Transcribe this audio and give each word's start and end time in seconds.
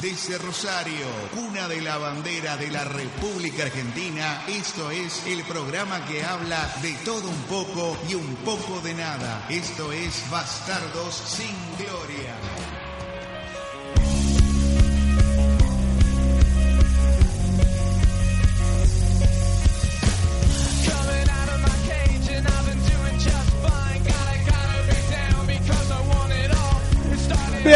Desde 0.00 0.36
Rosario, 0.36 1.06
cuna 1.34 1.68
de 1.68 1.80
la 1.80 1.96
bandera 1.96 2.58
de 2.58 2.70
la 2.70 2.84
República 2.84 3.62
Argentina, 3.62 4.44
esto 4.46 4.90
es 4.90 5.26
el 5.26 5.42
programa 5.44 6.04
que 6.04 6.22
habla 6.22 6.70
de 6.82 6.92
todo 7.04 7.28
un 7.30 7.42
poco 7.44 7.96
y 8.06 8.14
un 8.14 8.36
poco 8.44 8.80
de 8.82 8.92
nada. 8.92 9.46
Esto 9.48 9.92
es 9.92 10.28
Bastardos 10.30 11.14
sin 11.14 11.56
Gloria. 11.78 12.05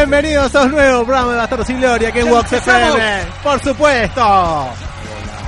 Bienvenidos 0.00 0.54
a 0.54 0.62
un 0.62 0.70
nuevo 0.70 1.04
programa 1.04 1.32
de 1.32 1.36
Bastardos 1.36 1.66
sin 1.66 1.78
Gloria, 1.78 2.10
que 2.10 2.20
es 2.20 2.28
Vox? 2.30 2.50
FM, 2.54 3.22
por 3.42 3.60
supuesto. 3.60 4.68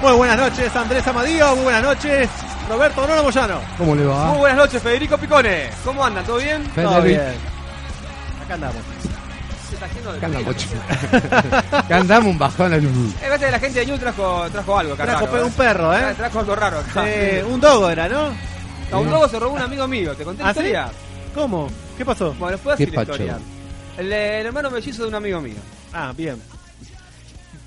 Muy 0.02 0.12
buenas 0.12 0.36
noches, 0.36 0.76
Andrés 0.76 1.06
Amadío, 1.06 1.56
muy 1.56 1.64
buenas 1.64 1.82
noches, 1.82 2.28
Roberto 2.68 3.02
Bruno 3.02 3.22
Moyano. 3.22 3.60
¿Cómo 3.78 3.96
le 3.96 4.04
va? 4.04 4.26
Muy 4.26 4.38
buenas 4.40 4.58
noches, 4.58 4.82
Federico 4.82 5.16
Picone. 5.16 5.70
¿Cómo 5.86 6.04
andan? 6.04 6.22
¿Todo 6.26 6.36
bien? 6.36 6.62
Todo 6.74 7.00
bien. 7.00 7.22
Acá 8.44 8.54
andamos. 8.54 8.82
Se 9.70 9.74
está 9.74 9.86
haciendo 9.86 10.12
de 10.12 10.18
Acá 10.18 10.26
andamos. 10.26 10.66
Acá 11.72 12.18
un 12.28 12.38
bajón 12.38 12.74
al... 12.74 12.84
Eh, 12.84 12.88
parece 13.22 13.46
que 13.46 13.50
la 13.52 13.58
gente 13.58 13.80
de 13.80 13.86
New 13.86 13.98
trajo, 13.98 14.50
trajo 14.52 14.78
algo 14.78 14.92
acá. 14.92 15.04
Trajo 15.06 15.26
raro, 15.28 15.46
un 15.46 15.52
perro, 15.54 15.96
¿eh? 15.96 16.14
Trajo 16.14 16.40
algo 16.40 16.54
raro 16.54 16.78
acá. 16.80 17.08
Eh, 17.08 17.42
un 17.48 17.58
dogo 17.58 17.88
era, 17.88 18.06
¿no? 18.06 18.28
A 18.92 18.98
un 18.98 19.10
lobo 19.10 19.26
se 19.28 19.38
robó 19.40 19.54
un 19.54 19.62
amigo 19.62 19.88
mío. 19.88 20.14
¿Te 20.14 20.24
conté 20.24 20.42
la 20.42 20.50
¿Ah, 20.50 20.52
sí? 20.52 20.58
historia? 20.60 20.90
¿Cómo? 21.34 21.70
¿Qué 21.96 22.04
pasó? 22.04 22.34
Bueno, 22.34 22.58
fue 22.58 22.76
Qué 22.76 22.84
así 22.84 22.92
la 22.92 23.04
pacho. 23.06 23.24
El, 23.98 24.12
el 24.12 24.46
hermano 24.46 24.70
mellizo 24.70 25.02
de 25.02 25.08
un 25.08 25.14
amigo 25.14 25.40
mío. 25.40 25.56
Ah, 25.92 26.12
bien. 26.16 26.40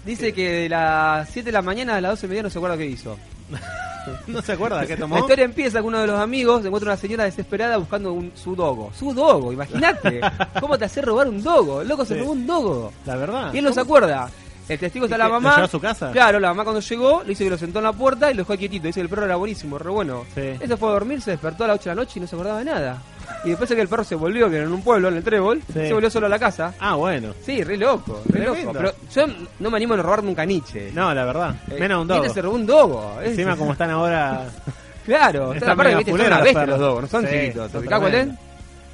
Dice 0.05 0.33
que 0.33 0.49
de 0.51 0.69
las 0.69 1.29
7 1.29 1.47
de 1.47 1.51
la 1.51 1.61
mañana 1.61 1.95
a 1.95 2.01
las 2.01 2.11
12 2.13 2.21
de 2.27 2.29
media 2.29 2.43
no 2.43 2.49
se 2.49 2.57
acuerda 2.59 2.77
qué 2.77 2.85
hizo. 2.85 3.17
¿No 4.27 4.41
se 4.41 4.51
acuerda 4.51 4.85
qué 4.85 4.93
La 4.93 4.99
tomó? 5.01 5.17
historia 5.17 5.45
empieza 5.45 5.79
con 5.79 5.87
uno 5.87 5.99
de 6.01 6.07
los 6.07 6.19
amigos, 6.19 6.63
encuentra 6.63 6.91
una 6.91 6.97
señora 6.97 7.23
desesperada 7.23 7.77
buscando 7.77 8.13
un, 8.13 8.31
su 8.35 8.55
dogo. 8.55 8.91
Su 8.97 9.13
dogo, 9.15 9.51
imagínate. 9.51 10.21
¿Cómo 10.59 10.77
te 10.77 10.85
hace 10.85 11.01
robar 11.01 11.27
un 11.27 11.41
dogo? 11.43 11.81
El 11.81 11.87
loco 11.87 12.05
se 12.05 12.13
Sí. 12.13 12.19
robó 12.19 12.31
un 12.33 12.45
dogo. 12.45 12.93
La 13.05 13.15
verdad. 13.15 13.51
Y 13.53 13.57
él 13.59 13.65
no 13.65 13.73
se 13.73 13.81
acuerda. 13.81 14.29
El 14.69 14.79
testigo 14.79 15.05
está 15.05 15.15
¿Y 15.15 15.19
la 15.19 15.25
lo 15.27 15.33
mamá. 15.33 15.55
llevó 15.55 15.65
a 15.65 15.69
su 15.69 15.79
casa? 15.79 16.11
Claro, 16.11 16.39
la 16.39 16.49
mamá 16.49 16.63
cuando 16.63 16.81
llegó 16.81 17.21
le 17.23 17.29
dice 17.29 17.43
que 17.43 17.49
lo 17.51 17.57
sentó 17.57 17.79
en 17.79 17.85
la 17.85 17.93
puerta 17.93 18.29
y 18.31 18.35
lo 18.35 18.41
dejó 18.43 18.55
quietito. 18.57 18.85
Dice 18.87 18.99
que 18.99 19.03
el 19.03 19.09
perro 19.09 19.25
era 19.25 19.35
buenísimo, 19.37 19.77
re 19.79 19.89
bueno. 19.89 20.23
Sí. 20.35 20.41
Ese 20.59 20.77
fue 20.77 20.89
a 20.89 20.93
dormir, 20.93 21.21
se 21.21 21.31
despertó 21.31 21.63
a 21.63 21.67
las 21.67 21.75
8 21.79 21.89
de 21.89 21.95
la 21.95 22.01
noche 22.01 22.13
y 22.17 22.19
no 22.21 22.27
se 22.27 22.35
acordaba 22.35 22.59
de 22.59 22.65
nada. 22.65 23.01
Y 23.43 23.49
después 23.49 23.69
de 23.69 23.75
que 23.75 23.81
el 23.81 23.87
perro 23.87 24.03
se 24.03 24.15
volvió, 24.15 24.49
que 24.49 24.55
era 24.57 24.65
en 24.65 24.71
un 24.73 24.81
pueblo, 24.81 25.07
en 25.09 25.17
el 25.17 25.23
Trébol, 25.23 25.61
Sí. 25.67 25.73
se 25.73 25.93
volvió 25.93 26.09
solo 26.09 26.25
a 26.25 26.29
la 26.29 26.39
casa. 26.39 26.73
Ah, 26.79 26.95
bueno. 26.95 27.33
Sí, 27.45 27.63
re 27.63 27.77
loco, 27.77 28.21
re 28.29 28.39
Tremendo. 28.41 28.73
loco. 28.73 28.73
Pero 28.73 28.93
yo 29.13 29.33
no 29.59 29.69
me 29.71 29.77
animo 29.77 29.93
a 29.93 29.97
robarme 29.97 30.29
un 30.29 30.35
caniche. 30.35 30.91
No, 30.93 31.13
la 31.13 31.25
verdad. 31.25 31.55
Eh, 31.71 31.77
Menos 31.79 32.01
un 32.01 32.07
dogo. 32.07 32.21
Este 32.23 32.33
se 32.35 32.41
robó 32.41 32.55
un 32.55 32.65
dogo. 32.65 33.19
Es- 33.21 33.29
Encima 33.31 33.55
como 33.55 33.71
están 33.73 33.89
ahora... 33.91 34.45
Claro, 35.05 35.53
Están 35.53 35.69
aparte 35.69 35.95
viste, 35.97 36.11
son 36.11 36.19
una 36.21 36.41
bestia 36.41 36.65
los 36.65 36.79
dogos, 36.79 37.01
no 37.03 37.07
son 37.07 37.27
Sí, 37.27 37.31
chiquitos. 37.31 37.71
¿Te 37.71 37.77
ubicás 37.77 37.99
cuál 37.99 38.15
es? 38.15 38.27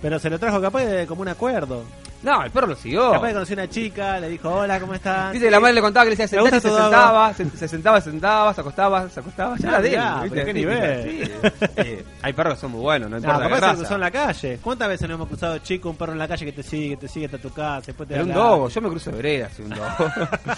Pero 0.02 0.18
se 0.20 0.30
lo 0.30 0.40
trajo 0.40 0.60
capaz 0.60 0.84
de 0.86 1.06
como 1.08 1.22
un 1.22 1.28
acuerdo. 1.28 1.84
No, 2.24 2.44
el 2.44 2.52
perro 2.52 2.68
lo 2.68 2.76
siguió. 2.76 3.12
Capaz 3.14 3.28
que 3.30 3.34
conoció 3.34 3.54
una 3.56 3.68
chica, 3.68 4.20
le 4.20 4.30
dijo, 4.30 4.48
hola, 4.50 4.80
¿cómo 4.80 4.94
estás? 4.94 5.32
Dice 5.34 5.46
que 5.46 5.52
la 5.52 5.60
madre 5.60 5.74
le 5.76 5.82
contaba 5.82 6.04
que 6.06 6.12
le 6.12 6.16
decía 6.16 6.38
¿Te 6.38 6.42
gusta 6.42 6.60
sentate, 6.60 6.76
se 6.78 6.82
sentaba, 6.84 7.34
se, 7.34 7.50
se 7.50 7.68
sentaba, 7.68 8.02
se 8.02 8.10
sentaba, 8.12 8.54
se 8.54 8.62
acostaba, 8.62 9.10
se 9.10 9.20
acostaba, 9.20 9.58
ya 9.58 9.68
Ah, 9.68 9.72
era 9.72 9.82
de 9.82 9.88
él. 9.88 9.94
mirá, 9.96 10.22
¿viste? 10.22 10.30
pero 10.36 10.46
qué 10.46 10.54
nivel. 10.54 11.32
sí. 12.00 12.06
Hay 12.22 12.34
perros 12.34 12.54
que 12.56 12.62
son 12.62 12.72
muy 12.74 12.82
buenos, 12.82 13.10
no 13.10 13.16
No, 13.20 13.24
importa 13.26 13.38
qué 13.40 13.44
capaz 13.50 13.56
se 13.60 13.62
raza. 13.66 13.78
cruzó 13.78 13.94
en 13.96 14.02
la 14.02 14.12
calle. 14.12 14.60
¿Cuántas 14.62 14.88
veces 14.88 15.10
nos 15.10 15.16
hemos 15.16 15.28
cruzado, 15.30 15.58
chico, 15.60 15.90
un 15.90 15.96
perro 15.96 16.12
en 16.14 16.20
la 16.20 16.28
calle 16.28 16.46
que 16.46 16.52
te 16.54 16.62
sigue, 16.64 16.90
que 16.90 16.98
te 16.98 17.08
sigue 17.08 17.26
hasta 17.26 17.38
tu 17.40 17.50
casa, 17.52 17.88
después 17.88 18.08
te 18.08 18.14
Pero 18.16 18.26
un 18.28 18.34
dogo, 18.34 18.70
yo 18.70 18.82
me 18.82 18.90
cruzo 18.90 19.10
de 19.10 19.16
veredas, 19.18 19.58
un 19.60 19.70
dogo. 19.70 19.86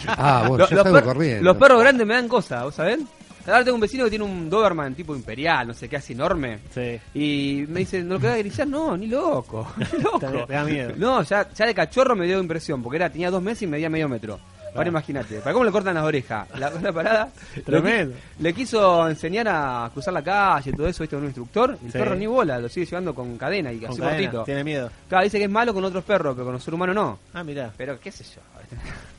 Ah, 0.07 0.45
Los- 0.57 0.69
yo 0.69 0.75
los, 0.75 0.83
salgo 0.83 1.01
corriendo. 1.01 1.43
los 1.45 1.55
perros 1.57 1.79
grandes 1.79 2.05
me 2.05 2.13
dan 2.13 2.27
cosas, 2.27 2.63
¿vos 2.63 2.75
sabés? 2.75 2.99
Ahora 3.45 3.63
tengo 3.63 3.75
un 3.75 3.81
vecino 3.81 4.03
que 4.05 4.09
tiene 4.09 4.25
un 4.25 4.49
Doberman 4.49 4.95
tipo 4.95 5.15
imperial, 5.15 5.67
no 5.67 5.73
sé 5.73 5.89
qué, 5.89 5.97
así 5.97 6.13
enorme. 6.13 6.59
Sí. 6.73 6.99
Y 7.13 7.65
me 7.67 7.81
dice, 7.81 8.01
¿no 8.03 8.15
lo 8.15 8.19
querés 8.19 8.37
grillar? 8.39 8.67
No, 8.67 8.95
ni 8.95 9.07
loco, 9.07 9.73
ni 9.93 10.01
loco. 10.01 10.19
Te- 10.19 10.53
da 10.53 10.63
miedo. 10.63 10.93
No, 10.97 11.21
ya, 11.23 11.49
ya 11.53 11.65
de 11.65 11.73
cachorro 11.75 12.15
me 12.15 12.25
dio 12.25 12.39
impresión, 12.39 12.81
porque 12.81 12.97
era 12.97 13.09
tenía 13.09 13.29
dos 13.29 13.41
meses 13.43 13.63
y 13.63 13.67
medía 13.67 13.89
medio 13.89 14.07
metro. 14.07 14.39
Ahora 14.75 14.89
imagínate, 14.89 15.35
¿para 15.39 15.53
cómo 15.53 15.65
le 15.65 15.71
cortan 15.71 15.93
las 15.93 16.03
orejas? 16.03 16.47
La, 16.57 16.71
la 16.71 16.91
parada. 16.91 17.29
Tremendo. 17.63 18.15
Le, 18.39 18.43
le 18.43 18.53
quiso 18.55 19.07
enseñar 19.07 19.47
a 19.47 19.87
cruzar 19.93 20.15
la 20.15 20.23
calle 20.23 20.71
y 20.71 20.73
todo 20.73 20.87
eso, 20.87 21.03
¿viste? 21.03 21.15
Con 21.15 21.21
un 21.23 21.27
instructor. 21.29 21.77
El 21.85 21.91
Sí. 21.91 21.97
perro 21.99 22.15
ni 22.15 22.25
bola, 22.25 22.57
lo 22.57 22.67
sigue 22.69 22.87
llevando 22.87 23.13
con 23.13 23.37
cadena 23.37 23.71
y 23.71 23.77
Con 23.77 23.91
así 23.91 23.99
cadena, 23.99 24.17
cortito. 24.17 24.43
Tiene 24.45 24.63
miedo. 24.63 24.89
Claro, 25.07 25.25
dice 25.25 25.37
que 25.37 25.43
es 25.43 25.49
malo 25.51 25.75
con 25.75 25.83
otros 25.83 26.03
perros, 26.03 26.33
pero 26.33 26.45
con 26.47 26.55
el 26.55 26.61
ser 26.61 26.73
humano 26.73 26.91
no. 26.91 27.19
Ah, 27.35 27.43
mirá. 27.43 27.71
Pero 27.77 27.99
qué 27.99 28.11
sé 28.11 28.23
yo. 28.23 28.41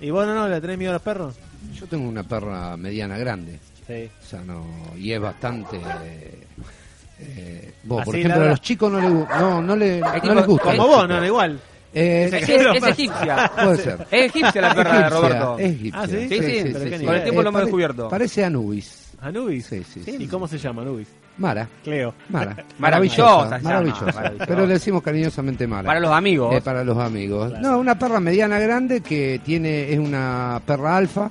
¿Y 0.00 0.10
vos 0.10 0.26
no, 0.26 0.34
no 0.34 0.48
le 0.48 0.60
tenés 0.60 0.76
miedo 0.76 0.90
a 0.90 0.94
los 0.94 1.02
perros? 1.02 1.36
Yo 1.72 1.86
tengo 1.86 2.08
una 2.08 2.24
perra 2.24 2.76
mediana 2.76 3.16
grande. 3.16 3.60
Sí. 3.86 4.10
O 4.22 4.26
sea, 4.26 4.40
no... 4.42 4.64
Y 4.96 5.12
es 5.12 5.20
bastante... 5.20 5.78
Eh, 7.20 7.72
vos, 7.84 8.04
por 8.04 8.16
ejemplo, 8.16 8.42
a 8.42 8.46
los 8.48 8.60
chicos 8.60 8.90
no, 8.90 9.00
le, 9.00 9.08
no, 9.08 9.62
no, 9.62 9.76
le, 9.76 10.00
no 10.00 10.12
tipo- 10.12 10.34
les 10.34 10.46
gusta. 10.46 10.70
Como 10.76 10.88
vos, 10.88 11.08
no, 11.08 11.20
no, 11.20 11.26
igual. 11.26 11.60
Eh, 11.92 12.28
Es, 12.32 12.82
egipcia. 12.88 13.50
Puede 13.54 13.76
ser. 13.78 14.06
Es 14.10 14.26
egipcia 14.26 14.60
la 14.60 14.74
perra 14.74 14.98
de 15.02 15.10
Roberto. 15.10 15.58
es 15.58 15.72
egipcia. 15.74 16.00
Ah, 16.02 16.08
¿sí? 16.08 16.28
Sí, 16.28 16.34
sí, 16.42 16.70
pero 16.72 16.84
qué 16.90 17.04
con 17.04 17.14
el 17.14 17.22
tiempo 17.22 17.42
lo 17.42 17.48
hemos 17.48 17.52
pare- 17.52 17.64
descubierto. 17.66 18.08
Parece 18.08 18.44
Anubis. 18.44 19.12
¿Anubis? 19.20 19.64
Sí, 19.66 19.84
sí, 19.84 20.02
sí. 20.04 20.16
¿Y 20.18 20.26
cómo 20.26 20.48
se 20.48 20.58
llama 20.58 20.82
Anubis? 20.82 21.06
Mara. 21.38 21.68
Cleo. 21.84 22.14
Mara. 22.30 22.56
Maravillosa 22.78 23.58
Maravillosa. 23.60 24.06
maravillosa. 24.06 24.44
Pero 24.46 24.66
le 24.66 24.72
decimos 24.74 25.02
cariñosamente 25.02 25.66
Mara. 25.68 25.86
Para 25.86 26.00
los 26.00 26.10
amigos. 26.10 26.54
Eh, 26.56 26.60
para 26.62 26.82
los 26.82 26.98
amigos. 26.98 27.50
Claro. 27.50 27.70
No, 27.70 27.78
una 27.78 27.96
perra 27.96 28.18
mediana 28.18 28.58
grande 28.58 29.00
que 29.00 29.40
tiene 29.44 29.92
es 29.92 29.98
una 30.00 30.60
perra 30.66 30.96
alfa 30.96 31.30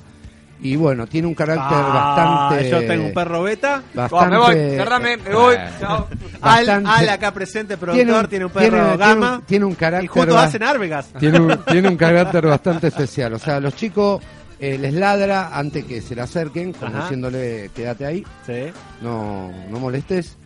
y 0.64 0.76
bueno, 0.78 1.06
tiene 1.08 1.28
un 1.28 1.36
carácter 1.36 1.78
Ah, 1.80 2.16
bastante 2.16 2.70
Yo 2.70 2.80
tengo 2.88 3.06
un 3.08 3.14
perro 3.14 3.44
beta. 3.44 3.84
Oh, 3.96 4.26
me 4.26 4.38
voy, 4.38 4.40
bastante 4.40 4.78
cerrame, 4.78 5.18
me 5.18 5.34
voy. 5.36 5.56
Chao. 5.80 6.08
Al, 6.42 6.66
Bastante- 6.66 6.90
al 6.90 7.10
acá 7.10 7.34
presente 7.34 7.78
productor 7.78 8.28
tiene 8.28 8.46
un, 8.46 8.52
perro 8.52 8.70
tiene- 8.70 8.84
tiene 8.88 8.98
gama. 8.98 9.36
un- 9.36 9.42
tiene 9.44 9.66
un 9.66 9.76
carácter 9.76 10.06
y 10.06 10.08
juntos 10.08 10.36
ba- 10.36 10.44
hacen 10.44 10.64
Arbegas. 10.64 11.08
tiene 11.20 11.40
un, 11.40 11.58
tiene 11.66 11.88
un 11.90 11.98
carácter 11.98 12.48
bastante 12.48 12.88
especial. 12.88 13.34
O 13.34 13.40
sea, 13.40 13.60
los 13.60 13.76
chicos 13.76 14.22
eh, 14.60 14.78
les 14.78 14.94
ladra 14.94 15.50
antes 15.58 15.84
que 15.86 16.02
se 16.02 16.16
le 16.16 16.22
acerquen, 16.22 16.72
como 16.74 16.88
Ajá. 16.92 17.02
diciéndole 17.04 17.70
quédate 17.76 18.06
ahí, 18.06 18.26
Sí. 18.46 18.72
no, 19.02 19.52
no 19.70 19.80
molestes. 19.80 20.38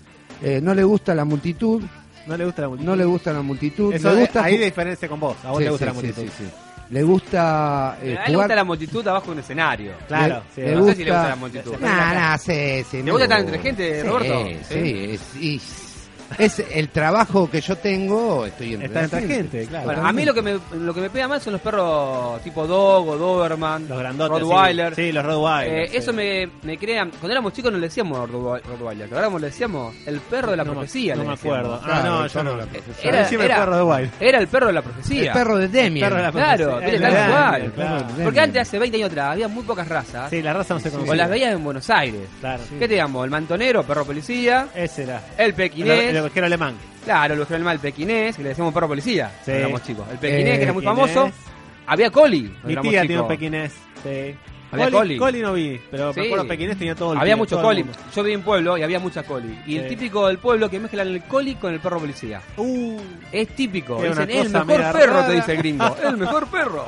Eh, 0.41 0.59
no 0.61 0.73
le 0.73 0.84
gusta 0.84 1.13
la 1.16 1.25
multitud, 1.25 1.81
No 2.25 2.35
le 2.38 2.45
gusta 2.45 2.61
la 2.63 2.67
multitud. 2.69 2.89
no 2.89 2.95
le 2.95 3.05
gusta 3.05 3.34
la 3.34 3.41
multitud. 3.41 3.94
Eso 3.94 4.09
le 4.09 4.16
de- 4.16 4.22
gusta 4.22 4.44
ahí 4.44 4.57
diferencia 4.57 5.07
con 5.07 5.19
vos. 5.19 5.35
A 5.44 5.49
vos 5.49 5.57
Sí, 5.59 5.63
te 5.66 5.69
gusta 5.69 5.85
sí, 5.85 5.88
la 5.89 5.94
multitud. 5.94 6.22
sí, 6.23 6.29
sí, 6.38 6.44
sí. 6.45 6.51
Le 6.89 7.03
gusta 7.03 7.97
eh, 8.01 8.17
A 8.17 8.25
él 8.25 8.31
le 8.31 8.37
gusta 8.37 8.55
la 8.55 8.63
multitud 8.63 9.05
abajo 9.07 9.25
de 9.27 9.31
un 9.33 9.39
escenario. 9.39 9.91
Claro. 10.07 10.35
Le- 10.35 10.41
sí, 10.55 10.61
le 10.61 10.71
no 10.73 10.79
¿no? 10.79 10.85
sé 10.87 10.95
si 10.95 11.03
le 11.03 11.11
gusta 11.11 11.29
la 11.29 11.35
multitud. 11.35 11.73
Nah, 11.79 12.13
nah, 12.13 12.37
sí, 12.37 12.83
sí, 12.89 12.97
¿Te 12.97 13.03
me 13.03 13.11
gusta 13.11 13.23
estar 13.25 13.41
gusta. 13.43 13.55
entre 13.57 13.59
gente, 13.59 14.01
Sí, 14.01 14.07
Roberto? 14.07 14.47
Sí, 14.69 15.19
¿Sí? 15.33 15.37
y- 15.39 15.61
es 16.38 16.63
el 16.73 16.89
trabajo 16.89 17.49
que 17.49 17.61
yo 17.61 17.75
tengo, 17.77 18.45
estoy 18.45 18.73
entre 18.73 18.88
Está 18.88 19.03
entre 19.03 19.21
gente, 19.27 19.65
claro. 19.67 19.85
Bueno, 19.85 20.05
a 20.07 20.11
mí 20.13 20.25
lo 20.25 20.33
que 20.33 20.41
me 20.41 20.59
lo 20.77 20.93
que 20.93 21.01
me 21.01 21.09
pega 21.09 21.27
más 21.27 21.43
son 21.43 21.53
los 21.53 21.61
perros 21.61 22.41
tipo 22.43 22.65
Dog 22.67 23.07
o 23.09 23.17
Doberman, 23.17 23.88
Los 23.88 23.99
grandotes. 23.99 24.41
Rottweiler. 24.41 24.95
Sí, 24.95 25.07
Sí, 25.07 25.11
los 25.11 25.25
Rottweiler. 25.25 25.79
Eh, 25.83 25.87
sí. 25.89 25.97
Eso 25.97 26.13
me, 26.13 26.49
me 26.63 26.77
crea. 26.77 27.03
Cuando 27.05 27.31
éramos 27.31 27.53
chicos 27.53 27.71
no 27.71 27.77
le 27.77 27.87
decíamos 27.87 28.29
Rottwe- 28.29 28.61
Rottweiler, 28.63 29.07
que 29.09 29.16
ahora 29.16 29.29
le 29.39 29.45
decíamos 29.47 29.95
el 30.05 30.19
perro 30.21 30.51
de 30.51 30.57
la 30.57 30.63
No 30.63 30.71
me- 30.71 30.75
profecía. 30.77 31.16
No 31.16 31.21
le 31.23 31.27
me 31.29 31.33
acuerdo. 31.35 31.79
Claro, 31.81 31.99
Ah, 31.99 32.03
no, 32.05 32.27
yo 32.27 32.43
no. 32.43 32.51
Era- 33.03 33.21
Encima 33.21 33.43
el 33.45 33.51
era- 33.51 33.59
perro 33.59 33.75
de 33.77 33.83
Wild. 33.83 34.11
Era 34.19 34.39
el 34.39 34.47
perro 34.47 34.67
de 34.67 34.73
la 34.73 34.81
profecía. 34.81 35.23
El 35.31 35.31
perro 35.37 35.57
de 35.57 35.67
Demian. 35.67 36.09
perro 36.09 36.17
de 36.17 36.23
la 36.23 36.31
Claro, 36.31 36.79
El 36.81 37.01
tal 37.01 37.11
cual. 37.31 37.71
Claro. 37.73 38.05
Porque 38.23 38.39
antes, 38.39 38.61
hace 38.61 38.79
20 38.79 38.97
años 38.97 39.09
atrás, 39.09 39.31
había 39.31 39.47
muy 39.47 39.63
pocas 39.63 39.87
razas. 39.87 40.29
Sí, 40.29 40.41
la 40.41 40.53
raza 40.53 40.73
no 40.73 40.79
se 40.79 40.91
conoce. 40.91 41.11
O 41.11 41.16
las 41.16 41.29
veías 41.29 41.53
en 41.53 41.63
Buenos 41.63 41.89
Aires. 41.89 42.21
Claro. 42.39 42.63
¿Qué 42.69 42.87
te 42.87 42.93
digamos? 42.95 43.23
El 43.23 43.31
mantonero, 43.31 43.83
perro 43.83 44.05
policía. 44.05 44.67
Ese 44.75 45.03
era. 45.03 45.21
El 45.37 45.47
El, 45.47 45.53
pequinés. 45.53 46.09
el 46.16 46.16
ovejero 46.22 46.45
alemán. 46.45 46.75
Claro, 47.03 47.33
el 47.33 47.41
ovejero 47.41 47.63
mal 47.63 47.79
pequinés, 47.79 48.35
que 48.35 48.44
le 48.44 48.50
decíamos 48.50 48.73
perro 48.73 48.88
policía. 48.89 49.31
Sí. 49.46 49.52
éramos 49.52 49.84
chicos. 49.84 50.05
El 50.11 50.17
pequinés, 50.17 50.53
Eh, 50.55 50.58
que 50.58 50.64
era 50.64 50.73
muy 50.73 50.84
pequinés. 50.84 51.14
famoso. 51.14 51.31
Había 51.87 52.09
coli. 52.11 52.53
Mi 52.64 52.75
tía 52.78 53.02
tiene 53.02 53.22
un 53.22 53.28
pequinés. 53.28 53.73
Sí. 54.03 54.35
Había 54.72 54.91
coli. 54.91 55.17
Coli 55.17 55.41
no 55.41 55.53
vi, 55.53 55.79
pero 55.90 56.14
Sí. 56.14 56.19
me 56.19 56.25
acuerdo 56.28 56.47
pequinés 56.47 56.78
tenía 56.78 56.96
todo 56.96 57.14
el 57.14 57.19
Había 57.19 57.34
tío, 57.35 57.37
mucho 57.43 57.58
todo 57.58 57.72
el 57.72 57.84
coli. 57.84 57.96
Yo 58.16 58.23
viví 58.23 58.34
en 58.35 58.41
pueblo 58.43 58.78
y 58.78 58.84
había 58.84 58.99
mucha 58.99 59.23
coli. 59.23 59.58
Y 59.66 59.78
el 59.78 59.87
típico 59.87 60.28
del 60.28 60.37
pueblo 60.40 60.69
que 60.69 60.79
mezclan 60.79 61.08
el 61.08 61.23
coli 61.23 61.55
con 61.55 61.73
el 61.73 61.79
perro 61.79 61.99
policía. 61.99 62.41
Uh, 62.58 62.99
Es 63.31 63.47
típico. 63.55 64.03
Es 64.03 64.09
Dicen, 64.17 64.29
el 64.29 64.49
mejor 64.66 64.91
perro, 64.93 65.14
rara. 65.14 65.28
te 65.28 65.34
dice 65.34 65.52
el 65.53 65.58
gringo. 65.58 65.96
el 66.03 66.17
mejor 66.17 66.47
perro. 66.47 66.85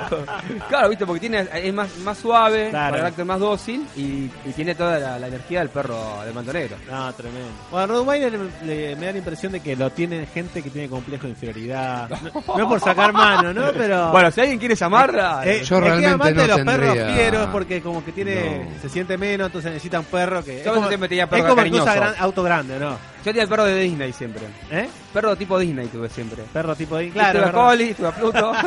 claro, 0.68 0.90
viste, 0.90 1.06
porque 1.06 1.20
tiene, 1.22 1.48
es 1.54 1.74
más, 1.74 1.98
más 2.00 2.18
suave, 2.18 2.70
Claro. 2.70 2.96
carácter 2.98 3.26
más 3.26 3.40
dócil 3.40 3.86
y, 3.96 4.30
y 4.46 4.54
tiene 4.56 4.76
toda 4.76 5.00
la, 5.00 5.20
la 5.20 5.28
energía 5.28 5.60
del 5.60 5.70
perro 5.70 5.98
de 6.26 6.34
mantonero. 6.34 6.76
no, 6.90 7.14
tremendo. 7.14 7.50
Bueno, 7.72 7.88
Rottweiler 7.88 8.31
le- 8.31 8.66
le- 8.90 8.96
me 8.96 9.06
da 9.06 9.12
la 9.14 9.18
impresión 9.18 9.52
de 9.52 9.60
que 9.62 9.76
lo 9.76 9.90
tiene 9.92 10.26
gente 10.28 10.62
que 10.62 10.70
tiene 10.70 10.90
complejo 10.90 11.24
de 11.24 11.30
inferioridad. 11.30 12.10
No, 12.58 12.68
por 12.68 12.80
sacar 12.80 13.14
mano, 13.14 13.54
¿no? 13.54 13.72
Pero. 13.78 14.12
Bueno, 14.12 14.31
si 14.31 14.42
alguien 14.42 14.60
quiere 14.60 14.76
llamar, 14.76 15.44
Eh, 15.46 15.62
Yo 15.64 15.80
realmente 15.80 16.34
no 16.34 16.42
de 16.42 16.48
los 16.48 16.62
perros 16.62 16.98
fieros 17.14 17.48
porque 17.52 17.69
porque 17.69 17.81
como 17.83 18.04
que 18.04 18.12
tiene 18.12 18.66
No. 18.66 18.81
se 18.81 18.89
siente 18.89 19.16
menos, 19.16 19.45
entonces 19.48 19.71
necesita 19.71 20.00
un 20.00 20.06
perro 20.07 20.44
que... 20.44 20.63
Yo 20.66 20.88
siempre 20.88 21.07
tenía 21.07 21.30
perro 21.30 21.44
es 21.44 21.50
como 21.50 21.63
que 21.63 21.69
usa 21.69 21.86
cariñoso. 21.86 22.01
gran- 22.12 22.24
auto 22.24 22.42
grande, 22.44 22.80
¿no? 22.80 22.89
Yo 22.89 23.24
tenía 23.25 23.44
el 23.44 23.50
perro 23.50 23.66
de 23.66 23.80
Disney 23.81 24.12
siempre. 24.12 24.42
¿Eh? 24.71 24.89
Perro 25.13 25.36
tipo 25.36 25.60
Disney 25.60 25.86
tuve 25.88 26.10
siempre. 26.10 26.44
Perro 26.51 26.75
tipo 26.75 26.98
de... 26.98 27.10
Claro, 27.12 27.39
tuve 27.42 27.50
a. 27.50 27.51
Collie, 27.51 27.94
tuve 27.94 28.07
a 28.07 28.12
Pluto. 28.12 28.51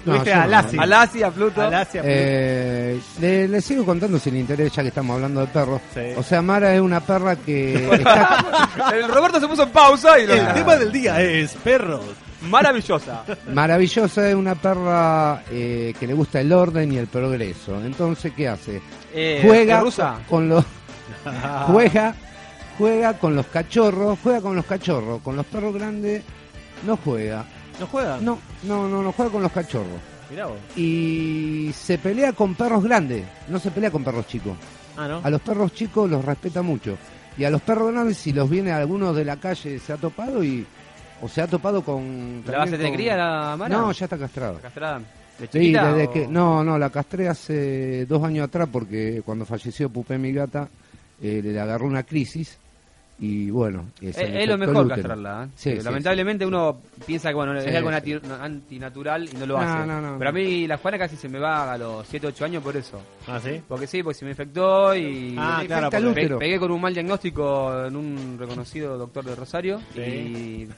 A 0.00 0.06
no, 0.06 0.14
a 0.14 0.86
Lassie, 0.86 1.22
a 1.22 1.30
Pluto. 1.30 1.60
A 1.60 1.68
Lassie, 1.70 2.00
a 2.00 2.02
Pluto. 2.02 2.14
Eh, 2.16 2.98
le, 3.20 3.46
le 3.48 3.60
sigo 3.60 3.84
contando 3.84 4.18
sin 4.18 4.34
interés 4.34 4.72
ya 4.72 4.80
que 4.82 4.88
estamos 4.88 5.14
hablando 5.14 5.42
de 5.42 5.46
perros. 5.48 5.80
Sí. 5.92 6.00
O 6.16 6.22
sea, 6.22 6.40
Mara 6.40 6.74
es 6.74 6.80
una 6.80 7.00
perra 7.00 7.36
que 7.36 7.74
está 7.94 8.46
El 8.94 9.08
Roberto 9.08 9.38
se 9.38 9.46
puso 9.46 9.64
en 9.64 9.68
pausa 9.70 10.18
y 10.18 10.26
lo... 10.26 10.32
El 10.32 10.54
tema 10.54 10.76
del 10.76 10.90
día 10.90 11.20
es 11.20 11.52
perros. 11.52 12.00
Maravillosa. 12.42 13.24
maravillosa, 13.52 14.28
es 14.28 14.34
una 14.34 14.54
perra 14.54 15.42
eh, 15.50 15.94
que 15.98 16.06
le 16.06 16.14
gusta 16.14 16.40
el 16.40 16.52
orden 16.52 16.92
y 16.92 16.96
el 16.96 17.06
progreso. 17.06 17.80
Entonces, 17.84 18.32
¿qué 18.34 18.48
hace? 18.48 18.80
Eh, 19.12 19.40
juega 19.42 19.78
¿es 19.78 19.82
rusa? 19.82 20.18
con 20.28 20.48
los 20.48 20.64
juega 21.66 22.14
juega 22.78 23.18
con 23.18 23.36
los 23.36 23.46
cachorros, 23.46 24.18
juega 24.22 24.40
con 24.40 24.56
los 24.56 24.64
cachorros, 24.64 25.20
con 25.20 25.36
los 25.36 25.44
perros 25.44 25.74
grandes 25.74 26.22
no 26.86 26.96
juega. 26.96 27.44
¿No 27.78 27.86
juega? 27.86 28.18
No, 28.20 28.38
no, 28.62 28.88
no, 28.88 29.02
no 29.02 29.12
juega 29.12 29.32
con 29.32 29.42
los 29.42 29.52
cachorros. 29.52 30.00
Mirá 30.30 30.46
vos. 30.46 30.58
Y 30.76 31.72
se 31.74 31.98
pelea 31.98 32.32
con 32.32 32.54
perros 32.54 32.82
grandes, 32.82 33.24
no 33.48 33.58
se 33.58 33.70
pelea 33.70 33.90
con 33.90 34.04
perros 34.04 34.26
chicos. 34.26 34.56
Ah, 34.96 35.08
¿no? 35.08 35.20
A 35.22 35.30
los 35.30 35.40
perros 35.40 35.72
chicos 35.74 36.08
los 36.08 36.24
respeta 36.24 36.62
mucho. 36.62 36.96
Y 37.36 37.44
a 37.44 37.50
los 37.50 37.62
perros 37.62 37.92
grandes, 37.92 38.16
si 38.16 38.32
los 38.32 38.48
viene 38.48 38.72
alguno 38.72 39.12
de 39.12 39.24
la 39.24 39.36
calle, 39.36 39.78
se 39.78 39.92
ha 39.92 39.96
topado 39.96 40.42
y. 40.42 40.66
O 41.22 41.28
se 41.28 41.42
ha 41.42 41.46
topado 41.46 41.82
con. 41.82 42.42
¿La 42.46 42.58
base 42.58 42.78
de 42.78 42.92
cría 42.92 43.16
la 43.16 43.56
Mara? 43.56 43.76
No, 43.76 43.92
ya 43.92 44.04
está 44.06 44.16
castrada. 44.18 44.58
¿Castrada? 44.60 45.00
¿De 45.38 45.46
Sí, 45.46 45.72
desde 45.72 46.04
o- 46.06 46.10
que. 46.12 46.26
No, 46.26 46.62
no, 46.64 46.78
la 46.78 46.90
castré 46.90 47.28
hace 47.28 48.04
dos 48.06 48.22
años 48.24 48.44
atrás 48.46 48.68
porque 48.70 49.22
cuando 49.24 49.44
falleció 49.46 49.88
Pupé, 49.90 50.18
mi 50.18 50.32
gata, 50.32 50.68
eh, 51.22 51.40
le 51.42 51.58
agarró 51.60 51.86
una 51.86 52.02
crisis. 52.02 52.58
Y 53.22 53.50
bueno. 53.50 53.84
eh, 54.00 54.08
Es, 54.10 54.16
es 54.18 54.48
lo 54.48 54.56
mejor 54.56 54.88
castrarla. 54.88 55.44
¿eh? 55.44 55.48
Sí, 55.54 55.70
Eh, 55.72 55.76
sí, 55.78 55.84
Lamentablemente 55.84 56.46
uno 56.46 56.80
piensa 57.06 57.28
que 57.28 57.34
bueno, 57.34 57.54
es 57.58 57.74
algo 57.76 57.90
antinatural 58.40 59.28
y 59.30 59.36
no 59.36 59.44
lo 59.44 59.58
No, 59.58 59.62
hace. 59.62 59.86
no, 59.86 60.00
no, 60.00 60.18
Pero 60.18 60.30
a 60.30 60.32
mí 60.32 60.66
la 60.66 60.78
Juana 60.78 60.98
casi 60.98 61.16
se 61.16 61.28
me 61.28 61.38
va 61.38 61.70
a 61.72 61.76
los 61.76 62.06
7, 62.08 62.28
8 62.28 62.44
años 62.46 62.62
por 62.62 62.76
eso. 62.78 62.98
Ah, 63.28 63.38
¿sí? 63.42 63.60
Porque 63.68 63.86
sí, 63.86 64.02
porque 64.02 64.18
se 64.18 64.24
me 64.24 64.30
infectó 64.30 64.94
y 64.96 65.36
Ah, 65.38 65.58
Le 65.60 65.66
claro, 65.66 65.90
pe- 66.14 66.30
pegué 66.38 66.58
con 66.58 66.70
un 66.70 66.80
mal 66.80 66.94
diagnóstico 66.94 67.84
en 67.86 67.94
un 67.94 68.36
reconocido 68.38 68.96
doctor 68.96 69.22
de 69.24 69.34
Rosario. 69.36 69.80
Sí. 69.94 70.00
Y 70.00 70.68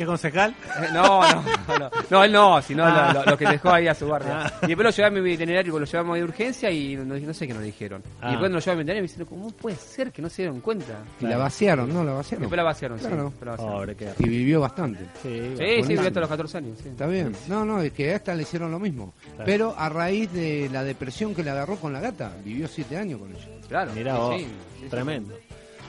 ¿Qué 0.00 0.06
concejal? 0.06 0.52
Eh, 0.80 0.86
No, 0.94 1.20
no, 1.20 1.42
no, 1.78 1.90
no, 2.08 2.24
él 2.24 2.32
no, 2.32 2.62
sino 2.62 2.86
Ah. 2.86 3.12
lo, 3.12 3.20
lo- 3.20 3.26
lo 3.32 3.36
que 3.36 3.44
dejó 3.46 3.68
ahí 3.70 3.86
a 3.86 3.94
su 3.94 4.06
guardia. 4.06 4.46
Ah. 4.46 4.52
Y 4.62 4.68
después 4.68 4.82
lo 4.86 4.90
llevé 4.92 5.06
a 5.08 5.10
mi 5.10 5.20
veterinario, 5.20 5.78
lo 5.78 5.84
llevamos 5.84 6.16
de 6.16 6.24
urgencia 6.24 6.70
y 6.70 6.96
no, 6.96 7.04
no 7.18 7.34
sé 7.34 7.46
qué 7.46 7.52
nos 7.52 7.62
dijeron. 7.62 8.02
Ah. 8.22 8.28
Y 8.28 8.30
después 8.30 8.50
nos 8.50 8.64
llevó 8.64 8.72
a 8.72 8.76
mi 8.76 8.78
veterinario 8.84 9.00
y 9.00 9.02
me 9.02 9.08
dijeron, 9.08 9.26
¿cómo 9.28 9.50
puede 9.50 9.76
ser 9.76 10.10
que 10.10 10.22
no 10.22 10.30
se 10.30 10.40
dieron 10.40 10.60
cuenta? 10.62 11.00
Y 11.20 11.26
la 11.26 11.36
vaciaron, 11.36 11.92
¿no? 11.92 12.02
La 12.02 12.12
vaciaron. 12.12 12.40
Después 12.40 12.56
la 12.56 12.62
vaciaron, 12.62 12.98
sí. 12.98 13.04
Claro. 13.08 13.24
después 13.24 13.44
la 13.44 13.50
vaciaron. 13.52 13.74
Pobre, 13.74 13.94
qué 13.96 14.08
Y 14.20 14.28
vivió 14.30 14.60
bastante. 14.62 15.00
Sí, 15.22 15.54
Sí, 15.58 15.64
sí, 15.82 15.88
vivió 15.88 16.06
hasta 16.06 16.20
los 16.20 16.28
14 16.30 16.56
años. 16.56 16.78
Sí. 16.82 16.88
Está 16.88 17.06
bien. 17.06 17.36
No, 17.48 17.66
no, 17.66 17.82
es 17.82 17.92
que 17.92 18.10
a 18.10 18.16
esta 18.16 18.34
le 18.34 18.44
hicieron 18.44 18.70
lo 18.70 18.78
mismo. 18.78 19.12
Claro. 19.22 19.44
Pero 19.44 19.74
a 19.76 19.90
raíz 19.90 20.32
de 20.32 20.70
la 20.72 20.82
depresión 20.82 21.34
que 21.34 21.42
le 21.44 21.50
agarró 21.50 21.76
con 21.76 21.92
la 21.92 22.00
gata, 22.00 22.32
vivió 22.42 22.66
siete 22.68 22.96
años 22.96 23.20
con 23.20 23.30
ella. 23.32 23.46
Claro. 23.68 23.92
Mirá 23.92 24.14
sí, 24.14 24.18
vos, 24.18 24.34
sí, 24.38 24.44
sí, 24.44 24.80
sí. 24.84 24.88
tremendo. 24.88 25.34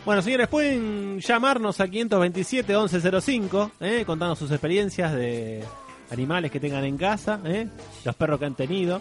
Bueno, 0.04 0.24
señores, 0.24 0.48
pueden 0.48 1.20
llamarnos 1.20 1.80
a 1.80 1.88
527 1.88 2.76
1105, 2.76 3.72
¿eh? 3.82 4.04
contarnos 4.04 4.40
sus 4.40 4.50
experiencias 4.50 5.14
de 5.14 5.64
animales 6.10 6.50
que 6.50 6.60
tengan 6.60 6.84
en 6.86 6.98
casa, 6.98 7.40
¿eh? 7.46 7.68
los 8.04 8.16
perros 8.16 8.40
que 8.40 8.46
han 8.46 8.56
tenido. 8.56 9.00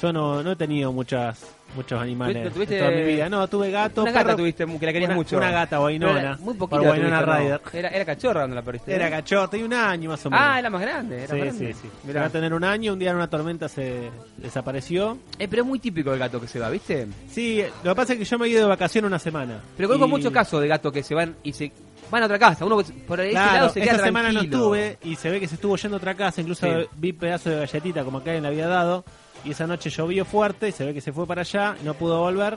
Yo 0.00 0.12
no, 0.12 0.40
no 0.44 0.52
he 0.52 0.56
tenido 0.56 0.92
muchas 0.92 1.57
muchos 1.74 2.00
animales 2.00 2.52
¿Tuviste- 2.52 2.54
tuviste- 2.54 2.78
en 2.78 2.84
toda 2.84 2.90
mi 2.96 3.02
vida. 3.04 3.28
No, 3.28 3.48
tuve 3.48 3.70
gato, 3.70 4.02
Una 4.02 4.12
perro, 4.12 4.24
gata 4.24 4.36
tuviste 4.36 4.66
que 4.66 4.86
la 4.86 4.92
querías 4.92 5.08
una, 5.08 5.14
mucho. 5.16 5.36
Una 5.36 5.50
gata 5.50 5.68
Pero 5.70 5.82
Wainona. 5.84 6.20
era 6.20 6.36
Muy 6.38 6.54
por 6.54 6.68
poquita. 6.70 6.92
Rider. 7.38 7.60
Era, 7.72 7.88
era 7.88 8.04
cachorra 8.04 8.40
cuando 8.40 8.56
la 8.56 8.62
perdiste. 8.62 8.94
Era 8.94 9.10
cachorro, 9.10 9.48
tenía 9.48 9.66
un 9.66 9.74
año 9.74 10.10
más 10.10 10.24
o 10.26 10.30
menos. 10.30 10.46
Ah, 10.48 10.58
era 10.58 10.70
más 10.70 10.80
grande. 10.80 11.24
Era 11.24 11.34
sí, 11.34 11.40
grande. 11.40 11.74
sí, 11.74 11.80
sí. 12.06 12.12
Tener 12.32 12.54
un 12.54 12.64
año, 12.64 12.92
un 12.92 12.98
día 12.98 13.10
en 13.10 13.16
una 13.16 13.28
tormenta 13.28 13.68
se 13.68 14.10
desapareció. 14.36 15.18
Eh, 15.38 15.46
pero 15.48 15.62
es 15.62 15.68
muy 15.68 15.78
típico 15.78 16.12
el 16.12 16.18
gato 16.18 16.40
que 16.40 16.46
se 16.48 16.58
va, 16.58 16.70
¿viste? 16.70 17.06
Sí, 17.30 17.62
lo 17.84 17.92
que 17.92 17.96
pasa 17.96 18.12
es 18.14 18.18
que 18.18 18.24
yo 18.24 18.38
me 18.38 18.46
he 18.46 18.50
ido 18.50 18.62
de 18.62 18.68
vacaciones 18.68 19.06
una 19.08 19.18
semana. 19.18 19.60
Pero 19.76 19.88
conozco 19.88 20.06
Y- 20.06 20.10
muchos 20.10 20.32
casos 20.32 20.60
de 20.60 20.68
gatos 20.68 20.92
que 20.92 21.02
se 21.02 21.14
van 21.14 21.36
y 21.42 21.52
se 21.52 21.70
van 22.10 22.22
a 22.22 22.26
otra 22.26 22.38
casa. 22.38 22.64
Uno 22.64 22.76
por 23.06 23.20
ese 23.20 23.30
Claro, 23.32 23.52
lado 23.54 23.68
se 23.68 23.80
queda 23.80 23.92
esta 23.92 24.04
semana 24.04 24.32
no 24.32 24.40
estuve 24.40 24.98
y 25.04 25.16
se 25.16 25.30
ve 25.30 25.40
que 25.40 25.46
se 25.48 25.56
estuvo 25.56 25.76
yendo 25.76 25.96
a 25.96 25.98
otra 25.98 26.14
casa. 26.14 26.40
Incluso 26.40 26.66
Sí. 26.66 26.86
vi 26.96 27.12
pedazo 27.12 27.50
de 27.50 27.56
galletita 27.56 28.04
como 28.04 28.22
que 28.22 28.30
alguien 28.30 28.42
le 28.44 28.48
había 28.48 28.66
dado. 28.68 29.04
Y 29.44 29.52
esa 29.52 29.66
noche 29.66 29.90
llovió 29.90 30.24
fuerte 30.24 30.68
y 30.68 30.72
se 30.72 30.84
ve 30.84 30.92
que 30.94 31.00
se 31.00 31.12
fue 31.12 31.26
para 31.26 31.42
allá, 31.42 31.76
no 31.84 31.94
pudo 31.94 32.20
volver 32.20 32.54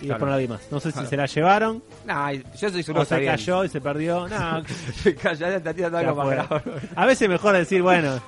y 0.00 0.06
Claro. 0.06 0.14
después 0.14 0.20
no 0.20 0.30
la 0.30 0.36
vi 0.36 0.48
más. 0.48 0.60
No 0.70 0.78
sé 0.80 0.88
si 0.90 0.92
Claro. 0.94 1.08
se 1.08 1.16
la 1.16 1.26
llevaron 1.26 1.82
Nah, 2.06 2.32
yo 2.32 2.70
soy 2.70 2.84
o 2.94 3.04
se 3.04 3.18
bien. 3.18 3.30
cayó 3.32 3.64
y 3.64 3.68
se 3.68 3.80
perdió. 3.80 4.28
No, 4.28 4.62
Se 5.02 5.14
cayó, 5.14 5.38
ya 5.48 5.56
está 5.56 5.74
tirando 5.74 6.00
ya 6.00 6.08
algo 6.08 6.24
más 6.24 6.48
a 6.94 7.06
veces 7.06 7.28
mejor 7.28 7.56
decir, 7.56 7.82
bueno, 7.82 8.20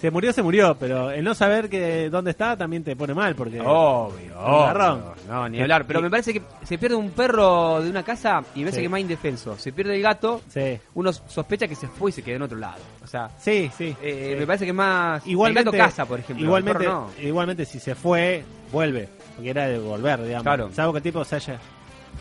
se 0.00 0.10
murió, 0.10 0.32
se 0.32 0.42
murió, 0.42 0.76
pero 0.78 1.10
el 1.10 1.24
no 1.24 1.34
saber 1.34 1.68
que 1.70 2.10
dónde 2.10 2.30
está 2.32 2.56
también 2.56 2.84
te 2.84 2.94
pone 2.96 3.14
mal 3.14 3.34
porque 3.34 3.60
Obvio, 3.60 4.38
obvio. 4.38 5.14
No, 5.28 5.48
ni 5.48 5.60
hablar. 5.60 5.86
Pero 5.86 6.02
me 6.02 6.10
parece 6.10 6.32
que 6.34 6.42
se 6.64 6.76
pierde 6.78 6.96
un 6.96 7.10
perro 7.10 7.80
de 7.82 7.88
una 7.90 8.02
casa 8.02 8.42
y 8.54 8.62
ves 8.64 8.74
Sí. 8.74 8.80
que 8.80 8.84
es 8.86 8.90
más 8.90 9.00
indefenso. 9.00 9.56
Se 9.58 9.72
pierde 9.72 9.96
el 9.96 10.02
gato, 10.02 10.42
sí, 10.48 10.78
uno 10.94 11.12
sospecha 11.12 11.66
que 11.66 11.74
se 11.74 11.88
fue 11.88 12.10
y 12.10 12.12
se 12.12 12.22
quedó 12.22 12.36
en 12.36 12.42
otro 12.42 12.58
lado. 12.58 12.82
O 13.02 13.06
sea, 13.06 13.30
sí, 13.38 13.70
sí. 13.76 13.96
eh, 14.02 14.30
sí. 14.34 14.40
me 14.40 14.46
parece 14.46 14.66
que 14.66 14.72
más. 14.72 15.26
Igualmente, 15.26 15.70
el 15.70 15.76
gato 15.76 15.84
casa, 15.90 16.04
por 16.06 16.18
ejemplo. 16.20 16.42
el 16.42 16.44
Igualmente, 16.46 16.84
no. 16.84 17.10
igualmente 17.22 17.64
si 17.64 17.78
se 17.80 17.94
fue, 17.94 18.44
vuelve, 18.70 19.08
porque 19.34 19.50
era 19.50 19.66
de 19.66 19.78
volver, 19.78 20.22
digamos. 20.22 20.42
Claro. 20.42 20.70
Salvo 20.72 20.92
que 20.92 20.98
el 20.98 21.02
tipo 21.04 21.24
se 21.24 21.36
haya 21.36 21.58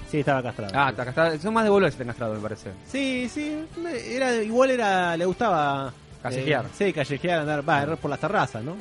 Sí, 0.09 0.19
estaba 0.19 0.43
castrado. 0.43 0.71
Ah, 0.75 0.89
está 0.91 1.05
castrado. 1.05 1.37
Son 1.39 1.53
más 1.53 1.63
de 1.63 1.69
volver 1.69 1.89
si 1.89 1.95
están 1.95 2.07
castrados, 2.07 2.35
me 2.37 2.43
parece. 2.43 2.69
Sí, 2.87 3.27
sí, 3.29 3.65
era 4.09 4.33
igual 4.43 4.69
era 4.71 5.17
le 5.17 5.25
gustaba 5.25 5.91
Callejear. 6.29 6.65
eh, 6.65 6.69
sí, 6.77 6.93
callejear, 6.93 7.39
andar, 7.39 7.67
va, 7.67 7.81
errar 7.83 7.97
por 7.97 8.09
las 8.09 8.19
terrazas, 8.19 8.63
¿no? 8.63 8.73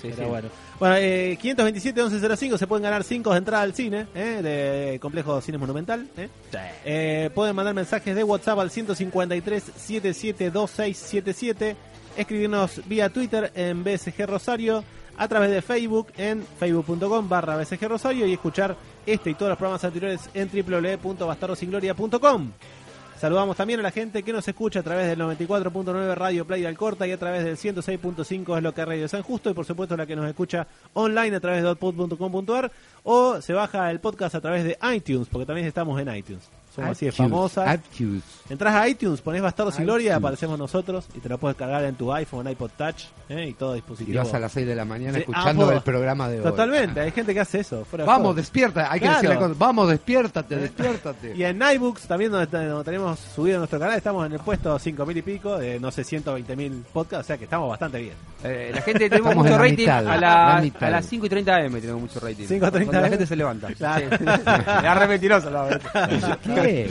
Sí, 0.00 0.08
Pero 0.10 0.24
sí. 0.24 0.24
bueno. 0.24 0.48
Bueno, 0.80 0.96
eh, 0.98 1.38
527 1.40 2.02
1105 2.02 2.58
se 2.58 2.66
pueden 2.66 2.82
ganar 2.82 3.04
5 3.04 3.30
de 3.30 3.38
entrada 3.38 3.62
al 3.62 3.72
cine, 3.72 4.08
¿eh? 4.16 4.40
de 4.42 4.98
Complejo 5.00 5.40
Cine 5.40 5.58
Monumental. 5.58 6.08
¿eh? 6.16 6.28
Eh, 6.84 7.30
pueden 7.32 7.54
mandar 7.54 7.72
mensajes 7.72 8.16
de 8.16 8.24
WhatsApp 8.24 8.58
al 8.58 8.68
153 8.70 9.62
772677, 9.76 11.76
escribirnos 12.16 12.80
vía 12.86 13.08
Twitter 13.10 13.52
en 13.54 13.84
BSG 13.84 14.26
Rosario, 14.26 14.82
a 15.16 15.28
través 15.28 15.50
de 15.50 15.62
Facebook 15.62 16.08
en 16.16 16.44
facebook.com 16.58 17.28
barra 17.28 17.56
BSG 17.58 17.86
Rosario 17.86 18.26
y 18.26 18.32
escuchar 18.32 18.74
este 19.06 19.30
y 19.30 19.34
todos 19.34 19.50
los 19.50 19.58
programas 19.58 19.84
anteriores 19.84 20.22
en 20.34 20.50
www.bastardosingloria.com. 20.50 22.50
Saludamos 23.22 23.56
también 23.56 23.78
a 23.78 23.84
la 23.84 23.92
gente 23.92 24.24
que 24.24 24.32
nos 24.32 24.48
escucha 24.48 24.80
a 24.80 24.82
través 24.82 25.06
del 25.06 25.20
94.9 25.20 26.16
Radio 26.16 26.44
Play 26.44 26.64
Alcorta 26.64 27.06
y 27.06 27.12
a 27.12 27.16
través 27.16 27.44
del 27.44 27.56
106.5 27.56 28.56
es 28.56 28.62
lo 28.64 28.74
que 28.74 28.84
Radio 28.84 29.06
San 29.06 29.22
Justo 29.22 29.48
y 29.48 29.54
por 29.54 29.64
supuesto 29.64 29.96
la 29.96 30.06
que 30.06 30.16
nos 30.16 30.28
escucha 30.28 30.66
online 30.94 31.36
a 31.36 31.38
través 31.38 31.62
de 31.62 31.68
dotpod.com.ar 31.68 32.72
o 33.04 33.40
se 33.40 33.52
baja 33.52 33.88
el 33.92 34.00
podcast 34.00 34.34
a 34.34 34.40
través 34.40 34.64
de 34.64 34.76
iTunes 34.92 35.28
porque 35.28 35.46
también 35.46 35.68
estamos 35.68 36.00
en 36.00 36.12
iTunes. 36.12 36.50
Somos 36.74 36.90
así 36.92 37.06
de 37.06 37.12
famosas. 37.12 37.78
iTunes. 37.92 38.22
Entras 38.48 38.74
a 38.74 38.88
iTunes, 38.88 39.20
pones 39.20 39.42
Bastardos 39.42 39.78
y 39.78 39.82
Gloria, 39.82 40.16
aparecemos 40.16 40.58
nosotros 40.58 41.06
y 41.14 41.20
te 41.20 41.28
lo 41.28 41.36
puedes 41.38 41.56
cargar 41.56 41.84
en 41.84 41.94
tu 41.94 42.12
iPhone, 42.12 42.48
iPod 42.48 42.70
Touch 42.76 43.04
¿eh? 43.28 43.48
y 43.48 43.52
todo 43.54 43.72
Y 43.72 43.76
dispositivo. 43.76 44.18
vas 44.18 44.32
a 44.34 44.38
las 44.38 44.52
6 44.52 44.66
de 44.66 44.74
la 44.74 44.84
mañana 44.84 45.14
Sí, 45.14 45.20
escuchando 45.20 45.68
ah, 45.70 45.74
el 45.74 45.82
programa 45.82 46.28
de 46.28 46.38
hoy. 46.38 46.42
Totalmente, 46.44 47.00
hay 47.00 47.10
gente 47.12 47.34
que 47.34 47.40
hace 47.40 47.60
eso. 47.60 47.84
fuera 47.84 48.04
Vamos, 48.06 48.34
despierta. 48.36 48.90
Hay 48.90 49.00
que 49.00 49.04
Claro. 49.06 49.20
decirle 49.20 49.36
cosas. 49.36 49.58
Vamos, 49.58 49.88
despiértate, 49.90 50.56
despiértate. 50.56 51.32
Y 51.36 51.44
en 51.44 51.60
iBooks, 51.62 52.02
también 52.06 52.30
donde, 52.32 52.46
donde 52.68 52.84
tenemos 52.84 53.18
subido 53.18 53.58
nuestro 53.58 53.78
canal, 53.78 53.96
estamos 53.96 54.26
en 54.26 54.32
el 54.32 54.38
puesto 54.40 54.78
5.000 54.78 55.16
y 55.18 55.22
pico, 55.22 55.58
de 55.58 55.78
no 55.80 55.90
sé, 55.90 56.02
120.000 56.02 56.82
podcasts, 56.92 57.24
o 57.24 57.26
sea 57.26 57.38
que 57.38 57.44
estamos 57.44 57.68
bastante 57.68 57.98
bien. 57.98 58.14
Eh, 58.44 58.72
la 58.74 58.80
gente 58.82 59.08
tenemos 59.08 59.34
mucho 59.36 59.50
la 59.50 59.58
rating 59.58 59.76
mitad, 59.76 59.98
a, 59.98 60.16
la 60.16 60.20
las- 60.54 60.62
mitad. 60.64 60.82
a 60.88 60.90
las 60.90 61.06
5 61.06 61.26
y 61.26 61.28
30 61.28 61.54
AM 61.56 61.80
tenemos 61.80 62.00
mucho 62.02 62.18
rating. 62.20 62.44
5 62.46 62.54
y 62.66 62.70
30 62.70 62.70
Cuando 62.70 62.92
la 62.92 62.98
AM. 63.06 63.10
gente 63.10 63.26
se 63.26 63.36
levanta. 63.36 63.68
Claro. 63.74 64.06
Sí. 64.18 64.24
es 64.86 64.98
re 64.98 65.06
mentiroso 65.08 65.50
la 65.50 65.62
verdad. 65.64 66.10
¿Qué? 66.62 66.90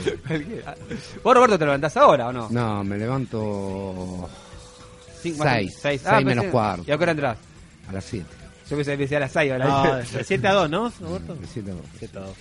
Vos 1.22 1.34
Roberto 1.34 1.58
te 1.58 1.64
levantás 1.64 1.96
ahora 1.96 2.28
o 2.28 2.32
no? 2.32 2.48
No, 2.50 2.84
me 2.84 2.96
levanto 2.98 4.28
Cinco 5.20 5.44
más- 5.44 5.54
seis, 5.54 5.72
seis. 5.80 6.00
seis 6.02 6.02
Ah, 6.06 6.20
menos 6.20 6.44
pensé- 6.44 6.50
cuarto. 6.50 6.84
¿Y 6.86 6.90
a 6.92 6.96
qué 6.96 7.02
hora 7.02 7.12
entras? 7.12 7.38
a 7.88 7.92
las 7.92 8.04
7. 8.04 8.26
Yo 8.70 8.76
pensé 8.76 8.92
que 8.92 8.96
decía 9.02 9.16
a 9.18 9.20
las 9.20 9.32
6 9.32 9.52
No, 9.58 9.96
de 9.96 10.24
7 10.24 10.48
a 10.48 10.52
2, 10.52 10.70
¿no, 10.70 10.92
Roberto? 11.00 11.34
De 11.34 11.46
siete 11.46 11.70
a 11.70 11.74
dos. 11.74 11.84
7 11.98 12.18
a 12.18 12.20
2. 12.22 12.36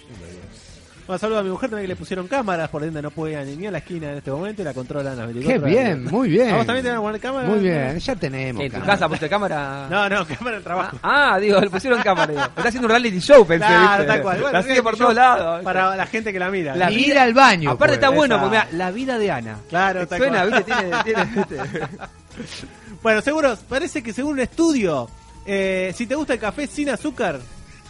Bueno, 1.11 1.19
saludo 1.19 1.39
a 1.39 1.43
mi 1.43 1.49
mujer 1.49 1.69
también 1.69 1.83
que 1.83 1.87
le 1.89 1.95
pusieron 1.97 2.25
cámaras, 2.29 2.69
por 2.69 2.81
ende 2.85 3.01
no 3.01 3.11
puede 3.11 3.33
ir 3.51 3.57
ni 3.59 3.67
a 3.67 3.71
la 3.71 3.79
esquina 3.79 4.11
en 4.11 4.19
este 4.19 4.31
momento 4.31 4.61
y 4.61 4.63
la 4.63 4.73
controlan 4.73 5.17
las 5.17 5.25
24 5.25 5.65
Qué 5.67 5.75
horas. 5.77 5.85
bien, 5.85 6.05
muy 6.05 6.29
bien. 6.29 6.51
¿A 6.53 6.55
vos 6.55 6.65
también 6.65 6.85
te 6.85 6.89
van 6.89 6.99
a 6.99 7.01
poner 7.01 7.19
cámara? 7.19 7.47
Muy 7.49 7.59
bien, 7.59 7.99
ya 7.99 8.15
tenemos. 8.15 8.63
¿En 8.63 8.69
tu 8.69 8.73
cámara. 8.75 8.93
casa 8.93 9.07
pusiste 9.09 9.27
cámara? 9.27 9.87
No, 9.89 10.07
no, 10.07 10.25
cámara 10.25 10.55
en 10.55 10.63
trabajo. 10.63 10.97
Ah, 11.03 11.37
digo, 11.37 11.59
le 11.59 11.69
pusieron 11.69 12.01
cámara. 12.01 12.27
digo. 12.31 12.41
Está 12.45 12.61
haciendo 12.69 12.85
un 12.87 12.91
reality 12.91 13.19
show, 13.19 13.45
pensé. 13.45 13.67
Claro, 13.67 13.89
¿viste? 13.91 14.05
tal 14.07 14.21
cual. 14.21 14.39
Bueno, 14.41 14.57
la 14.57 14.63
sigue 14.63 14.81
por 14.83 14.95
todos 14.95 15.13
lados. 15.13 15.63
Para 15.65 15.95
la 15.97 16.05
gente 16.05 16.31
que 16.31 16.39
la 16.39 16.49
mira. 16.49 16.77
La 16.77 16.89
Ir 16.89 17.07
vida- 17.07 17.23
al 17.23 17.33
baño. 17.33 17.71
Aparte 17.71 17.95
está 17.95 18.07
pues. 18.07 18.17
bueno, 18.19 18.35
esa. 18.35 18.43
porque 18.45 18.57
mira, 18.57 18.67
la 18.71 18.91
vida 18.91 19.17
de 19.19 19.31
Ana. 19.31 19.57
Claro, 19.67 20.07
tal 20.07 20.17
Suena, 20.17 20.47
cual. 20.47 20.63
¿viste? 20.65 20.73
Tiene, 20.81 21.03
tiene, 21.03 21.25
¿viste? 21.35 21.57
Bueno, 23.03 23.21
seguro, 23.21 23.57
parece 23.67 24.01
que 24.01 24.13
según 24.13 24.33
un 24.33 24.39
estudio, 24.39 25.09
eh, 25.45 25.91
si 25.93 26.05
te 26.07 26.15
gusta 26.15 26.33
el 26.33 26.39
café 26.39 26.67
sin 26.67 26.89
azúcar, 26.89 27.39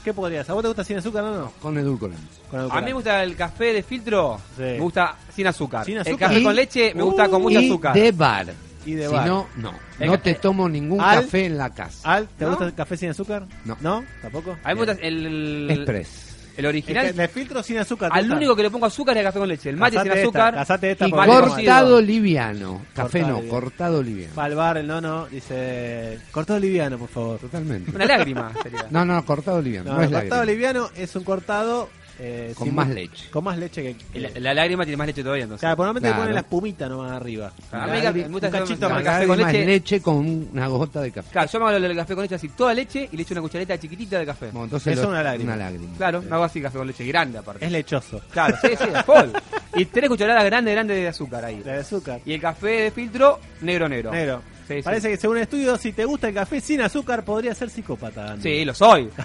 ¿Qué 0.03 0.13
podrías? 0.13 0.50
¿A 0.50 0.53
vos 0.53 0.62
te 0.63 0.67
gusta 0.67 0.84
sin 0.84 0.98
azúcar 0.98 1.24
o 1.24 1.36
no? 1.36 1.51
Con 1.62 1.77
edulcorante. 1.77 2.24
Con 2.50 2.60
A 2.72 2.75
mí 2.79 2.86
me 2.88 2.93
gusta 2.93 3.22
el 3.24 3.36
café 3.36 3.65
de 3.74 3.84
filtro, 3.84 4.39
Sí. 4.58 4.63
me 4.63 4.79
gusta 4.79 5.15
sin 5.34 5.46
azúcar. 5.48 5.86
Sin 5.86 5.96
El 5.96 6.01
azúcar. 6.01 6.29
café 6.29 6.39
Y- 6.39 6.43
con 6.43 6.55
leche 6.55 6.93
me 6.96 7.03
gusta 7.03 7.29
con 7.29 7.41
mucho 7.43 7.60
y 7.62 7.67
azúcar. 7.70 7.93
de 7.93 8.12
bar. 8.12 8.48
Y 8.84 8.93
de 8.93 9.08
si 9.08 9.13
bar. 9.13 9.27
no, 9.27 9.48
no. 9.58 9.74
Venga, 10.00 10.13
No 10.13 10.20
te 10.20 10.34
tomo 10.36 10.67
ningún 10.67 11.00
Al- 11.00 11.22
café 11.22 11.46
en 11.46 11.55
la 11.58 11.70
casa. 11.70 12.12
Al, 12.13 12.27
¿te 12.29 12.46
¿No? 12.46 12.50
gusta 12.51 12.65
el 12.65 12.74
café 12.74 12.98
sin 12.98 13.10
azúcar? 13.12 13.46
No. 13.63 13.77
¿No? 13.79 14.03
¿Tampoco? 14.24 14.58
A 14.63 14.70
mí 14.70 14.74
me 14.79 14.86
gusta 14.86 14.93
el, 15.05 15.25
el, 15.27 15.70
Express. 15.72 16.31
El 16.58 16.65
original. 16.65 17.05
El, 17.08 17.13
que- 17.15 17.24
el 17.24 17.29
filtro 17.29 17.63
sin 17.63 17.77
azúcar. 17.77 18.12
¿te 18.12 18.20
Al 18.20 18.31
único 18.31 18.55
que 18.55 18.63
le 18.63 18.70
pongo 18.72 18.86
azúcar 18.86 19.15
es 19.17 19.22
el 19.22 19.25
café 19.27 19.39
con 19.39 19.48
leche. 19.50 19.70
El 19.70 19.77
mate 19.77 19.96
Casate 19.96 20.10
sin 20.10 20.17
esta, 20.17 20.24
azúcar. 20.27 20.53
casate 20.55 20.91
esta 20.91 21.08
y 21.08 21.12
porque 21.12 21.27
mate 21.27 21.41
cocido. 21.41 21.55
Cortado 21.55 22.01
liviano. 22.01 22.81
Café 22.93 23.20
Cortado 23.22 23.27
no, 23.34 23.38
liviano. 23.41 23.50
cortado 23.62 24.03
liviano. 24.03 24.36
Va 24.36 24.43
al 24.46 24.55
bar, 24.55 24.77
el 24.77 24.88
no, 24.88 25.01
no, 25.01 25.25
dice... 25.27 26.20
Cortado 26.31 26.60
liviano, 26.60 26.98
por 26.98 27.10
favor. 27.10 27.39
Totalmente. 27.39 27.91
Una 27.96 28.05
lágrima 28.05 28.51
sería. 28.63 28.88
No, 28.89 29.05
no, 29.05 29.25
cortado 29.25 29.62
liviano. 29.62 29.91
No, 29.91 29.98
No, 29.98 30.01
es 30.03 30.08
el 30.08 30.13
cortado 30.13 30.41
lágrima. 30.46 30.51
liviano 30.53 30.89
es 30.96 31.15
un 31.15 31.24
cortado... 31.24 31.89
eh, 32.24 32.54
Con 32.56 32.74
más 32.75 32.88
leche. 32.90 33.30
Con 33.32 33.44
más 33.44 33.58
leche 33.58 33.82
que... 33.82 33.96
Y 34.18 34.20
La, 34.22 34.30
la 34.40 34.54
lágrima 34.54 34.84
tiene 34.84 34.98
más 34.98 35.08
leche 35.08 35.24
todavía 35.24 35.44
entonces. 35.46 35.62
Claro, 35.62 35.75
por 35.78 35.86
normalmente 35.88 36.08
le 36.10 36.12
Claro. 36.12 36.22
ponen 36.24 36.36
la 36.36 36.42
espumita 36.42 36.88
nomás 36.88 37.12
arriba. 37.13 37.51
A 37.72 37.88
mí 37.88 37.92
me 38.22 38.28
gusta 38.28 38.48
un 38.48 38.51
cachito 38.54 38.88
el 38.88 38.94
más. 38.94 39.04
café 39.04 39.28
con 39.28 39.38
leche. 39.40 39.66
leche 39.66 40.01
con 40.01 40.48
una 40.54 40.68
gota 40.68 41.01
de 41.01 41.12
café. 41.12 41.32
Claro, 41.32 41.50
yo 41.51 41.60
me 41.60 41.66
hago 41.68 41.78
el 41.78 41.96
café 41.96 42.13
con 42.16 42.22
leche 42.24 42.36
así, 42.36 42.50
toda 42.50 42.74
leche 42.74 43.10
y 43.12 43.18
le 43.18 43.24
echo 43.24 43.34
una 43.34 43.42
cucharita 43.42 43.80
chiquitita 43.80 44.20
de 44.20 44.25
café. 44.25 44.46
Bueno, 44.51 44.66
entonces 44.66 44.94
Eso 44.94 45.01
es 45.01 45.08
una 45.08 45.24
lágrima. 45.24 45.54
Una 45.56 45.63
lágrima. 45.66 45.98
Claro, 45.98 46.22
me 46.22 46.36
hago 46.36 46.44
así 46.44 46.62
café 46.62 46.78
con 46.78 46.88
leche 46.88 47.06
grande 47.06 47.40
aparte. 47.40 47.66
Es 47.66 47.72
lechoso. 47.72 48.22
Claro, 48.32 48.56
sí, 48.62 48.70
sí, 48.70 48.86
full. 49.06 49.30
Y 49.75 49.86
tres 49.86 50.10
cucharadas 50.10 50.44
grandes, 50.46 50.74
grandes 50.75 50.98
de 50.98 51.08
azúcar 51.08 51.44
ahí. 51.46 51.62
La 51.66 51.74
de 51.74 51.80
azúcar. 51.80 52.20
Y 52.25 52.34
el 52.34 52.42
café 52.42 52.68
de 52.68 52.92
filtro, 52.92 53.40
negro, 53.62 53.90
negro. 53.90 54.12
Negro. 54.12 54.42
Sí. 54.78 54.82
Parece 54.84 55.10
que 55.10 55.18
según 55.18 55.38
estudios, 55.38 55.82
si 55.82 55.92
te 55.92 56.06
gusta 56.06 56.30
el 56.30 56.34
café 56.34 56.62
sin 56.62 56.82
azúcar, 56.82 57.24
podría 57.24 57.54
ser 57.54 57.70
psicópata. 57.70 58.32
Andy. 58.32 58.44
Sí, 58.44 58.66
lo 58.66 58.74
soy. 58.74 59.10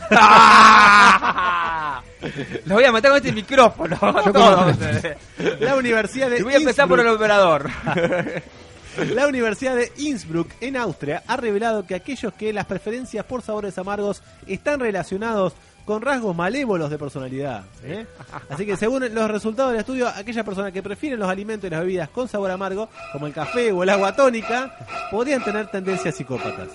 Lo 2.65 2.75
voy 2.75 2.85
a 2.85 2.93
matar 2.93 3.11
con 3.11 3.19
este 3.19 3.33
micrófono. 3.33 3.97
La 5.61 5.77
Universidad 5.77 6.31
de 6.31 6.39
Y 6.39 6.43
voy 6.43 6.55
a 6.55 6.57
empezar 6.57 6.89
por 6.89 6.99
el 6.99 7.07
operador. 7.09 7.71
La 9.15 9.27
Universidad 9.27 9.77
de 9.77 9.93
Innsbruck, 9.99 10.51
en 10.61 10.77
Austria, 10.77 11.23
ha 11.27 11.37
revelado 11.37 11.87
que 11.87 11.95
aquellos 11.95 12.33
que 12.33 12.53
las 12.53 12.65
preferencias 12.65 13.27
por 13.27 13.43
sabores 13.43 13.77
amargos 13.77 14.23
están 14.47 14.81
relacionados 14.81 15.53
con 15.87 16.03
rasgos 16.03 16.35
malévolos 16.37 16.91
de 16.91 16.99
personalidad. 16.99 17.65
¿eh? 17.85 18.05
Así 18.51 18.67
que 18.67 18.77
según 18.77 19.03
los 19.15 19.31
resultados 19.31 19.71
del 19.71 19.81
estudio, 19.81 20.09
aquellas 20.09 20.45
personas 20.45 20.73
que 20.73 20.83
prefieren 20.83 21.19
los 21.19 21.29
alimentos 21.29 21.69
y 21.69 21.71
las 21.71 21.81
bebidas 21.81 22.09
con 22.11 22.29
sabor 22.29 22.51
amargo, 22.51 22.89
como 23.13 23.27
el 23.27 23.33
café 23.33 23.71
o 23.71 23.85
el 23.85 23.89
agua 23.89 24.15
tónica, 24.15 24.77
podrían 25.11 25.43
tener 25.45 25.69
tendencias 25.69 26.15
psicópatas. 26.15 26.69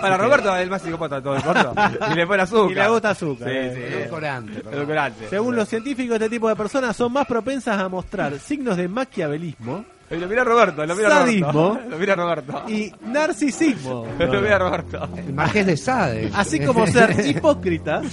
Para 0.00 0.16
Roberto 0.16 0.54
es 0.56 0.62
el 0.62 0.70
más 0.70 0.80
psicópata 0.80 1.16
de 1.16 1.22
todo 1.22 1.36
el 1.36 1.42
corto. 1.42 1.74
Y 2.12 2.14
le 2.14 2.26
pone 2.26 2.42
azúcar. 2.42 2.70
Y 2.70 2.74
le 2.74 2.88
gusta 2.88 3.10
azúcar. 3.10 3.48
Sí, 3.48 3.54
eh. 3.54 3.72
sí. 3.74 3.96
Edulcorante. 3.96 4.60
Edulcorante. 4.60 5.28
Según 5.28 5.56
los 5.56 5.68
científicos, 5.68 6.14
este 6.14 6.30
tipo 6.30 6.48
de 6.48 6.56
personas 6.56 6.96
son 6.96 7.12
más 7.12 7.26
propensas 7.26 7.78
a 7.78 7.88
mostrar 7.88 8.38
signos 8.38 8.76
de 8.76 8.88
maquiavelismo 8.88 9.84
Lo 10.10 10.26
mira 10.26 10.42
Roberto, 10.42 10.84
lo 10.84 10.96
mira 10.96 11.08
Sadismo. 11.08 11.52
Roberto. 11.52 11.88
Lo 11.90 11.98
mira 11.98 12.14
Roberto. 12.16 12.62
y 12.68 12.92
narcisismo. 13.06 14.06
Lo 14.18 14.40
mira 14.40 14.58
Roberto. 14.58 15.08
El 15.16 15.32
marqués 15.32 15.64
de 15.66 15.76
Sade. 15.76 16.30
Así 16.34 16.58
como 16.64 16.84
ser 16.88 17.24
hipócritas, 17.26 18.04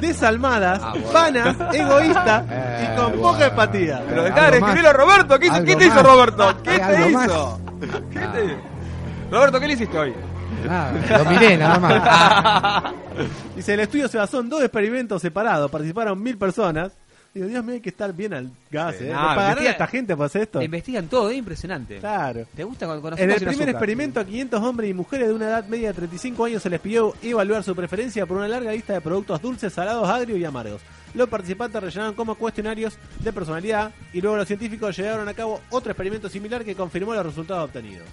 desalmadas, 0.00 0.80
Ah, 0.82 0.90
bueno. 0.92 1.12
vanas, 1.12 1.56
egoístas 1.74 2.44
y 2.46 2.52
Eh, 2.52 2.94
con 2.96 3.12
poca 3.14 3.46
empatía. 3.46 4.02
Pero 4.08 4.22
Eh, 4.22 4.24
dejá 4.30 4.50
de 4.50 4.58
escribirlo 4.58 4.88
a. 4.90 4.92
Roberto. 4.92 5.38
¿Qué, 5.38 5.46
hizo- 5.46 5.54
Algo 5.54 5.66
¿qué 5.66 5.76
te 5.76 5.84
hizo 5.86 5.94
más. 5.94 6.04
Roberto? 6.04 6.56
¿Qué 6.62 6.74
Eh, 6.76 6.78
te 6.80 7.10
más. 7.10 7.24
hizo? 7.26 7.60
¿Qué 8.12 8.18
Ah. 8.18 8.32
te 8.32 8.56
Roberto, 9.34 9.60
¿qué 9.60 9.66
le 9.68 9.72
hiciste 9.72 9.98
hoy? 9.98 10.14
Nada, 10.66 10.92
lo 11.18 11.24
miré 11.30 11.56
nada 11.56 11.78
más. 11.78 12.92
Dice, 13.56 13.74
el 13.74 13.80
estudio 13.80 14.06
se 14.08 14.18
basó 14.18 14.40
en 14.40 14.48
dos 14.48 14.60
experimentos 14.62 15.20
separados, 15.22 15.70
participaron 15.70 16.22
mil 16.22 16.36
personas. 16.38 16.92
Digo, 17.36 17.48
Dios 17.48 17.62
mío, 17.62 17.74
hay 17.74 17.80
que 17.82 17.90
estar 17.90 18.14
bien 18.14 18.32
al 18.32 18.50
gas, 18.70 18.94
¿eh? 18.94 19.00
no, 19.00 19.08
¿Le 19.08 19.14
pagarán 19.14 19.48
investiga- 19.50 19.68
a 19.68 19.72
esta 19.72 19.86
gente 19.88 20.16
por 20.16 20.24
hacer 20.24 20.42
esto? 20.42 20.58
Le 20.58 20.64
investigan 20.64 21.06
todo, 21.06 21.28
es 21.28 21.36
impresionante. 21.36 21.98
Claro. 21.98 22.46
¿Te 22.56 22.64
gusta 22.64 22.86
con 22.86 22.96
En 23.18 23.30
el 23.30 23.36
primer 23.36 23.48
azúcar? 23.50 23.68
experimento 23.68 24.20
a 24.20 24.24
500 24.24 24.62
hombres 24.62 24.90
y 24.90 24.94
mujeres 24.94 25.28
de 25.28 25.34
una 25.34 25.48
edad 25.48 25.66
media 25.66 25.88
de 25.88 25.94
35 25.94 26.44
años 26.46 26.62
se 26.62 26.70
les 26.70 26.80
pidió 26.80 27.14
evaluar 27.22 27.62
su 27.62 27.76
preferencia 27.76 28.24
por 28.24 28.38
una 28.38 28.48
larga 28.48 28.72
lista 28.72 28.94
de 28.94 29.02
productos 29.02 29.42
dulces, 29.42 29.70
salados, 29.70 30.08
agrios 30.08 30.38
y 30.38 30.44
amargos. 30.46 30.80
Los 31.12 31.28
participantes 31.28 31.82
rellenaron 31.82 32.14
como 32.14 32.36
cuestionarios 32.36 32.96
de 33.20 33.32
personalidad 33.34 33.90
y 34.14 34.22
luego 34.22 34.38
los 34.38 34.46
científicos 34.46 34.96
llevaron 34.96 35.28
a 35.28 35.34
cabo 35.34 35.60
otro 35.68 35.92
experimento 35.92 36.30
similar 36.30 36.64
que 36.64 36.74
confirmó 36.74 37.12
los 37.14 37.26
resultados 37.26 37.64
obtenidos. 37.66 38.06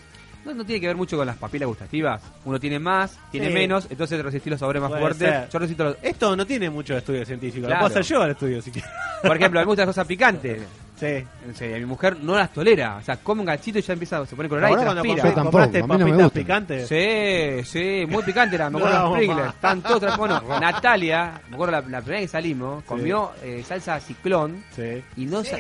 No, 0.46 0.54
no 0.54 0.66
tiene 0.66 0.82
que 0.82 0.88
ver 0.88 0.96
mucho 0.96 1.16
con 1.18 1.26
las 1.26 1.38
papilas 1.38 1.68
gustativas. 1.68 2.22
Uno 2.46 2.60
tiene 2.60 2.78
más, 2.80 3.18
tiene 3.32 3.48
Sí. 3.48 3.54
menos, 3.54 3.88
entonces 3.90 4.22
resistís 4.24 4.52
los 4.52 4.60
sabores 4.60 4.82
más 4.82 4.90
Puede 4.90 5.02
fuertes. 5.02 5.30
ser. 5.30 5.50
Yo 5.50 5.60
resisto 5.60 5.84
los... 5.86 5.98
Esto 6.02 6.36
no 6.36 6.46
tiene 6.46 6.70
mucho 6.70 6.98
estudio 6.98 7.26
científico, 7.26 7.68
Claro. 7.68 7.82
lo 7.84 7.88
puedo 7.90 8.00
hacer 8.00 8.12
yo 8.14 8.22
al 8.22 8.32
estudio 8.32 8.62
si 8.62 8.72
quieres. 8.72 8.92
Por 9.22 9.36
ejemplo, 9.38 9.60
a 9.60 9.64
mí 9.64 9.66
me 9.66 9.70
gustan 9.72 9.86
las 9.88 9.96
cosas 9.96 10.08
picantes. 10.08 10.62
Sí. 11.04 11.26
En 11.46 11.56
serio, 11.56 11.78
mi 11.80 11.86
mujer 11.86 12.18
no 12.22 12.36
las 12.36 12.52
tolera. 12.54 12.96
O 12.98 13.04
sea, 13.04 13.18
come 13.18 13.42
un 13.42 13.46
gachito 13.48 13.78
y 13.80 13.82
ya 13.82 13.94
empieza, 13.94 14.26
se 14.26 14.36
pone 14.36 14.48
colorada 14.48 14.72
y 14.72 14.74
Ahora 14.76 14.86
cuando 14.86 15.02
transpira. 15.04 15.24
compré- 15.24 15.30
Yo 15.30 15.36
tampoco, 15.36 15.64
a 15.64 15.68
mí 15.68 15.74
no 15.74 15.88
me 15.88 15.98
papitas 15.98 16.24
gustan. 16.24 16.44
picantes. 16.44 16.88
Sí, 16.88 17.64
sí, 17.66 18.06
muy 18.10 18.24
picante 18.24 18.56
era, 18.56 18.70
me 18.70 18.78
acuerdo 18.78 18.98
No, 18.98 19.04
de 19.04 19.10
los 19.10 19.18
Pringles. 19.18 19.38
mamá. 19.40 19.50
Están 19.52 19.82
todos 19.82 20.02
tra- 20.04 20.18
Bueno, 20.18 20.42
Natalia, 20.62 21.42
me 21.50 21.56
acuerdo 21.56 21.72
la, 21.74 21.78
la 21.82 21.84
primera 22.02 22.20
vez 22.20 22.22
que 22.22 22.28
salimos, 22.30 22.84
comió 22.86 23.32
eh, 23.44 23.64
salsa 23.68 24.00
ciclón 24.00 24.64
Sí. 24.76 25.04
y 25.18 25.26
no 25.26 25.44
sa- 25.44 25.58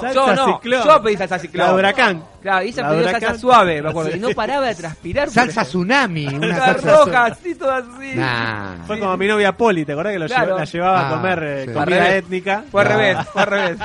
Salsa 0.00 0.12
yo 0.12 0.34
no, 0.34 0.56
ciclón. 0.56 0.84
yo 0.84 1.02
pedí 1.02 1.16
salsa 1.16 1.38
ciclón. 1.38 1.66
La 1.68 1.74
huracán. 1.74 2.24
Claro, 2.42 2.64
y 2.64 2.68
ella 2.68 2.82
La 2.82 2.88
pidió 2.90 3.02
huracán. 3.02 3.20
salsa 3.20 3.38
suave, 3.40 3.82
me 3.82 3.90
acuerdo, 3.90 4.10
y 4.16 4.18
no 4.20 4.30
paraba 4.30 4.66
de 4.66 4.74
transpirar. 4.74 5.30
Salsa 5.30 5.60
porque- 5.60 5.68
tsunami. 5.68 6.26
Una 6.26 6.48
Salsa 6.56 6.66
salsa 6.72 6.96
roja, 7.04 7.24
así, 7.26 7.54
todo 7.54 7.72
así. 7.72 8.14
Nah. 8.14 8.84
Fue 8.86 8.98
como 8.98 9.16
mi 9.16 9.26
novia 9.26 9.52
Poli, 9.56 9.84
¿te 9.84 9.92
acordás 9.92 10.12
que 10.12 10.18
lo 10.18 10.26
Claro. 10.26 10.56
la 10.58 10.64
llevaba 10.64 11.00
a 11.00 11.06
Ah, 11.08 11.10
comer 11.10 11.42
eh, 11.42 11.60
sí. 11.60 11.72
comida 11.72 11.80
Al 11.82 11.86
revés. 11.88 12.14
étnica? 12.24 12.64
Fue 12.70 12.82
al 12.82 12.88
revés, 12.88 13.18
fue 13.32 13.42
al 13.42 13.48
revés. 13.48 13.78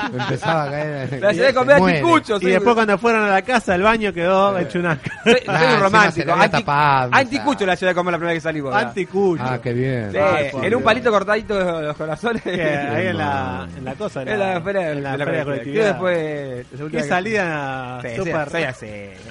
Empezaba 0.44 0.62
a 0.64 0.70
caer. 0.70 1.20
La 1.22 1.32
llevé 1.32 1.48
a 1.48 1.54
comer 1.54 1.76
anticuchos. 1.76 2.42
Y 2.42 2.46
después 2.46 2.74
cuando 2.74 2.98
fueron 2.98 3.24
a 3.24 3.28
la 3.28 3.42
casa, 3.42 3.74
el 3.74 3.82
baño 3.82 4.12
quedó 4.12 4.58
hecho 4.58 4.78
una... 4.78 4.98
Soy, 5.24 5.34
Ah, 5.46 5.62
un 5.64 6.12
se 6.12 6.24
romántico. 6.24 6.72
anticucho 7.12 7.66
la 7.66 7.74
llevé 7.74 7.92
a 7.92 7.94
comer 7.94 8.12
la 8.12 8.18
primera 8.18 8.32
vez 8.34 8.42
que 8.42 8.48
salimos. 8.48 8.74
Anticucho. 8.74 9.42
Ah, 9.44 9.58
qué 9.62 9.72
bien. 9.72 10.12
Por 10.52 10.64
en 10.64 10.74
un 10.74 10.82
palito 10.82 11.10
cortadito 11.10 11.54
de 11.78 11.82
los 11.86 11.96
corazones. 11.96 12.44
Ahí 12.46 13.06
en 13.08 13.18
la, 13.18 13.68
en 13.76 13.84
la 13.84 13.94
cosa, 13.94 14.22
en 14.22 14.38
la 14.38 14.60
feria, 14.60 14.88
de 14.90 15.00
la 15.00 15.44
colectividad. 15.44 15.86
después. 15.86 16.66
Qué 16.76 16.88
que- 16.90 17.02
salida 17.04 17.98
así. 17.98 18.86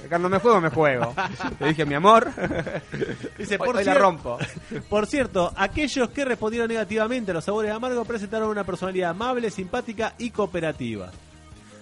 Cuando 0.10 0.30
me 0.30 0.40
juego, 0.40 0.62
me 0.62 0.70
juego. 0.70 1.14
Le 1.60 1.68
dije, 1.70 1.86
mi 1.86 1.96
amor. 1.96 2.28
Dice, 3.38 3.58
por, 3.58 3.76
hoy 3.78 3.84
la 3.84 3.94
rompo. 3.94 4.38
por 4.90 5.06
cierto, 5.08 5.52
aquellos 5.56 6.10
que 6.10 6.26
respondieron 6.26 6.68
negativamente 6.70 7.32
a 7.32 7.34
los 7.36 7.44
sabores 7.46 7.72
amargos 7.72 8.08
presentaron 8.08 8.50
una 8.50 8.64
personalidad 8.64 9.12
amable, 9.12 9.50
simpática 9.50 10.14
y 10.18 10.30
cooperativa. 10.32 11.03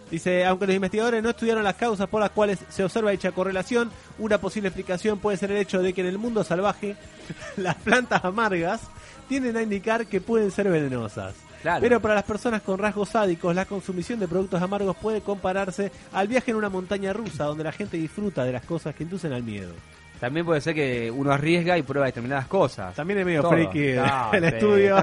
Dice, 0.10 0.44
aunque 0.46 0.68
los 0.68 0.76
investigadores 0.76 1.24
no 1.24 1.30
estudiaron 1.30 1.64
las 1.64 1.76
causas 1.76 2.08
por 2.10 2.20
las 2.20 2.32
cuales 2.32 2.60
se 2.68 2.84
observa 2.84 3.12
dicha 3.12 3.32
correlación, 3.32 3.90
una 4.20 4.40
posible 4.40 4.68
explicación 4.68 5.20
puede 5.20 5.38
ser 5.38 5.52
el 5.52 5.58
hecho 5.58 5.82
de 5.82 5.94
que 5.94 6.02
en 6.02 6.08
el 6.08 6.18
mundo 6.18 6.44
salvaje 6.44 6.98
las 7.58 7.76
plantas 7.76 8.24
amargas 8.26 8.82
tienden 9.30 9.56
a 9.56 9.62
indicar 9.62 10.06
que 10.08 10.20
pueden 10.20 10.52
ser 10.52 10.68
venenosas. 10.70 11.34
Claro. 11.62 11.80
Pero 11.82 12.02
para 12.02 12.16
las 12.16 12.24
personas 12.26 12.62
con 12.64 12.78
rasgos 12.80 13.10
sádicos, 13.10 13.56
la 13.56 13.66
consumición 13.66 14.20
de 14.20 14.28
productos 14.28 14.62
amargos 14.62 14.98
puede 14.98 15.22
compararse 15.22 15.92
al 16.12 16.28
viaje 16.28 16.52
en 16.52 16.58
una 16.58 16.70
montaña 16.70 17.14
rusa 17.14 17.46
donde 17.46 17.64
la 17.64 17.72
gente 17.72 17.96
disfruta 17.98 18.44
de 18.44 18.52
las 18.52 18.66
cosas 18.66 18.94
que 18.96 19.04
inducen 19.04 19.32
al 19.32 19.44
miedo. 19.44 19.72
También 20.20 20.46
puede 20.46 20.60
ser 20.60 20.76
que 20.76 21.10
uno 21.10 21.32
arriesga 21.32 21.78
y 21.78 21.84
prueba 21.84 22.08
determinadas 22.08 22.48
cosas. 22.48 22.94
También 22.96 23.20
es 23.20 23.26
medio 23.26 23.42
Todo. 23.42 23.52
friki 23.54 23.94
No, 23.94 24.34
el 24.34 24.44
estudio. 24.44 24.98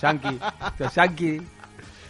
yankees. 0.00 0.40
Los 0.78 0.94
yankees. 0.94 1.42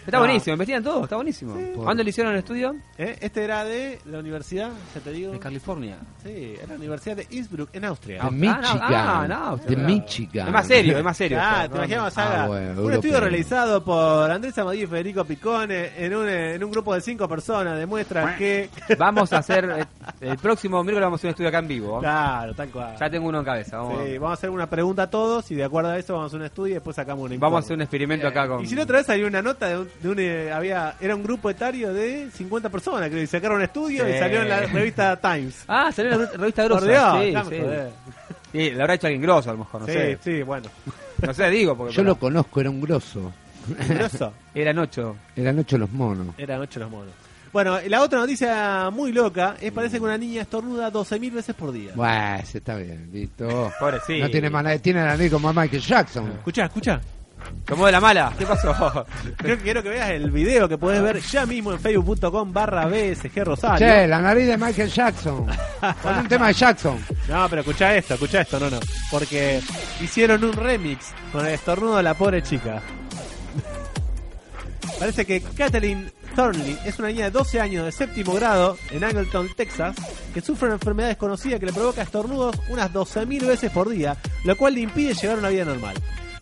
Está 0.07 0.19
No. 0.19 0.25
buenísimo, 0.25 0.55
investigan 0.55 0.83
todo, 0.83 1.03
está 1.05 1.17
buenísimo. 1.17 1.55
¿Cuándo 1.75 2.03
le 2.03 2.11
hicieron 2.11 2.33
el 2.33 2.39
estudio? 2.39 2.77
¿Eh? 2.97 3.17
Este 3.21 3.43
era 3.45 3.65
de 3.65 3.99
la 4.07 4.19
universidad, 4.21 4.71
ya 4.95 5.01
te 5.01 5.11
digo. 5.13 5.33
De 5.33 5.39
California. 5.39 5.97
Sí, 6.23 6.55
era 6.57 6.69
la 6.69 6.75
Universidad 6.77 7.17
de 7.17 7.27
Innsbruck 7.31 7.71
en 7.75 7.85
Austria. 7.87 8.17
De 8.17 8.21
Ah, 8.23 8.31
no, 8.31 8.31
Michigan. 8.33 8.81
ah, 8.83 9.27
no, 9.29 9.57
de 9.57 9.67
claro. 9.75 9.89
Michigan. 9.89 10.47
Es 10.47 10.53
más 10.53 10.67
serio, 10.67 10.99
es 10.99 11.05
más 11.05 11.17
serio. 11.17 11.39
Ah, 11.41 11.63
esto, 11.65 11.69
te 11.69 11.71
¿no? 11.71 11.77
imaginamos, 11.85 12.19
Ah, 12.19 12.23
Saga. 12.23 12.47
bueno, 12.47 12.63
un 12.71 12.77
europeo. 12.79 12.95
estudio 12.95 13.21
realizado 13.21 13.85
por 13.85 14.31
Andrés 14.31 14.57
Amadí 14.59 14.83
y 14.83 14.87
Federico 14.87 15.25
Picone 15.25 15.91
en 15.97 16.15
un, 16.15 16.29
en 16.29 16.63
un 16.65 16.71
grupo 16.71 16.95
de 16.95 17.01
cinco 17.01 17.29
personas 17.29 17.77
demuestra 17.79 18.37
que... 18.37 18.71
Vamos 18.99 19.33
a 19.33 19.39
hacer. 19.39 19.65
eh, 19.79 19.85
El 20.21 20.39
próximo 20.39 20.83
miércoles 20.85 21.05
vamos 21.07 21.19
a 21.19 21.21
hacer 21.21 21.29
un 21.29 21.31
estudio 21.33 21.49
acá 21.49 21.59
en 21.59 21.69
vivo. 21.69 21.99
claro, 22.01 22.55
tal 22.55 22.69
cual. 22.71 22.97
Ya 22.99 23.11
tengo 23.11 23.29
uno 23.29 23.41
en 23.41 23.45
cabeza. 23.45 23.79
Vamos, 23.79 24.03
Sí, 24.07 24.19
vamos 24.19 24.31
a 24.31 24.35
hacer 24.35 24.51
una 24.51 24.69
pregunta 24.71 25.03
a 25.03 25.11
todos 25.11 25.51
y 25.51 25.55
de 25.57 25.65
acuerdo 25.65 25.91
a 25.91 25.99
eso 25.99 26.13
vamos 26.15 26.27
a 26.27 26.29
hacer 26.29 26.41
un 26.41 26.47
estudio 26.47 26.71
y 26.71 26.75
después 26.75 26.95
sacamos 26.97 27.25
una 27.31 27.37
vamos 27.39 27.57
a 27.57 27.61
hacer 27.65 27.75
un 27.77 27.83
experimento 27.83 28.29
acá 28.29 28.47
con. 28.47 28.63
Y 28.63 28.67
si 28.67 28.75
la 28.77 28.83
otra 28.85 28.99
vez 28.99 29.07
salió 29.07 29.27
una 29.27 29.43
nota 29.43 29.67
de 29.69 29.79
un, 29.79 29.89
de 30.01 30.09
un, 30.09 30.19
eh, 30.19 30.53
había 30.53 30.95
era 31.01 31.15
un 31.17 31.23
grupo 31.23 31.49
etario 31.51 31.93
de 31.93 32.31
50 32.31 32.69
personas, 32.69 33.09
creo, 33.09 33.23
y 33.23 33.27
sacaron 33.27 33.57
un 33.59 33.63
estudio 33.65 34.05
Sí. 34.05 34.11
y 34.15 34.19
salió 34.19 34.43
en 34.43 34.49
la 34.49 34.61
revista 34.61 35.17
Times. 35.21 35.65
Ah, 35.69 35.91
salió 35.93 36.13
en 36.15 36.21
la 36.23 36.27
revista. 36.33 36.69
Dios, 36.69 36.83
sí, 36.83 37.35
sí. 37.51 37.63
Sí, 38.53 38.71
lo 38.71 38.83
habrá 38.83 38.95
hecho 38.95 39.07
alguien 39.09 39.23
grosso 39.23 39.51
a 39.51 39.53
lo 39.53 39.59
mejor, 39.61 39.81
no 39.83 39.87
sí, 39.87 39.93
sé. 39.93 40.19
sí, 40.23 40.43
bueno. 40.43 40.69
No 41.27 41.35
sé, 41.35 41.51
digo, 41.51 41.77
porque. 41.77 41.93
Yo 41.95 42.03
lo 42.03 42.17
conozco, 42.19 42.61
era 42.61 42.71
un 42.71 42.81
grosso. 42.81 43.33
Grosso. 43.89 44.33
Eran 44.55 44.79
ocho. 44.79 45.17
Eran 45.35 45.59
ocho 45.59 45.77
los 45.79 45.91
monos. 45.91 46.29
Eran 46.39 46.61
ocho 46.61 46.79
los 46.81 46.91
monos. 46.91 47.13
Bueno, 47.53 47.79
la 47.89 48.03
otra 48.03 48.19
noticia 48.21 48.91
muy 48.91 49.13
loca 49.13 49.57
es 49.61 49.73
parece 49.73 49.97
que 49.99 50.05
una 50.05 50.19
niña 50.19 50.43
estornuda 50.43 50.93
12.000 50.93 51.33
veces 51.33 51.55
por 51.55 51.73
día. 51.73 51.93
Bueno, 51.95 52.37
ese 52.37 52.59
está 52.59 52.77
bien, 52.77 53.09
listo. 53.13 53.73
Pobrecito. 53.81 54.25
No 54.25 54.31
tiene 54.31 54.51
mana, 54.51 54.77
tiene 54.79 55.01
la 55.01 55.07
nariz 55.17 55.31
como 55.33 55.53
Michael 55.53 55.81
Jackson. 55.83 56.33
Escucha, 56.33 56.65
escucha. 56.67 57.01
Tomó 57.65 57.87
de 57.87 57.93
la 57.93 58.01
mala. 58.01 58.33
¿Qué 58.39 58.47
pasó? 58.47 59.07
Creo 59.37 59.57
que 59.57 59.63
quiero 59.63 59.83
que 59.83 59.89
veas 59.89 60.11
el 60.11 60.31
video 60.31 60.69
que 60.69 60.79
puedes 60.79 61.03
ver 61.03 61.21
ya 61.21 61.47
mismo 61.47 61.73
en 61.73 61.81
facebook.com 61.81 62.53
barra 62.53 62.87
BSG 62.87 63.45
Rosario. 63.45 63.87
Che, 63.87 64.07
la 64.07 64.21
nariz 64.21 64.47
de 64.47 64.57
Michael 64.57 64.91
Jackson. 64.91 65.47
Pon 66.03 66.19
un 66.19 66.29
tema 66.29 66.49
de 66.49 66.55
Jackson. 66.55 66.99
No, 67.29 67.49
pero 67.49 67.63
escucha 67.63 67.95
esto, 67.97 68.15
escucha 68.15 68.41
esto, 68.43 68.61
no, 68.61 68.71
no. 68.71 68.79
Porque 69.11 69.61
hicieron 70.01 70.45
un 70.45 70.53
remix 70.53 71.13
con 71.33 71.45
el 71.45 71.55
estornudo 71.55 71.97
de 71.97 72.03
la 72.05 72.15
pobre 72.15 72.43
chica. 72.43 72.81
Parece 74.99 75.27
que 75.27 75.43
Kathleen 75.43 76.11
Thornley 76.37 76.79
es 76.85 76.99
una 76.99 77.09
niña 77.09 77.25
de 77.25 77.31
12 77.33 77.61
años 77.61 77.85
de 77.85 77.93
séptimo 77.93 78.33
grado 78.35 78.79
en 78.91 79.03
Angleton, 79.05 79.49
Texas, 79.57 79.97
que 80.33 80.41
sufre 80.41 80.67
una 80.67 80.77
enfermedad 80.77 81.09
desconocida 81.09 81.59
que 81.59 81.67
le 81.67 81.73
provoca 81.73 82.03
estornudos 82.03 82.57
unas 82.69 82.93
12.000 82.93 83.47
veces 83.47 83.71
por 83.73 83.89
día, 83.89 84.17
lo 84.45 84.57
cual 84.57 84.75
le 84.75 84.81
impide 84.81 85.15
llevar 85.15 85.39
una 85.39 85.49
vida 85.49 85.65
normal. 85.65 85.97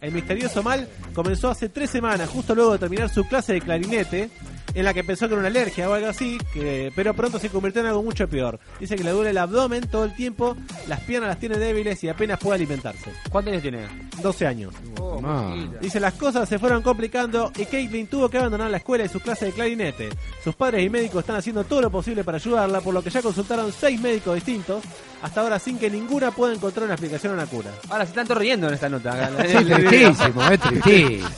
El 0.04 0.12
misterioso 0.12 0.62
mal 0.62 0.86
comenzó 1.14 1.48
hace 1.48 1.70
tres 1.70 1.88
semanas, 1.88 2.28
justo 2.28 2.54
luego 2.54 2.72
de 2.72 2.78
terminar 2.78 3.08
su 3.08 3.24
clase 3.24 3.54
de 3.54 3.62
clarinete, 3.62 4.28
en 4.74 4.84
la 4.84 4.92
que 4.92 5.02
pensó 5.02 5.26
que 5.26 5.32
era 5.32 5.40
una 5.40 5.48
alergia 5.48 5.88
o 5.88 5.94
algo 5.94 6.08
así, 6.08 6.36
que, 6.52 6.92
pero 6.94 7.14
pronto 7.14 7.38
se 7.38 7.48
convirtió 7.48 7.80
en 7.80 7.86
algo 7.86 8.02
mucho 8.02 8.28
peor. 8.28 8.60
Dice 8.78 8.96
que 8.96 9.02
le 9.04 9.12
duele 9.12 9.30
el 9.30 9.38
abdomen 9.38 9.88
todo 9.88 10.04
el 10.04 10.14
tiempo, 10.14 10.58
las 10.88 11.00
piernas 11.00 11.30
las 11.30 11.38
tiene 11.38 11.56
débiles 11.56 12.04
y 12.04 12.10
apenas 12.10 12.38
puede 12.38 12.56
alimentarse. 12.56 13.12
¿Cuántos 13.30 13.52
años 13.52 13.62
tiene? 13.62 13.86
12 14.20 14.46
años. 14.46 14.74
Oh, 15.00 15.22
mojita. 15.22 15.78
Dice, 15.78 15.98
las 16.00 16.12
cosas 16.12 16.50
se 16.50 16.58
fueron 16.58 16.82
complicando 16.82 17.50
y 17.56 17.64
Caitlin 17.64 18.06
tuvo 18.06 18.28
que 18.28 18.36
abandonar 18.36 18.70
la 18.70 18.76
escuela 18.76 19.04
y 19.04 19.08
su 19.08 19.20
clase 19.20 19.46
de 19.46 19.52
clarinete. 19.52 20.10
Sus 20.42 20.54
padres 20.54 20.84
y 20.84 20.90
médicos 20.90 21.20
están 21.20 21.36
haciendo 21.36 21.64
todo 21.64 21.80
lo 21.80 21.90
posible 21.90 22.24
para 22.24 22.36
ayudarla, 22.36 22.82
por 22.82 22.92
lo 22.92 23.02
que 23.02 23.08
ya 23.08 23.22
consultaron 23.22 23.72
seis 23.72 23.98
médicos 23.98 24.34
distintos, 24.34 24.84
hasta 25.24 25.40
ahora 25.40 25.58
sin 25.58 25.78
que 25.78 25.88
ninguna 25.90 26.30
pueda 26.30 26.52
encontrar 26.54 26.84
una 26.84 26.94
explicación 26.94 27.32
o 27.32 27.36
una 27.36 27.46
cura. 27.46 27.70
Ahora 27.88 28.04
se 28.04 28.10
están 28.10 28.26
todos 28.26 28.38
riendo 28.40 28.68
en 28.68 28.74
esta 28.74 28.88
nota. 28.88 29.30
Sí, 29.48 29.64
tristísimo, 29.64 30.42
es 30.50 30.60
tristísimo. 30.60 31.28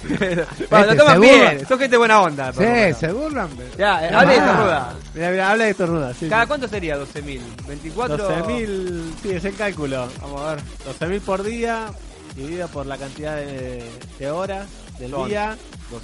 Bueno, 0.71 0.87
lo 0.87 0.93
Este 0.93 0.97
toman 0.97 1.21
bien. 1.21 1.67
Son 1.69 1.79
gente 1.79 1.97
buena 1.97 2.21
onda. 2.23 2.53
Sí, 2.53 2.95
se 2.99 3.13
burlan. 3.13 3.49
pero- 3.57 3.77
Ya, 3.79 4.07
eh, 4.09 4.15
hable 4.15 4.33
de 4.33 4.39
esta 4.39 4.77
Ah. 4.77 4.93
Mira, 5.15 5.31
mira, 5.31 5.51
habla 5.51 5.65
de 5.65 5.71
estornuda. 5.71 6.15
Sí, 6.15 6.29
¿Cada 6.29 6.43
sí. 6.43 6.49
cuánto 6.49 6.69
sería 6.69 6.99
12.000? 6.99 7.41
¿24? 7.67 8.17
12.000, 8.19 9.03
sí, 9.23 9.31
es 9.31 9.45
el 9.45 9.55
cálculo. 9.55 10.09
Vamos 10.21 10.41
a 10.43 10.55
ver. 10.57 10.65
12.000 11.01 11.21
por 11.21 11.43
día, 11.45 11.87
dividido 12.35 12.69
por 12.69 12.87
la 12.87 12.97
cantidad 12.99 13.37
de, 13.37 13.85
de 14.19 14.31
horas 14.31 14.67
del 14.99 15.11
Son 15.13 15.29
día, 15.29 15.57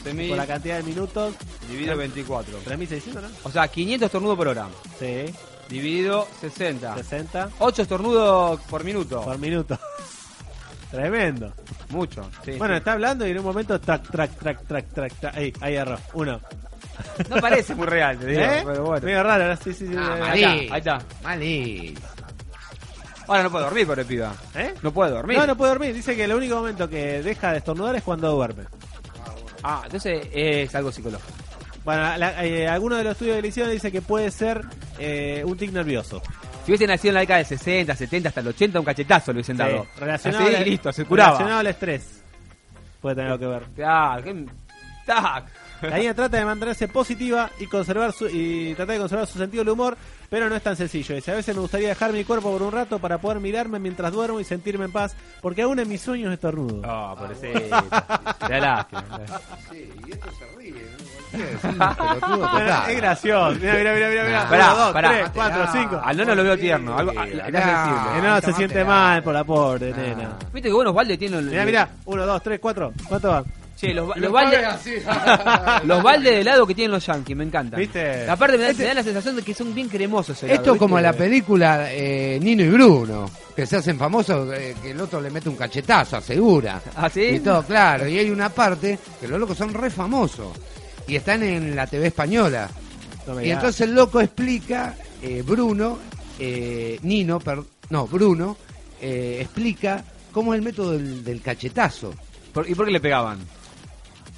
12.000 0.06 0.28
por 0.28 0.36
la 0.36 0.46
cantidad 0.46 0.76
de 0.76 0.82
minutos. 0.84 1.34
dividido 1.68 1.96
24. 1.96 2.58
3.600, 2.64 3.14
¿no? 3.14 3.20
O 3.42 3.50
sea, 3.50 3.66
500 3.68 4.06
estornudos 4.06 4.36
por 4.36 4.48
hora. 4.48 4.66
Sí, 4.98 5.24
Dividido 5.72 6.28
60. 6.40 6.94
60 6.96 7.48
8 7.58 7.82
estornudos 7.82 8.60
por 8.62 8.84
minuto. 8.84 9.22
por 9.22 9.38
minuto. 9.38 9.78
Tremendo. 10.90 11.52
Mucho. 11.88 12.28
sí, 12.44 12.52
Bueno, 12.52 12.74
sí. 12.74 12.78
está 12.78 12.92
hablando 12.92 13.26
y 13.26 13.30
en 13.30 13.38
un 13.38 13.44
momento 13.44 13.80
track, 13.80 14.10
track, 14.10 14.38
track, 14.38 14.66
track, 14.66 14.88
track, 14.92 15.14
track. 15.20 15.36
Ahí, 15.36 15.52
ahí 15.60 15.74
erró. 15.76 15.98
Uno. 16.12 16.40
No 17.30 17.36
parece 17.36 17.74
muy 17.74 17.86
real, 17.86 18.18
te 18.18 18.26
digo. 18.26 18.42
¿Eh? 18.42 18.62
Pero 18.66 18.84
bueno. 18.84 19.06
Medio 19.06 19.22
raro, 19.22 19.48
¿no? 19.48 19.56
Sí, 19.56 19.72
sí, 19.72 19.86
sí. 19.88 19.94
Ah. 19.96 20.18
Ahí 20.30 20.42
está, 20.44 20.74
ahí 20.74 20.78
está. 20.78 20.98
Malí. 21.22 21.94
Ahora 23.26 23.42
no 23.44 23.50
puede 23.50 23.64
dormir, 23.64 23.86
pobre 23.86 24.04
piba. 24.04 24.34
¿Eh? 24.54 24.74
No 24.82 24.92
puede 24.92 25.12
dormir. 25.12 25.38
No, 25.38 25.46
no 25.46 25.56
puede 25.56 25.70
dormir. 25.70 25.94
Dice 25.94 26.14
que 26.14 26.24
el 26.24 26.34
único 26.34 26.56
momento 26.56 26.88
que 26.88 27.22
deja 27.22 27.52
de 27.52 27.58
estornudar 27.58 27.96
es 27.96 28.02
cuando 28.02 28.30
duerme. 28.30 28.64
Ah, 29.62 29.80
entonces 29.86 30.26
es 30.32 30.74
algo 30.74 30.92
psicológico. 30.92 31.32
Bueno, 31.84 32.16
la- 32.16 32.44
eh, 32.44 32.68
alguno 32.68 32.96
de 32.96 33.04
los 33.04 33.12
estudios 33.12 33.36
que 33.36 33.42
le 33.42 33.48
hicieron 33.48 33.72
dice 33.72 33.90
que 33.90 34.02
puede 34.02 34.30
ser 34.30 34.62
eh, 34.98 35.42
un 35.44 35.56
tic 35.56 35.72
nervioso. 35.72 36.22
Si 36.64 36.70
hubiesen 36.70 36.88
nacido 36.88 37.10
en 37.10 37.14
la 37.14 37.20
década 37.20 37.38
del 37.38 37.46
60, 37.46 37.96
70, 37.96 38.28
hasta 38.28 38.40
el 38.40 38.46
80, 38.48 38.78
un 38.78 38.84
cachetazo 38.84 39.32
le 39.32 39.36
hubiesen 39.38 39.56
dado. 39.56 39.82
Sí, 39.82 39.88
relacionado, 40.00 40.44
Así, 40.46 40.54
al, 40.54 40.64
listo, 40.64 40.92
se 40.92 41.04
curaba. 41.04 41.30
relacionado 41.30 41.60
al 41.60 41.66
estrés. 41.66 42.22
Puede 43.00 43.16
tener 43.16 43.32
algo 43.32 43.40
que 43.40 43.46
ver. 43.52 43.62
Claro, 43.74 44.22
qué... 44.22 44.46
Tac. 45.04 45.44
La 45.82 45.98
niña 45.98 46.14
trata 46.14 46.36
de 46.36 46.44
mantenerse 46.44 46.86
positiva 46.86 47.50
y 47.58 47.66
conservar 47.66 48.12
su, 48.12 48.28
y 48.28 48.72
trata 48.76 48.92
de 48.92 49.00
conservar 49.00 49.26
su 49.26 49.36
sentido 49.36 49.64
del 49.64 49.72
humor, 49.72 49.96
pero 50.30 50.48
no 50.48 50.54
es 50.54 50.62
tan 50.62 50.76
sencillo. 50.76 51.16
Dice, 51.16 51.32
a 51.32 51.34
veces 51.34 51.56
me 51.56 51.60
gustaría 51.60 51.88
dejar 51.88 52.12
mi 52.12 52.22
cuerpo 52.22 52.52
por 52.52 52.62
un 52.62 52.70
rato 52.70 53.00
para 53.00 53.18
poder 53.18 53.40
mirarme 53.40 53.80
mientras 53.80 54.12
duermo 54.12 54.38
y 54.38 54.44
sentirme 54.44 54.84
en 54.84 54.92
paz, 54.92 55.16
porque 55.40 55.62
aún 55.62 55.80
en 55.80 55.88
mis 55.88 56.00
sueños 56.00 56.32
estornudo. 56.32 56.82
Oh, 56.88 57.16
pobrecito. 57.18 57.58
Te 58.46 58.52
da 58.52 58.60
lástima. 58.60 59.04
Sí, 59.72 59.90
y 60.06 60.12
esto 60.12 60.28
se. 60.38 60.44
Es 61.32 61.64
un 61.64 61.78
pelotudo 61.78 62.38
Bueno, 62.38 62.58
total. 62.58 62.90
es 62.90 62.96
gracioso. 62.96 63.58
Mira, 63.60 63.74
mira, 63.74 63.94
mira, 63.94 64.08
mira. 64.10 64.24
mira. 64.24 64.48
Pará, 64.48 64.72
Uno, 64.74 64.76
dos, 64.84 64.92
pará. 64.92 65.08
tres, 65.10 65.30
cuatro, 65.34 65.66
cinco. 65.72 66.00
Al 66.04 66.16
nono 66.16 66.34
lo 66.34 66.44
veo 66.44 66.58
tierno. 66.58 66.98
Algo, 66.98 67.12
ah, 67.16 68.40
se 68.40 68.52
siente 68.52 68.84
mal 68.84 69.22
por 69.22 69.34
la 69.34 69.44
pobre 69.44 69.92
nena. 69.92 70.36
Viste 70.52 70.68
que 70.68 70.74
bueno, 70.74 70.92
Valde 70.92 71.16
tiene... 71.16 71.38
el- 71.38 71.46
Mira, 71.46 71.64
mira. 71.64 71.88
Uno, 72.04 72.26
dos, 72.26 72.42
tres, 72.42 72.58
cuatro. 72.60 72.92
¿Cuánto 73.08 73.28
va? 73.30 73.44
Che, 73.82 73.92
los, 73.92 74.16
los 74.16 74.32
así. 74.68 74.92
Los 75.84 76.02
baldes 76.04 76.30
de 76.34 76.40
helado 76.42 76.64
que 76.66 76.74
tienen 76.74 76.92
los 76.92 77.04
yankees, 77.04 77.36
me 77.36 77.42
encantan. 77.42 77.80
¿Viste? 77.80 78.30
Aparte 78.30 78.56
me 78.56 78.64
da, 78.64 78.72
me 78.78 78.84
da 78.84 78.94
la 78.94 79.02
sensación 79.02 79.34
de 79.34 79.42
que 79.42 79.54
son 79.54 79.74
bien 79.74 79.88
cremosos 79.88 80.40
Esto 80.40 80.72
¿viste? 80.72 80.78
como 80.78 81.00
la 81.00 81.12
película 81.12 81.88
eh, 81.90 82.38
Nino 82.40 82.62
y 82.62 82.68
Bruno, 82.68 83.28
que 83.56 83.66
se 83.66 83.78
hacen 83.78 83.98
famosos, 83.98 84.54
eh, 84.56 84.76
que 84.80 84.92
el 84.92 85.00
otro 85.00 85.20
le 85.20 85.30
mete 85.30 85.48
un 85.48 85.56
cachetazo, 85.56 86.18
asegura. 86.18 86.80
¿Ah, 86.94 87.10
sí? 87.10 87.22
Y 87.22 87.40
todo, 87.40 87.64
claro. 87.64 88.06
Y 88.06 88.18
hay 88.18 88.30
una 88.30 88.50
parte 88.50 88.96
que 89.20 89.26
los 89.26 89.40
locos 89.40 89.58
son 89.58 89.74
re 89.74 89.90
famosos. 89.90 90.48
Y 91.06 91.16
están 91.16 91.42
en 91.42 91.74
la 91.76 91.86
TV 91.86 92.08
española. 92.08 92.70
No 93.26 93.40
Y 93.42 93.50
entonces 93.50 93.82
el 93.82 93.94
loco 93.94 94.20
explica, 94.20 94.94
eh, 95.22 95.42
Bruno, 95.46 95.98
eh, 96.38 96.98
Nino, 97.02 97.38
per- 97.40 97.62
no, 97.90 98.06
Bruno, 98.06 98.56
eh, 99.00 99.38
explica 99.40 100.04
cómo 100.32 100.54
es 100.54 100.58
el 100.58 100.64
método 100.64 100.92
del, 100.92 101.22
del 101.24 101.40
cachetazo. 101.40 102.12
¿Y 102.66 102.74
por 102.74 102.86
qué 102.86 102.92
le 102.92 103.00
pegaban? 103.00 103.38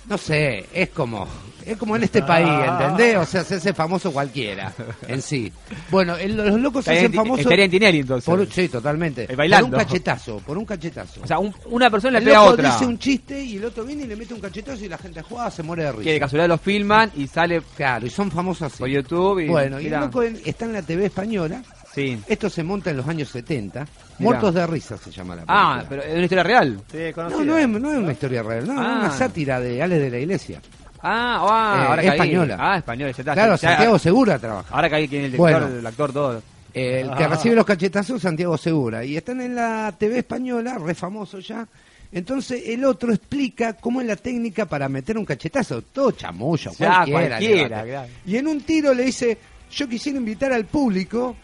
No 0.09 0.19
sé, 0.19 0.67
es 0.75 0.91
como, 0.91 1.27
es 1.67 1.77
como 1.77 1.97
en 1.97 2.05
este 2.05 2.23
país, 2.23 2.49
¿entendés? 2.69 3.17
O 3.17 3.25
sea, 3.25 3.45
se 3.45 3.55
hace 3.57 3.73
famoso 3.75 4.13
cualquiera 4.13 4.73
en 5.09 5.21
sí. 5.23 5.53
Bueno, 5.91 6.17
el- 6.17 6.37
los 6.37 6.61
locos 6.61 6.85
se 6.85 6.93
Estaría 6.93 7.01
hacen 7.09 7.13
en- 7.13 7.17
famosos 7.17 7.41
estaría 7.41 7.65
en 7.65 7.71
Tinelli 7.71 7.99
entonces. 8.01 8.25
por, 8.25 8.47
sí, 8.53 8.69
totalmente. 8.69 9.27
Eh, 9.33 9.37
bailando. 9.37 9.69
Por 9.71 9.79
un 9.81 9.85
cachetazo, 9.85 10.39
por 10.39 10.59
un 10.59 10.65
cachetazo. 10.65 11.21
O 11.23 11.27
sea, 11.27 11.39
un- 11.39 11.55
una 11.67 11.91
persona 11.91 12.19
el 12.19 12.25
le 12.25 12.31
pega 12.31 12.41
a 12.41 12.45
loco 12.45 12.55
otra. 12.55 12.71
dice 12.73 12.87
un 12.87 12.99
chiste 12.99 13.41
y 13.43 13.57
el 13.57 13.65
otro 13.65 13.85
viene 13.85 14.05
y 14.05 14.07
le 14.07 14.17
mete 14.17 14.35
un 14.35 14.41
cachetazo 14.41 14.85
y 14.85 14.89
la 14.89 14.99
gente 14.99 15.23
juega, 15.23 15.51
se 15.51 15.63
muere 15.63 15.85
de 15.85 15.93
risa. 15.93 16.05
Que 16.05 16.13
de 16.13 16.21
casualidad 16.21 16.49
los 16.49 16.61
filman 16.61 17.11
y 17.17 17.27
sale 17.27 17.63
Claro, 17.77 18.07
y 18.07 18.11
son 18.11 18.31
famosos 18.31 18.73
así. 18.73 18.79
por 18.79 18.89
YouTube 18.89 19.41
y... 19.41 19.49
bueno, 19.49 19.81
y 19.81 19.85
mirá. 19.85 19.99
el 19.99 20.05
loco 20.07 20.23
en- 20.23 20.41
está 20.45 20.65
en 20.67 20.73
la 20.75 20.83
TV 20.83 21.07
española. 21.07 21.63
Sí. 21.95 22.19
Esto 22.27 22.51
se 22.51 22.65
monta 22.65 22.91
en 22.91 22.97
los 22.97 23.07
años 23.07 23.29
70. 23.29 23.87
Muertos 24.19 24.53
de 24.53 24.67
risa 24.67 24.97
se 24.97 25.13
llama 25.13 25.37
la 25.37 25.43
película. 25.43 25.75
Ah, 25.81 25.85
pero 25.89 26.03
es 26.03 26.13
una 26.13 26.23
historia 26.23 26.43
real. 26.43 26.81
Sí, 26.91 26.99
No, 27.09 27.13
conocida. 27.15 27.45
no 27.45 27.57
es, 27.59 27.69
no 27.69 27.93
es 27.93 27.99
una 27.99 28.13
historia 28.13 28.43
real, 28.43 28.67
no, 28.67 28.73
es 28.73 28.79
Ah. 28.81 28.97
una 29.01 29.11
sátira 29.13 29.61
de 29.61 29.81
Ale 29.83 29.99
de 30.01 30.11
la 30.11 30.19
Iglesia. 30.19 30.61
Ah, 31.05 31.39
ah, 31.43 31.77
Eh, 31.83 31.87
ahora 31.89 32.03
caí. 32.03 32.09
española. 32.13 32.57
Ah, 32.59 32.77
española, 32.79 33.13
ya 33.13 33.21
está. 33.23 33.33
Claro, 33.35 33.53
Ya- 33.57 33.59
Santiago 33.59 33.99
Segura 33.99 34.39
trabaja. 34.39 34.75
Ahora 34.75 34.89
caí 34.91 35.07
quién 35.09 35.21
es 35.23 35.27
el 35.27 35.33
director, 35.33 35.61
Bueno. 35.63 35.79
el 35.79 35.87
actor, 35.87 36.13
todo. 36.13 36.43
Eh, 36.73 37.03
el 37.03 37.15
que 37.17 37.25
Ah. 37.25 37.29
recibe 37.29 37.55
los 37.55 37.65
cachetazos 37.67 38.21
Santiago 38.23 38.57
Segura. 38.57 39.05
Y 39.05 39.17
están 39.17 39.41
en 39.41 39.55
la 39.55 39.95
TV 39.99 40.19
española, 40.19 40.77
re 40.79 40.95
famoso 40.95 41.39
ya. 41.39 41.67
Entonces 42.11 42.63
el 42.67 42.85
otro 42.85 43.13
explica 43.13 43.75
cómo 43.75 44.01
es 44.01 44.07
la 44.07 44.17
técnica 44.17 44.67
para 44.67 44.89
meter 44.89 45.19
un 45.19 45.25
cachetazo. 45.25 45.83
Todo 45.83 46.13
chamullo, 46.13 46.71
Ya, 46.79 47.05
cualquiera. 47.11 47.83
claro. 47.85 48.09
Y 48.25 48.37
en 48.37 48.47
un 48.49 48.61
tiro 48.63 48.95
le 48.95 49.05
dice, 49.05 49.37
yo 49.71 49.89
quisiera 49.89 50.19
invitar 50.19 50.53
al 50.53 50.65
público, 50.65 51.37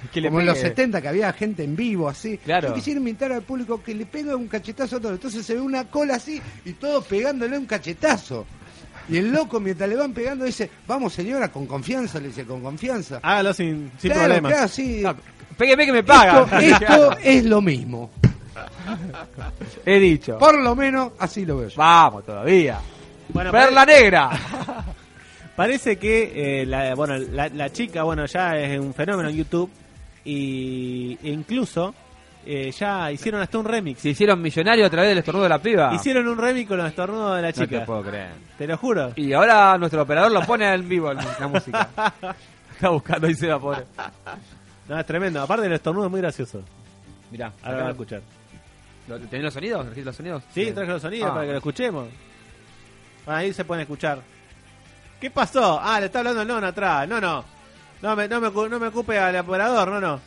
Que 0.12 0.20
le 0.20 0.28
como 0.28 0.40
en 0.40 0.46
los 0.46 0.56
pegue. 0.58 0.68
70 0.68 1.02
que 1.02 1.08
había 1.08 1.32
gente 1.32 1.64
en 1.64 1.74
vivo 1.74 2.08
así. 2.08 2.38
Claro. 2.38 2.68
Yo 2.68 2.74
quisiera 2.74 2.98
invitar 2.98 3.32
al 3.32 3.42
público 3.42 3.82
que 3.82 3.94
le 3.94 4.06
pegue 4.06 4.32
un 4.34 4.46
cachetazo 4.48 4.96
a 4.96 5.00
todo. 5.00 5.12
Entonces 5.12 5.44
se 5.44 5.54
ve 5.54 5.60
una 5.60 5.84
cola 5.84 6.14
así 6.16 6.40
y 6.64 6.74
todos 6.74 7.04
pegándole 7.06 7.58
un 7.58 7.66
cachetazo. 7.66 8.46
Y 9.08 9.16
el 9.16 9.32
loco 9.32 9.58
mientras 9.60 9.88
le 9.88 9.96
van 9.96 10.12
pegando 10.12 10.44
dice, 10.44 10.70
vamos 10.86 11.12
señora, 11.12 11.50
con 11.50 11.66
confianza, 11.66 12.20
le 12.20 12.28
dice, 12.28 12.44
con 12.44 12.62
confianza. 12.62 13.20
Hágalo 13.22 13.54
sin, 13.54 13.90
sin 13.98 14.10
claro, 14.10 14.26
problemas. 14.26 14.52
claro, 14.52 14.68
sí. 14.68 15.00
No, 15.02 15.16
pegue, 15.56 15.92
me 15.92 16.02
paga. 16.02 16.42
Esto, 16.60 16.82
esto 16.86 17.18
es 17.22 17.44
lo 17.44 17.60
mismo. 17.62 18.10
He 19.86 19.98
dicho. 19.98 20.38
Por 20.38 20.58
lo 20.60 20.74
menos 20.74 21.12
así 21.18 21.46
lo 21.46 21.58
veo 21.58 21.68
yo. 21.68 21.76
Vamos 21.76 22.24
todavía. 22.24 22.78
Bueno, 23.28 23.50
Perla 23.50 23.84
negra. 23.84 24.30
Parece 25.56 25.96
que 25.96 26.60
eh, 26.62 26.66
la, 26.66 26.94
bueno, 26.94 27.18
la, 27.18 27.48
la 27.48 27.72
chica 27.72 28.04
bueno 28.04 28.26
ya 28.26 28.56
es 28.56 28.78
un 28.78 28.94
fenómeno 28.94 29.28
en 29.28 29.36
YouTube 29.36 29.70
y 30.24 31.18
e 31.22 31.30
incluso 31.30 31.94
eh, 32.50 32.70
ya 32.72 33.12
hicieron 33.12 33.40
hasta 33.42 33.58
un 33.58 33.64
remix. 33.66 34.00
Se 34.00 34.08
hicieron 34.08 34.40
millonarios 34.40 34.86
a 34.86 34.90
través 34.90 35.10
del 35.10 35.18
estornudo 35.18 35.42
de 35.44 35.48
la 35.50 35.58
piba. 35.60 35.94
Hicieron 35.94 36.26
un 36.26 36.38
remix 36.38 36.66
con 36.68 36.78
los 36.78 36.88
estornudos 36.88 37.36
de 37.36 37.42
la 37.42 37.48
No 37.48 37.54
te 37.54 37.60
chica. 37.66 37.84
puedo 37.84 38.02
creer. 38.02 38.30
te 38.56 38.66
lo 38.66 38.76
juro. 38.78 39.12
Y 39.16 39.32
ahora 39.34 39.76
nuestro 39.78 40.02
operador 40.02 40.32
lo 40.32 40.40
pone 40.42 40.72
en 40.72 40.88
vivo 40.88 41.12
la 41.12 41.48
música. 41.48 41.88
Está 42.72 42.88
buscando 42.90 43.28
y 43.28 43.34
se 43.34 43.48
va 43.48 43.58
pobre. 43.58 43.84
No, 44.88 44.98
es 44.98 45.04
tremendo. 45.06 45.42
Aparte 45.42 45.66
el 45.66 45.72
estornudo 45.72 46.06
es 46.06 46.10
muy 46.10 46.20
gracioso. 46.20 46.62
Mirá, 47.30 47.52
Ahora 47.62 47.78
van 47.78 47.86
a 47.88 47.90
escuchar. 47.90 48.22
¿Lo- 49.08 49.18
¿Tenés 49.18 49.44
los 49.44 49.54
sonidos? 49.54 49.80
¿Trajiste 49.84 50.04
los 50.04 50.16
sonidos? 50.16 50.42
Sí, 50.54 50.70
traje 50.72 50.90
los 50.90 51.02
sonidos 51.02 51.28
Ah. 51.30 51.34
para 51.34 51.44
que 51.46 51.52
lo 51.52 51.58
escuchemos. 51.58 52.08
Ahí 53.26 53.52
se 53.52 53.64
pueden 53.64 53.82
escuchar. 53.82 54.20
¿Qué 55.20 55.30
pasó? 55.30 55.78
Ah, 55.82 55.98
le 56.00 56.06
está 56.06 56.20
hablando 56.20 56.42
el 56.42 56.48
nono 56.48 56.66
atrás. 56.66 57.06
No, 57.08 57.20
no. 57.20 57.44
No 58.00 58.14
me, 58.16 58.28
no 58.28 58.40
me, 58.40 58.50
no 58.68 58.78
me 58.78 58.86
ocupe 58.86 59.18
al 59.18 59.36
operador, 59.36 59.88
no, 59.88 60.00
no. 60.00 60.20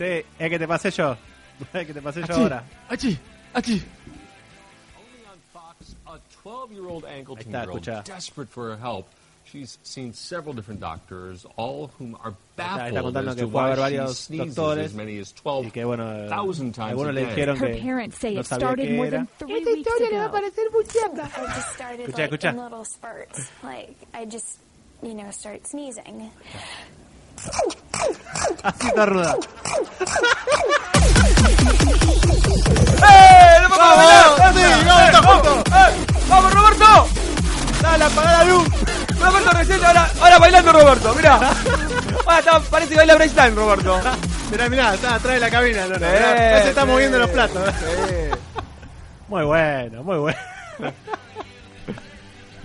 Sí, 0.00 0.24
es 0.38 0.48
que 0.50 0.58
te 0.58 0.66
pasé 0.66 0.90
yo. 0.90 1.14
Es 1.74 1.86
que 1.86 1.92
te 1.92 2.00
pasé 2.00 2.22
yo 2.26 2.34
ahora. 2.34 2.64
Achí, 2.88 3.18
achí. 3.52 3.82
Only 4.96 5.26
on 5.30 5.38
Fox, 5.52 5.94
a 6.06 6.18
12-year-old 6.42 7.04
ankle 7.04 7.36
Ahí 7.36 7.42
está, 7.44 7.64
escucha. 7.64 8.02
desperate 8.06 8.48
for 8.50 8.78
help. 8.78 9.06
She's 9.44 9.78
seen 9.82 10.14
several 10.14 10.54
different 10.54 10.80
doctors, 10.80 11.44
all 11.56 11.84
of 11.84 11.90
whom 11.98 12.14
are 12.24 12.32
está 12.56 12.76
baffled 12.92 13.02
contando 13.12 13.30
as 13.30 13.36
que 13.36 13.42
to 13.42 13.50
fue 13.50 13.60
a 13.60 13.64
why 13.64 13.68
ver 13.68 13.76
she 13.76 13.80
varios 13.82 14.18
sneezes 14.18 14.54
doctores 14.54 14.84
as 14.86 14.94
many 14.94 15.18
as 15.18 15.34
Y 15.44 15.70
que 15.70 15.84
bueno, 15.84 16.04
12,000 16.28 16.72
times 16.72 16.90
algunos 16.92 17.08
a 17.10 17.12
le 17.12 17.20
day. 17.20 17.30
dijeron 17.34 17.56
Her 17.58 17.66
que 17.74 17.82
parents 17.82 18.16
say 18.18 18.34
no 18.34 18.40
it 18.40 18.46
sabía 18.46 18.60
started 18.68 18.84
qué 18.88 18.96
more 18.96 19.06
era. 19.08 19.16
than 19.18 19.28
three 19.38 19.64
weeks 19.66 19.90
ago. 20.00 20.30
parecer 20.32 20.70
buceando. 20.72 21.22
I 21.24 21.46
just 21.56 21.72
started 21.74 22.00
Escucha, 22.08 22.18
like 22.22 22.30
escucha. 22.30 22.50
in 22.52 22.56
little 22.58 22.84
spurts. 22.86 23.50
Like 23.62 23.96
I 24.14 24.24
just, 24.24 24.60
you 25.02 25.12
know, 25.14 25.30
start 25.30 25.66
sneezing. 25.66 26.30
Así 28.62 28.86
está 28.88 29.06
ruda. 29.06 29.36
¡Eh! 33.02 33.58
¡No 33.62 33.68
me 33.68 33.76
¡Vamos, 33.76 33.96
bailar! 33.96 34.24
vamos, 34.38 34.56
¡Eh, 34.60 35.10
todos 35.12 35.24
vamos! 35.24 35.58
¡Eh! 35.66 36.06
¡Vamos, 36.28 36.54
Roberto! 36.54 37.08
Dale, 37.82 38.04
apaga 38.04 38.32
la 38.32 38.44
luz. 38.44 38.68
Roberto 39.20 39.50
recién, 39.50 39.84
ahora, 39.84 40.10
ahora 40.20 40.38
bailando 40.38 40.72
Roberto, 40.72 41.14
mirá. 41.14 41.34
Ahora 42.26 42.38
está, 42.38 42.60
parece 42.60 42.90
que 42.90 42.96
baila 42.96 43.14
breakdance 43.14 43.54
Roberto. 43.54 44.00
Mirá, 44.50 44.68
mirá, 44.68 44.94
está 44.94 45.14
atrás 45.14 45.34
de 45.34 45.40
la 45.40 45.50
cabina. 45.50 45.86
Mirá, 45.86 45.98
ya 45.98 46.62
se 46.62 46.68
está 46.70 46.84
moviendo 46.84 47.18
los 47.18 47.30
platos. 47.30 47.62
Muy 49.28 49.44
bueno, 49.44 50.02
muy 50.02 50.18
bueno. 50.18 50.38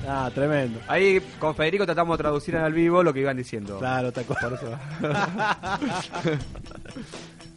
Ah, 0.07 0.29
tremendo. 0.33 0.79
Ahí 0.87 1.19
con 1.39 1.55
Federico 1.55 1.85
tratamos 1.85 2.17
de 2.17 2.23
traducir 2.23 2.55
en 2.55 2.63
el 2.63 2.73
vivo 2.73 3.03
lo 3.03 3.13
que 3.13 3.21
iban 3.21 3.37
diciendo. 3.37 3.77
Claro, 3.79 4.09
otra 4.09 4.23
cosa. 4.23 4.79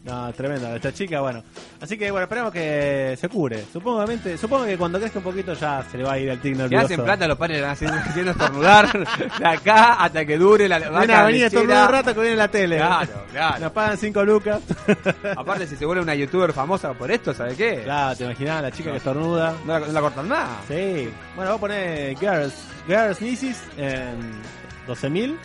No, 0.09 0.33
tremenda 0.33 0.75
esta 0.75 0.93
chica, 0.93 1.21
bueno. 1.21 1.43
Así 1.81 1.99
que 1.99 2.11
bueno, 2.11 2.25
esperemos 2.25 2.51
que 2.51 3.15
se 3.21 3.29
cure. 3.29 3.63
Supongo, 3.71 4.07
supongo 4.41 4.65
que 4.65 4.79
cuando 4.79 4.99
crezca 4.99 5.19
un 5.19 5.25
poquito 5.25 5.53
ya 5.53 5.85
se 5.91 5.99
le 5.99 6.05
va 6.05 6.15
a 6.15 6.19
ir 6.19 6.31
el 6.31 6.41
tic 6.41 6.57
nervioso. 6.57 6.87
hacen 6.87 7.05
plata 7.05 7.29
los 7.29 7.37
padres 7.37 7.63
haciendo, 7.67 8.31
estornudar 8.31 9.07
de 9.39 9.47
acá 9.47 9.95
hasta 9.95 10.25
que 10.25 10.39
dure 10.39 10.67
la 10.67 10.79
vaca 10.79 11.21
a 11.21 11.27
venir 11.27 11.43
lechera. 11.43 11.63
todo 11.63 11.87
un 11.87 11.93
rato 11.93 12.15
que 12.15 12.21
viene 12.21 12.33
en 12.33 12.39
la 12.39 12.49
tele. 12.49 12.77
Claro, 12.79 13.25
claro. 13.31 13.59
Nos 13.59 13.73
pagan 13.73 13.99
5 13.99 14.25
lucas. 14.25 14.61
Aparte, 15.37 15.67
si 15.67 15.77
se 15.77 15.85
vuelve 15.85 16.03
una 16.03 16.15
youtuber 16.15 16.55
famosa 16.55 16.95
por 16.95 17.11
esto, 17.11 17.35
¿sabe 17.35 17.55
qué? 17.55 17.83
Claro, 17.85 18.17
te 18.17 18.25
imaginas 18.25 18.63
la 18.63 18.71
chica 18.71 18.91
que 18.91 18.97
estornuda. 18.97 19.55
No 19.67 19.79
la, 19.79 19.87
no 19.87 19.93
la 19.93 20.01
cortan 20.01 20.27
más. 20.27 20.49
Sí. 20.69 21.11
Bueno, 21.37 21.51
voy 21.51 21.57
a 21.57 21.61
poner 21.61 22.19
Girls, 22.19 22.55
Girls 22.87 23.21
Nisis 23.21 23.63
en 23.77 24.41
12.000 24.87 25.37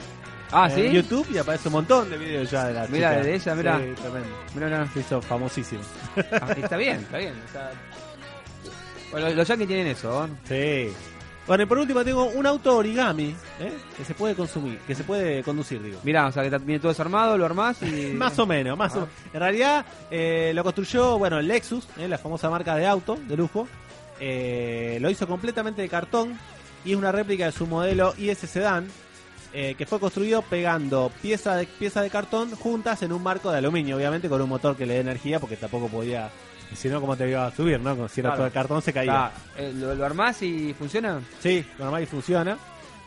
Ah, 0.54 0.70
en 0.70 0.76
¿sí? 0.76 0.96
YouTube 0.96 1.28
y 1.34 1.38
aparece 1.38 1.68
un 1.70 1.74
montón 1.74 2.10
de 2.10 2.18
videos 2.18 2.50
ya 2.52 2.66
de 2.68 2.74
la 2.74 2.88
Mira, 2.88 3.10
chica. 3.12 3.24
de 3.24 3.36
ella, 3.36 3.56
mira. 3.56 3.78
Sí, 3.80 4.02
tremendo. 4.02 4.30
Mira. 4.56 4.88
Se 4.94 5.00
hizo 5.00 5.22
famosísimo. 5.22 5.82
Ah, 6.16 6.54
está 6.56 6.78
bien, 6.78 6.98
está 6.98 7.18
bien. 7.18 7.34
o 7.48 7.52
sea, 7.52 7.72
bueno, 9.12 9.30
los 9.30 9.48
yankees 9.48 9.68
tienen 9.68 9.88
eso, 9.88 10.28
¿no? 10.28 10.36
Sí. 10.48 10.92
Bueno, 11.46 11.64
y 11.64 11.66
por 11.66 11.78
último 11.78 12.04
tengo 12.06 12.24
un 12.26 12.46
auto 12.46 12.78
origami 12.78 13.36
¿eh? 13.60 13.74
que 13.98 14.06
se 14.06 14.14
puede 14.14 14.34
consumir, 14.34 14.80
que 14.88 14.96
se 14.96 15.04
puede 15.04 15.44
conducir, 15.44 15.84
digo. 15.84 16.00
Mirá, 16.04 16.28
o 16.28 16.32
sea, 16.32 16.42
que 16.42 16.58
viene 16.60 16.80
todo 16.80 16.90
desarmado, 16.90 17.38
lo 17.38 17.46
armás 17.46 17.82
y... 17.84 18.14
Más 18.14 18.40
o 18.40 18.46
menos, 18.46 18.78
más 18.78 18.96
o 18.96 19.02
Ah. 19.02 19.08
En 19.34 19.40
realidad 19.42 19.86
eh, 20.10 20.52
lo 20.56 20.64
construyó, 20.64 21.18
bueno, 21.18 21.40
el 21.40 21.48
Lexus, 21.48 21.86
¿eh? 21.98 22.08
la 22.08 22.18
famosa 22.18 22.50
marca 22.50 22.76
de 22.76 22.88
auto, 22.88 23.18
de 23.28 23.36
lujo. 23.36 23.68
Eh, 24.22 24.98
lo 25.02 25.10
hizo 25.10 25.28
completamente 25.28 25.82
de 25.82 25.90
cartón 25.90 26.40
y 26.86 26.92
es 26.92 26.98
una 26.98 27.12
réplica 27.12 27.46
de 27.48 27.52
su 27.52 27.68
modelo 27.68 28.14
IS 28.18 28.38
Sedan, 28.38 28.88
eh, 29.54 29.76
que 29.78 29.86
fue 29.86 30.00
construido 30.00 30.42
pegando 30.42 31.12
piezas 31.22 31.58
de, 31.60 31.68
pieza 31.68 32.02
de 32.02 32.10
cartón 32.10 32.52
juntas 32.56 33.02
en 33.04 33.14
un 33.14 33.22
marco 33.22 33.52
de 33.52 33.60
aluminio, 33.60 33.96
obviamente 33.98 34.28
con 34.30 34.42
un 34.42 34.50
motor 34.50 34.76
que 34.76 34.86
le 34.86 34.96
dé 34.96 35.00
energía, 35.02 35.40
porque 35.40 35.58
tampoco 35.58 35.88
podía, 35.90 36.30
si 36.76 36.90
no, 36.90 37.00
¿cómo 37.00 37.16
te 37.16 37.30
iba 37.30 37.46
a 37.48 37.52
subir, 37.56 37.80
no? 37.80 37.96
Con- 37.96 38.10
Si 38.10 38.20
era 38.22 38.30
Claro. 38.30 38.38
todo 38.38 38.46
de 38.46 38.52
cartón 38.52 38.82
se 38.82 38.92
caía. 38.94 39.26
Ah, 39.26 39.32
eh, 39.58 39.72
¿lo, 39.76 39.94
lo 39.96 40.06
armás 40.06 40.42
y 40.42 40.74
funciona? 40.74 41.22
Sí, 41.40 41.64
normal 41.78 42.04
y 42.04 42.06
funciona. 42.08 42.58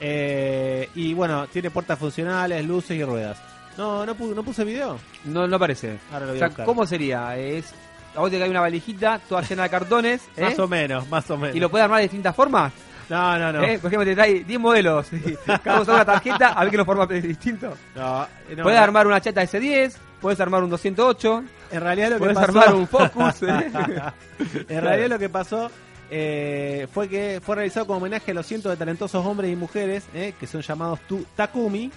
Eh, 0.00 0.88
y 0.94 1.14
bueno, 1.14 1.46
tiene 1.48 1.70
puertas 1.70 1.98
funcionales, 1.98 2.64
luces 2.64 2.96
y 2.98 3.02
ruedas. 3.04 3.38
No, 3.78 4.06
no, 4.06 4.14
pu- 4.16 4.35
no 4.35 4.42
puse 4.42 4.64
video. 4.64 4.98
No, 5.24 5.46
no 5.46 5.59
parece. 5.59 5.98
Ahora 6.12 6.26
lo 6.26 6.32
voy 6.32 6.37
O 6.37 6.38
sea, 6.38 6.46
a 6.46 6.48
buscar. 6.50 6.66
¿cómo 6.66 6.87
sería? 6.87 7.37
Es... 7.37 7.72
A 8.14 8.20
vos 8.20 8.30
te 8.30 8.38
cae 8.38 8.48
una 8.48 8.61
valijita 8.62 9.18
toda 9.28 9.42
llena 9.42 9.64
de 9.64 9.68
cartones, 9.68 10.22
¿eh? 10.37 10.42
Más 10.42 10.59
o 10.59 10.66
menos, 10.66 11.06
más 11.11 11.30
o 11.30 11.37
menos. 11.37 11.54
¿Y 11.54 11.61
lo 11.61 11.68
puedes 11.70 11.85
armar 11.85 11.98
de 11.98 12.04
distintas 12.04 12.35
formas? 12.35 12.72
No, 13.08 13.38
no, 13.38 13.52
no. 13.52 13.62
¿Eh? 13.62 13.78
Por 13.78 13.88
ejemplo, 13.88 14.04
te 14.04 14.14
trae 14.14 14.44
10 14.44 14.60
modelos. 14.60 15.06
Cada 15.64 15.80
uno 15.82 15.94
una 15.94 16.04
tarjeta, 16.04 16.48
a 16.48 16.60
ver 16.62 16.70
que 16.70 16.76
lo 16.76 16.84
forma 16.84 17.06
distinto. 17.06 17.74
No, 17.94 18.26
no, 18.56 18.62
puedes 18.62 18.78
no. 18.78 18.84
armar 18.84 19.06
una 19.06 19.20
chata 19.20 19.42
S10, 19.42 19.94
puedes 20.20 20.40
armar 20.40 20.62
un 20.64 20.70
208, 20.70 21.44
En 21.72 21.80
realidad 21.80 22.10
lo 22.10 22.18
que 22.18 22.26
pasó... 22.34 22.40
armar 22.40 22.74
un 22.74 22.88
Focus. 22.88 23.42
¿eh? 23.44 23.70
en 24.68 24.80
realidad 24.80 25.08
lo 25.08 25.18
que 25.18 25.28
pasó 25.28 25.70
eh, 26.10 26.86
fue 26.92 27.08
que 27.08 27.40
fue 27.44 27.56
realizado 27.56 27.86
como 27.86 27.98
homenaje 27.98 28.30
a 28.30 28.34
los 28.34 28.46
cientos 28.46 28.70
de 28.70 28.76
talentosos 28.76 29.24
hombres 29.24 29.52
y 29.52 29.56
mujeres 29.56 30.04
eh, 30.14 30.34
que 30.38 30.46
son 30.46 30.62
llamados 30.62 31.00
tu- 31.08 31.24
Takumi, 31.36 31.90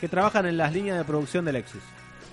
que 0.00 0.08
trabajan 0.08 0.46
en 0.46 0.56
las 0.56 0.72
líneas 0.72 0.98
de 0.98 1.04
producción 1.04 1.44
de 1.44 1.52
Lexus. 1.52 1.82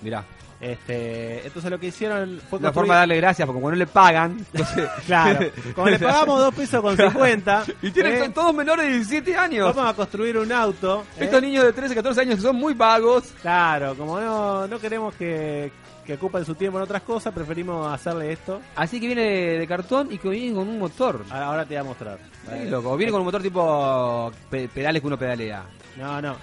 Mirá, 0.02 0.24
Este, 0.60 1.46
entonces 1.46 1.70
lo 1.70 1.80
que 1.80 1.86
hicieron 1.86 2.38
fue 2.50 2.58
una 2.58 2.68
construir- 2.68 2.74
forma 2.74 2.94
de 2.94 2.98
darle 3.00 3.16
gracias, 3.16 3.46
porque 3.46 3.60
como 3.60 3.70
no 3.70 3.76
le 3.76 3.86
pagan, 3.86 4.36
entonces... 4.52 4.88
Claro, 5.06 5.46
como 5.74 5.88
le 5.88 5.98
pagamos 5.98 6.38
dos 6.38 6.54
pesos 6.54 6.82
con 6.82 6.96
50, 6.98 7.64
Y 7.82 7.90
tienen 7.90 8.12
eh, 8.14 8.18
son 8.20 8.32
todos 8.34 8.54
menores 8.54 8.86
de 8.86 8.92
17 8.92 9.36
años. 9.36 9.74
vamos 9.74 9.90
a 9.90 9.96
construir 9.96 10.36
un 10.36 10.52
auto. 10.52 11.04
eh, 11.16 11.24
Estos 11.24 11.40
niños 11.40 11.64
de 11.64 11.72
13, 11.72 11.94
14 11.94 12.20
años 12.20 12.34
que 12.36 12.42
son 12.42 12.56
muy 12.56 12.74
vagos. 12.74 13.32
Claro, 13.40 13.94
como 13.96 14.20
no, 14.20 14.66
no 14.68 14.78
queremos 14.78 15.14
que, 15.14 15.72
que 16.04 16.14
ocupen 16.14 16.44
su 16.44 16.54
tiempo 16.54 16.76
en 16.78 16.84
otras 16.84 17.02
cosas, 17.02 17.32
preferimos 17.32 17.90
hacerle 17.90 18.30
esto. 18.32 18.60
Así 18.76 19.00
que 19.00 19.06
viene 19.06 19.22
de, 19.22 19.58
de 19.60 19.66
cartón 19.66 20.08
y 20.12 20.18
que 20.18 20.28
viene 20.28 20.54
con 20.54 20.68
un 20.68 20.78
motor. 20.78 21.24
Ahora 21.30 21.46
ahora 21.46 21.64
te 21.64 21.74
voy 21.74 21.80
a 21.80 21.84
mostrar. 21.84 22.18
Qué 22.50 22.66
loco. 22.66 22.96
Viene 22.98 23.12
con 23.12 23.20
un 23.22 23.26
motor 23.26 23.40
tipo 23.40 24.30
pe- 24.50 24.68
pedales 24.68 25.00
que 25.00 25.06
uno 25.06 25.16
pedalea. 25.18 25.62
No, 25.96 26.20
no. 26.20 26.36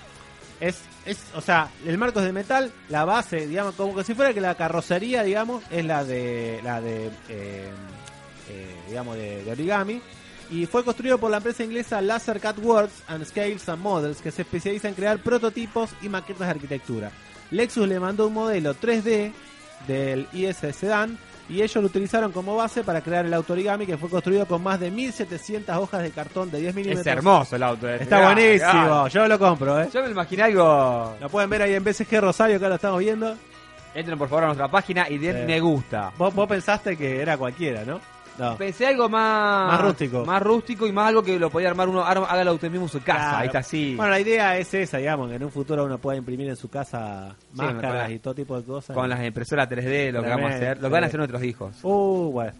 Es, 0.59 0.79
es, 1.05 1.19
o 1.35 1.41
sea, 1.41 1.69
el 1.85 1.97
marco 1.97 2.19
es 2.19 2.25
de 2.25 2.33
metal, 2.33 2.71
la 2.89 3.05
base, 3.05 3.47
digamos, 3.47 3.75
como 3.75 3.95
que 3.95 4.03
si 4.03 4.15
fuera 4.15 4.33
que 4.33 4.41
la 4.41 4.55
carrocería, 4.55 5.23
digamos, 5.23 5.63
es 5.69 5.85
la 5.85 6.03
de, 6.03 6.59
la 6.63 6.81
de, 6.81 7.07
eh, 7.29 7.69
eh, 8.49 8.75
digamos, 8.87 9.15
de, 9.15 9.49
origami. 9.51 10.01
Y 10.49 10.65
fue 10.65 10.83
construido 10.83 11.17
por 11.17 11.29
la 11.29 11.37
empresa 11.37 11.63
inglesa 11.63 12.01
Laser 12.01 12.39
Cut 12.39 12.57
Works 12.63 13.03
and 13.07 13.25
Scales 13.25 13.67
and 13.69 13.81
Models, 13.81 14.21
que 14.21 14.31
se 14.31 14.43
especializa 14.43 14.87
en 14.87 14.95
crear 14.95 15.19
prototipos 15.19 15.91
y 16.01 16.09
maquetas 16.09 16.47
de 16.47 16.51
arquitectura. 16.51 17.11
Lexus 17.51 17.87
le 17.87 17.99
mandó 17.99 18.27
un 18.27 18.33
modelo 18.33 18.73
3D 18.73 19.33
del 19.87 20.27
IS 20.33 20.57
Sedan 20.75 21.19
y 21.49 21.61
ellos 21.61 21.75
lo 21.75 21.87
utilizaron 21.87 22.31
como 22.31 22.55
base 22.55 22.83
para 22.83 23.01
crear 23.01 23.25
el 23.25 23.33
auto 23.33 23.53
origami 23.53 23.85
que 23.85 23.97
fue 23.97 24.09
construido 24.09 24.45
con 24.45 24.61
más 24.61 24.79
de 24.79 24.91
1700 24.91 25.75
hojas 25.77 26.03
de 26.03 26.11
cartón 26.11 26.51
de 26.51 26.59
10 26.59 26.75
milímetros. 26.75 27.07
Es 27.07 27.13
hermoso 27.13 27.55
el 27.55 27.63
auto. 27.63 27.87
este. 27.89 28.03
Está 28.03 28.17
Mirá, 28.17 28.33
buenísimo, 28.33 28.73
mirá. 28.83 29.07
yo 29.07 29.27
lo 29.27 29.39
compro, 29.39 29.81
¿eh? 29.81 29.89
Yo 29.93 30.03
me 30.03 30.09
imaginé 30.11 30.43
algo. 30.43 31.15
Lo 31.21 31.29
pueden 31.29 31.49
ver 31.49 31.61
ahí 31.61 31.73
en 31.73 31.83
BCG 31.83 32.19
Rosario, 32.19 32.57
que 32.59 32.65
ahora 32.65 32.69
lo 32.69 32.75
estamos 32.75 32.99
viendo. 32.99 33.35
Entren 33.95 34.17
por 34.17 34.27
favor 34.29 34.43
a 34.43 34.47
nuestra 34.47 34.67
página 34.69 35.09
y 35.09 35.17
den 35.17 35.45
me 35.47 35.59
gusta. 35.59 36.11
Vos, 36.17 36.33
vos 36.35 36.47
pensaste 36.47 36.95
que 36.97 37.21
era 37.21 37.37
cualquiera, 37.37 37.83
¿no? 37.85 37.99
No. 38.37 38.55
Pensé 38.57 38.85
algo 38.87 39.09
más. 39.09 39.71
Más 39.71 39.81
rústico. 39.81 40.25
Más 40.25 40.41
rústico 40.41 40.85
y 40.87 40.91
más 40.91 41.07
algo 41.09 41.23
que 41.23 41.39
lo 41.39 41.49
podía 41.49 41.69
armar 41.69 41.89
uno. 41.89 42.03
arma- 42.05 42.27
Hágalo 42.27 42.53
usted 42.53 42.69
mismo 42.69 42.85
en 42.85 42.91
su 42.91 42.99
casa. 43.01 43.19
Claro. 43.19 43.37
Ahí 43.37 43.45
está 43.47 43.59
así. 43.59 43.95
Bueno, 43.95 44.11
la 44.11 44.19
idea 44.19 44.57
es 44.57 44.73
esa, 44.73 44.97
digamos, 44.97 45.29
que 45.29 45.35
en 45.35 45.43
un 45.43 45.51
futuro 45.51 45.85
uno 45.85 45.97
pueda 45.97 46.17
imprimir 46.17 46.47
en 46.49 46.55
su 46.55 46.69
casa 46.69 47.35
máscaras 47.53 48.11
y 48.11 48.19
todo 48.19 48.35
tipo 48.35 48.57
de 48.59 48.63
cosas. 48.65 48.93
con 48.95 49.09
las 49.09 49.23
impresoras 49.25 49.67
3D, 49.69 50.11
lo 50.11 50.21
que 50.23 50.29
vamos 50.29 50.51
a 50.51 50.55
hacer. 50.55 50.77
Lo 50.77 50.87
que 50.89 50.93
van 50.93 51.03
a 51.03 51.07
hacer 51.07 51.17
nuestros 51.19 51.43
hijos. 51.43 51.75
Uh, 51.83 52.31
bueno. 52.31 52.51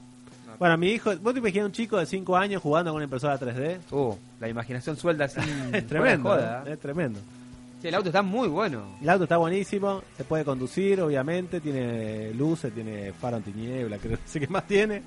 Bueno, 0.59 0.75
mi 0.77 0.89
hijo, 0.89 1.15
vos 1.21 1.33
te 1.33 1.39
imaginas 1.39 1.67
un 1.67 1.71
chico 1.71 1.97
de 1.97 2.07
5 2.07 2.35
años 2.35 2.61
jugando 2.63 2.89
con 2.89 2.95
una 2.95 3.03
impresora 3.03 3.37
3D. 3.39 3.77
Uh, 3.91 4.15
la 4.39 4.49
imaginación 4.49 4.97
suelta 4.97 5.25
así. 5.25 5.39
Es 5.73 5.85
tremendo, 5.85 6.29
joda. 6.29 6.63
¿eh? 6.65 6.71
es 6.73 6.79
tremendo. 6.79 7.19
Sí, 7.79 7.89
el 7.89 7.93
auto 7.93 8.09
está 8.09 8.23
muy 8.23 8.47
bueno. 8.47 8.97
El 8.99 9.07
auto 9.07 9.25
está 9.25 9.37
buenísimo, 9.37 10.01
se 10.17 10.23
puede 10.23 10.43
conducir, 10.43 10.99
obviamente, 10.99 11.61
tiene 11.61 12.33
luces, 12.33 12.73
tiene 12.73 13.13
faro 13.13 13.37
antiniebla, 13.37 13.99
creo 13.99 14.17
que 14.17 14.23
sé 14.27 14.39
qué 14.39 14.47
más 14.47 14.65
tiene. 14.65 15.03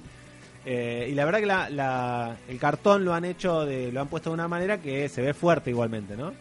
Eh, 0.67 1.09
y 1.11 1.15
la 1.15 1.25
verdad 1.25 1.41
que 1.41 1.47
la, 1.47 1.71
la- 1.71 2.37
el 2.49 2.59
cartón 2.59 3.05
lo 3.05 3.15
han 3.15 3.25
hecho, 3.25 3.65
de, 3.65 3.91
lo 3.93 4.01
han 4.03 4.09
puesto 4.09 4.31
de 4.31 4.35
una 4.35 4.47
manera 4.49 4.79
que 4.79 5.09
se 5.09 5.23
ve 5.23 5.33
fuerte 5.35 5.71
igualmente, 5.71 6.17
¿no? 6.17 6.33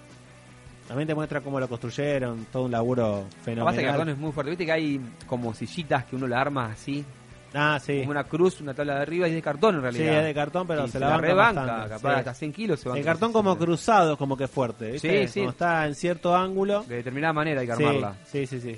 También 0.88 1.08
te 1.08 1.16
muestra 1.16 1.42
cómo 1.42 1.60
lo 1.60 1.68
construyeron, 1.70 2.48
todo 2.52 2.64
un 2.64 2.72
laburo 2.72 3.26
La 3.38 3.44
fenomenal. 3.44 3.76
de 3.78 3.84
cartón 3.86 4.10
es 4.10 4.18
muy 4.18 4.32
fuerte. 4.32 4.50
Viste 4.50 4.66
que 4.66 4.72
hay 4.72 5.00
como 5.28 5.54
sillitas 5.54 6.04
que 6.06 6.16
uno 6.16 6.28
la 6.28 6.42
arma 6.42 6.66
así. 6.72 7.06
Ah, 7.54 7.80
sí. 7.82 8.00
Como 8.00 8.12
una 8.12 8.24
cruz, 8.26 8.60
una 8.62 8.74
tabla 8.74 8.96
de 8.96 9.02
arriba 9.04 9.28
y 9.28 9.32
es 9.32 9.36
de 9.36 9.42
cartón 9.42 9.76
en 9.76 9.82
Sí, 9.82 9.84
realidad. 9.98 10.20
es 10.20 10.26
de 10.26 10.34
cartón, 10.34 10.68
pero 10.68 10.86
Y 10.86 10.90
se 10.90 11.00
la 11.00 11.08
banca 11.10 11.22
rebanca. 11.28 11.62
bastante, 11.62 11.90
Capaz 11.90 12.14
sí. 12.14 12.20
hasta 12.20 12.34
100 12.34 12.54
kilos 12.54 12.80
se 12.80 12.90
banca. 12.90 13.00
El 13.00 13.06
cartón 13.06 13.32
como 13.34 13.58
cruzado 13.58 14.14
es 14.14 14.18
como 14.18 14.36
que 14.36 14.48
fuerte, 14.48 14.92
¿viste? 14.92 15.28
Sí, 15.28 15.34
sí. 15.34 15.40
Como 15.42 15.52
está 15.52 15.86
en 15.88 15.96
cierto 15.96 16.36
ángulo. 16.36 16.84
De 16.84 16.96
determinada 16.98 17.34
manera 17.34 17.62
hay 17.62 17.68
que 17.68 17.76
Sí, 17.76 17.84
armarla. 17.84 18.16
Sí, 18.26 18.46
sí, 18.48 18.60
sí. 18.60 18.76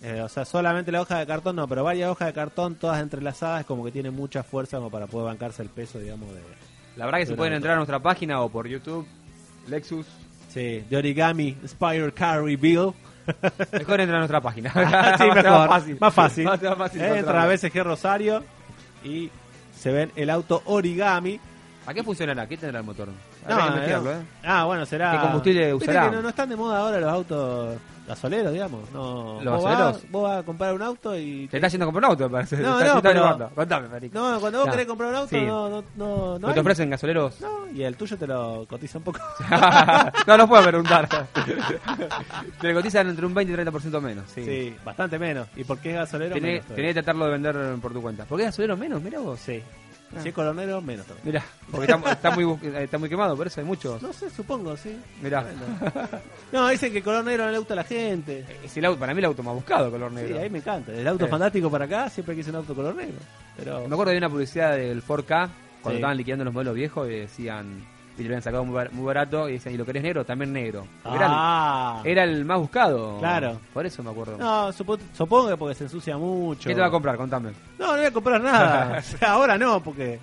Eh, 0.00 0.20
o 0.22 0.28
sea, 0.28 0.44
solamente 0.44 0.92
la 0.92 1.00
hoja 1.00 1.18
de 1.18 1.26
cartón 1.26 1.56
no, 1.56 1.66
pero 1.66 1.82
varias 1.82 2.08
hojas 2.10 2.28
de 2.28 2.34
cartón 2.34 2.76
todas 2.76 3.02
entrelazadas 3.02 3.66
como 3.66 3.84
que 3.84 3.90
tiene 3.90 4.10
mucha 4.10 4.42
fuerza 4.42 4.76
como 4.76 4.90
para 4.90 5.06
poder 5.06 5.26
bancarse 5.26 5.62
el 5.62 5.68
peso, 5.68 5.98
digamos, 5.98 6.32
de... 6.32 6.40
La 6.96 7.04
verdad 7.04 7.18
que 7.18 7.26
se 7.26 7.34
pueden 7.34 7.54
entrar 7.54 7.74
a 7.74 7.76
nuestra 7.76 8.00
página 8.00 8.40
o 8.40 8.48
por 8.48 8.66
YouTube 8.66 9.06
Lexus. 9.68 10.06
Sí, 10.48 10.84
de 10.88 10.96
origami 10.96 11.56
Spire 11.66 12.12
Car 12.12 12.42
Reveal. 12.42 12.92
Mejor 13.72 14.00
entra 14.00 14.16
a 14.16 14.20
nuestra 14.20 14.40
página. 14.40 14.72
sí, 15.18 15.24
Más 15.44 15.68
fácil. 15.68 15.96
Más 16.00 16.14
fácil. 16.14 16.44
Más 16.44 16.94
Eh. 16.96 17.18
Entra 17.18 17.42
a 17.42 17.46
BSG 17.46 17.82
Rosario 17.82 18.42
y 19.04 19.30
se 19.76 19.92
ven 19.92 20.10
el 20.16 20.30
auto 20.30 20.62
origami. 20.64 21.38
¿A 21.86 21.94
qué 21.94 22.02
funcionará? 22.02 22.46
¿Qué 22.46 22.56
tendrá 22.56 22.80
el 22.80 22.86
motor? 22.86 23.08
No, 23.48 23.70
no. 23.70 24.10
¿eh? 24.10 24.16
Ah, 24.44 24.64
bueno, 24.64 24.84
será. 24.86 25.12
¿Qué 25.12 25.18
combustible 25.18 25.74
usará? 25.74 26.10
que 26.10 26.16
no, 26.16 26.22
no 26.22 26.28
están 26.28 26.48
de 26.48 26.56
moda 26.56 26.78
ahora 26.78 27.00
los 27.00 27.12
autos 27.12 27.78
gasoleros, 28.08 28.52
digamos. 28.52 28.90
No, 28.92 29.38
¿Los 29.42 29.54
vos 29.56 29.64
vas-? 29.64 30.10
Vos 30.10 30.22
vas 30.24 30.38
a 30.38 30.42
comprar 30.42 30.74
un 30.74 30.82
auto 30.82 31.16
y. 31.16 31.46
Te 31.48 31.58
está 31.58 31.68
yendo 31.68 31.84
a 31.84 31.86
comprar 31.88 32.04
un 32.06 32.10
auto, 32.12 32.24
me 32.24 32.30
parece. 32.30 32.56
No, 32.56 32.78
Te 32.78 32.84
no, 32.86 33.02
pero-. 33.02 33.50
Contame, 33.54 33.88
Federico. 33.88 34.18
No, 34.18 34.40
cuando 34.40 34.58
vos 34.60 34.66
Ya. 34.66 34.72
querés 34.72 34.86
comprar 34.86 35.10
un 35.10 35.16
auto, 35.16 35.28
Sí. 35.28 35.40
no, 35.44 35.68
no, 35.68 35.84
no, 35.96 36.16
no, 36.16 36.38
¿No 36.38 36.48
te 36.48 36.54
hay. 36.54 36.58
ofrecen 36.60 36.90
gasoleros? 36.90 37.40
No, 37.40 37.68
y 37.72 37.82
el 37.82 37.96
tuyo 37.96 38.16
te 38.16 38.26
lo 38.26 38.66
cotiza 38.68 38.98
un 38.98 39.04
poco. 39.04 39.20
no, 40.26 40.36
no 40.38 40.48
puedo 40.48 40.62
preguntar. 40.64 41.08
Te 42.60 42.68
lo 42.68 42.74
cotizan 42.74 43.08
entre 43.08 43.26
un 43.26 43.34
20 43.34 43.52
y 43.52 43.56
30% 43.56 44.00
menos. 44.00 44.24
Sí. 44.34 44.44
Sí, 44.44 44.76
bastante 44.84 45.18
menos. 45.18 45.46
¿Y 45.56 45.64
por 45.64 45.78
qué 45.78 45.90
es 45.90 45.96
gasolero? 45.96 46.34
Tenés, 46.34 46.62
menos 46.62 46.66
tenés 46.76 46.90
que 46.90 46.94
tratarlo 47.02 47.26
de 47.26 47.30
vender 47.32 47.56
por 47.80 47.92
tu 47.92 48.00
cuenta. 48.02 48.24
¿Por 48.24 48.38
qué 48.38 48.44
gasolero 48.46 48.76
menos? 48.76 49.02
Mira 49.02 49.20
vos. 49.20 49.38
Sí. 49.40 49.62
Ah. 50.16 50.20
Si 50.22 50.28
es 50.30 50.34
color 50.34 50.54
negro, 50.54 50.80
menos 50.80 51.04
todavía. 51.06 51.24
Mira, 51.26 51.44
porque 51.70 51.92
está, 51.92 52.12
está 52.12 52.30
muy, 52.30 52.44
bu- 52.44 52.62
está 52.76 52.96
muy 52.98 53.08
quemado, 53.10 53.36
por 53.36 53.46
eso 53.46 53.60
hay 53.60 53.66
muchos. 53.66 54.00
No 54.00 54.12
sé, 54.12 54.30
supongo, 54.30 54.74
sí. 54.76 54.98
Mirá. 55.22 55.44
No, 56.52 56.68
dicen 56.68 56.92
que 56.92 57.02
color 57.02 57.24
negro 57.24 57.44
no 57.44 57.50
le 57.50 57.58
gusta 57.58 57.74
a 57.74 57.76
la 57.76 57.84
gente. 57.84 58.44
Es 58.64 58.76
el 58.76 58.84
auto, 58.86 58.98
para 58.98 59.12
mí 59.12 59.18
el 59.18 59.26
auto 59.26 59.42
más 59.42 59.54
buscado, 59.54 59.90
color 59.90 60.08
Sí, 60.10 60.16
negro. 60.16 60.38
ahí 60.40 60.48
me 60.50 60.58
encanta. 60.58 60.92
El 60.92 61.06
auto 61.06 61.26
Sí. 61.26 61.30
fantástico 61.30 61.70
para 61.70 61.84
acá 61.84 62.08
siempre 62.08 62.34
quise 62.34 62.50
un 62.50 62.56
auto 62.56 62.74
color 62.74 62.94
negro. 62.94 63.16
Pero 63.56 63.86
Me 63.86 63.94
acuerdo 63.94 64.12
de 64.12 64.18
una 64.18 64.30
publicidad 64.30 64.76
del 64.76 65.02
4K 65.02 65.48
cuando 65.82 65.90
Sí. 65.90 65.96
estaban 65.96 66.16
liquidando 66.16 66.44
los 66.46 66.54
modelos 66.54 66.74
viejos 66.74 67.08
y 67.08 67.12
decían, 67.12 67.84
y 68.18 68.22
lo 68.24 68.28
habían 68.28 68.42
sacado 68.42 68.64
muy, 68.64 68.74
bar- 68.74 68.92
muy 68.92 69.04
barato 69.06 69.48
y 69.48 69.52
decían, 69.54 69.74
¿y 69.74 69.78
lo 69.78 69.86
querés 69.86 70.02
negro? 70.02 70.24
También 70.24 70.52
negro. 70.52 70.86
Ah. 71.04 72.00
era, 72.04 72.24
el, 72.24 72.28
era 72.28 72.38
el 72.38 72.44
más 72.44 72.58
buscado. 72.58 73.18
Claro. 73.18 73.60
Por 73.72 73.86
eso 73.86 74.02
me 74.02 74.10
acuerdo. 74.10 74.36
No, 74.38 74.72
supo- 74.72 74.98
supongo 75.16 75.48
que 75.50 75.56
porque 75.56 75.74
se 75.74 75.84
ensucia 75.84 76.16
mucho. 76.18 76.68
¿Qué 76.68 76.74
te 76.74 76.80
va 76.80 76.88
a 76.88 76.90
comprar? 76.90 77.16
Contame. 77.16 77.52
No, 77.78 77.86
no 77.88 77.96
voy 77.96 78.06
a 78.06 78.10
comprar 78.10 78.40
nada. 78.40 78.98
O 78.98 79.02
sea, 79.02 79.32
Ahora 79.32 79.56
no, 79.56 79.80
porque 79.82 80.18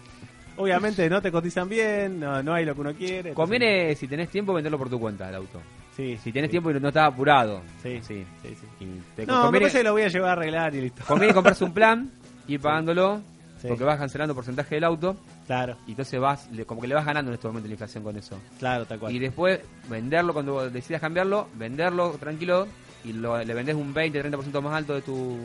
obviamente 0.57 1.09
no 1.09 1.21
te 1.21 1.31
cotizan 1.31 1.67
bien, 1.69 2.19
no, 2.19 2.41
no 2.43 2.53
hay 2.53 2.65
lo 2.65 2.75
que 2.75 2.81
uno 2.81 2.93
quiere. 2.93 3.29
entonces- 3.29 3.35
Conviene, 3.35 3.95
si 3.95 4.07
tenés 4.07 4.29
tiempo, 4.29 4.53
venderlo 4.53 4.77
por 4.77 4.89
tu 4.89 4.99
cuenta, 4.99 5.29
el 5.29 5.35
auto. 5.35 5.61
Sí, 5.95 6.17
Si 6.21 6.31
tenés 6.33 6.49
sí. 6.49 6.51
tiempo 6.51 6.71
y 6.71 6.79
no 6.79 6.89
estás 6.89 7.07
apurado. 7.07 7.61
Sí, 7.81 7.99
sí. 8.01 8.25
sí, 8.41 8.49
sí. 8.55 8.65
Y 8.81 8.85
te 9.15 9.25
No, 9.25 9.35
me 9.37 9.41
conviene, 9.43 9.63
parece 9.65 9.77
que 9.77 9.83
lo 9.85 9.91
voy 9.93 10.01
a 10.01 10.07
llevar 10.09 10.29
a 10.29 10.33
arreglar 10.33 10.75
y 10.75 10.81
listo. 10.81 11.03
conviene 11.07 11.33
comprarse 11.33 11.63
un 11.63 11.73
plan, 11.73 12.11
ir 12.47 12.59
pagándolo, 12.59 13.21
Sí. 13.65 13.69
porque 13.69 13.83
vas 13.83 13.97
cancelando 13.99 14.33
porcentaje 14.35 14.75
del 14.75 14.83
auto 14.83 15.15
Claro, 15.47 15.75
y 15.87 15.91
entonces 15.91 16.19
vas, 16.19 16.49
le- 16.51 16.65
como 16.65 16.81
que 16.81 16.87
le 16.87 16.95
vas 16.95 17.05
ganando 17.05 17.31
en 17.31 17.35
este 17.35 17.47
momento 17.47 17.67
la 17.67 17.73
inflación 17.73 18.03
con 18.03 18.15
eso. 18.17 18.39
claro, 18.59 18.85
tal 18.85 18.99
cual. 18.99 19.13
Y 19.13 19.19
después 19.19 19.59
venderlo 19.89 20.33
cuando 20.33 20.69
decidas 20.69 21.01
cambiarlo, 21.01 21.47
venderlo 21.55 22.11
tranquilo 22.19 22.67
y 23.03 23.13
lo- 23.13 23.43
le 23.43 23.53
vendés 23.53 23.75
un 23.75 23.93
20-30% 23.93 24.61
más 24.61 24.73
alto 24.73 24.93
de 24.95 25.01
tu 25.01 25.37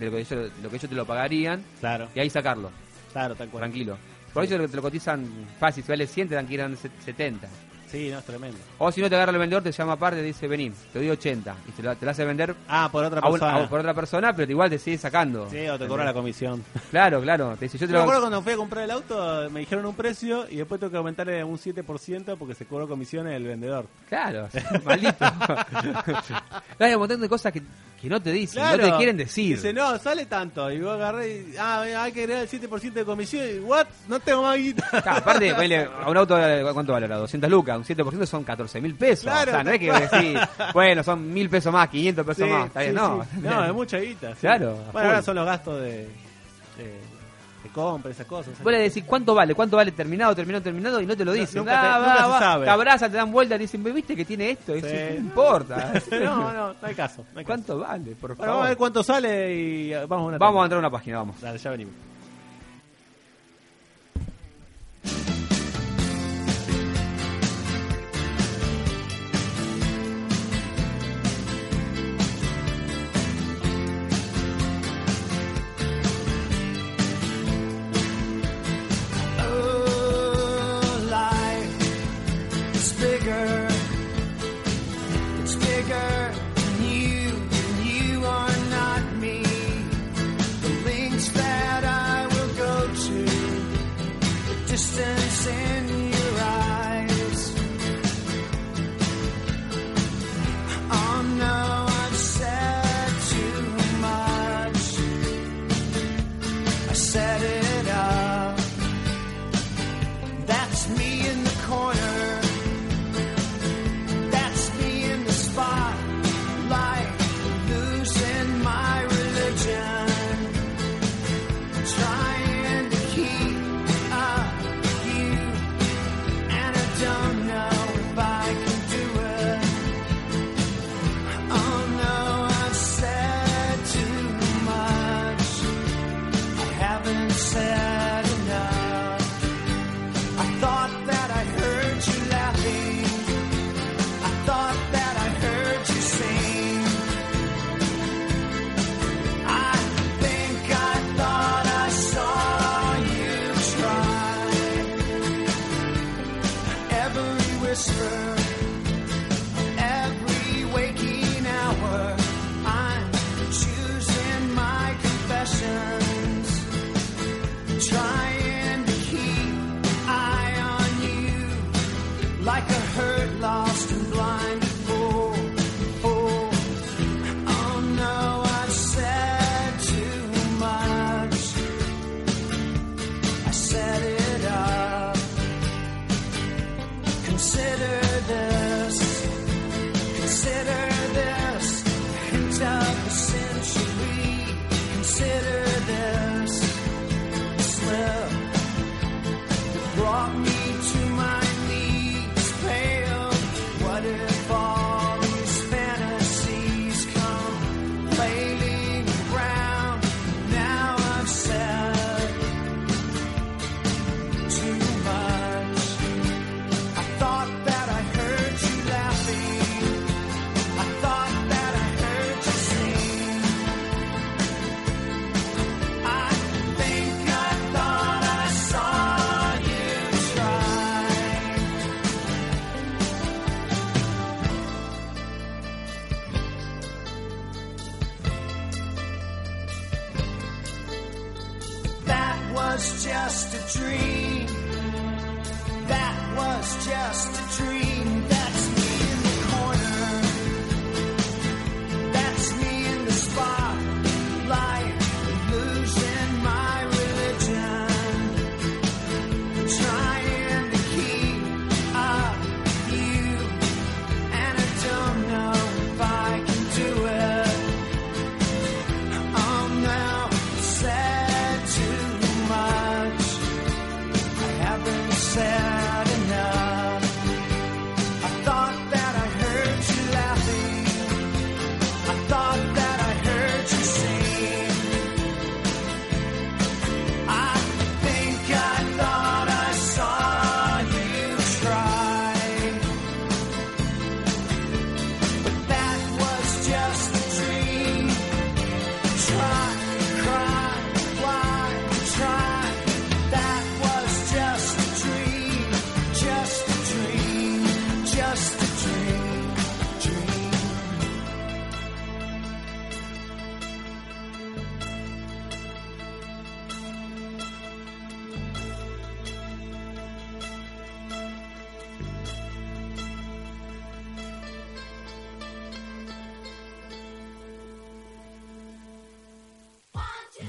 de 0.00 0.06
lo 0.06 0.12
que, 0.12 0.18
ellos, 0.20 0.50
lo 0.62 0.68
que 0.68 0.76
ellos 0.76 0.90
te 0.90 0.94
lo 0.96 1.06
pagarían 1.06 1.62
Claro, 1.80 2.08
y 2.14 2.20
ahí 2.20 2.28
sacarlo, 2.30 2.70
claro, 3.12 3.34
tal 3.34 3.48
cual. 3.48 3.62
tranquilo. 3.62 3.96
Por 4.34 4.44
eso 4.44 4.56
te 4.68 4.76
lo 4.76 4.82
cotizan 4.82 5.24
fácil, 5.58 5.82
si 5.82 5.90
vale 5.90 6.06
100 6.06 6.28
te 6.28 6.34
dan 6.34 6.46
que 6.46 6.52
ir 6.54 6.60
a 6.60 6.68
70. 6.76 7.48
Sí, 7.90 8.10
no, 8.10 8.18
es 8.18 8.24
tremendo. 8.24 8.58
O 8.78 8.90
si 8.92 9.00
no 9.00 9.08
te 9.08 9.14
agarra 9.14 9.32
el 9.32 9.38
vendedor, 9.38 9.62
te 9.62 9.72
llama 9.72 9.92
aparte 9.92 10.20
y 10.20 10.24
dice, 10.24 10.48
vení, 10.48 10.70
te 10.92 10.98
doy 10.98 11.10
80. 11.10 11.54
Y 11.68 11.70
te 11.72 11.82
lo, 11.82 11.94
te 11.96 12.04
lo 12.04 12.10
hace 12.10 12.24
vender 12.24 12.54
Ah, 12.68 12.88
por 12.90 13.04
otra 13.04 13.20
a 13.20 13.26
un- 13.26 13.32
persona. 13.38 13.64
a- 13.64 13.68
por 13.68 13.80
otra 13.80 13.94
persona, 13.94 14.34
pero 14.34 14.50
igual 14.50 14.70
te 14.70 14.78
sigue 14.78 14.98
sacando. 14.98 15.48
Sí, 15.50 15.66
o 15.68 15.78
te 15.78 15.86
cobra 15.86 16.04
la 16.04 16.12
comisión. 16.12 16.64
Claro, 16.90 17.20
claro. 17.20 17.56
Te 17.58 17.66
dice, 17.66 17.78
yo 17.78 17.86
te 17.86 17.92
Yo 17.92 17.98
me 17.98 17.98
lo 17.98 18.02
acuerdo 18.02 18.20
cuando 18.22 18.42
fui 18.42 18.52
a 18.52 18.56
comprar 18.56 18.84
el 18.84 18.90
auto, 18.90 19.48
me 19.50 19.60
dijeron 19.60 19.86
un 19.86 19.94
precio 19.94 20.46
y 20.50 20.56
después 20.56 20.80
tengo 20.80 20.90
que 20.90 20.96
aumentarle 20.98 21.42
un 21.44 21.58
7% 21.58 22.36
porque 22.36 22.54
se 22.54 22.66
cobró 22.66 22.88
comisiones 22.88 23.32
del 23.32 23.44
vendedor. 23.44 23.86
Claro, 24.08 24.48
maldito. 24.84 25.24
hay 26.78 26.92
un 26.94 26.98
montón 27.00 27.20
de 27.20 27.28
cosas 27.28 27.52
que, 27.52 27.62
que 28.00 28.08
no 28.08 28.20
te 28.20 28.30
dicen, 28.32 28.62
no 28.62 28.78
te 28.78 28.96
quieren 28.96 29.16
decir. 29.16 29.56
Dice, 29.56 29.72
no, 29.72 29.98
sale 29.98 30.26
tanto. 30.26 30.70
Y 30.70 30.80
vos 30.80 30.94
agarré 30.94 31.28
y, 31.38 31.54
ah, 31.58 31.80
hay 32.02 32.12
que 32.12 32.22
agregar 32.22 32.42
el 32.42 32.48
7% 32.48 32.92
de 32.92 33.04
comisión. 33.04 33.44
Y, 33.48 33.58
what? 33.60 33.86
No 34.08 34.20
tengo 34.20 34.42
más 34.42 34.56
guita. 34.56 34.86
Claro, 34.90 35.18
aparte, 35.18 35.54
ponele, 35.54 35.84
a 35.84 36.08
un 36.10 36.16
auto, 36.16 36.36
¿cuánto 36.72 36.92
vale 36.92 37.06
ahora? 37.06 37.16
200 37.18 37.50
lucas, 37.50 37.75
un 37.78 37.84
7% 37.84 38.26
son 38.26 38.44
14 38.44 38.80
mil 38.80 38.94
pesos. 38.94 39.24
Claro, 39.24 39.50
o 39.50 39.54
sea, 39.54 39.64
no 39.64 39.70
es 39.70 39.78
que 39.78 39.92
decir, 39.92 40.38
bueno, 40.72 41.02
son 41.02 41.32
mil 41.32 41.48
pesos 41.50 41.72
más, 41.72 41.88
500 41.88 42.26
pesos 42.26 42.44
Sí, 42.46 42.52
más. 42.52 42.66
Está 42.66 42.80
bien, 42.80 42.92
sí, 42.92 42.96
no. 42.96 43.24
sí. 43.24 43.40
No, 43.42 43.64
es 43.64 43.72
mucha 43.72 43.98
guita. 43.98 44.32
Claro, 44.40 44.72
Bueno, 44.74 44.92
full. 44.92 45.00
ahora 45.02 45.22
son 45.22 45.36
los 45.36 45.46
gastos 45.46 45.80
de, 45.82 45.90
de, 46.76 47.06
compra, 47.74 48.10
esas 48.12 48.26
cosas. 48.26 48.54
Vos 48.62 48.72
le 48.72 48.78
decís 48.78 49.02
cuánto 49.04 49.34
vale, 49.34 49.52
cuánto 49.54 49.76
vale 49.76 49.90
terminado, 49.92 50.34
terminado, 50.36 50.62
terminado 50.62 51.00
y 51.00 51.04
no 51.06 51.16
te 51.16 51.24
lo 51.24 51.32
dicen. 51.32 51.58
nunca 51.58 51.72
te- 51.72 51.86
Ah, 51.86 51.98
nunca 51.98 52.08
va, 52.14 52.22
se 52.24 52.30
va, 52.30 52.38
sabe. 52.38 52.64
Te 52.64 52.70
abrazan, 52.70 53.10
te 53.10 53.16
dan 53.18 53.32
vuelta 53.32 53.56
y 53.56 53.58
dicen, 53.58 53.82
"¿Me 53.82 53.90
¿viste 53.90 54.14
que 54.16 54.24
tiene 54.24 54.50
esto? 54.50 54.74
Y 54.76 54.80
Sí. 54.80 54.86
dices, 54.86 55.10
no 55.14 55.16
importa. 55.26 55.92
no, 56.12 56.52
no, 56.52 56.68
no 56.72 56.74
hay 56.82 56.94
caso. 56.94 57.24
No 57.34 57.38
hay 57.40 57.44
caso. 57.44 57.46
¿Cuánto 57.46 57.78
vale, 57.80 58.12
por 58.14 58.30
Bueno, 58.30 58.36
favor? 58.36 58.48
vamos 58.48 58.64
a 58.64 58.68
ver 58.68 58.76
cuánto 58.78 59.02
sale 59.02 59.54
y 59.54 59.90
vamos 59.92 60.10
a 60.10 60.22
una 60.28 60.38
Vamos 60.38 60.60
a 60.60 60.64
entrar 60.64 60.76
a 60.76 60.78
una 60.78 60.90
página, 60.90 61.18
vamos. 61.18 61.40
Dale, 61.40 61.58
ya 61.58 61.70
venimos. 61.70 61.94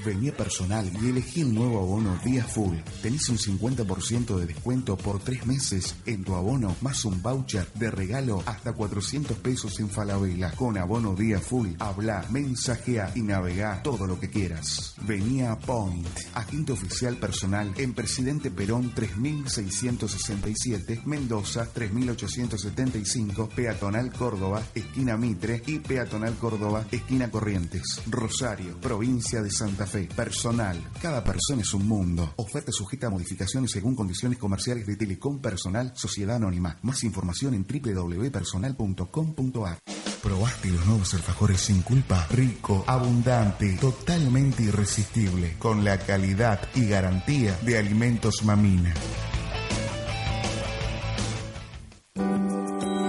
Vení 0.08 0.30
a 0.30 0.32
personal 0.34 0.90
y 1.02 1.10
elegí 1.10 1.42
el 1.42 1.52
nuevo 1.52 1.80
abono 1.80 2.18
Día 2.24 2.42
Full. 2.42 2.78
Tenés 3.02 3.28
un 3.28 3.36
50% 3.36 4.38
de 4.38 4.46
descuento 4.46 4.96
por 4.96 5.18
tres 5.18 5.44
meses 5.44 5.96
en 6.06 6.24
tu 6.24 6.34
abono, 6.34 6.74
más 6.80 7.04
un 7.04 7.20
voucher 7.20 7.70
de 7.74 7.90
regalo 7.90 8.42
hasta 8.46 8.72
400 8.72 9.36
pesos 9.36 9.78
en 9.80 9.90
Falabella. 9.90 10.52
Con 10.52 10.78
abono 10.78 11.14
Día 11.14 11.40
Full, 11.40 11.74
habla, 11.78 12.24
mensajea 12.30 13.12
y 13.16 13.20
navega 13.20 13.82
todo 13.82 14.06
lo 14.06 14.18
que 14.18 14.30
quieras. 14.30 14.94
Vení 15.02 15.42
a 15.42 15.58
Point, 15.58 16.08
agente 16.32 16.72
oficial 16.72 17.18
personal 17.18 17.74
en 17.76 17.92
Presidente 17.92 18.50
Perón 18.50 18.94
3667, 18.94 21.02
Mendoza 21.04 21.66
3875, 21.66 23.50
Peatonal 23.54 24.10
Córdoba, 24.10 24.62
esquina 24.74 25.18
Mitre 25.18 25.62
y 25.66 25.80
Peatonal 25.80 26.32
Córdoba, 26.36 26.86
esquina 26.90 27.30
Corrientes. 27.30 28.00
Rosario, 28.06 28.80
provincia 28.80 29.42
de 29.42 29.50
Santa 29.50 29.84
Fe. 29.84 29.97
Personal. 30.06 30.82
Cada 31.00 31.24
persona 31.24 31.62
es 31.62 31.72
un 31.74 31.88
mundo. 31.88 32.32
Oferta 32.36 32.70
sujeta 32.72 33.08
a 33.08 33.10
modificaciones 33.10 33.70
según 33.70 33.94
condiciones 33.94 34.38
comerciales 34.38 34.86
de 34.86 34.96
Telecom 34.96 35.40
Personal 35.40 35.92
Sociedad 35.94 36.36
Anónima. 36.36 36.78
Más 36.82 37.04
información 37.04 37.54
en 37.54 37.66
www.personal.com.ar. 37.66 39.78
¿Probaste 40.22 40.68
los 40.68 40.86
nuevos 40.86 41.14
alfajores 41.14 41.60
sin 41.60 41.82
culpa? 41.82 42.26
Rico, 42.30 42.84
abundante, 42.86 43.76
totalmente 43.80 44.64
irresistible, 44.64 45.54
con 45.58 45.84
la 45.84 45.98
calidad 45.98 46.60
y 46.74 46.86
garantía 46.86 47.56
de 47.62 47.78
Alimentos 47.78 48.44
Mamina. 48.44 48.94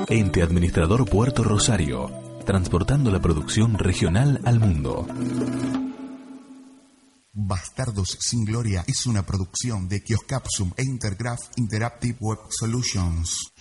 Ente 0.08 0.42
Administrador 0.42 1.10
Puerto 1.10 1.44
Rosario, 1.44 2.10
transportando 2.46 3.12
la 3.12 3.20
producción 3.20 3.78
regional 3.78 4.40
al 4.44 4.60
mundo. 4.60 5.08
Bastardos 7.32 8.18
sin 8.20 8.44
Gloria 8.44 8.84
es 8.88 9.06
una 9.06 9.24
producción 9.24 9.88
de 9.88 10.02
Kioscapsum 10.02 10.72
e 10.76 10.84
Intergraph 10.84 11.40
Interactive 11.58 12.18
Web 12.20 12.40
Solutions. 12.50 13.52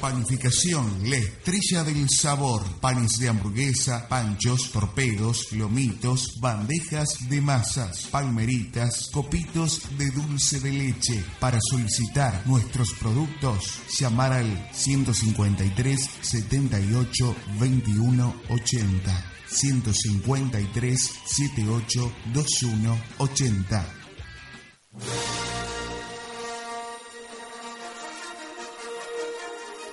Panificación, 0.00 1.10
la 1.10 1.16
estrella 1.16 1.84
del 1.84 2.08
sabor. 2.08 2.62
Panes 2.80 3.18
de 3.18 3.28
hamburguesa, 3.28 4.08
panchos, 4.08 4.70
torpedos, 4.72 5.52
lomitos, 5.52 6.38
bandejas 6.40 7.28
de 7.28 7.40
masas, 7.42 8.06
palmeritas, 8.10 9.10
copitos 9.12 9.82
de 9.98 10.10
dulce 10.10 10.60
de 10.60 10.72
leche. 10.72 11.24
Para 11.38 11.58
solicitar 11.60 12.46
nuestros 12.46 12.94
productos, 12.94 13.78
llamar 13.98 14.32
al 14.32 14.70
153 14.72 16.10
78 16.22 17.36
21 17.58 18.34
80. 18.48 19.35
153 19.48 20.96
78 21.26 22.10
21 22.32 22.96
80. 23.18 23.86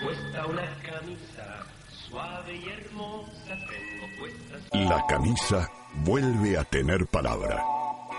puesta 0.02 0.46
una 0.46 0.76
camisa 0.82 1.66
suave 2.10 2.56
y 2.56 2.70
hermosa, 2.70 3.32
tengo 3.46 4.08
puesta 4.20 4.78
La 4.78 5.06
camisa 5.08 5.70
vuelve 6.06 6.58
a 6.58 6.64
tener 6.64 7.06
palabra. 7.08 7.64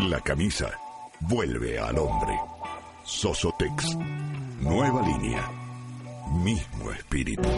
La 0.00 0.20
camisa 0.20 0.70
vuelve 1.20 1.78
al 1.78 1.98
hombre. 1.98 2.38
Sosotex. 3.04 3.96
Nueva 4.60 5.02
línea. 5.02 5.50
Mismo 6.44 6.90
espíritu. 6.92 7.48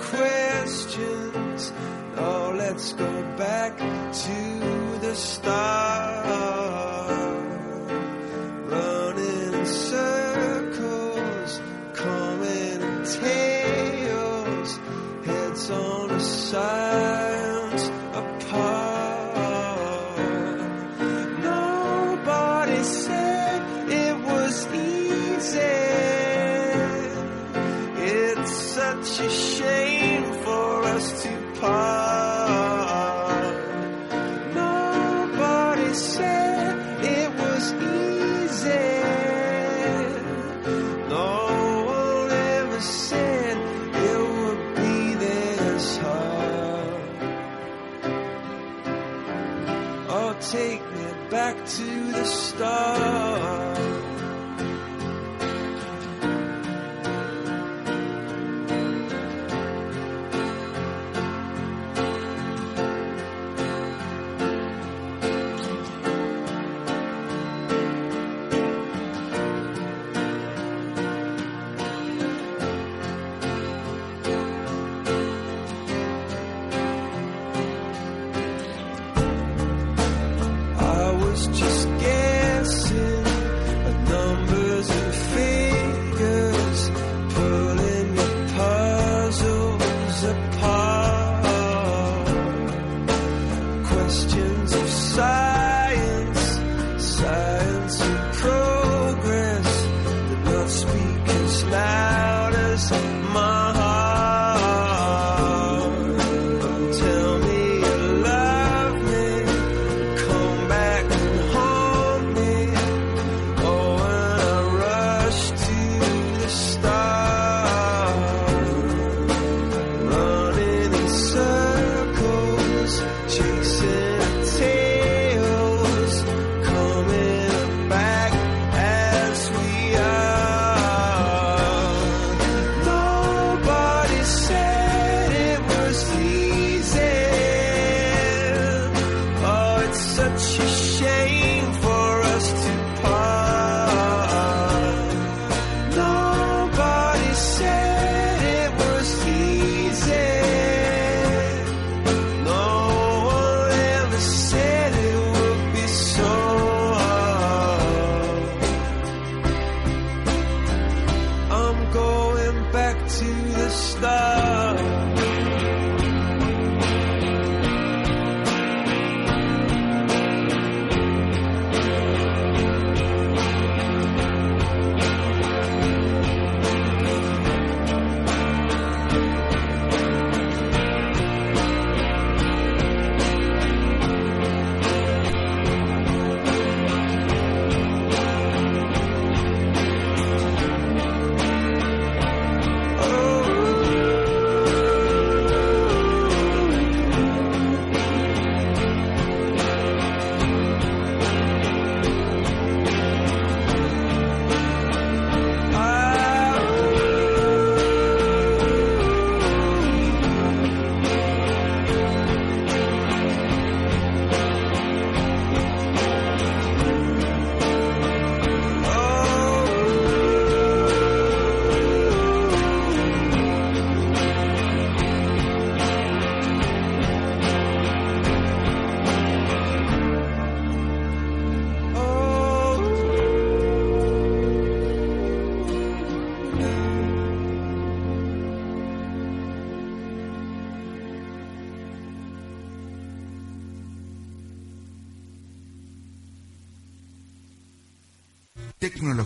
questions. 0.00 1.72
Oh, 2.16 2.54
let's 2.56 2.92
go 2.92 3.22
back 3.36 3.76
to 3.78 4.98
the 5.00 5.14
start. 5.14 5.83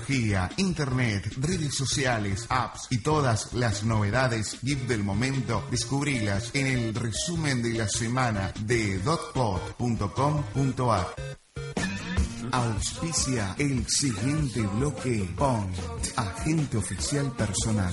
tecnología, 0.08 0.50
internet, 0.56 1.34
redes 1.38 1.74
sociales, 1.74 2.46
apps 2.48 2.86
y 2.90 2.98
todas 2.98 3.52
las 3.52 3.84
novedades 3.84 4.58
GIF 4.60 4.88
del 4.88 5.04
momento, 5.04 5.62
descubrílas 5.70 6.50
en 6.54 6.66
el 6.66 6.94
resumen 6.94 7.62
de 7.62 7.74
la 7.74 7.88
semana 7.88 8.52
de 8.60 8.98
dotpod.com.ar. 9.00 9.76
Auspicia 12.50 13.54
el 13.58 13.86
siguiente 13.86 14.62
bloque 14.62 15.28
con 15.36 15.70
Agente 16.16 16.78
Oficial 16.78 17.30
Personal. 17.36 17.92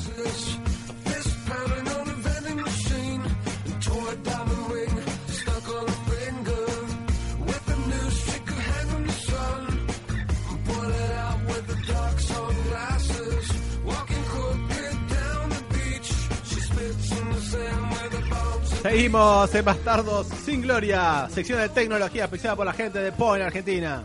Seguimos 19.16 19.55
en 19.55 19.63
Bastardos 19.63 20.28
sin 20.43 20.61
Gloria, 20.61 21.30
sección 21.32 21.61
de 21.61 21.70
tecnología 21.70 22.24
auspiciada 22.24 22.57
por 22.57 22.66
la 22.66 22.74
gente 22.74 22.99
de 22.99 23.13
Point 23.13 23.45
Argentina. 23.45 24.03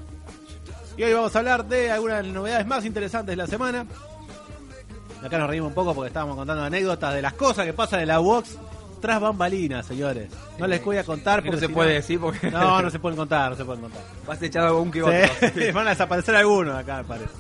Y 0.96 1.02
hoy 1.02 1.12
vamos 1.12 1.34
a 1.34 1.40
hablar 1.40 1.64
de 1.64 1.90
algunas 1.90 2.24
novedades 2.26 2.64
más 2.64 2.84
interesantes 2.84 3.32
de 3.32 3.36
la 3.36 3.48
semana. 3.48 3.86
Acá 5.20 5.36
nos 5.38 5.50
reímos 5.50 5.70
un 5.70 5.74
poco 5.74 5.96
porque 5.96 6.06
estábamos 6.10 6.36
contando 6.36 6.62
anécdotas 6.62 7.12
de 7.12 7.22
las 7.22 7.32
cosas 7.32 7.66
que 7.66 7.72
pasan 7.72 8.02
en 8.02 8.06
la 8.06 8.18
Vox 8.18 8.56
tras 9.00 9.20
bambalinas, 9.20 9.84
señores. 9.84 10.30
No 10.60 10.68
les 10.68 10.84
voy 10.84 10.98
a 10.98 11.02
contar 11.02 11.40
porque. 11.40 11.56
No 11.56 11.58
se 11.60 11.68
puede 11.70 11.94
decir 11.94 12.20
porque. 12.20 12.48
No, 12.48 12.80
no 12.80 12.88
se 12.88 13.00
pueden 13.00 13.16
contar, 13.16 13.50
no 13.50 13.56
se 13.56 13.64
pueden 13.64 13.80
contar. 13.80 14.02
Vas 14.28 14.40
a 14.40 14.46
echar 14.46 14.62
algún 14.62 14.92
que 14.92 15.00
sí. 15.52 15.72
Van 15.74 15.88
a 15.88 15.90
desaparecer 15.90 16.36
algunos 16.36 16.76
acá, 16.76 16.98
me 16.98 17.04
parece. 17.04 17.34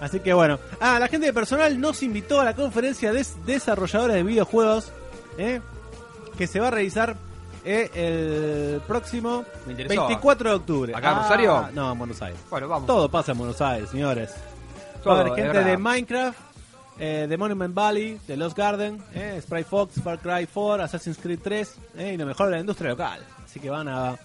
Así 0.00 0.18
que 0.18 0.32
bueno. 0.32 0.58
Ah, 0.80 0.98
la 0.98 1.06
gente 1.06 1.26
de 1.28 1.32
personal 1.32 1.80
nos 1.80 2.02
invitó 2.02 2.40
a 2.40 2.44
la 2.44 2.56
conferencia 2.56 3.12
de 3.12 3.24
desarrolladores 3.44 4.16
de 4.16 4.24
videojuegos. 4.24 4.90
¿eh? 5.38 5.60
Que 6.36 6.46
se 6.46 6.60
va 6.60 6.68
a 6.68 6.70
realizar 6.70 7.16
eh, 7.64 7.90
el 8.74 8.80
próximo 8.82 9.44
Me 9.66 9.72
interesó. 9.72 10.06
24 10.06 10.50
de 10.50 10.56
octubre. 10.56 10.92
¿Acá 10.94 11.10
en 11.10 11.14
Ah, 11.18 11.22
Rosario? 11.22 11.68
No, 11.74 11.92
en 11.92 11.98
Buenos 11.98 12.22
Aires. 12.22 12.38
Bueno, 12.50 12.68
vamos. 12.68 12.86
Todo 12.86 13.08
pasa 13.10 13.32
en 13.32 13.38
Buenos 13.38 13.60
Aires, 13.60 13.90
señores. 13.90 14.34
Todo, 15.02 15.14
Va 15.14 15.18
a 15.18 15.22
haber 15.22 15.34
de 15.34 15.42
gente 15.42 15.64
de. 15.64 15.76
Minecraft, 15.76 16.38
eh, 16.98 17.26
de 17.28 17.36
Monument 17.36 17.74
Valley, 17.74 18.20
de 18.26 18.36
Lost 18.36 18.56
Garden, 18.56 19.02
eh, 19.14 19.38
Sprite 19.42 19.64
Fox, 19.64 20.00
Far 20.02 20.18
Cry 20.18 20.46
4, 20.52 20.82
Assassin's 20.84 21.18
Creed 21.18 21.40
3 21.42 21.74
eh, 21.98 22.12
y 22.14 22.16
lo 22.16 22.26
mejor 22.26 22.46
de 22.46 22.52
la 22.52 22.60
industria 22.60 22.90
local. 22.90 23.20
Así 23.44 23.60
que 23.60 23.68
van 23.70 23.88
a... 23.88 24.16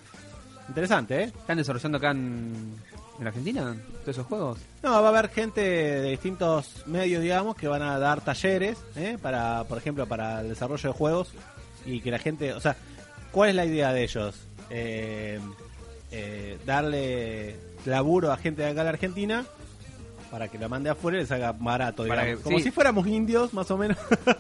Interesante, 0.68 1.24
¿eh? 1.24 1.26
¿Están 1.26 1.57
desarrollando 1.57 1.97
acá 1.97 2.12
en, 2.12 2.76
en 3.20 3.28
Argentina 3.28 3.76
todos 4.03 4.07
esos 4.07 4.26
juegos? 4.26 4.59
No, 4.84 4.91
va 5.01 5.07
a 5.07 5.09
haber 5.09 5.30
gente 5.30 5.59
de 5.62 6.09
distintos 6.12 6.84
medios, 6.86 7.22
digamos, 7.22 7.55
que 7.57 7.68
van 7.68 7.82
a 7.82 7.99
dar 7.99 8.22
talleres, 8.22 8.78
¿eh? 8.95 9.18
para, 9.22 9.64
por 9.66 9.78
ejemplo, 9.78 10.05
para 10.05 10.41
el 10.41 10.49
desarrollo 10.49 10.89
de 10.91 10.97
juegos 10.97 11.30
y 11.86 12.00
que 12.02 12.12
la 12.12 12.20
gente, 12.20 12.54
o 12.54 12.60
sea, 12.60 12.76
¿cuál 13.32 13.50
es 13.50 13.56
la 13.56 13.66
idea 13.66 13.94
de 13.94 14.04
ellos? 14.04 14.36
Eh, 14.70 15.40
eh, 16.12 16.58
darle 16.66 17.56
laburo 17.86 18.32
a 18.32 18.38
gente 18.38 18.62
de 18.62 18.70
acá 18.70 18.80
de 18.82 18.84
la 18.86 18.90
Argentina 18.92 19.46
para 20.30 20.48
que 20.48 20.58
la 20.58 20.70
mande 20.70 20.90
afuera 20.90 21.18
y 21.18 21.22
les 21.22 21.32
haga 21.32 21.52
barato, 21.52 22.06
Para 22.08 22.22
digamos. 22.24 22.40
que- 22.40 22.44
como 22.46 22.58
sí. 22.60 22.64
si 22.66 22.72
fuéramos 22.72 23.06
indios, 23.08 23.54
más 23.54 23.70
o 23.72 23.78
menos. 23.78 23.98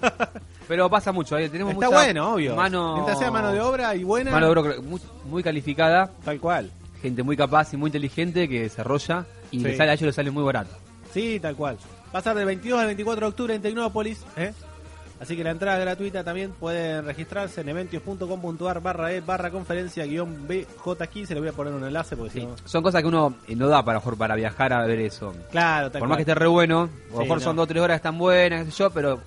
Pero 0.67 0.89
pasa 0.89 1.11
mucho, 1.11 1.37
¿eh? 1.37 1.49
tenemos 1.49 1.73
Está 1.73 1.87
mucha 1.87 1.97
bueno, 1.97 2.33
obvio. 2.33 2.55
Mano, 2.55 2.93
Mientras 2.93 3.19
sea 3.19 3.29
mano 3.31 3.51
de 3.51 3.59
obra 3.59 3.93
y 3.95 4.03
buena, 4.05 4.31
mano 4.31 4.45
de 4.53 4.59
obra 4.59 4.81
muy, 4.81 5.01
muy 5.25 5.43
calificada, 5.43 6.09
tal 6.23 6.39
cual. 6.39 6.71
gente 7.01 7.23
muy 7.23 7.35
capaz 7.35 7.73
y 7.73 7.77
muy 7.77 7.89
inteligente 7.89 8.47
que 8.47 8.61
desarrolla 8.61 9.25
y 9.51 9.57
Sí. 9.57 9.63
le 9.65 9.75
sale, 9.75 9.91
a 9.91 9.93
ellos 9.95 10.05
les 10.07 10.15
sale 10.15 10.31
muy 10.31 10.43
barato. 10.43 10.71
Sí, 11.13 11.39
tal 11.41 11.55
cual. 11.57 11.77
Ser 12.23 12.35
del 12.35 12.45
22 12.45 12.79
al 12.79 12.85
24 12.87 13.25
de 13.25 13.29
octubre 13.29 13.55
en 13.55 13.61
Tecnópolis. 13.61 14.21
¿eh? 14.37 14.53
Así 15.21 15.37
que 15.37 15.43
la 15.43 15.51
entrada 15.51 15.77
es 15.77 15.85
gratuita 15.85 16.23
también. 16.23 16.51
Pueden 16.51 17.05
registrarse 17.05 17.61
en 17.61 17.69
eventios.com.ar 17.69 18.81
barra 18.81 19.11
e 19.13 19.21
barra 19.21 19.51
conferencia 19.51 20.03
guion 20.05 20.47
BJ15. 20.47 21.29
Le 21.35 21.39
voy 21.39 21.49
a 21.49 21.53
poner 21.53 21.73
un 21.73 21.83
enlace 21.83 22.17
porque 22.17 22.31
si 22.39 22.45
no... 22.45 22.55
Son 22.65 22.81
cosas 22.81 23.03
que 23.03 23.07
uno 23.07 23.35
eh, 23.47 23.55
no 23.55 23.67
da 23.67 23.85
para, 23.85 23.99
mejor 23.99 24.17
para 24.17 24.33
viajar 24.35 24.73
a 24.73 24.83
ver 24.87 24.99
eso. 24.99 25.31
Claro, 25.51 25.91
Por 25.91 26.07
más 26.07 26.17
que 26.17 26.23
esté 26.23 26.33
re 26.33 26.47
bueno, 26.47 26.81
a 26.81 26.87
Sí, 26.87 27.13
lo 27.13 27.19
mejor 27.19 27.37
no. 27.37 27.43
son 27.43 27.55
dos 27.55 27.63
o 27.65 27.67
tres 27.67 27.83
horas 27.83 27.97
están 27.97 28.17
buenas, 28.17 28.65
qué 28.65 28.71
sé 28.71 28.77
yo, 28.79 28.89
pero 28.89 29.19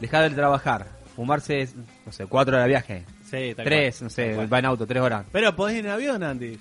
dejar 0.00 0.28
de 0.28 0.36
trabajar, 0.36 0.86
fumarse, 1.16 1.66
no 2.04 2.12
sé, 2.12 2.26
cuatro 2.26 2.54
horas 2.54 2.64
de 2.66 2.68
viaje, 2.68 3.04
Sí, 3.30 3.54
tal 3.56 3.64
tres, 3.64 3.96
cual. 3.98 4.04
no 4.04 4.10
sé, 4.10 4.46
va 4.46 4.58
en 4.58 4.64
auto, 4.66 4.86
tres 4.86 5.02
horas. 5.02 5.26
Pero 5.32 5.54
podés 5.56 5.78
ir 5.78 5.86
en 5.86 5.90
avión, 5.90 6.22
Andy. 6.22 6.58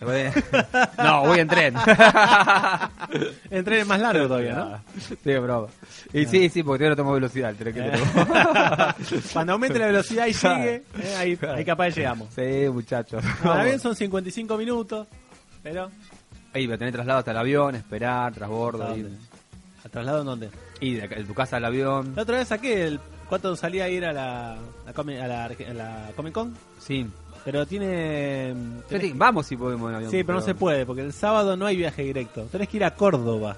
no, 0.97 1.21
voy 1.27 1.39
en 1.39 1.47
tren. 1.47 1.75
El 3.51 3.63
tren 3.63 3.81
es 3.81 3.87
más 3.87 3.99
largo 3.99 4.27
todavía, 4.27 4.53
¿no? 4.55 4.81
Sí, 4.99 5.33
broma. 5.35 5.67
Y 6.11 6.25
sí, 6.25 6.49
sí, 6.49 6.63
porque 6.63 6.79
todavía 6.79 6.89
no 6.89 6.95
tomo 6.95 7.13
velocidad 7.13 7.51
el 7.51 7.57
tren 7.57 7.73
que 7.73 7.81
tengo. 7.81 8.05
Cuando 9.33 9.53
aumente 9.53 9.77
la 9.77 9.87
velocidad 9.87 10.25
y 10.25 10.33
llegue, 10.33 10.75
¿eh? 10.75 11.15
ahí, 11.17 11.39
ahí 11.55 11.63
capaz 11.65 11.89
llegamos. 11.89 12.29
Sí, 12.33 12.67
muchachos. 12.71 13.23
El 13.43 13.51
avión 13.51 13.79
son 13.79 13.95
55 13.95 14.57
minutos, 14.57 15.07
pero... 15.61 15.91
Ahí 16.53 16.67
va 16.67 16.75
a 16.75 16.77
tener 16.77 16.93
traslado 16.93 17.19
hasta 17.19 17.31
el 17.31 17.37
avión, 17.37 17.75
esperar, 17.75 18.33
transbordo. 18.33 18.95
¿A 19.83 19.89
traslado 19.89 20.21
en 20.21 20.25
dónde? 20.25 20.49
y 20.79 20.95
de, 20.95 21.07
de 21.07 21.23
tu 21.23 21.33
casa 21.33 21.57
al 21.57 21.65
avión. 21.65 22.13
La 22.15 22.23
otra 22.23 22.37
vez 22.37 22.47
saqué 22.47 22.85
el... 22.85 22.99
¿Cuánto 23.29 23.55
salía 23.55 23.85
a 23.85 23.89
ir 23.89 24.05
a 24.05 24.13
la, 24.13 24.53
a 24.53 24.93
Comi- 24.93 25.19
a 25.21 25.27
la, 25.27 25.45
a 25.45 25.73
la 25.73 26.11
Comic 26.15 26.33
Con? 26.33 26.55
Sí. 26.79 27.07
Pero 27.43 27.65
tiene... 27.65 28.53
Vamos 29.15 29.45
si 29.47 29.55
podemos 29.55 29.89
en 29.89 29.95
avión. 29.95 30.11
Sí, 30.11 30.23
pero 30.23 30.39
no 30.39 30.43
se 30.45 30.55
puede, 30.55 30.85
porque 30.85 31.01
el 31.03 31.13
sábado 31.13 31.55
no 31.55 31.65
hay 31.67 31.75
viaje 31.77 32.01
directo. 32.03 32.43
Tenés 32.51 32.67
que 32.69 32.77
ir 32.77 32.83
a 32.83 32.95
Córdoba. 32.95 33.55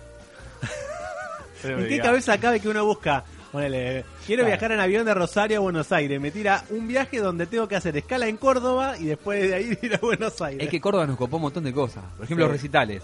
¿En 1.63 1.87
qué 1.87 1.99
cabeza 1.99 2.37
cabe 2.37 2.59
que 2.59 2.69
uno 2.69 2.85
busca? 2.85 3.23
Ponele, 3.51 4.03
quiero 4.25 4.41
Claro. 4.43 4.47
viajar 4.57 4.71
en 4.73 4.79
avión 4.81 5.05
de 5.05 5.13
Rosario 5.13 5.57
a 5.57 5.59
Buenos 5.61 5.89
Aires. 5.93 6.19
Me 6.19 6.31
tira 6.31 6.63
un 6.69 6.85
viaje 6.87 7.19
donde 7.19 7.47
tengo 7.47 7.67
que 7.67 7.75
hacer 7.77 7.95
escala 7.97 8.27
en 8.27 8.35
Córdoba 8.37 8.97
y 8.97 9.05
después 9.05 9.41
de 9.41 9.55
ahí 9.55 9.77
ir 9.81 9.95
a 9.95 9.99
Buenos 9.99 10.41
Aires. 10.41 10.63
Es 10.65 10.69
que 10.69 10.81
Córdoba 10.81 11.07
nos 11.07 11.17
copó 11.17 11.37
un 11.37 11.43
montón 11.43 11.63
de 11.63 11.73
cosas. 11.73 12.03
Por 12.17 12.25
ejemplo, 12.25 12.45
Sí. 12.47 12.51
recitales. 12.51 13.03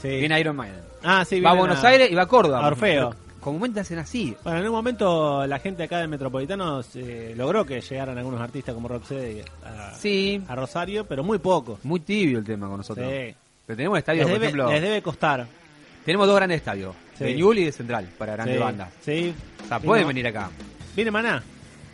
Sí. 0.00 0.08
Viene 0.08 0.40
Iron 0.40 0.56
Maiden. 0.56 0.80
Ah, 1.02 1.24
sí, 1.24 1.38
va 1.40 1.50
a 1.50 1.52
vienen 1.52 1.68
Buenos 1.68 1.84
Aires 1.84 2.10
y 2.10 2.14
va 2.14 2.22
a 2.22 2.26
Córdoba. 2.26 2.64
a 2.64 2.68
Orfeo. 2.68 3.14
Comúnmente 3.44 3.80
hacen 3.80 3.98
así. 3.98 4.34
Bueno, 4.42 4.60
en 4.60 4.66
un 4.68 4.72
momento 4.72 5.46
la 5.46 5.58
gente 5.58 5.82
acá 5.82 5.98
de 5.98 6.08
Metropolitanos 6.08 6.96
eh, 6.96 7.34
logró 7.36 7.66
que 7.66 7.78
llegaran 7.82 8.16
algunos 8.16 8.40
artistas 8.40 8.74
como 8.74 8.88
Roxette 8.88 9.44
a, 9.62 9.92
Sí. 9.94 10.42
a 10.48 10.54
Rosario, 10.56 11.04
pero 11.04 11.22
muy 11.22 11.38
pocos. 11.38 11.84
Muy 11.84 12.00
tibio 12.00 12.38
el 12.38 12.44
tema 12.44 12.68
con 12.68 12.78
nosotros. 12.78 13.06
Sí. 13.06 13.34
Pero 13.66 13.76
tenemos 13.76 13.98
estadios, 13.98 14.24
Les 14.26 14.32
por 14.32 14.40
debe, 14.40 14.46
ejemplo. 14.46 14.72
les 14.72 14.80
debe 14.80 15.02
costar. 15.02 15.46
Tenemos 16.06 16.26
dos 16.26 16.36
grandes 16.36 16.56
estadios. 16.56 16.94
Sí. 17.18 17.24
De 17.24 17.34
Ñul 17.34 17.58
y 17.58 17.64
de 17.66 17.72
Central, 17.72 18.08
para 18.16 18.32
grandes 18.32 18.56
Sí, 18.56 18.62
bandas. 18.62 18.88
Sí. 19.02 19.34
O 19.62 19.68
sea, 19.68 19.78
pueden 19.78 20.04
no. 20.04 20.08
venir 20.08 20.26
acá. 20.26 20.48
Viene 20.96 21.10
Maná 21.10 21.42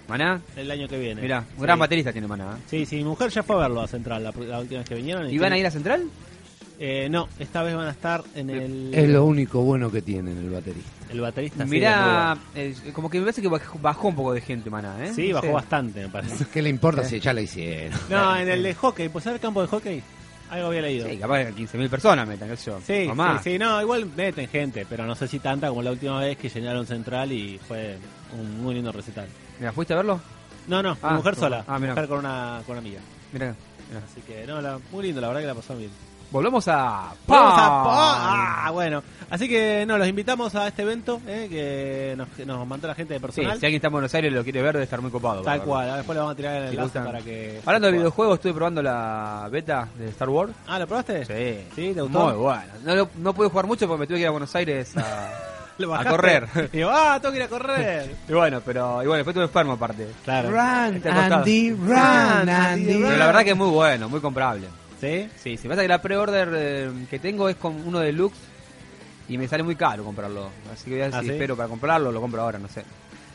Maná, 0.09 0.41
el 0.57 0.71
año 0.71 0.87
que 0.89 0.99
viene. 0.99 1.21
mira, 1.23 1.41
un 1.41 1.57
Sí. 1.57 1.63
gran 1.63 1.79
baterista 1.81 2.13
tiene 2.13 2.27
Maná. 2.29 2.53
¿eh? 2.59 2.63
Sí, 2.67 2.87
sí, 2.87 2.97
mi 2.97 3.05
mujer 3.05 3.29
ya 3.31 3.43
fue 3.43 3.57
a 3.57 3.59
verlo 3.61 3.81
a 3.81 3.89
Central 3.89 4.23
la, 4.25 4.31
la 4.47 4.61
última 4.61 4.81
vez 4.81 4.89
que 4.89 4.95
vinieron. 4.97 5.29
¿Y 5.29 5.39
van 5.39 5.53
a 5.53 5.59
ir 5.59 5.67
a 5.67 5.71
Central? 5.73 6.05
Eh, 6.83 7.09
no, 7.11 7.29
esta 7.39 7.63
vez 7.63 7.77
van 7.77 7.89
a 7.89 7.91
estar 7.91 8.25
en 8.35 8.49
el... 8.49 8.95
Es 8.95 9.07
lo 9.07 9.27
único 9.27 9.61
bueno 9.61 9.91
que 9.93 10.01
tienen 10.01 10.39
el 10.39 10.49
baterista. 10.49 10.91
El 11.11 11.21
baterista 11.21 11.65
sí, 11.65 11.71
Mirá, 11.71 12.39
es 12.55 12.83
eh, 12.87 12.93
como 12.95 13.11
que 13.11 13.19
me 13.19 13.25
parece 13.25 13.43
que 13.43 13.49
bajó, 13.49 13.79
bajó 13.79 14.09
un 14.09 14.17
poco 14.17 14.33
de 14.33 14.41
gente 14.41 14.71
Maná, 14.71 15.05
¿eh? 15.05 15.13
Sí, 15.13 15.31
bajó 15.31 15.53
bastante, 15.53 16.01
me 16.01 16.09
parece. 16.09 16.47
¿Qué 16.53 16.63
le 16.63 16.71
importa 16.71 17.05
si 17.05 17.21
ya 17.21 17.35
la 17.35 17.43
hicieron? 17.43 17.99
No, 18.09 18.35
en 18.35 18.49
el 18.49 18.63
de 18.63 18.75
hockey, 18.75 19.11
¿pues 19.11 19.27
el 19.27 19.39
campo 19.39 19.61
de 19.61 19.69
hockey? 19.69 20.03
Algo 20.49 20.69
había 20.69 20.81
leído. 20.81 21.07
Sí, 21.07 21.19
capaz 21.19 21.45
que 21.45 21.53
15.000 21.55 21.91
personas 21.91 22.27
metan, 22.27 22.49
qué 22.49 22.57
sé 22.57 22.71
yo. 22.71 22.81
Sí, 22.87 23.07
o 23.11 23.15
más. 23.15 23.43
sí, 23.43 23.53
sí, 23.53 23.59
no, 23.59 23.79
igual 23.83 24.07
meten 24.17 24.49
gente, 24.49 24.87
pero 24.89 25.05
no 25.05 25.15
sé 25.15 25.29
si 25.29 25.39
tanta 25.39 25.69
como 25.69 25.83
la 25.83 25.91
última 25.91 26.19
vez 26.19 26.39
que 26.39 26.49
llenaron 26.49 26.87
Central 26.87 27.31
y 27.31 27.59
fue 27.69 27.99
un 28.41 28.63
muy 28.63 28.75
lindo 28.75 28.91
recital. 28.91 29.27
Mira, 29.59 29.73
¿fuiste 29.73 29.93
a 29.93 29.99
verlo? 29.99 30.19
No, 30.67 30.83
no, 30.83 30.97
Ah, 31.03 31.13
mujer 31.17 31.37
sola, 31.37 31.63
Ah, 31.69 31.79
mira. 31.79 31.93
mujer 31.93 32.09
con 32.09 32.21
una, 32.21 32.63
con 32.65 32.73
una 32.73 32.81
amiga. 32.81 33.01
Mira, 33.33 33.55
mira. 33.91 34.03
Así 34.11 34.23
que, 34.23 34.47
no, 34.47 34.63
la- 34.63 34.79
muy 34.91 35.05
lindo, 35.05 35.21
la 35.21 35.29
verdad 35.29 35.43
que 35.43 35.47
la 35.49 35.55
pasó 35.55 35.77
bien. 35.77 35.91
Volvemos 36.31 36.69
a... 36.69 37.13
¡Pam! 37.27 37.39
Ah, 37.43 38.71
bueno, 38.73 39.03
así 39.31 39.49
que 39.49 39.85
no, 39.87 39.99
los 39.99 40.07
invitamos 40.07 40.55
a 40.55 40.69
este 40.69 40.83
evento 40.83 41.21
eh, 41.27 41.49
que 41.51 42.15
nos, 42.17 42.29
que 42.29 42.47
nos 42.47 42.65
mandó 42.67 42.87
la 42.87 42.95
gente 42.95 43.15
de 43.15 43.19
Sí, 43.19 43.23
personal. 43.23 43.59
si 43.59 43.67
alguien 43.67 43.77
está 43.79 43.89
en 43.89 43.93
Buenos 43.93 44.15
Aires 44.15 44.31
y 44.31 44.35
lo 44.35 44.45
quiere 44.45 44.63
ver, 44.63 44.75
debe 44.75 44.85
estar 44.85 45.01
muy 45.01 45.11
copado. 45.11 45.43
Tal 45.43 45.63
cual, 45.63 45.97
después 45.97 46.15
le 46.15 46.21
vamos 46.21 46.33
a 46.33 46.37
tirar 46.37 46.63
el 46.63 46.71
Si 46.71 46.77
enlace 46.77 47.01
para 47.01 47.21
que... 47.21 47.61
Hablando 47.67 47.89
de 47.89 47.93
videojuegos, 47.95 48.35
estuve 48.37 48.55
probando 48.55 48.81
la 48.83 49.49
beta 49.51 49.89
de 49.99 50.09
Star 50.11 50.29
Wars. 50.29 50.53
Ah, 50.69 50.79
¿lo 50.79 50.87
probaste? 50.87 51.25
Sí. 51.25 51.67
¿Sí? 51.75 51.95
¿Te 51.95 52.01
gustó? 52.01 52.27
Muy 52.27 52.35
bueno. 52.35 52.73
No, 52.85 53.09
no 53.17 53.35
pude 53.35 53.49
jugar 53.49 53.67
mucho 53.67 53.89
porque 53.89 54.01
me 54.01 54.07
tuve 54.07 54.19
que 54.19 54.23
ir 54.23 54.29
a 54.29 54.31
Buenos 54.31 54.55
Aires 54.55 54.97
a, 54.97 55.31
correr. 56.09 56.47
Y 56.73 56.77
digo, 56.79 56.91
ah, 56.93 57.19
tengo 57.21 57.33
que 57.33 57.39
ir 57.39 57.45
a 57.45 57.49
correr. 57.49 58.17
y 58.29 58.33
bueno, 58.33 58.61
pero 58.65 59.03
y 59.03 59.07
bueno, 59.07 59.17
después 59.17 59.35
estuve 59.35 59.45
enfermo 59.45 59.73
aparte. 59.73 60.07
claro. 60.25 60.51
Run, 60.51 61.03
Andy. 61.07 61.73
run. 61.73 61.89
Pero 61.89 63.17
la 63.17 63.27
verdad 63.27 63.43
que 63.43 63.51
es 63.51 63.57
muy 63.57 63.71
bueno, 63.71 64.09
muy 64.09 64.21
comprable. 64.21 64.69
¿Sí? 65.01 65.29
Sí, 65.43 65.57
sí, 65.57 65.69
pasa 65.69 65.83
que 65.83 65.89
la 65.89 66.03
pre-order 66.03 66.49
eh, 66.55 66.91
que 67.09 67.19
tengo 67.19 67.49
es 67.49 67.57
con 67.57 67.75
uno 67.87 68.01
deluxe 68.01 68.37
y 69.29 69.39
me 69.39 69.49
sale 69.49 69.63
muy 69.63 69.77
caro 69.77 70.05
comprarlo. 70.05 70.51
Así 70.73 70.85
que 70.85 70.91
voy 70.93 71.01
a 71.01 71.05
ver 71.07 71.15
¿Ah, 71.15 71.21
si 71.21 71.27
sí? 71.27 71.33
espero 71.33 71.57
para 71.57 71.69
comprarlo, 71.69 72.13
lo 72.13 72.21
compro 72.21 72.43
ahora, 72.43 72.59
no 72.59 72.69
sé. 72.69 72.85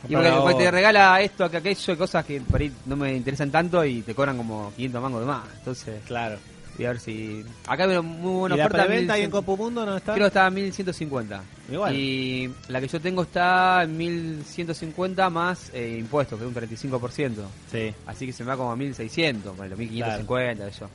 Y 0.07 0.13
porque, 0.13 0.29
porque 0.31 0.63
te 0.65 0.71
regala 0.71 1.19
esto, 1.21 1.49
que 1.49 1.57
aquello, 1.57 1.97
cosas 1.97 2.23
que 2.25 2.39
por 2.41 2.61
ahí 2.61 2.71
no 2.85 2.95
me 2.95 3.15
interesan 3.15 3.49
tanto 3.49 3.83
y 3.83 4.01
te 4.03 4.13
cobran 4.13 4.37
como 4.37 4.71
500 4.75 5.01
mangos 5.01 5.21
de 5.21 5.25
más. 5.27 5.43
Entonces, 5.57 6.01
Claro. 6.05 6.37
voy 6.77 6.85
a 6.85 6.89
ver 6.89 6.99
si. 6.99 7.43
Acá 7.65 7.87
veo 7.87 8.03
muy 8.03 8.31
buena 8.41 8.55
¿Y 8.55 8.59
la 8.59 8.65
oferta. 8.67 8.85
preventa 8.85 9.13
ahí 9.13 9.21
en 9.23 9.29
1100. 9.29 9.31
Copumundo 9.31 9.83
no 9.83 9.97
está? 9.97 10.13
Creo 10.13 10.25
que 10.25 10.27
está 10.27 10.45
a 10.45 10.49
1150. 10.51 11.43
Igual. 11.71 11.95
Y 11.95 12.53
la 12.67 12.79
que 12.81 12.87
yo 12.87 13.01
tengo 13.01 13.23
está 13.23 13.81
en 13.83 13.97
1150 13.97 15.29
más 15.31 15.71
eh, 15.73 15.95
impuestos, 15.99 16.37
que 16.37 16.45
es 16.45 16.55
un 16.55 16.91
35%. 16.91 17.31
Sí. 17.71 17.91
Así 18.05 18.27
que 18.27 18.33
se 18.33 18.43
me 18.43 18.49
va 18.49 18.57
como 18.57 18.71
a 18.71 18.75
1600, 18.75 19.55
ponele, 19.55 19.75
1550, 19.75 20.67
eso. 20.67 20.87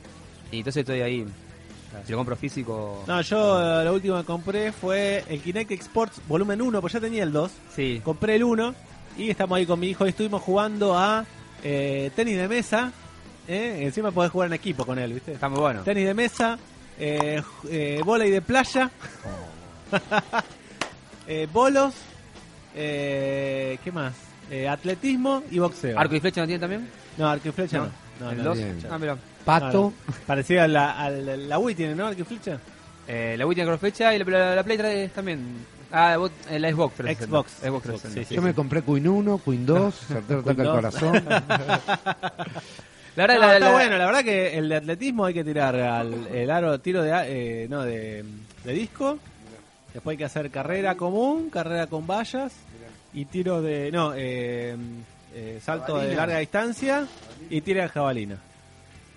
Y 0.51 0.57
entonces 0.59 0.81
estoy 0.81 1.01
ahí. 1.01 1.25
Si 2.05 2.11
lo 2.11 2.17
compro 2.19 2.35
físico. 2.35 3.03
No, 3.07 3.21
yo 3.21 3.81
eh, 3.81 3.83
lo 3.85 3.93
último 3.93 4.17
que 4.17 4.23
compré 4.23 4.71
fue 4.71 5.23
el 5.27 5.41
Kinect 5.41 5.71
Sports 5.71 6.21
volumen 6.27 6.61
1, 6.61 6.79
pues 6.79 6.93
ya 6.93 6.99
tenía 6.99 7.23
el 7.23 7.31
2. 7.33 7.51
Sí. 7.75 8.01
Compré 8.03 8.35
el 8.35 8.43
1 8.43 8.73
y 9.17 9.29
estamos 9.29 9.57
ahí 9.57 9.65
con 9.65 9.79
mi 9.79 9.87
hijo 9.89 10.05
y 10.05 10.09
estuvimos 10.09 10.41
jugando 10.41 10.97
a 10.97 11.25
eh, 11.63 12.09
tenis 12.15 12.37
de 12.37 12.47
mesa. 12.47 12.91
¿eh? 13.47 13.79
Encima 13.81 14.11
podés 14.11 14.31
jugar 14.31 14.47
en 14.47 14.53
equipo 14.53 14.85
con 14.85 14.97
él, 14.99 15.13
¿viste? 15.13 15.33
Está 15.33 15.49
muy 15.49 15.59
bueno. 15.59 15.83
Tenis 15.83 16.05
de 16.05 16.13
mesa, 16.13 16.57
eh, 16.97 17.41
eh, 17.69 18.01
volei 18.05 18.31
de 18.31 18.41
playa, 18.41 18.89
eh, 21.27 21.47
bolos, 21.51 21.93
eh, 22.75 23.77
¿qué 23.83 23.91
más? 23.91 24.13
Eh, 24.49 24.67
atletismo 24.67 25.43
y 25.51 25.59
boxeo. 25.59 25.99
¿Arco 25.99 26.15
y 26.15 26.19
flecha 26.19 26.41
no 26.41 26.47
tiene 26.47 26.59
también? 26.59 26.87
No, 27.17 27.27
arco 27.27 27.49
y 27.49 27.51
flecha 27.51 27.79
no. 27.79 27.85
No. 27.85 27.91
No, 28.21 28.31
¿El 28.31 28.37
no, 28.37 28.43
2? 28.43 28.57
bien. 28.57 28.79
Ah, 28.89 28.97
mira. 28.99 29.17
Pato. 29.45 29.93
no. 30.07 30.13
Parecido 30.25 30.63
a 30.63 30.67
la, 30.67 30.91
a 30.99 31.09
la, 31.09 31.37
la 31.37 31.59
Wii 31.59 31.75
tiene, 31.75 31.95
¿no? 31.95 32.11
Y 32.11 32.15
flecha. 32.23 32.57
Eh, 33.07 33.35
la 33.37 33.45
Wii 33.45 33.55
tiene 33.55 33.69
con 33.69 33.79
flecha 33.79 34.13
y 34.15 34.19
la, 34.19 34.25
la, 34.25 34.55
la 34.55 34.63
Play 34.63 34.77
3 34.77 35.11
también. 35.13 35.45
Ah, 35.91 36.15
vos- 36.17 36.31
eh, 36.49 36.57
la 36.59 36.69
Xbox 36.71 36.95
360. 36.95 37.25
Xbox. 37.25 37.51
Xbox 37.51 37.61
Xbox, 37.61 37.83
360. 37.83 38.19
sí, 38.21 38.25
sí. 38.29 38.35
Yo 38.35 38.41
me 38.41 38.53
compré 38.53 38.81
Queen 38.81 39.07
1, 39.07 39.41
Queen 39.43 39.65
2, 39.65 39.95
certero 40.07 40.43
Queen 40.43 40.55
toca 40.55 40.61
el 40.61 40.67
2. 40.67 40.75
corazón. 40.75 41.25
La 43.15 43.27
verdad, 43.27 43.35
No, 43.41 43.47
la, 43.47 43.53
está 43.55 43.59
la- 43.65 43.71
bueno, 43.73 43.97
la 43.97 44.05
verdad 44.05 44.23
que 44.23 44.57
el 44.57 44.69
de 44.69 44.75
atletismo 44.77 45.25
hay 45.25 45.33
que 45.33 45.43
tirar 45.43 45.75
al, 45.75 46.27
el 46.27 46.49
aro 46.49 46.79
tiro 46.79 47.03
de, 47.03 47.11
a- 47.11 47.27
eh, 47.27 47.67
no, 47.69 47.81
de, 47.83 48.23
de 48.63 48.73
disco. 48.73 49.19
Después 49.93 50.13
hay 50.13 50.17
que 50.17 50.23
hacer 50.25 50.49
carrera 50.49 50.95
común, 50.95 51.49
carrera 51.49 51.87
con 51.87 52.07
vallas 52.07 52.53
y 53.13 53.25
tiro 53.25 53.61
de. 53.61 53.91
No, 53.91 54.13
eh, 54.15 54.77
eh, 55.35 55.59
salto 55.61 55.95
de 55.95 55.99
Jabalina. 56.03 56.15
larga 56.21 56.37
distancia 56.39 57.05
y 57.49 57.59
tira 57.59 57.83
de 57.83 57.89
jabalina. 57.89 58.37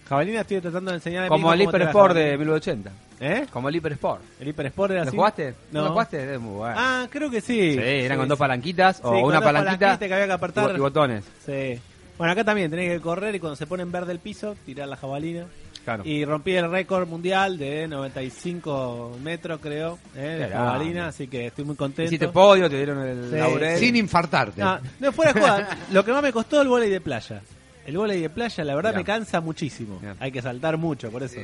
Jabalina 0.08 0.40
estoy 0.42 0.60
tratando 0.60 0.90
de 0.90 0.96
enseñar 0.98 1.28
como 1.28 1.52
el 1.52 1.62
Hyper 1.62 1.82
Sport 1.82 2.14
de 2.14 2.20
jabalina. 2.22 2.38
1980. 2.38 2.90
¿Eh? 3.20 3.46
Como 3.50 3.68
el 3.68 3.76
Hyper 3.76 3.92
Sport. 3.92 4.22
¿El 4.40 4.48
Hyper 4.48 4.66
Sport 4.66 4.90
era 4.92 5.02
¿Lo 5.04 5.08
así? 5.08 5.16
jugaste? 5.16 5.54
No. 5.72 5.82
¿Lo 5.84 5.90
jugaste? 5.92 6.34
Es 6.34 6.40
muy 6.40 6.54
bueno. 6.56 6.74
Ah, 6.78 7.06
creo 7.10 7.30
que 7.30 7.40
sí. 7.40 7.72
sí, 7.74 7.78
eran 7.80 8.18
con 8.18 8.26
Sí, 8.26 8.28
dos 8.28 8.38
sí. 8.38 8.40
palanquitas 8.40 8.96
Sí, 8.96 9.02
o 9.04 9.10
con 9.10 9.22
una 9.24 9.34
dos 9.36 9.44
palanquita 9.44 9.78
palanquitas 9.78 10.08
que 10.08 10.14
había 10.14 10.26
que 10.26 10.32
apretar. 10.32 10.64
y 10.64 10.68
bo- 10.72 10.76
y 10.76 10.80
botones. 10.80 11.24
Sí. 11.46 11.80
Bueno, 12.18 12.32
acá 12.32 12.44
también 12.44 12.70
tenés 12.70 12.90
que 12.92 13.00
correr 13.00 13.34
y 13.34 13.40
cuando 13.40 13.56
se 13.56 13.66
pone 13.66 13.82
en 13.82 13.90
verde 13.92 14.12
el 14.12 14.18
piso, 14.18 14.54
tirar 14.66 14.88
la 14.88 14.96
jabalina. 14.96 15.46
Claro. 15.84 16.02
Y 16.06 16.24
rompí 16.24 16.52
el 16.54 16.70
récord 16.70 17.06
mundial 17.08 17.58
de 17.58 17.86
95 17.88 19.18
metros, 19.22 19.60
creo, 19.60 19.98
eh, 20.16 20.36
de 20.40 20.48
jabalina, 20.48 21.08
así 21.08 21.28
que 21.28 21.46
estoy 21.48 21.64
muy 21.64 21.76
contento. 21.76 22.06
Hiciste 22.08 22.28
podio, 22.28 22.70
te 22.70 22.76
dieron 22.76 22.98
el 23.00 23.30
Sí, 23.30 23.36
laurel. 23.36 23.78
Sin 23.78 23.96
infartarte. 23.96 24.60
No, 24.62 24.78
no 25.00 25.12
fuera 25.12 25.32
de 25.32 25.40
joda, 25.40 25.68
lo 25.92 26.04
que 26.04 26.12
más 26.12 26.22
me 26.22 26.32
costó 26.32 26.60
el 26.62 26.68
volei 26.68 26.88
de 26.90 27.00
playa. 27.00 27.42
El 27.86 27.96
volei 27.96 28.20
de 28.20 28.30
playa, 28.30 28.64
la 28.64 28.74
verdad, 28.74 28.90
Mirá. 28.90 28.98
me 29.00 29.04
cansa 29.04 29.40
muchísimo. 29.40 29.98
Mirá. 30.00 30.16
Hay 30.20 30.32
que 30.32 30.40
saltar 30.42 30.76
mucho, 30.78 31.10
por 31.10 31.22
eso. 31.22 31.40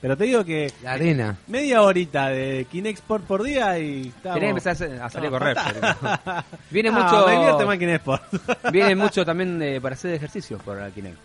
Pero 0.00 0.16
te 0.16 0.24
digo 0.24 0.44
que 0.44 0.72
La 0.82 0.92
arena. 0.92 1.36
media 1.48 1.82
horita 1.82 2.28
de 2.28 2.66
Kinexport 2.70 3.24
por 3.24 3.42
día 3.42 3.76
y 3.80 4.08
estamos... 4.08 4.38
Tenés 4.38 4.62
que 4.62 4.70
empezar 4.70 5.00
a 5.02 5.10
salir 5.10 5.26
a 5.26 5.30
correr. 5.30 5.56
pero- 5.74 6.44
Viene 6.70 6.90
mucho. 6.92 7.26
Me 7.26 7.32
divierte 7.32 7.64
más 7.66 7.78
Kinexport. 7.78 8.22
Viene 8.72 8.94
mucho 8.94 9.24
también 9.24 9.60
eh, 9.60 9.80
para 9.80 9.94
hacer 9.94 10.14
ejercicios 10.14 10.62
por 10.62 10.76
la 10.78 10.90
Kinect. 10.90 11.16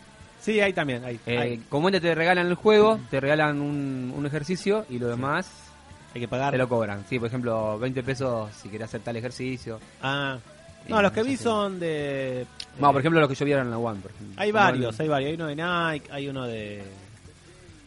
sí, 0.42 0.60
ahí 0.60 0.74
también. 0.74 1.06
Ahí, 1.06 1.20
Eh, 1.28 1.38
ahí. 1.38 1.64
como 1.70 1.92
te 1.92 2.16
regalan 2.16 2.48
el 2.48 2.56
juego, 2.56 3.00
te 3.12 3.20
regalan 3.20 3.62
un, 3.62 4.12
un 4.18 4.26
ejercicio 4.26 4.88
y 4.90 4.98
lo 4.98 5.08
demás 5.08 5.48
Hay 6.16 6.22
que 6.22 6.28
pagar. 6.28 6.52
te 6.52 6.58
lo 6.58 6.68
cobran. 6.68 7.06
Sí, 7.08 7.20
por 7.20 7.28
ejemplo, 7.28 7.78
20 7.78 8.02
pesos 8.02 8.50
si 8.60 8.70
querés 8.70 8.86
hacer 8.86 9.02
tal 9.02 9.16
ejercicio. 9.18 9.80
Ah. 10.02 10.40
No, 10.90 11.02
los 11.02 11.12
que 11.12 11.24
sé 11.24 11.30
vi 11.30 11.38
son 11.38 11.80
de... 11.80 12.46
No, 12.80 12.90
eh, 12.90 12.92
por 12.92 13.00
ejemplo, 13.02 13.20
los 13.20 13.30
que 13.30 13.36
yo 13.36 13.46
vi 13.46 13.52
eran 13.52 13.66
en 13.66 13.72
la 13.72 13.78
One. 13.78 14.00
Por 14.02 14.12
ejemplo. 14.12 14.42
Hay 14.42 14.52
varios, 14.52 15.00
hay 15.00 15.08
varios. 15.08 15.30
Hay 15.30 15.36
uno 15.36 15.48
de 15.48 15.56
Nike, 15.56 16.12
hay 16.12 16.28
uno 16.28 16.46
de... 16.46 16.84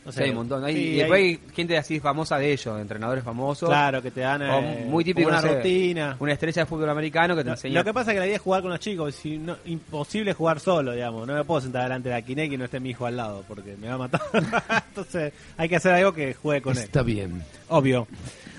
No 0.05 0.13
Sí, 0.13 0.23
hay 0.23 0.31
un 0.31 0.37
montón. 0.37 0.65
Hay- 0.65 0.75
Sí, 0.75 0.81
y 0.91 0.97
después 0.99 1.21
hay 1.21 1.41
gente 1.53 1.77
así 1.77 1.99
famosa 1.99 2.39
de 2.39 2.53
ellos, 2.53 2.81
entrenadores 2.81 3.25
famosos. 3.25 3.69
Claro, 3.69 4.01
que 4.01 4.13
te 4.13 4.21
dan 4.21 4.41
O 4.43 4.61
eh, 4.61 4.85
muy 4.89 5.03
típico, 5.03 5.27
una 5.29 5.41
no 5.41 5.49
sé, 5.49 5.57
rutina. 5.57 6.17
Una 6.21 6.33
estrella 6.33 6.63
de 6.63 6.67
fútbol 6.67 6.89
americano 6.91 7.35
que 7.35 7.43
te 7.43 7.49
Lo, 7.49 7.55
enseña. 7.55 7.75
lo 7.81 7.85
que 7.85 7.93
pasa 7.93 8.13
es 8.13 8.15
que 8.15 8.21
la 8.21 8.27
idea 8.27 8.37
es 8.37 8.43
jugar 8.43 8.63
con 8.63 8.71
los 8.71 8.79
chicos. 8.79 9.13
Si 9.17 9.37
no, 9.37 9.57
imposible 9.65 10.33
jugar 10.33 10.61
solo, 10.61 10.93
digamos. 10.93 11.27
No 11.27 11.35
me 11.35 11.43
puedo 11.43 11.61
sentar 11.61 11.83
delante 11.83 12.09
de 12.11 12.15
la 12.15 12.23
Kinect 12.23 12.53
y 12.53 12.57
no 12.57 12.67
esté 12.67 12.79
mi 12.79 12.91
hijo 12.91 13.05
al 13.05 13.17
lado 13.17 13.45
porque 13.49 13.77
me 13.77 13.89
va 13.89 13.95
a 13.95 13.99
matar. 13.99 14.21
Entonces 14.91 15.33
hay 15.57 15.69
que 15.69 15.75
hacer 15.75 15.93
algo 15.95 16.13
que 16.13 16.35
juegue 16.35 16.63
con 16.63 16.77
él. 16.77 16.85
Está 16.85 17.03
bien. 17.03 17.43
Obvio. 17.69 18.07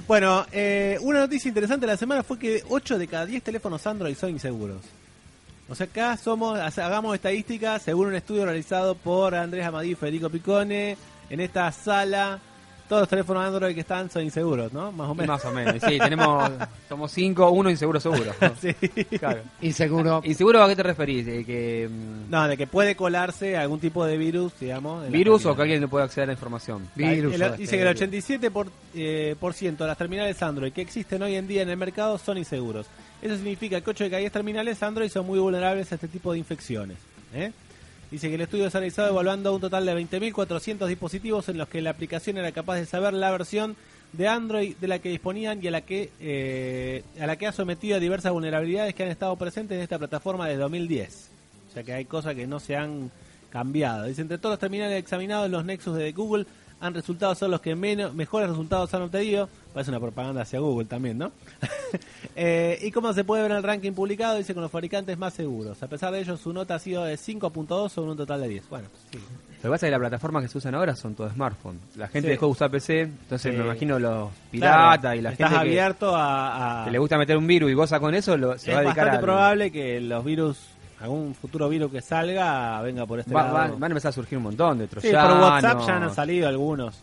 Bueno, 0.07 0.45
eh, 0.53 0.97
una 1.01 1.19
noticia 1.19 1.49
interesante 1.49 1.85
de 1.85 1.91
la 1.91 1.97
semana 1.97 2.23
fue 2.23 2.39
que 2.39 2.63
8 2.69 2.97
de 2.97 3.07
cada 3.07 3.25
10 3.25 3.43
teléfonos 3.43 3.85
Android 3.85 4.15
son 4.15 4.29
inseguros. 4.29 4.77
O 5.67 5.75
sea, 5.75 5.85
acá 5.85 6.15
somos, 6.15 6.57
hagamos 6.57 7.13
estadísticas 7.13 7.81
según 7.81 8.07
un 8.07 8.15
estudio 8.15 8.45
realizado 8.45 8.95
por 8.95 9.35
Andrés 9.35 9.65
Amadí 9.65 9.91
y 9.91 9.95
Federico 9.95 10.29
Picone. 10.29 10.95
En 11.29 11.41
esta 11.41 11.69
sala, 11.73 12.39
todos 12.88 13.01
los 13.01 13.09
teléfonos 13.09 13.45
Android 13.45 13.73
que 13.75 13.81
están 13.81 14.09
son 14.09 14.23
inseguros, 14.23 14.71
¿no? 14.73 14.91
Más 14.91 15.09
o 15.09 15.15
menos. 15.15 15.27
Más 15.43 15.45
o 15.45 15.51
menos. 15.51 15.75
Sí, 15.85 15.97
tenemos. 15.99 16.49
Somos 16.89 17.11
cinco, 17.11 17.49
uno 17.51 17.69
inseguro 17.69 17.99
seguro. 17.99 18.31
Sí. 18.61 18.73
Claro. 19.19 19.41
Inseguro. 19.61 20.21
¿Inseguro 20.23 20.63
a 20.63 20.67
qué 20.67 20.75
te 20.75 20.83
referís? 20.83 21.25
¿De 21.25 21.43
que, 21.45 21.89
mm, 21.89 22.29
No, 22.31 22.47
de 22.47 22.55
que 22.57 22.67
puede 22.67 22.95
colarse 22.95 23.57
algún 23.57 23.79
tipo 23.79 24.05
de 24.05 24.17
virus, 24.17 24.53
digamos. 24.59 25.09
¿Virus 25.11 25.45
o 25.45 25.55
que 25.55 25.61
alguien 25.63 25.81
no 25.81 25.88
puede 25.89 26.05
acceder 26.05 26.23
a 26.23 26.27
la 26.27 26.33
información? 26.33 26.88
Virus. 26.95 27.33
El- 27.33 27.57
dice 27.57 27.75
que 27.77 27.81
el 27.83 27.88
este, 27.89 28.07
87% 28.09 28.51
por, 28.51 28.67
eh, 28.95 29.35
por 29.39 29.53
ciento 29.53 29.83
de 29.83 29.89
las 29.89 29.97
terminales 29.97 30.41
Android 30.41 30.71
que 30.71 30.81
existen 30.81 31.21
hoy 31.23 31.35
en 31.35 31.47
día 31.47 31.61
en 31.63 31.69
el 31.69 31.77
mercado 31.77 32.17
son 32.17 32.38
inseguros. 32.38 32.88
Eso 33.21 33.35
significa 33.35 33.81
que 33.81 33.89
8 33.89 34.03
de 34.05 34.09
cada 34.09 34.19
10 34.19 34.31
terminales 34.31 34.81
Android 34.83 35.09
son 35.09 35.25
muy 35.25 35.39
vulnerables 35.39 35.91
a 35.91 35.95
este 35.95 36.07
tipo 36.07 36.31
de 36.31 36.39
infecciones. 36.39 36.97
¿eh? 37.33 37.51
Dice 38.09 38.29
que 38.29 38.35
el 38.35 38.41
estudio 38.41 38.67
ha 38.67 38.69
realizado 38.69 39.09
evaluando 39.09 39.53
un 39.53 39.59
total 39.59 39.85
de 39.85 39.93
20.400 39.93 40.87
dispositivos 40.87 41.49
en 41.49 41.57
los 41.57 41.67
que 41.67 41.81
la 41.81 41.89
aplicación 41.89 42.37
era 42.37 42.51
capaz 42.53 42.75
de 42.75 42.85
saber 42.85 43.13
la 43.13 43.31
versión 43.31 43.75
de 44.13 44.27
Android 44.29 44.75
de 44.77 44.87
la 44.87 44.99
que 44.99 45.09
disponían 45.09 45.61
y 45.61 45.67
a 45.67 45.71
la 45.71 45.81
que 45.81 46.11
eh, 46.21 47.03
a 47.19 47.27
la 47.27 47.35
que 47.35 47.47
ha 47.47 47.51
sometido 47.51 47.97
a 47.97 47.99
diversas 47.99 48.31
vulnerabilidades 48.31 48.95
que 48.95 49.03
han 49.03 49.09
estado 49.09 49.35
presentes 49.35 49.75
en 49.75 49.83
esta 49.83 49.97
plataforma 49.97 50.47
desde 50.47 50.61
2010. 50.61 51.29
O 51.69 51.73
sea 51.73 51.83
que 51.83 51.93
hay 51.93 52.05
cosas 52.05 52.35
que 52.35 52.47
no 52.47 52.61
se 52.61 52.77
han 52.77 53.11
cambiado. 53.49 54.05
Dice, 54.05 54.21
entre 54.21 54.37
todos 54.37 54.53
los 54.53 54.59
terminales 54.59 54.97
examinados, 54.97 55.49
los 55.49 55.65
Nexus 55.65 55.97
de 55.97 56.11
Google 56.13 56.45
han 56.80 56.93
resultado 56.93 57.34
ser 57.36 57.49
los 57.49 57.59
que 57.61 57.75
menos, 57.75 58.13
mejores 58.13 58.49
resultados 58.49 58.93
han 58.93 59.01
obtenido. 59.03 59.49
Parece 59.73 59.91
una 59.91 59.99
propaganda 59.99 60.41
hacia 60.43 60.59
Google 60.59 60.86
también, 60.86 61.17
¿no? 61.17 61.32
Eh, 62.36 62.78
y 62.84 62.91
como 62.91 63.13
se 63.13 63.23
puede 63.23 63.41
ver 63.41 63.51
en 63.51 63.57
el 63.57 63.63
ranking 63.63 63.93
publicado, 63.93 64.38
dice 64.38 64.53
con 64.53 64.61
los 64.61 64.71
fabricantes 64.71 65.17
más 65.17 65.34
seguros. 65.34 65.82
A 65.82 65.88
pesar 65.88 66.11
de 66.13 66.19
ello, 66.19 66.38
su 66.38 66.53
nota 66.53 66.75
ha 66.75 66.80
sido 66.80 67.03
de 67.03 67.15
5.2 67.15 67.89
sobre 67.89 68.11
un 68.11 68.17
total 68.17 68.41
de 68.41 68.49
10. 68.49 68.69
Bueno, 68.69 68.88
sí. 69.11 69.17
Lo 69.17 69.61
que 69.63 69.69
pasa 69.69 69.75
es 69.75 69.82
que 69.88 69.91
las 69.91 69.99
plataformas 69.99 70.43
que 70.43 70.49
se 70.49 70.57
usan 70.59 70.75
ahora 70.75 70.95
son 70.95 71.15
todos 71.15 71.34
smartphones. 71.34 71.82
La 71.95 72.07
gente 72.09 72.28
Sí. 72.28 72.32
dejó 72.34 72.45
de 72.47 72.51
usar 72.51 72.69
PC, 72.69 72.99
entonces 73.01 73.51
Sí. 73.51 73.57
me 73.57 73.63
imagino 73.63 73.97
los 73.97 74.30
piratas 74.51 74.99
Claro, 74.99 75.15
y 75.17 75.21
la 75.21 75.32
estás 75.32 75.49
gente 75.49 75.63
que, 75.63 75.69
abierto 75.71 76.15
a... 76.15 76.82
a- 76.82 76.86
que 76.86 76.91
le 76.91 76.99
gusta 76.99 77.17
meter 77.17 77.38
un 77.38 77.47
virus 77.47 77.71
y 77.71 77.73
goza 77.73 77.99
con 77.99 78.13
eso, 78.13 78.38
lo, 78.38 78.55
se 78.59 78.69
es 78.69 78.75
va 78.75 78.82
a 78.82 78.84
dedicar 78.84 79.05
bastante 79.05 79.17
a... 79.17 79.21
probable 79.21 79.71
que 79.71 79.99
los 80.01 80.23
virus, 80.23 80.59
algún 81.01 81.35
futuro 81.35 81.69
virus 81.69 81.91
que 81.91 82.01
salga, 82.01 82.81
venga 82.81 83.05
por 83.05 83.19
este 83.19 83.33
Va- 83.33 83.43
lado. 83.43 83.53
van, 83.53 83.79
van 83.79 83.91
a 83.91 83.93
empezar 83.93 84.09
a 84.09 84.13
surgir 84.13 84.37
un 84.37 84.45
montón 84.45 84.79
de 84.79 84.85
sí, 84.85 84.89
troyanos. 84.91 85.33
por 85.33 85.41
WhatsApp 85.41 85.79
ya 85.87 85.95
han 85.97 86.13
salido 86.13 86.47
algunos. 86.47 86.95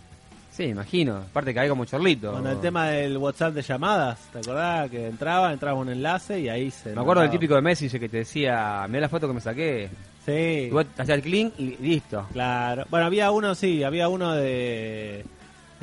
Sí, 0.50 0.64
imagino. 0.64 1.16
Aparte 1.16 1.52
que 1.52 1.58
hay 1.60 1.68
como 1.68 1.84
chorlito. 1.84 2.30
Con 2.32 2.46
el 2.46 2.60
tema 2.60 2.86
del 2.88 3.16
WhatsApp 3.18 3.54
de 3.54 3.62
llamadas, 3.62 4.20
¿te 4.32 4.38
acordás? 4.38 4.88
Que 4.88 5.08
entraba, 5.08 5.52
entraba 5.52 5.78
un 5.80 5.88
enlace 5.88 6.38
y 6.38 6.48
ahí 6.48 6.70
se... 6.70 6.94
Me 6.94 7.00
acuerdo 7.00 7.22
del 7.22 7.30
típico 7.32 7.56
de 7.56 7.60
Messenger 7.62 7.98
que 8.00 8.08
te 8.08 8.18
decía, 8.18 8.86
mira 8.88 9.00
la 9.00 9.08
foto 9.08 9.26
que 9.26 9.34
me 9.34 9.40
saqué. 9.40 9.90
Sí, 10.24 10.70
hacías 10.96 11.08
el 11.18 11.22
clean 11.22 11.52
y 11.58 11.76
listo. 11.78 12.26
claro. 12.32 12.84
Bueno, 12.88 13.06
había 13.06 13.30
uno, 13.32 13.54
sí, 13.56 13.82
había 13.82 14.08
uno 14.08 14.32
de, 14.32 15.24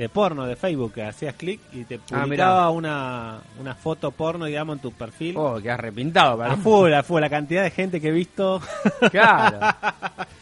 de 0.01 0.09
porno 0.09 0.47
de 0.47 0.55
Facebook 0.55 0.93
que 0.93 1.03
hacías 1.03 1.35
clic 1.35 1.59
y 1.73 1.83
te 1.83 1.99
Ah, 2.11 2.23
publicaba 2.23 2.71
una, 2.71 3.37
una 3.59 3.75
foto 3.75 4.09
porno, 4.09 4.45
digamos, 4.45 4.77
en 4.77 4.81
tu 4.81 4.91
perfil. 4.91 5.35
Oh, 5.37 5.61
quedás 5.61 5.79
repintado. 5.79 6.39
Para... 6.39 6.57
Full, 6.57 6.91
a 6.91 7.03
full, 7.03 7.21
la 7.21 7.29
cantidad 7.29 7.61
de 7.61 7.69
gente 7.69 8.01
que 8.01 8.07
he 8.07 8.11
visto. 8.11 8.59
Claro. 9.11 9.59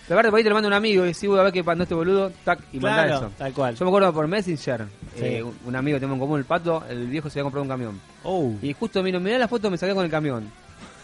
De 0.07 0.16
verdad, 0.16 0.30
por 0.32 0.38
ahí 0.38 0.43
te 0.43 0.49
lo 0.49 0.55
manda 0.55 0.68
un 0.68 0.74
amigo 0.74 1.03
y 1.03 1.07
decís, 1.07 1.24
"Uy, 1.30 1.38
a 1.39 1.43
ver 1.43 1.51
qué 1.53 1.62
mandó 1.62 1.84
este 1.84 1.93
boludo, 1.95 2.32
tac, 2.43 2.60
y 2.74 2.80
manda 2.80 3.03
claro, 3.05 3.18
eso. 3.28 3.32
tal 3.38 3.53
cual. 3.53 3.76
Yo 3.76 3.86
me 3.86 3.89
acuerdo 3.89 4.14
por 4.14 4.28
Messenger, 4.28 4.86
Sí. 5.16 5.24
eh, 5.26 5.43
un- 5.43 5.76
amigo 5.76 5.95
que 5.95 5.99
tenemos 5.99 6.16
en 6.16 6.20
común, 6.22 6.39
el 6.39 6.45
pato, 6.45 6.84
el 6.89 7.07
viejo 7.07 7.30
se 7.30 7.39
había 7.39 7.43
comprado 7.43 7.64
un 7.64 7.70
camión. 7.70 8.01
Oh. 8.24 8.53
Y 8.62 8.74
justo 8.74 9.03
miro, 9.03 9.20
mirá 9.20 9.38
la 9.38 9.47
foto, 9.47 9.70
me 9.70 9.78
saqué 9.78 9.93
con 9.93 10.05
el 10.05 10.12
camión. 10.12 10.49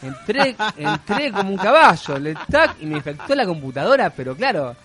Entré, 0.01 0.55
entré 0.77 1.31
como 1.31 1.49
un 1.51 1.57
caballo, 1.57 2.17
le 2.19 2.35
tac, 2.49 2.75
y 2.81 2.85
me 2.85 2.97
infectó 2.97 3.35
la 3.35 3.45
computadora, 3.45 4.09
pero 4.09 4.35
claro. 4.35 4.75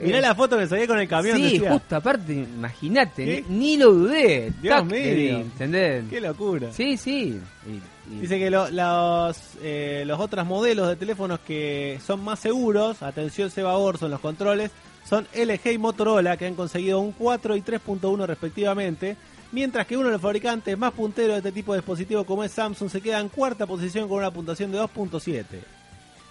Mirá 0.00 0.18
eh, 0.18 0.22
la 0.22 0.34
foto 0.34 0.58
que 0.58 0.66
salía 0.66 0.86
con 0.86 0.98
el 0.98 1.08
camión. 1.08 1.36
Sí, 1.36 1.42
decía. 1.54 1.72
justo 1.72 1.96
aparte, 1.96 2.32
imagínate, 2.32 3.44
ni, 3.48 3.56
ni 3.56 3.76
lo 3.76 3.92
dudé. 3.92 4.52
Dios 4.62 4.74
tac, 4.76 4.84
mío. 4.90 5.38
¿entendés? 5.38 6.04
Qué 6.10 6.20
locura. 6.20 6.72
Sí, 6.72 6.96
sí. 6.96 7.38
Y- 7.66 8.14
y- 8.14 8.20
Dice 8.20 8.38
que 8.38 8.50
lo- 8.50 8.70
los, 8.70 9.38
eh, 9.62 10.04
los 10.06 10.20
otros 10.20 10.44
modelos 10.46 10.88
de 10.88 10.96
teléfonos 10.96 11.40
que 11.40 11.98
son 12.06 12.22
más 12.22 12.38
seguros, 12.40 13.02
atención 13.02 13.50
Seba 13.50 13.76
Orso 13.76 14.04
en 14.06 14.10
los 14.12 14.20
controles, 14.20 14.70
son 15.08 15.26
LG 15.34 15.72
y 15.72 15.78
Motorola, 15.78 16.36
que 16.36 16.46
han 16.46 16.54
conseguido 16.54 17.00
un 17.00 17.12
4 17.12 17.56
y 17.56 17.62
3.1 17.62 18.26
respectivamente, 18.26 19.16
mientras 19.52 19.86
que 19.86 19.96
uno 19.96 20.06
de 20.06 20.12
los 20.12 20.20
fabricantes 20.20 20.76
más 20.78 20.92
punteros 20.92 21.34
de 21.34 21.38
este 21.48 21.52
tipo 21.52 21.72
de 21.72 21.78
dispositivos 21.80 22.24
como 22.26 22.42
es 22.44 22.52
Samsung 22.52 22.88
se 22.90 23.00
queda 23.00 23.20
en 23.20 23.28
cuarta 23.28 23.66
posición 23.66 24.08
con 24.08 24.18
una 24.18 24.30
puntuación 24.30 24.72
de 24.72 24.78
2.7. 24.78 25.44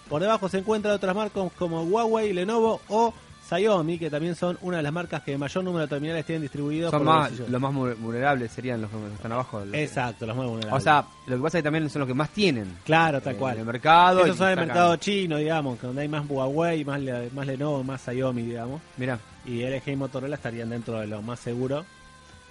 Por 0.09 0.21
debajo 0.21 0.49
se 0.49 0.57
encuentran 0.59 0.93
otras 0.95 1.15
marcas 1.15 1.51
como 1.57 1.83
Huawei, 1.83 2.33
Lenovo 2.33 2.81
o 2.89 3.13
Xiaomi, 3.57 3.97
que 3.97 4.09
también 4.09 4.35
son 4.35 4.57
una 4.61 4.77
de 4.77 4.83
las 4.83 4.93
marcas 4.93 5.21
que 5.23 5.37
mayor 5.37 5.63
número 5.63 5.81
de 5.83 5.87
terminales 5.87 6.25
tienen 6.25 6.41
distribuidos. 6.41 6.91
son 6.91 6.99
por 7.03 7.07
más, 7.07 7.31
los 7.39 7.61
más 7.61 7.73
vulnerables 7.73 8.51
serían 8.51 8.81
los 8.81 8.89
que 8.91 8.97
están 9.15 9.31
abajo. 9.31 9.59
los 9.61 9.71
que- 9.71 9.83
Exacto, 9.83 10.25
los 10.25 10.35
más 10.35 10.45
vulnerables. 10.47 10.81
O 10.81 10.83
sea, 10.83 11.05
lo 11.27 11.37
que 11.37 11.41
pasa 11.43 11.57
es 11.57 11.61
que 11.61 11.63
también 11.67 11.89
son 11.89 11.99
los 12.01 12.07
que 12.07 12.13
más 12.13 12.29
tienen. 12.29 12.77
claro, 12.85 13.21
tal 13.21 13.33
en 13.33 13.39
cual. 13.39 13.57
el 13.57 13.65
mercado. 13.65 14.23
Esos 14.25 14.37
son 14.37 14.49
el 14.49 14.55
mercado 14.57 14.95
chino, 14.97 15.37
digamos, 15.37 15.79
que 15.79 15.87
donde 15.87 16.01
hay 16.03 16.07
más 16.07 16.23
Huawei, 16.29 16.83
más, 16.85 16.99
más 17.33 17.47
Lenovo, 17.47 17.83
más 17.83 18.01
Xiaomi, 18.01 18.41
digamos. 18.43 18.81
Mirá, 18.97 19.19
Y 19.45 19.61
LG 19.63 19.89
y 19.91 19.95
Motorola 19.95 20.35
estarían 20.35 20.69
dentro 20.69 20.99
de 20.99 21.07
lo 21.07 21.21
más 21.21 21.39
seguro. 21.39 21.83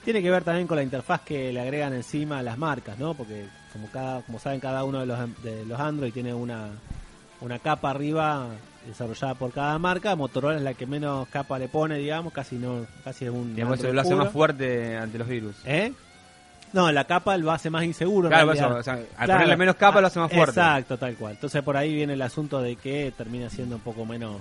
Tiene 0.05 0.21
que 0.21 0.31
ver 0.31 0.43
también 0.43 0.67
con 0.67 0.77
la 0.77 0.83
interfaz 0.83 1.21
que 1.21 1.53
le 1.53 1.61
agregan 1.61 1.93
encima 1.95 2.39
a 2.39 2.43
las 2.43 2.59
marcas, 2.59 2.99
¿no? 2.99 3.15
Porque 3.15 3.47
como 3.73 3.87
cada, 3.89 4.21
como 4.23 4.39
saben, 4.41 4.59
cada 4.61 4.83
uno 4.85 4.99
de 5.01 5.07
los, 5.07 5.43
de 5.45 5.65
los 5.65 5.79
Android 5.79 6.13
tiene 6.13 6.35
una, 6.35 6.71
una 7.41 7.59
capa 7.61 7.91
arriba 7.91 8.49
desarrollada 8.87 9.35
por 9.35 9.53
cada 9.53 9.78
marca. 9.78 10.16
Motorola 10.16 10.57
es 10.57 10.62
la 10.62 10.74
que 10.74 10.87
menos 10.87 11.28
capa 11.28 11.59
le 11.59 11.68
pone, 11.68 11.99
digamos, 11.99 12.33
casi 12.33 12.57
no, 12.57 12.87
casi 13.05 13.24
es 13.24 13.30
un 13.30 13.55
digamos, 13.55 13.78
eso 13.78 13.93
lo 13.93 14.01
hace 14.01 14.14
más 14.14 14.30
fuerte 14.30 14.97
ante 14.97 15.18
los 15.18 15.28
virus. 15.28 15.57
¿Eh? 15.64 15.93
No, 16.72 16.91
la 16.91 17.05
capa 17.05 17.37
lo 17.37 17.51
hace 17.51 17.68
más 17.70 17.85
inseguro. 17.85 18.28
Claro, 18.28 18.47
por 18.47 18.57
realidad. 18.57 18.80
eso, 18.80 18.80
o 18.80 18.83
sea, 18.83 19.07
al 19.16 19.28
ponerle 19.28 19.57
menos 19.57 19.76
capa 19.76 20.01
lo 20.01 20.07
hace 20.07 20.18
más 20.18 20.33
fuerte. 20.33 20.59
Exacto, 20.59 20.99
tal 20.99 21.14
cual. 21.16 21.33
Entonces 21.35 21.62
por 21.62 21.76
ahí 21.76 21.95
viene 21.95 22.14
el 22.14 22.22
asunto 22.22 22.61
de 22.61 22.76
que 22.76 23.12
termina 23.16 23.51
siendo 23.51 23.76
un 23.76 23.83
poco 23.83 24.07
menos 24.07 24.41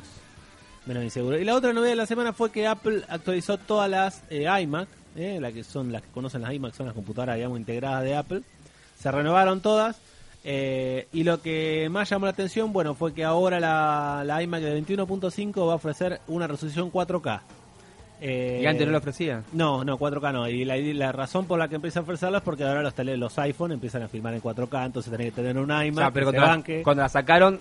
menos 0.86 1.04
inseguro. 1.04 1.38
Y 1.38 1.44
la 1.44 1.56
otra 1.56 1.74
novedad 1.74 1.92
de 1.92 1.96
la 1.96 2.06
semana 2.06 2.34
fue 2.34 2.52
que 2.52 2.68
Apple 2.68 3.04
actualizó 3.08 3.58
todas 3.58 3.90
las 3.90 4.24
eh, 4.30 4.48
iMac, 4.62 4.88
eh, 5.16 5.40
las 5.40 5.54
que 5.54 5.64
son 5.64 5.92
las 5.92 6.02
que 6.02 6.10
conocen 6.10 6.42
las 6.42 6.54
iMac, 6.54 6.74
son 6.74 6.88
las 6.88 6.96
computadoras 6.96 7.36
digamos 7.36 7.60
integradas 7.60 8.04
de 8.04 8.16
Apple. 8.16 8.42
Se 8.98 9.12
renovaron 9.12 9.62
todas. 9.62 9.98
Eh, 10.44 11.08
y 11.14 11.24
lo 11.24 11.42
que 11.42 11.88
más 11.92 12.10
llamó 12.10 12.26
la 12.26 12.32
atención, 12.32 12.74
bueno, 12.74 12.96
fue 12.96 13.14
que 13.14 13.24
ahora 13.24 13.60
la, 13.60 14.24
la 14.26 14.42
iMac 14.42 14.62
de 14.62 14.82
21.5 14.82 15.68
va 15.68 15.74
a 15.74 15.76
ofrecer 15.76 16.20
una 16.28 16.48
resolución 16.48 16.92
4K. 16.92 17.42
Eh, 18.24 18.60
Y 18.62 18.66
antes 18.68 18.86
no 18.86 18.92
lo 18.92 19.00
ofrecía. 19.00 19.42
no, 19.54 19.84
no, 19.84 19.98
4K 19.98 20.32
no. 20.32 20.48
Y 20.48 20.64
la, 20.64 20.78
y 20.78 20.94
la 20.94 21.12
razón 21.12 21.46
por 21.48 21.58
la 21.58 21.68
que 21.68 21.76
empieza 21.76 22.02
a 22.02 22.04
ofrecerla 22.04 22.38
es 22.38 22.44
porque 22.44 22.64
ahora 22.64 22.84
los 22.84 22.94
tele, 22.94 23.18
los 23.18 23.38
iPhone 23.40 23.72
empiezan 23.72 24.04
a 24.04 24.08
filmar 24.08 24.34
en 24.36 24.42
4K, 24.42 24.86
entonces 24.86 25.12
tenés 25.12 25.34
que 25.34 25.42
tener 25.42 25.58
un 25.58 25.72
O 25.72 25.84
iMac 25.84 25.98
sea, 26.04 26.12
pero 26.12 26.28
que 26.28 26.32
se 26.34 26.38
cuando 26.38 26.42
la, 26.42 26.48
banque. 26.48 26.84
cuando 26.84 27.02
la 27.04 27.10
sacaron, 27.10 27.60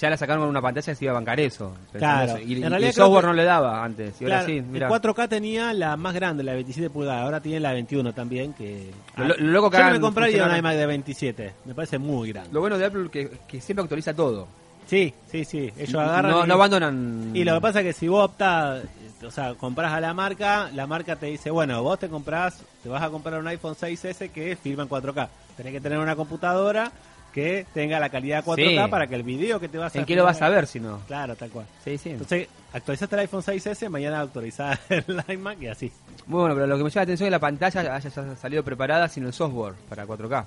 ya 0.00 0.10
la 0.10 0.16
sacaron 0.18 0.42
con 0.42 0.50
una 0.50 0.60
pantalla 0.60 0.92
y 0.92 0.96
se 0.96 1.04
iba 1.06 1.12
a 1.12 1.14
bancar 1.14 1.40
eso. 1.40 1.74
Claro. 1.92 2.38
Y, 2.38 2.42
y- 2.42 2.52
En 2.56 2.58
y 2.58 2.68
realidad 2.68 2.88
el 2.90 2.92
software 2.94 3.22
que- 3.22 3.26
no 3.28 3.32
le 3.32 3.44
daba 3.44 3.82
antes. 3.82 4.20
Y 4.20 4.24
ahora 4.24 4.36
Claro, 4.40 4.46
sí, 4.52 4.56
el 4.58 4.64
mira. 4.64 4.88
4K 4.90 5.28
tenía 5.28 5.72
la 5.72 5.96
más 5.96 6.12
grande, 6.14 6.42
la 6.44 6.52
de 6.52 6.56
27 6.56 6.90
pulgadas. 6.90 7.24
Ahora 7.24 7.40
tiene 7.40 7.60
la 7.60 7.70
de 7.70 7.74
21 7.76 8.12
también. 8.12 8.52
que 8.52 8.90
Lo- 9.16 9.28
lo 9.28 9.36
loco 9.50 9.70
que 9.70 9.78
Yo 9.78 9.90
me 9.90 9.98
compraría 10.00 10.44
una 10.44 10.58
iMac 10.58 10.76
de 10.76 10.86
27. 10.86 11.52
Me 11.64 11.74
parece 11.74 11.96
muy 11.98 12.32
grande. 12.32 12.50
Lo 12.52 12.60
bueno 12.60 12.76
de 12.76 12.84
Apple 12.84 13.04
es 13.06 13.10
que, 13.10 13.30
que 13.48 13.60
siempre 13.62 13.82
actualiza 13.82 14.12
todo. 14.12 14.46
Sí, 14.86 15.14
sí, 15.30 15.44
sí. 15.44 15.70
Ellos 15.78 15.94
agarran. 15.94 16.32
No, 16.32 16.44
y, 16.44 16.48
no 16.48 16.54
abandonan. 16.54 17.30
y 17.32 17.44
lo 17.44 17.54
que 17.54 17.60
pasa 17.62 17.80
es 17.80 17.86
que 17.86 17.92
si 17.94 18.08
vos 18.08 18.24
optás, 18.26 18.82
o 19.24 19.30
sea, 19.30 19.54
compras 19.54 19.92
a 19.92 20.00
la 20.00 20.14
marca, 20.14 20.70
la 20.72 20.86
marca 20.86 21.16
te 21.16 21.26
dice, 21.26 21.50
bueno, 21.50 21.82
vos 21.82 21.98
te 21.98 22.08
comprás, 22.08 22.62
te 22.82 22.88
vas 22.88 23.02
a 23.02 23.10
comprar 23.10 23.38
un 23.40 23.46
iPhone 23.48 23.74
6S 23.74 24.30
que 24.30 24.56
firma 24.56 24.82
en 24.84 24.88
4K. 24.88 25.28
Tenés 25.56 25.72
que 25.72 25.80
tener 25.80 25.98
una 25.98 26.16
computadora 26.16 26.90
que 27.32 27.66
tenga 27.72 27.98
la 27.98 28.10
calidad 28.10 28.44
4K 28.44 28.84
Sí. 28.84 28.90
para 28.90 29.06
que 29.06 29.14
el 29.14 29.22
video 29.22 29.58
que 29.58 29.68
te 29.68 29.78
vas 29.78 29.94
a 29.96 29.98
¿En 29.98 30.04
qué 30.04 30.14
lo 30.16 30.24
vas 30.24 30.42
a 30.42 30.48
ver 30.50 30.66
si 30.66 30.80
no? 30.80 31.00
Claro, 31.06 31.34
tal 31.34 31.48
cual. 31.50 31.66
Sí, 31.82 31.96
sí. 31.96 32.10
Entonces, 32.10 32.46
actualizaste 32.74 33.16
el 33.16 33.20
iPhone 33.20 33.42
6S, 33.42 33.88
mañana 33.88 34.20
actualizás 34.20 34.78
el 34.90 35.22
iMac 35.28 35.62
y 35.62 35.68
así. 35.68 35.90
Muy 36.26 36.40
bueno, 36.40 36.54
pero 36.54 36.66
lo 36.66 36.76
que 36.76 36.84
me 36.84 36.90
llama 36.90 37.00
la 37.00 37.02
atención 37.04 37.26
es 37.26 37.28
que 37.28 37.30
la 37.30 37.38
pantalla 37.38 37.80
haya 37.96 38.08
ya 38.10 38.36
salido 38.36 38.62
preparada 38.62 39.08
sin 39.08 39.24
el 39.24 39.32
software 39.32 39.74
para 39.88 40.06
4K. 40.06 40.44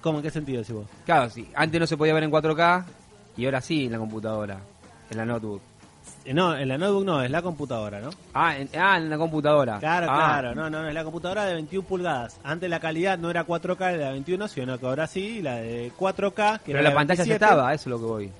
¿Cómo? 0.00 0.18
¿En 0.18 0.24
qué 0.24 0.30
sentido 0.30 0.58
decís 0.60 0.74
vos? 0.74 0.86
Claro, 1.04 1.30
sí. 1.30 1.48
Antes 1.54 1.80
no 1.80 1.86
se 1.86 1.96
podía 1.96 2.12
ver 2.14 2.24
en 2.24 2.30
4K 2.32 2.84
y 3.36 3.44
ahora 3.44 3.60
sí 3.60 3.86
en 3.86 3.92
la 3.92 3.98
computadora, 3.98 4.58
en 5.10 5.16
la 5.16 5.24
notebook. 5.24 5.60
Eh, 6.26 6.34
No, 6.34 6.56
en 6.56 6.68
la 6.68 6.76
notebook 6.76 7.04
no, 7.04 7.22
es 7.22 7.30
la 7.30 7.40
computadora, 7.40 8.00
¿no? 8.00 8.10
Ah, 8.34 8.56
en, 8.58 8.68
ah, 8.78 8.96
en 8.96 9.08
la 9.08 9.16
computadora. 9.16 9.78
Claro, 9.78 10.06
Ah. 10.10 10.16
claro, 10.40 10.54
no, 10.54 10.68
no, 10.68 10.82
no, 10.82 10.88
es 10.88 10.94
la 10.94 11.04
computadora 11.04 11.44
de 11.44 11.54
21 11.54 11.86
pulgadas. 11.86 12.38
Antes 12.42 12.68
la 12.68 12.80
calidad 12.80 13.16
no 13.18 13.30
era 13.30 13.44
4K, 13.44 13.92
era 13.92 14.06
de 14.06 14.12
21, 14.12 14.48
sino 14.48 14.78
que 14.78 14.86
ahora 14.86 15.06
sí, 15.06 15.40
la 15.40 15.56
de 15.56 15.92
4K, 15.96 16.58
que 16.58 16.72
Pero 16.72 16.82
la 16.82 16.92
pantalla 16.94 17.18
ya 17.24 17.28
27. 17.28 17.44
estaba, 17.44 17.72
eso 17.74 17.82
es 17.82 17.86
lo 17.92 17.98
que 17.98 18.04
voy. 18.06 18.30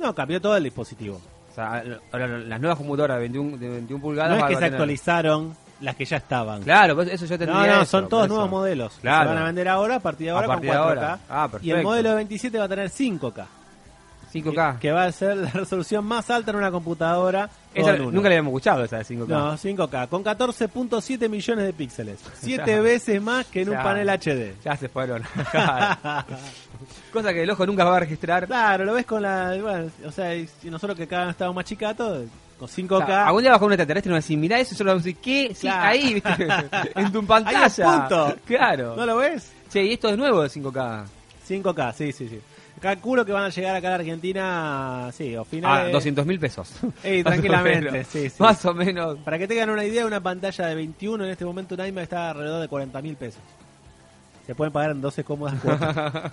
No, 0.00 0.14
cambió 0.14 0.40
todo 0.40 0.56
el 0.56 0.64
dispositivo. 0.64 1.20
O 1.50 1.54
sea, 1.54 1.82
ahora 2.12 2.26
las 2.26 2.60
nuevas 2.60 2.76
computadoras 2.76 3.16
de 3.16 3.20
21, 3.22 3.56
de 3.56 3.68
21 3.68 4.02
pulgadas 4.02 4.30
No 4.32 4.36
es 4.38 4.42
que 4.44 4.54
se 4.54 4.60
tener- 4.60 4.72
actualizaron 4.72 5.56
las 5.80 5.94
que 5.96 6.04
ya 6.04 6.16
estaban. 6.18 6.62
Claro, 6.62 6.94
pues 6.96 7.08
eso 7.10 7.24
yo 7.26 7.38
tendría 7.38 7.66
no, 7.66 7.76
no, 7.78 7.84
son 7.84 8.08
todos 8.08 8.28
nuevos 8.28 8.50
modelos. 8.50 8.94
Claro. 9.00 9.28
Se 9.30 9.34
van 9.34 9.42
a 9.42 9.46
vender 9.46 9.68
ahora, 9.68 9.96
a 9.96 10.00
partir 10.00 10.26
de 10.26 10.30
ahora, 10.32 10.46
partir 10.48 10.70
de 10.70 10.76
con 10.76 10.86
4K. 10.86 10.88
ahora. 10.88 11.18
Ah, 11.30 11.48
y 11.62 11.70
el 11.70 11.82
modelo 11.82 12.10
de 12.10 12.14
27 12.16 12.58
va 12.58 12.64
a 12.64 12.68
tener 12.68 12.90
5K. 12.90 13.46
5K. 14.32 14.74
Que, 14.74 14.80
que 14.80 14.92
va 14.92 15.04
a 15.04 15.12
ser 15.12 15.36
la 15.36 15.50
resolución 15.54 16.04
más 16.04 16.28
alta 16.30 16.50
en 16.50 16.56
una 16.58 16.70
computadora. 16.70 17.48
Esa 17.74 17.96
con 17.96 18.14
nunca 18.14 18.28
le 18.28 18.34
habíamos 18.36 18.50
escuchado 18.52 18.84
esa 18.84 18.98
de 18.98 19.04
5K. 19.04 19.26
No, 19.28 19.52
5K, 19.56 20.08
con 20.08 20.24
14.7 20.24 21.28
millones 21.28 21.64
de 21.66 21.72
píxeles. 21.72 22.18
Siete 22.40 22.80
veces 22.80 23.20
más 23.22 23.46
que 23.46 23.62
en 23.62 23.68
un 23.70 23.74
Ya. 23.76 23.82
panel 23.82 24.08
HD. 24.10 24.54
Ya 24.64 24.76
se 24.76 24.88
fueron. 24.88 25.22
Cosa 27.12 27.32
que 27.32 27.42
el 27.42 27.50
ojo 27.50 27.66
nunca 27.66 27.84
va 27.84 27.96
a 27.96 28.00
registrar. 28.00 28.46
Claro, 28.46 28.84
lo 28.84 28.94
ves 28.94 29.06
con 29.06 29.22
la. 29.22 29.56
Bueno, 29.60 29.90
o 30.04 30.10
sea, 30.12 30.32
si 30.60 30.68
nosotros 30.70 30.96
que 30.96 31.04
acá 31.04 31.30
estábamos 31.30 31.56
más 31.56 31.64
chicatos, 31.64 32.26
con 32.58 32.68
5K. 32.68 33.02
O 33.02 33.06
sea, 33.06 33.26
algún 33.26 33.42
día 33.42 33.52
bajo 33.52 33.66
un 33.66 33.72
extraterrestre 33.72 34.10
y 34.10 34.14
nos 34.14 34.24
decís, 34.24 34.38
mirá 34.38 34.58
eso, 34.58 34.74
y 34.74 34.76
solo 34.76 34.90
vamos 34.90 35.02
a 35.04 35.06
decir, 35.06 35.20
¿qué? 35.22 35.54
Sí, 35.54 35.62
Claro. 35.66 35.88
ahí, 35.88 36.14
¿viste? 36.14 36.48
en 36.94 37.12
tu 37.12 37.24
pantalla. 37.24 37.64
Ahí 37.64 37.98
punto. 38.00 38.36
Claro. 38.46 38.96
¿No 38.96 39.06
lo 39.06 39.16
ves? 39.16 39.52
Che, 39.70 39.82
y 39.84 39.92
esto 39.94 40.08
es 40.10 40.16
nuevo 40.18 40.42
de 40.42 40.48
5K. 40.48 41.04
5K, 41.48 41.92
sí, 41.94 42.12
sí, 42.12 42.28
sí. 42.28 42.40
Calculo 42.80 43.24
que 43.24 43.32
van 43.32 43.44
a 43.44 43.48
llegar 43.48 43.74
acá 43.74 43.88
a 43.88 43.90
la 43.92 43.96
Argentina, 43.96 45.10
sí, 45.12 45.34
o 45.34 45.42
A 45.42 45.44
finales. 45.44 45.92
200 45.92 46.26
mil 46.26 46.38
pesos. 46.38 46.70
Ey, 47.02 47.22
tranquilamente, 47.24 47.90
menos. 47.90 48.06
sí, 48.08 48.28
sí. 48.28 48.36
Más 48.42 48.64
o 48.66 48.74
menos. 48.74 49.18
Para 49.20 49.38
que 49.38 49.48
tengan 49.48 49.70
una 49.70 49.84
idea, 49.84 50.04
una 50.04 50.20
pantalla 50.20 50.66
de 50.66 50.74
21 50.74 51.24
en 51.24 51.30
este 51.30 51.44
momento 51.44 51.74
un 51.74 51.86
iMac 51.86 52.02
está 52.04 52.30
alrededor 52.30 52.60
de 52.60 52.68
40 52.68 53.02
mil 53.02 53.16
pesos. 53.16 53.40
Se 54.46 54.54
pueden 54.54 54.72
pagar 54.72 54.92
en 54.92 55.00
12 55.00 55.24
cómodas 55.24 55.60
cuotas. 55.62 56.32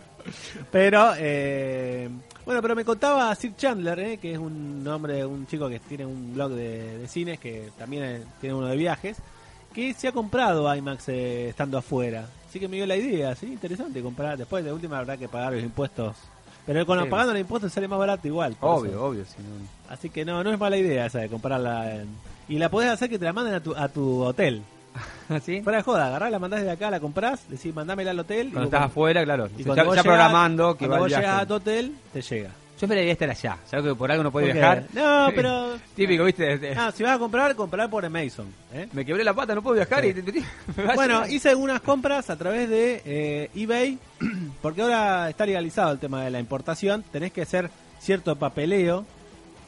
pero, 0.71 1.13
eh, 1.17 2.09
bueno, 2.45 2.61
pero 2.61 2.75
me 2.75 2.85
contaba 2.85 3.33
Sir 3.35 3.55
Chandler, 3.55 3.99
eh, 3.99 4.17
que 4.17 4.33
es 4.33 4.37
un 4.37 4.85
hombre, 4.87 5.25
un 5.25 5.47
chico 5.47 5.67
que 5.69 5.79
tiene 5.79 6.05
un 6.05 6.33
blog 6.33 6.51
de, 6.51 6.99
de 6.99 7.07
cines, 7.07 7.39
que 7.39 7.69
también 7.77 8.03
eh, 8.03 8.21
tiene 8.39 8.53
uno 8.53 8.67
de 8.67 8.75
viajes, 8.75 9.17
que 9.73 9.93
se 9.93 10.07
ha 10.09 10.11
comprado 10.11 10.73
IMAX 10.75 11.09
eh, 11.09 11.49
estando 11.49 11.77
afuera. 11.77 12.27
Así 12.47 12.59
que 12.59 12.67
me 12.67 12.75
dio 12.75 12.85
la 12.85 12.95
idea, 12.95 13.33
sí, 13.33 13.47
interesante 13.47 14.01
comprar. 14.03 14.37
Después 14.37 14.63
de 14.63 14.71
última 14.71 14.99
habrá 14.99 15.17
que 15.17 15.27
pagar 15.27 15.53
los 15.53 15.63
impuestos. 15.63 16.15
Pero 16.65 16.85
con 16.85 17.01
Sí. 17.03 17.09
pagando 17.09 17.33
los 17.33 17.41
impuestos 17.41 17.73
sale 17.73 17.87
más 17.87 17.99
barato 17.99 18.27
igual. 18.27 18.55
Obvio, 18.61 18.91
eso. 18.91 19.05
obvio. 19.05 19.25
si 19.25 19.35
no- 19.41 19.67
Así 19.93 20.09
que 20.09 20.23
no, 20.25 20.43
no 20.43 20.51
es 20.51 20.59
mala 20.59 20.77
idea 20.77 21.05
esa 21.05 21.19
de 21.19 21.29
comprarla. 21.29 21.95
en- 21.95 22.07
Y 22.47 22.57
la 22.57 22.69
podés 22.69 22.89
hacer 22.89 23.09
que 23.09 23.19
te 23.19 23.25
la 23.25 23.33
manden 23.33 23.53
a 23.55 23.59
tu, 23.59 23.75
a 23.75 23.87
tu 23.89 24.21
hotel. 24.23 24.63
¿Así? 25.29 25.61
Fuera 25.61 25.77
de 25.79 25.83
joda, 25.83 26.07
agarrás, 26.07 26.31
la 26.31 26.39
mandás 26.39 26.59
desde 26.61 26.71
acá, 26.71 26.89
la 26.91 26.99
comprás, 26.99 27.49
decís, 27.49 27.73
mandámela 27.73 28.11
al 28.11 28.19
hotel. 28.19 28.47
Cuando 28.51 28.61
y 28.61 28.65
estás 28.65 28.81
afuera, 28.83 29.23
claro. 29.23 29.47
y 29.57 29.59
ya 29.59 29.65
cuando 29.65 29.75
ya 29.75 29.83
vos 29.83 29.93
llegas- 29.95 30.03
programando 30.03 30.77
que 30.77 30.87
cuando 30.87 31.03
vos 31.05 31.11
llegas 31.11 31.41
a 31.41 31.45
tu 31.45 31.53
hotel, 31.55 31.95
te 32.13 32.21
llega. 32.21 32.51
Yo 32.83 32.85
esperaría 32.85 33.13
estar 33.13 33.29
allá. 33.29 33.57
¿Sabes 33.65 33.85
que 33.85 33.95
por 33.95 34.11
algo 34.11 34.23
no 34.23 34.31
puede 34.33 34.51
viajar? 34.51 34.83
No, 34.93 35.29
pero... 35.33 35.77
Típico, 35.95 36.25
¿viste? 36.25 36.73
Ah, 36.75 36.91
si 36.93 37.01
vas 37.01 37.15
a 37.15 37.17
comprar, 37.17 37.55
comprar 37.55 37.89
por 37.89 38.03
Amazon. 38.03 38.47
¿eh? 38.73 38.89
Me 38.91 39.05
quebré 39.05 39.23
la 39.23 39.33
pata, 39.33 39.55
no 39.55 39.63
puedo 39.63 39.77
viajar 39.77 40.03
y... 40.03 40.13
me 40.75 40.93
Bueno, 40.93 41.25
hice 41.29 41.47
algunas 41.47 41.79
compras 41.79 42.29
a 42.29 42.35
través 42.35 42.67
de 42.67 43.01
eh, 43.05 43.49
eBay, 43.55 43.97
porque 44.61 44.81
ahora 44.81 45.29
está 45.29 45.45
legalizado 45.45 45.93
el 45.93 45.99
tema 45.99 46.25
de 46.25 46.31
la 46.31 46.41
importación. 46.41 47.05
Tenés 47.09 47.31
que 47.31 47.43
hacer 47.43 47.69
cierto 48.01 48.35
papeleo 48.35 49.05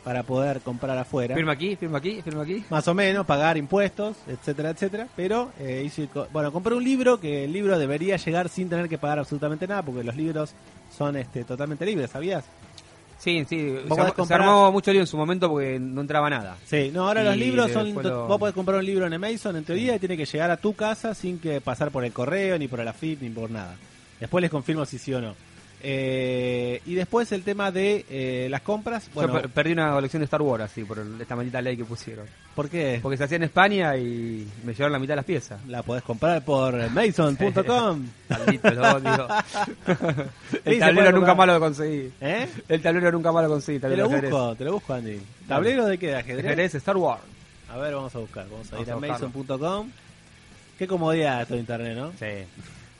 para 0.03 0.24
poder 0.24 0.59
comprar 0.59 0.97
afuera. 0.97 1.36
Firma 1.36 1.53
aquí, 1.53 1.78
firma 1.78 1.99
aquí, 1.99 2.22
firma 2.22 2.43
aquí. 2.43 2.66
más 2.70 2.86
o 2.89 2.93
menos, 2.93 3.26
pagar 3.26 3.55
impuestos, 3.55 4.18
etcétera, 4.28 4.72
etcétera. 4.72 5.07
Pero, 5.16 5.53
eh, 5.57 5.84
hice 5.86 6.09
bueno, 6.34 6.51
compré 6.51 6.76
un 6.76 6.84
libro 6.84 7.18
que 7.18 7.45
el 7.45 7.53
libro 7.53 7.80
debería 7.80 8.18
llegar 8.18 8.49
sin 8.49 8.68
tener 8.68 8.89
que 8.89 8.97
pagar 8.97 9.20
absolutamente 9.20 9.66
nada, 9.68 9.84
porque 9.84 10.03
los 10.03 10.18
libros 10.18 10.53
son 10.95 11.16
este, 11.16 11.45
totalmente 11.45 11.86
libres, 11.86 12.11
¿sabías? 12.11 12.43
Sí, 13.18 13.43
sí. 13.49 13.76
Se, 13.82 14.13
comprar- 14.13 14.41
armó 14.41 14.72
mucho 14.72 14.91
lío 14.91 15.01
en 15.01 15.07
su 15.07 15.18
momento 15.18 15.49
porque 15.49 15.80
no 15.80 16.01
entraba 16.01 16.30
nada. 16.30 16.57
Sí, 16.66 16.91
no, 16.93 17.07
ahora 17.07 17.24
los 17.24 17.38
libros 17.38 17.72
son. 17.72 18.03
lo- 18.03 18.28
Vos 18.28 18.38
podés 18.39 18.53
comprar 18.53 18.78
un 18.80 18.86
libro 18.86 19.07
en 19.07 19.13
Amazon, 19.13 19.55
en 19.55 19.63
teoría, 19.63 19.95
y 19.95 19.99
tiene 19.99 20.16
que 20.18 20.26
llegar 20.26 20.51
a 20.51 20.57
tu 20.57 20.74
casa 20.76 21.13
sin 21.16 21.39
que 21.39 21.59
pasar 21.61 21.91
por 21.91 22.05
el 22.05 22.11
correo, 22.13 22.57
ni 22.59 22.68
por 22.68 22.80
el 22.80 22.88
AFIP, 22.88 23.22
ni 23.22 23.30
por 23.30 23.49
nada. 23.49 23.76
Después 24.20 24.41
les 24.41 24.51
confirmo 24.51 24.86
si 24.86 24.97
sí 24.99 25.13
o 25.13 25.22
no. 25.22 25.34
Eh, 25.88 26.81
y 26.88 26.95
después 26.95 27.31
el 27.31 27.43
tema 27.43 27.69
de 27.71 28.05
eh, 28.09 28.47
las 28.49 28.61
compras. 28.61 29.07
Bueno, 29.13 29.33
Yo 29.33 29.41
per- 29.41 29.49
perdí 29.51 29.73
una 29.73 29.91
colección 29.93 30.21
de 30.21 30.25
Star 30.25 30.41
Wars 30.41 30.63
así 30.63 30.83
por 30.83 30.97
el- 30.97 31.21
esta 31.21 31.36
maldita 31.36 31.61
ley 31.61 31.77
que 31.77 31.86
pusieron. 31.86 32.25
¿por 32.55 32.69
qué? 32.69 32.99
Porque 33.03 33.17
se 33.17 33.25
hacía 33.25 33.36
en 33.36 33.43
España 33.43 33.95
y 33.97 34.47
me 34.63 34.73
llevaron 34.73 34.93
la 34.93 34.99
mitad 34.99 35.11
de 35.11 35.17
las 35.17 35.25
piezas. 35.25 35.59
La 35.67 35.83
podés 35.83 36.01
comprar 36.03 36.43
por 36.43 36.73
Mason.com. 36.89 38.07
Maldito, 38.29 38.71
lo. 38.71 39.27
Sí, 40.51 40.57
el 40.65 40.79
tablero 40.79 41.11
nunca 41.11 41.36
más 41.36 41.47
lo 41.47 41.59
conseguí. 41.59 42.11
¿Eh? 42.19 42.47
El 42.67 42.81
tablero 42.81 43.11
nunca 43.11 43.31
más 43.31 43.43
lo 43.43 43.49
conseguí. 43.49 43.77
Te 43.79 43.95
lo 43.95 44.09
busco, 44.09 44.55
te 44.55 44.63
lo 44.65 44.73
busco, 44.73 44.93
Andy. 44.93 45.19
¿Tablero 45.47 45.86
de 45.86 45.97
qué? 45.99 46.07
¿De 46.07 46.15
ajedrez? 46.15 46.45
Ajedrez, 46.45 46.75
Star 46.75 46.97
Wars. 46.97 47.21
A 47.71 47.77
ver, 47.77 47.93
vamos 47.93 48.15
a 48.15 48.19
buscar. 48.19 48.47
Vamos 48.49 48.67
a 48.71 48.77
Vamos 48.77 48.88
ir 48.88 48.93
a 48.93 48.97
a. 48.97 48.99
Mason.com. 48.99 49.89
Qué 50.79 50.88
comodidad 50.88 51.41
esto 51.43 51.53
de 51.53 51.59
internet, 51.59 51.95
¿no? 51.95 52.11
Sí. 52.19 52.45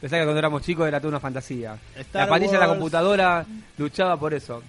Pensaba 0.06 0.22
que 0.22 0.26
cuando 0.28 0.38
éramos 0.38 0.62
chicos 0.62 0.88
era 0.88 1.00
toda 1.00 1.10
una 1.10 1.20
fantasía. 1.20 1.80
Star 1.96 2.26
la 2.26 2.30
pandilla 2.30 2.52
de 2.52 2.60
la 2.60 2.68
computadora 2.68 3.44
luchaba 3.76 4.20
por 4.20 4.36
eso. 4.36 4.62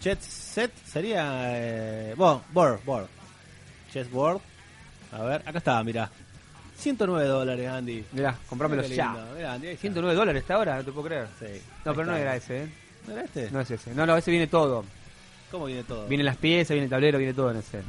Jet 0.00 0.20
Set 0.20 0.70
sería. 0.86 1.26
Eh, 1.58 2.14
bo- 2.16 2.42
board, 2.52 2.78
board. 2.84 3.08
Chessboard. 3.92 4.40
A 5.10 5.22
ver, 5.22 5.42
acá 5.44 5.58
está, 5.58 5.82
mirá. 5.82 6.08
109 6.76 7.26
dólares, 7.28 7.68
Andy. 7.68 8.04
Mirá, 8.12 8.38
comprámelo 8.48 8.84
ya. 8.84 9.16
Mirá, 9.36 9.54
Andy, 9.54 9.66
ahí 9.66 9.72
está. 9.74 9.80
109 9.80 10.14
dólares 10.16 10.42
esta 10.42 10.58
hora, 10.58 10.76
no 10.76 10.84
te 10.84 10.92
puedo 10.92 11.08
creer. 11.08 11.26
Sí. 11.40 11.60
No, 11.84 11.92
pero 11.92 12.06
no 12.06 12.16
era 12.16 12.36
ese, 12.36 12.62
¿eh? 12.62 12.68
¿No 13.08 13.14
era 13.14 13.22
este? 13.24 13.50
No 13.50 13.60
es 13.62 13.70
ese. 13.72 13.92
No, 13.96 14.06
no, 14.06 14.16
ese 14.16 14.30
viene 14.30 14.46
todo. 14.46 14.84
¿Cómo 15.50 15.64
viene 15.66 15.82
todo? 15.82 16.06
Vienen 16.06 16.26
las 16.26 16.36
piezas, 16.36 16.70
viene 16.70 16.84
el 16.84 16.90
tablero, 16.90 17.18
viene 17.18 17.34
todo 17.34 17.50
en 17.50 17.56
ese. 17.56 17.82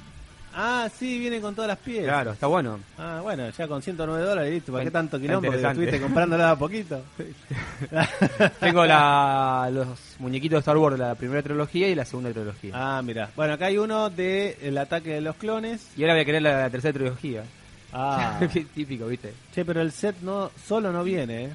Ah, 0.57 0.89
sí, 0.97 1.19
viene 1.19 1.41
con 1.41 1.53
todas 1.53 1.67
las 1.67 1.77
piezas. 1.77 2.05
Claro, 2.05 2.31
está 2.31 2.47
bueno. 2.47 2.79
Ah, 2.97 3.19
bueno, 3.21 3.49
ya 3.49 3.67
con 3.67 3.81
109 3.81 4.23
dólares, 4.25 4.53
listo. 4.53 4.71
¿Para 4.71 4.85
qué 4.85 4.91
tanto 4.91 5.19
quilombo 5.19 5.51
que 5.51 5.57
estuviste 5.61 5.99
comprándola 5.99 6.51
a 6.51 6.55
poquito? 6.57 7.01
Tengo 8.59 8.85
la, 8.85 9.69
los 9.71 9.87
muñequitos 10.19 10.57
de 10.57 10.59
Star 10.59 10.77
Wars 10.77 10.97
de 10.97 11.03
la 11.05 11.15
primera 11.15 11.41
trilogía 11.41 11.89
y 11.89 11.95
la 11.95 12.05
segunda 12.05 12.31
trilogía. 12.31 12.71
ah, 12.73 13.01
mira. 13.03 13.29
Bueno, 13.35 13.53
acá 13.53 13.65
hay 13.65 13.77
uno 13.77 14.09
de 14.09 14.57
El 14.61 14.77
ataque 14.77 15.15
de 15.15 15.21
los 15.21 15.35
clones. 15.35 15.89
Y 15.97 16.03
ahora 16.03 16.13
voy 16.13 16.21
a 16.21 16.25
querer 16.25 16.41
la, 16.41 16.61
la 16.61 16.69
tercera 16.69 16.93
trilogía. 16.93 17.43
Ah. 17.91 18.39
Típico, 18.73 19.07
¿viste? 19.07 19.33
Che, 19.53 19.65
pero 19.65 19.81
el 19.81 19.91
set 19.91 20.17
no 20.21 20.51
solo 20.65 20.91
no 20.91 21.03
viene, 21.03 21.45
¿eh? 21.45 21.49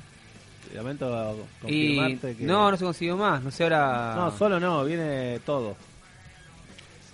Lamento 0.74 1.36
Y 1.66 1.96
confirmarte 1.96 2.36
que... 2.36 2.44
no, 2.44 2.70
no 2.70 2.76
se 2.76 2.84
consiguió 2.84 3.16
más. 3.16 3.42
No 3.42 3.50
sé 3.50 3.64
ahora. 3.64 4.14
No, 4.14 4.30
solo 4.36 4.60
no, 4.60 4.84
viene 4.84 5.40
todo. 5.44 5.74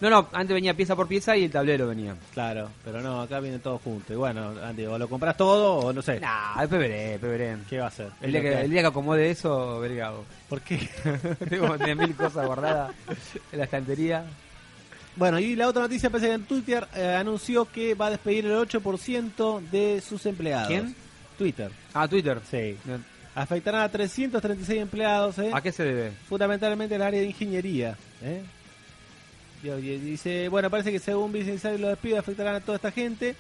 No, 0.01 0.11
no, 0.11 0.29
antes 0.33 0.55
venía 0.55 0.75
pieza 0.75 0.95
por 0.95 1.09
pieza 1.09 1.37
y 1.37 1.45
el 1.45 1.51
tablero 1.51 1.87
venía. 1.87 2.15
Claro, 2.35 2.71
pero 2.85 3.01
no, 3.01 3.23
acá 3.23 3.41
viene 3.41 3.59
todo 3.59 3.79
junto. 3.79 4.13
Y 4.13 4.17
bueno, 4.17 4.53
Andy, 4.63 4.85
o 4.85 4.99
lo 4.99 5.09
compras 5.09 5.37
todo 5.37 5.77
o 5.77 5.93
no 5.93 6.03
sé. 6.03 6.21
Nah, 6.21 6.61
después 6.61 6.81
veré, 6.81 7.11
después 7.13 7.33
veré. 7.33 7.57
¿Qué 7.69 7.79
va 7.79 7.87
a 7.87 7.91
ser? 7.91 8.09
El 8.21 8.33
día, 8.33 8.43
que, 8.43 8.61
el 8.61 8.71
día 8.71 8.83
que 8.83 8.89
acomode 8.89 9.31
eso, 9.31 9.81
veré 9.81 9.95
qué 9.95 10.03
hago. 10.03 10.25
¿Por 10.49 10.61
qué? 10.61 10.89
Tengo 11.49 11.77
mil 11.97 12.15
cosas 12.15 12.47
guardadas 12.47 12.93
en 13.53 13.59
la 13.59 13.65
estantería. 13.65 14.25
Bueno, 15.17 15.39
y 15.39 15.57
la 15.57 15.67
otra 15.67 15.83
noticia 15.83 16.11
parece 16.11 16.29
que 16.29 16.35
en 16.35 16.45
Twitter 16.45 16.87
eh, 16.95 17.17
anunció 17.19 17.65
que 17.65 17.95
va 17.95 18.09
a 18.09 18.11
despedir 18.11 18.45
el 18.45 18.53
8% 18.53 19.61
de 19.71 20.03
sus 20.03 20.27
empleados. 20.27 20.69
¿Quién? 20.69 20.95
Twitter. 21.39 21.71
Ah, 21.95 22.07
Twitter. 22.07 22.39
Sí. 22.51 22.77
Bien. 22.85 23.03
Afectará 23.35 23.85
a 23.85 23.89
336 23.91 24.81
empleados, 24.81 25.39
¿eh? 25.39 25.51
¿A 25.53 25.61
qué 25.61 25.73
se 25.73 25.85
debe? 25.85 26.13
fundamentalmente 26.29 26.95
en 26.95 27.01
el 27.01 27.07
área 27.07 27.21
de 27.21 27.27
ingeniería. 27.27 27.97
¿eh? 28.23 28.43
Y- 29.79 29.99
Dice, 29.99 30.49
bueno, 30.49 30.71
parece 30.71 30.93
que 30.93 30.99
según 30.99 31.33
Business 31.33 31.55
Insider 31.55 31.81
los 31.81 31.91
despidos 31.91 32.19
afectarán 32.21 32.55
a 32.57 32.61
toda 32.61 32.77
esta 32.77 32.91
gente 32.93 33.35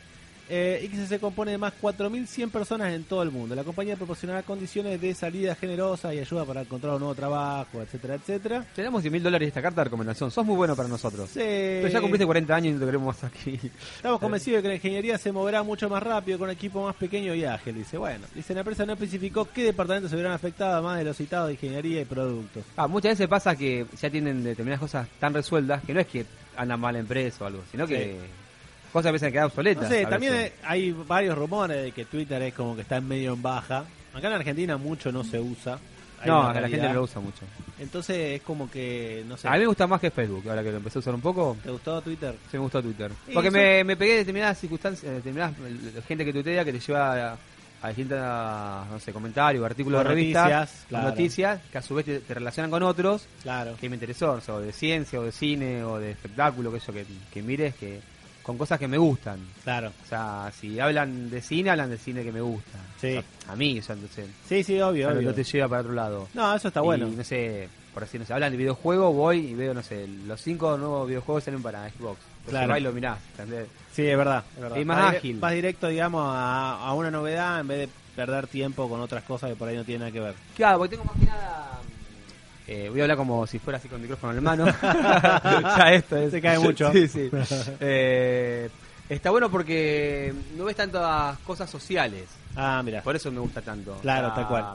eh, 0.49 0.80
y 0.84 0.88
que 0.88 1.07
se 1.07 1.18
compone 1.18 1.53
de 1.53 1.59
más 1.59 1.72
4.100 1.80 2.51
personas 2.51 2.92
en 2.92 3.05
todo 3.05 3.22
el 3.22 3.30
mundo. 3.30 3.55
La 3.55 3.64
compañía 3.64 3.97
proporcionará 3.97 4.42
condiciones 4.42 5.01
de 5.01 5.14
salida 5.14 5.55
generosas 5.55 6.14
y 6.14 6.18
ayuda 6.18 6.44
para 6.44 6.62
encontrar 6.62 6.94
un 6.94 7.01
nuevo 7.01 7.14
trabajo, 7.14 7.82
etcétera, 7.82 8.14
etcétera. 8.14 8.64
Te 8.74 8.82
damos 8.82 9.03
10 9.03 9.12
mil 9.12 9.22
dólares 9.22 9.49
esta 9.49 9.62
carta 9.62 9.80
de 9.80 9.84
recomendación. 9.84 10.30
Sos 10.30 10.44
muy 10.44 10.57
bueno 10.57 10.76
para 10.76 10.88
nosotros. 10.88 11.30
Sí. 11.30 11.40
Pero 11.40 11.88
ya 11.88 12.01
cumpliste 12.01 12.26
40 12.26 12.55
años 12.55 12.70
y 12.70 12.72
no 12.74 12.80
te 12.80 12.86
queremos 12.86 13.07
más 13.07 13.24
aquí. 13.24 13.59
Estamos 13.97 14.20
convencidos 14.20 14.59
de 14.59 14.62
que 14.62 14.68
la 14.68 14.74
ingeniería 14.74 15.18
se 15.18 15.32
moverá 15.32 15.62
mucho 15.62 15.88
más 15.88 16.03
rápido 16.03 16.38
con 16.38 16.51
equipo 16.51 16.84
más 16.84 16.97
pequeño 16.97 17.34
y 17.34 17.44
ágil. 17.44 17.74
Dice, 17.74 17.99
bueno, 17.99 18.26
dice 18.34 18.55
la 18.55 18.61
empresa 18.61 18.86
no 18.86 18.92
especificó 18.92 19.47
qué 19.47 19.64
departamentos 19.64 20.11
se 20.11 20.16
verán 20.16 20.32
afectados, 20.32 20.74
además 20.74 20.99
de 20.99 21.05
los 21.05 21.16
citados 21.16 21.49
de 21.49 21.55
ingeniería 21.55 22.01
y 22.03 22.05
productos. 22.05 22.64
Ah, 22.76 22.86
muchas 22.86 23.12
veces 23.12 23.28
pasa 23.28 23.57
que 23.57 23.86
ya 24.01 24.11
tienen 24.11 24.44
determinadas 24.44 24.80
cosas 24.80 25.09
tan 25.18 25.34
resueltas 25.34 25.82
que 25.82 25.94
no 25.94 26.01
es 26.01 26.07
que 26.07 26.24
andan 26.57 26.80
mal 26.80 26.97
empresa 26.97 27.44
o 27.44 27.47
algo, 27.47 27.62
sino 27.70 27.86
que 27.86 28.16
cosas 28.97 29.11
a 29.11 29.12
veces 29.12 29.32
quedan 29.32 29.47
obsoletas. 29.47 29.84
No 29.84 29.88
sé, 29.88 30.07
también 30.07 30.32
veces. 30.32 30.53
hay 30.64 30.92
varios 30.92 31.36
rumores 31.38 31.82
de 31.82 31.92
que 31.92 32.05
Twitter 32.05 32.40
es 32.42 32.55
como 32.55 32.74
que 32.74 32.82
está 32.82 32.97
en 32.97 33.07
medio 33.09 33.32
en 33.34 33.42
baja. 33.42 33.84
Acá 34.14 34.28
en 34.28 34.32
Argentina 34.34 34.76
mucho 34.76 35.12
no 35.12 35.22
se 35.24 35.38
usa. 35.38 35.78
Hay 36.20 36.28
No, 36.30 36.51
la 36.53 36.66
gente 36.68 36.88
no 36.88 36.94
lo 36.94 37.03
usa 37.03 37.20
mucho. 37.20 37.40
Entonces 37.78 38.36
es 38.36 38.42
como 38.42 38.70
que, 38.70 39.22
no 39.28 39.36
sé. 39.36 39.49
A 39.49 39.53
mí 39.53 39.59
me 39.59 39.66
gusta 39.66 39.86
más 39.86 40.01
que 40.01 40.11
Facebook, 40.11 40.49
ahora 40.49 40.62
que 40.62 40.70
lo 40.70 40.78
empecé 40.78 40.99
a 40.99 41.01
usar 41.01 41.14
un 41.14 41.20
poco. 41.20 41.57
¿Te 41.62 41.70
gustó 41.70 42.01
Twitter? 42.01 42.32
Sí, 42.51 42.57
me 42.57 42.61
gustó 42.61 42.82
Twitter. 42.82 43.11
Porque 43.34 43.49
eso- 43.49 43.57
me, 43.59 43.84
me 43.84 43.97
pegué 43.97 44.12
de 44.12 44.18
determinadas 44.20 44.59
circunstancias, 44.59 45.03
de 45.11 45.16
determinadas 45.16 45.53
eh, 45.59 46.01
gente 46.09 46.24
que 46.24 46.32
tuitea 46.32 46.64
que 46.64 46.72
te 46.72 46.80
lleva 46.80 47.32
a, 47.32 47.36
a 47.82 47.88
distintos, 47.88 48.18
no 48.18 48.99
sé, 48.99 49.12
comentarios, 49.12 49.62
artículos 49.62 50.03
de 50.03 50.09
revistas, 50.09 50.44
noticias, 50.51 50.84
claro. 50.88 51.09
noticias 51.11 51.61
que 51.70 51.76
a 51.78 51.82
su 51.82 51.94
vez 51.94 52.07
te, 52.07 52.20
te 52.20 52.32
relacionan 52.32 52.70
con 52.70 52.82
otros 52.82 53.26
Claro. 53.42 53.76
que 53.78 53.88
me 53.90 53.97
interesó, 53.97 54.32
o 54.32 54.40
sea, 54.40 54.57
de 54.59 54.72
ciencia, 54.72 55.20
o 55.20 55.22
de 55.24 55.32
cine, 55.32 55.84
o 55.84 55.99
de 55.99 56.12
espectáculo, 56.12 56.70
que 56.72 56.78
eso 56.78 56.94
que, 56.94 57.05
que 57.30 57.42
mires, 57.42 57.74
que 57.74 58.01
con 58.47 58.57
cosas 58.57 58.78
que 58.78 58.86
me 58.86 58.97
gustan. 58.97 59.40
Claro. 59.64 59.88
O 60.05 60.09
sea, 60.09 60.53
si 60.57 60.78
hablan 60.78 61.28
de 61.28 61.42
cine, 61.42 61.70
hablan 61.70 61.90
de 61.90 61.99
cine 61.99 62.22
que 62.22 62.30
me 62.30 62.40
gusta. 62.40 62.78
Sí. 63.01 63.09
O 63.16 63.20
sea, 63.20 63.53
a 63.53 63.57
mí, 63.57 63.80
o 63.80 63.82
sea, 63.82 63.97
entonces, 63.97 64.28
Sí, 64.49 64.62
sí, 64.62 64.80
obvio, 64.80 65.09
o 65.09 65.11
sea, 65.11 65.18
obvio. 65.18 65.28
no 65.30 65.34
te 65.34 65.42
lleva 65.42 65.68
para 65.68 65.80
otro 65.80 65.92
lado. 65.94 66.28
No, 66.32 66.55
eso 66.55 66.68
está 66.68 66.78
Y, 66.80 66.84
bueno. 66.84 67.09
no 67.09 67.24
sé, 67.24 67.68
por 67.92 68.05
así 68.05 68.18
no 68.20 68.24
sé, 68.24 68.32
hablan 68.32 68.53
de 68.53 68.59
videojuegos, 68.59 69.12
voy 69.12 69.38
y 69.49 69.55
veo, 69.55 69.74
no 69.74 69.82
sé, 69.82 70.07
los 70.26 70.40
cinco 70.40 70.78
nuevos 70.78 71.09
videojuegos 71.09 71.42
salen 71.42 71.61
para 71.61 71.88
Xbox. 71.90 72.20
Entonces 72.20 72.51
Claro. 72.51 72.68
vas 72.68 72.78
y 72.78 72.82
lo 72.82 72.92
mirás, 72.92 73.18
¿entendés? 73.32 73.66
Sí, 73.92 74.07
es 74.07 74.16
verdad. 74.16 74.44
Es 74.55 74.62
verdad. 74.62 74.76
Y 74.76 74.84
más 74.84 74.99
Vas 75.03 75.14
ágil. 75.16 75.40
Vas 75.40 75.53
directo, 75.53 75.88
digamos, 75.88 76.22
a, 76.24 76.78
a 76.86 76.94
una 76.94 77.11
novedad 77.11 77.59
en 77.59 77.66
vez 77.66 77.78
de 77.80 77.88
perder 78.14 78.47
tiempo 78.47 78.88
con 78.88 79.01
otras 79.01 79.24
cosas 79.24 79.51
que 79.51 79.57
por 79.57 79.68
ahí 79.68 79.76
no 79.76 79.82
tienen 79.84 80.01
nada 80.03 80.12
que 80.12 80.20
ver. 80.20 80.34
Claro, 80.55 80.78
porque 80.78 80.97
tengo 80.97 81.05
más 81.11 81.18
que 81.18 81.26
nada... 81.26 81.76
eh, 82.69 82.89
voy 82.91 83.01
a 83.01 83.05
hablar 83.05 83.17
como 83.17 83.47
si 83.47 83.59
fuera 83.59 83.79
así 83.79 83.89
con 83.89 83.97
el 83.97 84.03
micrófono 84.03 84.33
en 84.33 84.45
la 84.45 84.51
mano. 84.51 84.67
ya 85.79 85.93
esto 85.93 86.17
es. 86.17 86.31
Se 86.33 86.43
cae 86.43 86.59
mucho. 86.59 86.91
Sí, 86.93 87.07
sí. 87.09 87.31
Eh, 87.81 88.69
está 89.09 89.31
bueno 89.31 89.51
porque 89.51 90.35
no 90.57 90.64
ves 90.64 90.77
tantas 90.77 91.39
cosas 91.39 91.71
sociales. 91.71 92.25
Ah, 92.57 92.83
mira. 92.85 93.03
Por 93.03 93.14
eso 93.14 93.31
me 93.31 93.39
gusta 93.39 93.61
tanto. 93.62 93.99
Claro, 94.03 94.33
tal 94.35 94.49
cual. 94.49 94.75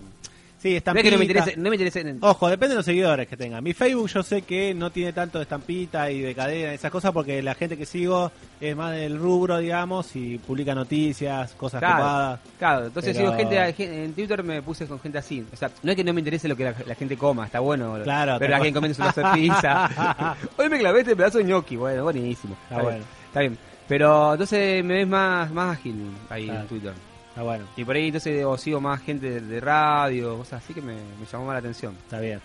Sí, 0.62 0.80
No 0.86 0.93
es 0.93 1.03
que 1.03 1.09
no 1.12 1.18
me 1.18 1.24
interese, 1.26 1.57
no 1.57 1.70
me 1.72 1.76
interese 1.76 2.16
Ojo, 2.22 2.47
depende 2.47 2.74
de 2.74 2.78
los 2.78 2.86
seguidores 2.86 3.28
que 3.28 3.36
tengan. 3.36 3.64
Mi 3.64 3.74
Facebook 3.74 4.07
yo 4.09 4.22
sé 4.22 4.43
que 4.43 4.76
no 4.76 4.91
tiene 4.91 5.12
tanto 5.12 5.39
de 5.39 5.43
estampita 5.43 6.12
y 6.12 6.22
de 6.22 6.36
cadena, 6.36 6.72
esas 6.72 6.91
cosas, 6.91 7.12
porque 7.12 7.41
la 7.41 7.55
gente 7.55 7.76
que 7.78 7.88
sigo 7.88 8.32
es 8.59 8.76
más 8.76 8.91
del 8.95 9.18
rubro, 9.18 9.57
digamos, 9.57 10.16
y 10.16 10.38
publica 10.38 10.76
noticias, 10.76 11.53
cosas 11.53 11.80
Claro, 11.80 11.95
copadas. 11.97 12.39
claro, 12.59 12.86
entonces 12.86 13.18
Pero- 13.18 13.36
sigo 13.36 13.49
gente, 13.49 14.03
en 14.03 14.14
Twitter 14.14 14.43
me 14.43 14.62
puse 14.62 14.86
con 14.86 14.99
gente 14.99 15.18
así. 15.18 15.43
O 15.51 15.55
sea, 15.55 15.72
no 15.82 15.91
es 15.91 15.95
que 15.97 16.03
no 16.03 16.14
me 16.14 16.20
interese 16.22 16.47
lo 16.47 16.55
que 16.55 16.66
la, 16.66 16.76
la 16.86 16.93
gente 16.93 17.18
coma, 17.18 17.47
está 17.47 17.59
bueno. 17.59 17.97
Claro, 18.03 18.34
a 18.34 18.36
alguien 18.36 18.74
comiendo 18.74 18.93
su 18.93 19.01
pedazo 19.01 19.22
de 19.22 19.41
pizza. 19.41 20.36
Hoy 20.57 20.70
me 20.70 20.78
clavé 20.78 20.99
este 20.99 21.16
pedazo 21.16 21.39
de 21.39 21.45
gnocchi, 21.45 21.76
bueno, 21.76 22.03
buenísimo. 22.03 22.55
Está 22.64 22.76
bien, 22.76 22.84
bueno. 22.86 23.05
Está 23.28 23.39
bien. 23.39 23.57
Pero 23.88 24.34
entonces 24.34 24.84
me 24.86 24.93
ves 24.93 25.07
más, 25.07 25.49
más 25.51 25.78
ágil 25.80 26.05
ahí 26.30 26.45
Claro. 26.45 26.62
en 26.62 26.68
Twitter. 26.68 26.93
Está 27.32 27.44
bueno, 27.44 27.66
Y 27.78 27.84
por 27.86 27.96
ahí 27.96 28.08
entonces 28.08 28.44
o 28.46 28.58
sigo 28.58 28.82
más 28.82 29.02
gente 29.02 29.30
de, 29.30 29.42
de 29.42 29.60
radio, 29.62 30.38
cosas 30.38 30.62
así 30.64 30.74
que 30.74 30.82
me, 30.82 30.94
me 30.96 31.26
llamó 31.32 31.46
más 31.46 31.54
la 31.56 31.60
atención. 31.60 31.96
está 32.04 32.20
bien. 32.20 32.42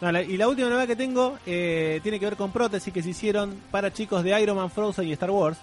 No, 0.00 0.12
la- 0.12 0.22
y 0.22 0.36
la 0.36 0.48
última 0.48 0.68
novedad 0.68 0.86
que 0.86 0.96
tengo 0.96 1.38
eh, 1.46 2.00
tiene 2.02 2.18
que 2.20 2.26
ver 2.26 2.36
con 2.36 2.52
prótesis 2.52 2.92
que 2.92 3.02
se 3.02 3.10
hicieron 3.10 3.54
para 3.70 3.92
chicos 3.92 4.22
de 4.22 4.38
Iron 4.40 4.56
Man, 4.56 4.70
Frozen 4.70 5.08
y 5.08 5.12
Star 5.12 5.30
Wars, 5.30 5.58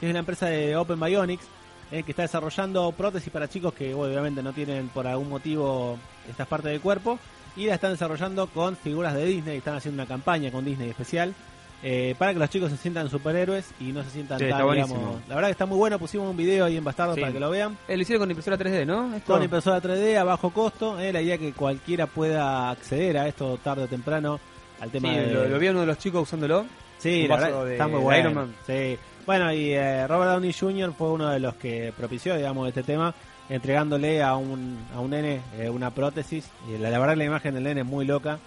que 0.00 0.06
es 0.06 0.10
una 0.10 0.20
empresa 0.20 0.46
de 0.46 0.74
Open 0.76 0.98
Bionics, 1.00 1.44
eh, 1.90 2.02
que 2.02 2.12
está 2.12 2.22
desarrollando 2.22 2.90
prótesis 2.92 3.30
para 3.32 3.48
chicos 3.48 3.72
que 3.74 3.92
obviamente 3.94 4.42
no 4.42 4.52
tienen 4.52 4.88
por 4.88 5.06
algún 5.06 5.28
motivo 5.30 5.98
estas 6.28 6.46
partes 6.46 6.70
del 6.72 6.80
cuerpo, 6.80 7.18
y 7.56 7.66
la 7.66 7.74
están 7.74 7.92
desarrollando 7.92 8.46
con 8.46 8.76
figuras 8.76 9.14
de 9.14 9.24
Disney, 9.26 9.56
están 9.58 9.76
haciendo 9.76 10.02
una 10.02 10.08
campaña 10.08 10.50
con 10.50 10.64
Disney 10.64 10.90
especial. 10.90 11.34
Eh, 11.82 12.14
para 12.18 12.32
que 12.32 12.38
los 12.40 12.50
chicos 12.50 12.70
se 12.70 12.76
sientan 12.76 13.08
superhéroes 13.08 13.70
y 13.80 13.92
no 13.92 14.02
se 14.02 14.10
sientan 14.10 14.38
Sí, 14.38 14.44
tan, 14.44 14.52
está 14.52 14.64
buenísimo. 14.64 14.98
digamos- 14.98 15.28
La 15.28 15.34
verdad 15.36 15.48
que 15.48 15.52
está 15.52 15.66
muy 15.66 15.76
bueno, 15.78 15.98
pusimos 15.98 16.28
un 16.30 16.36
video 16.36 16.64
ahí 16.64 16.76
en 16.76 16.84
Bastardo 16.84 17.14
Sí. 17.14 17.20
para 17.20 17.32
que 17.32 17.40
lo 17.40 17.50
vean. 17.50 17.76
Eh, 17.86 17.96
lo 17.96 18.02
hicieron 18.02 18.22
con 18.22 18.30
impresora 18.30 18.56
3D, 18.58 18.84
¿no? 18.86 19.14
Esto- 19.14 19.32
Con 19.32 19.42
impresora 19.42 19.80
3D 19.80 20.16
a 20.18 20.24
bajo 20.24 20.50
costo, 20.50 20.98
eh, 20.98 21.12
la 21.12 21.20
idea 21.22 21.38
que 21.38 21.52
cualquiera 21.52 22.06
pueda 22.06 22.70
acceder 22.70 23.16
a 23.18 23.28
esto 23.28 23.58
tarde 23.62 23.84
o 23.84 23.86
temprano, 23.86 24.40
al 24.80 24.90
tema 24.90 25.08
Sí, 25.10 25.14
de... 25.20 25.32
lo, 25.32 25.48
lo 25.48 25.58
vi 25.58 25.66
a 25.68 25.70
uno 25.70 25.80
de 25.80 25.86
los 25.86 25.98
chicos 25.98 26.22
usándolo. 26.22 26.66
Sí, 26.98 27.22
un 27.22 27.28
la 27.28 27.36
verdad, 27.36 27.64
de- 27.64 27.72
está 27.72 27.86
muy 27.86 28.00
bueno. 28.00 28.20
Iron 28.20 28.34
Man. 28.34 28.54
Sí. 28.66 28.98
Bueno, 29.24 29.52
y 29.52 29.72
eh, 29.72 30.06
Robert 30.08 30.30
Downey 30.32 30.52
Jr. 30.52 30.92
fue 30.96 31.10
uno 31.10 31.28
de 31.28 31.38
los 31.38 31.54
que 31.54 31.92
propició, 31.96 32.34
digamos, 32.36 32.66
este 32.66 32.82
tema, 32.82 33.14
entregándole 33.48 34.22
a 34.22 34.34
un, 34.36 34.78
a 34.94 35.00
un 35.00 35.10
nene 35.10 35.40
eh, 35.58 35.70
una 35.70 35.90
prótesis. 35.90 36.48
Y 36.68 36.78
la, 36.78 36.90
la 36.90 36.98
verdad 36.98 37.12
que 37.14 37.18
la 37.18 37.24
imagen 37.26 37.54
del 37.54 37.64
nene 37.64 37.80
es 37.82 37.86
muy 37.86 38.04
loca, 38.04 38.38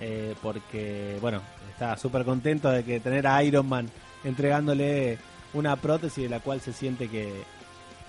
eh, 0.00 0.34
porque, 0.42 1.16
bueno, 1.20 1.40
está 1.76 1.94
súper 1.98 2.24
contento 2.24 2.70
de 2.70 2.82
que 2.82 3.00
tener 3.00 3.26
a 3.26 3.42
Iron 3.44 3.68
Man 3.68 3.90
entregándole 4.24 5.18
una 5.52 5.76
prótesis 5.76 6.24
de 6.24 6.30
la 6.30 6.40
cual 6.40 6.62
se 6.62 6.72
siente 6.72 7.08
que, 7.08 7.30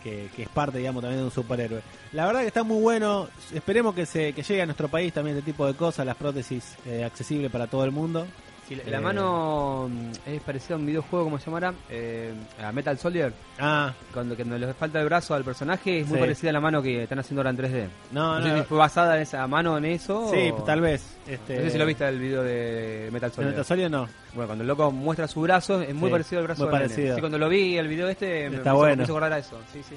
que, 0.01 0.29
es 0.37 0.47
parte, 0.47 0.77
digamos, 0.77 1.01
también 1.01 1.19
de 1.19 1.25
un 1.25 1.31
superhéroe. 1.31 1.81
La 2.13 2.25
verdad 2.25 2.41
que 2.41 2.47
está 2.47 2.63
muy 2.63 2.81
bueno. 2.81 3.27
Esperemos 3.53 3.93
que 3.93 4.05
se 4.05 4.31
que 4.31 4.41
llegue 4.41 4.61
a 4.61 4.65
nuestro 4.65 4.87
país 4.87 5.11
también 5.11 5.35
este 5.37 5.51
tipo 5.51 5.67
de 5.67 5.73
cosas, 5.73 6.05
las 6.05 6.15
prótesis 6.15 6.75
eh, 6.85 7.03
accesibles 7.03 7.51
para 7.51 7.67
todo 7.67 7.83
el 7.83 7.91
mundo. 7.91 8.25
Sí, 8.67 8.75
la, 8.75 8.83
la 8.85 8.97
Eh, 8.97 9.01
mano 9.01 9.89
mm, 9.89 10.11
es 10.29 10.41
parecida 10.41 10.75
a 10.75 10.77
un 10.77 10.85
videojuego, 10.85 11.25
como 11.25 11.39
se 11.39 11.45
llamará? 11.45 11.73
Eh, 11.89 12.33
a 12.61 12.71
Metal 12.73 12.97
Soldier. 12.97 13.31
Ah, 13.59 13.93
Cuando, 14.13 14.35
cuando 14.35 14.57
le 14.57 14.73
falta 14.73 14.99
el 14.99 15.05
brazo 15.05 15.33
al 15.35 15.43
personaje, 15.45 16.01
es 16.01 16.07
muy 16.07 16.15
Sí. 16.17 16.19
parecida 16.21 16.49
a 16.49 16.53
la 16.53 16.59
mano 16.59 16.81
que 16.81 17.03
están 17.03 17.19
haciendo 17.19 17.39
ahora 17.41 17.51
en 17.51 17.57
3D. 17.57 17.87
no, 18.11 18.39
No, 18.39 18.43
sé 18.45 18.49
no. 18.51 18.57
si 18.57 18.63
fue 18.63 18.77
basada 18.77 19.15
en 19.15 19.21
esa 19.21 19.47
mano 19.47 19.77
en 19.77 19.85
eso. 19.85 20.29
Sí, 20.33 20.49
o- 20.51 20.63
tal 20.63 20.81
vez. 20.81 21.15
Este, 21.25 21.55
No 21.57 21.61
sé 21.63 21.69
si 21.71 21.77
lo 21.77 21.85
viste 21.85 22.07
el 22.07 22.19
video 22.19 22.43
de 22.43 23.09
Metal 23.11 23.29
¿En 23.29 23.35
Soldier. 23.35 23.51
Metal 23.53 23.65
Soldier 23.65 23.91
no. 23.91 24.07
Bueno, 24.33 24.47
cuando 24.47 24.61
el 24.63 24.67
loco 24.67 24.91
muestra 24.91 25.27
su 25.27 25.41
brazo, 25.41 25.81
es 25.81 25.95
muy 25.95 26.09
Sí, 26.09 26.11
parecido 26.11 26.39
al 26.41 26.47
brazo 26.47 26.63
muy 26.65 26.73
nene. 26.73 26.85
parecido. 26.89 27.15
Sí, 27.15 27.21
cuando 27.21 27.37
lo 27.37 27.47
vi 27.49 27.77
el 27.77 27.87
video 27.87 28.09
este, 28.09 28.49
me- 28.49 28.57
Está 28.57 28.71
me, 28.71 28.75
hizo- 28.75 28.75
bueno. 28.77 28.95
me 28.97 29.03
hizo 29.03 29.11
acordar 29.13 29.33
a 29.33 29.37
eso. 29.37 29.57
Sí, 29.71 29.81
sí. 29.87 29.95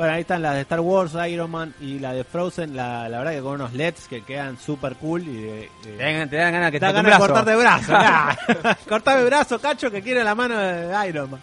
Bueno, 0.00 0.14
ahí 0.14 0.22
están 0.22 0.40
las 0.40 0.54
de 0.54 0.62
Star 0.62 0.80
Wars, 0.80 1.12
Iron 1.28 1.50
Man 1.50 1.74
y 1.78 1.98
la 1.98 2.14
de 2.14 2.24
Frozen. 2.24 2.74
La, 2.74 3.06
la 3.10 3.18
verdad 3.18 3.32
que 3.32 3.40
con 3.42 3.54
unos 3.56 3.74
LEDs 3.74 4.08
que 4.08 4.22
quedan 4.22 4.56
super 4.58 4.94
cool 4.96 5.20
y 5.28 5.42
de, 5.42 5.52
de- 5.84 5.96
Te 5.98 6.12
dan, 6.14 6.30
te 6.30 6.36
dan 6.36 6.52
ganas 6.54 6.70
que 6.70 6.80
Te 6.80 6.86
da 6.86 6.92
te 6.92 6.96
toque 6.96 7.06
un 7.06 7.20
ganas 7.20 7.54
de 7.54 7.54
brazo. 7.58 7.86
cortarte 7.92 7.92
brazo. 7.92 7.92
nah. 8.64 8.74
Cortame 8.88 9.24
brazo, 9.24 9.58
cacho, 9.60 9.90
que 9.90 10.00
quiere 10.00 10.24
la 10.24 10.34
mano 10.34 10.58
de 10.58 11.06
Iron 11.08 11.30
Man. 11.32 11.40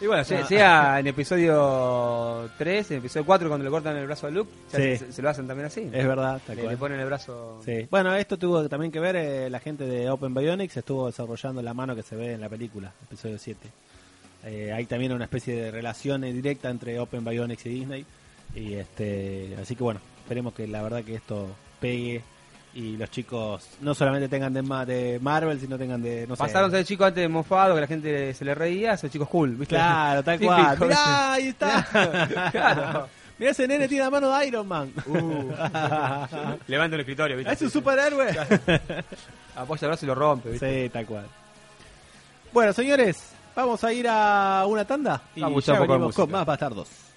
Y 0.00 0.06
bueno, 0.06 0.22
sea, 0.22 0.42
Ah. 0.42 0.46
sea 0.46 1.00
en 1.00 1.08
episodio 1.08 2.48
3, 2.56 2.92
en 2.92 2.98
episodio 2.98 3.26
4, 3.26 3.48
cuando 3.48 3.64
le 3.64 3.70
cortan 3.70 3.96
el 3.96 4.06
brazo 4.06 4.28
a 4.28 4.30
Luke, 4.30 4.52
ya 4.72 4.78
Sí. 4.78 4.96
se, 4.96 5.12
se 5.12 5.20
lo 5.20 5.30
hacen 5.30 5.48
también 5.48 5.66
así. 5.66 5.90
Es 5.92 6.06
verdad, 6.06 6.40
le, 6.54 6.68
le 6.68 6.76
ponen 6.76 7.00
el 7.00 7.06
brazo. 7.06 7.60
Sí. 7.64 7.88
Bueno, 7.90 8.14
esto 8.14 8.36
tuvo 8.38 8.68
también 8.68 8.92
que 8.92 9.00
ver, 9.00 9.16
eh, 9.16 9.50
la 9.50 9.58
gente 9.58 9.84
de 9.86 10.08
Open 10.08 10.32
Bionics 10.34 10.76
estuvo 10.76 11.06
desarrollando 11.08 11.62
la 11.62 11.74
mano 11.74 11.96
que 11.96 12.04
se 12.04 12.14
ve 12.14 12.34
en 12.34 12.40
la 12.40 12.48
película, 12.48 12.92
episodio 13.02 13.38
7. 13.38 13.68
Eh, 14.44 14.72
hay 14.72 14.86
también 14.86 15.12
una 15.12 15.24
especie 15.24 15.54
de 15.54 15.70
relación 15.70 16.22
directa 16.22 16.70
entre 16.70 16.98
Open 16.98 17.24
Bionics 17.24 17.66
y 17.66 17.68
Disney. 17.70 18.06
Y 18.54 18.74
este, 18.74 19.56
así 19.60 19.76
que 19.76 19.82
bueno, 19.82 20.00
esperemos 20.22 20.54
que 20.54 20.66
la 20.66 20.82
verdad 20.82 21.04
que 21.04 21.14
esto 21.14 21.48
pegue 21.80 22.22
y 22.74 22.96
los 22.96 23.10
chicos 23.10 23.66
no 23.80 23.94
solamente 23.94 24.28
tengan 24.28 24.52
de, 24.52 24.62
de 24.86 25.18
Marvel, 25.20 25.58
sino 25.58 25.78
tengan 25.78 26.02
de. 26.02 26.28
Pasaron 26.36 26.70
ser 26.70 26.84
chicos 26.84 27.08
antes 27.08 27.22
de 27.22 27.28
mofado, 27.28 27.74
que 27.74 27.80
la 27.80 27.86
gente 27.86 28.34
se 28.34 28.44
le 28.44 28.54
reía, 28.54 28.92
a 28.92 28.96
ser 28.96 29.10
chicos 29.10 29.28
cool, 29.28 29.56
¿viste? 29.56 29.74
Claro, 29.74 30.22
tal 30.22 30.38
cual. 30.44 30.78
Mirá, 30.78 31.32
ahí 31.32 31.48
está. 31.48 31.86
claro. 32.52 33.08
Mirá, 33.38 33.50
ese 33.52 33.66
nene 33.68 33.88
tiene 33.88 34.04
la 34.04 34.10
mano 34.10 34.36
de 34.36 34.46
Iron 34.46 34.66
Man. 34.66 34.92
Uh. 35.06 35.50
Levanta 36.66 36.94
el 36.94 37.00
escritorio, 37.00 37.36
¿viste? 37.36 37.52
Es 37.52 37.62
un 37.62 37.70
superhéroe. 37.70 38.36
Apoya 39.56 39.80
el 39.82 39.88
brazo 39.88 40.04
y 40.04 40.08
lo 40.08 40.14
rompe, 40.14 40.50
¿viste? 40.50 40.84
Sí, 40.84 40.90
tal 40.90 41.06
cual. 41.06 41.26
Bueno, 42.52 42.72
señores, 42.72 43.32
Vamos 43.58 43.82
a 43.82 43.92
ir 43.92 44.06
a 44.08 44.64
una 44.68 44.84
tanda 44.84 45.20
y 45.34 45.40
ya 45.40 45.80
venimos 45.80 46.14
con 46.14 46.30
más 46.30 46.46
bastardos. 46.46 47.07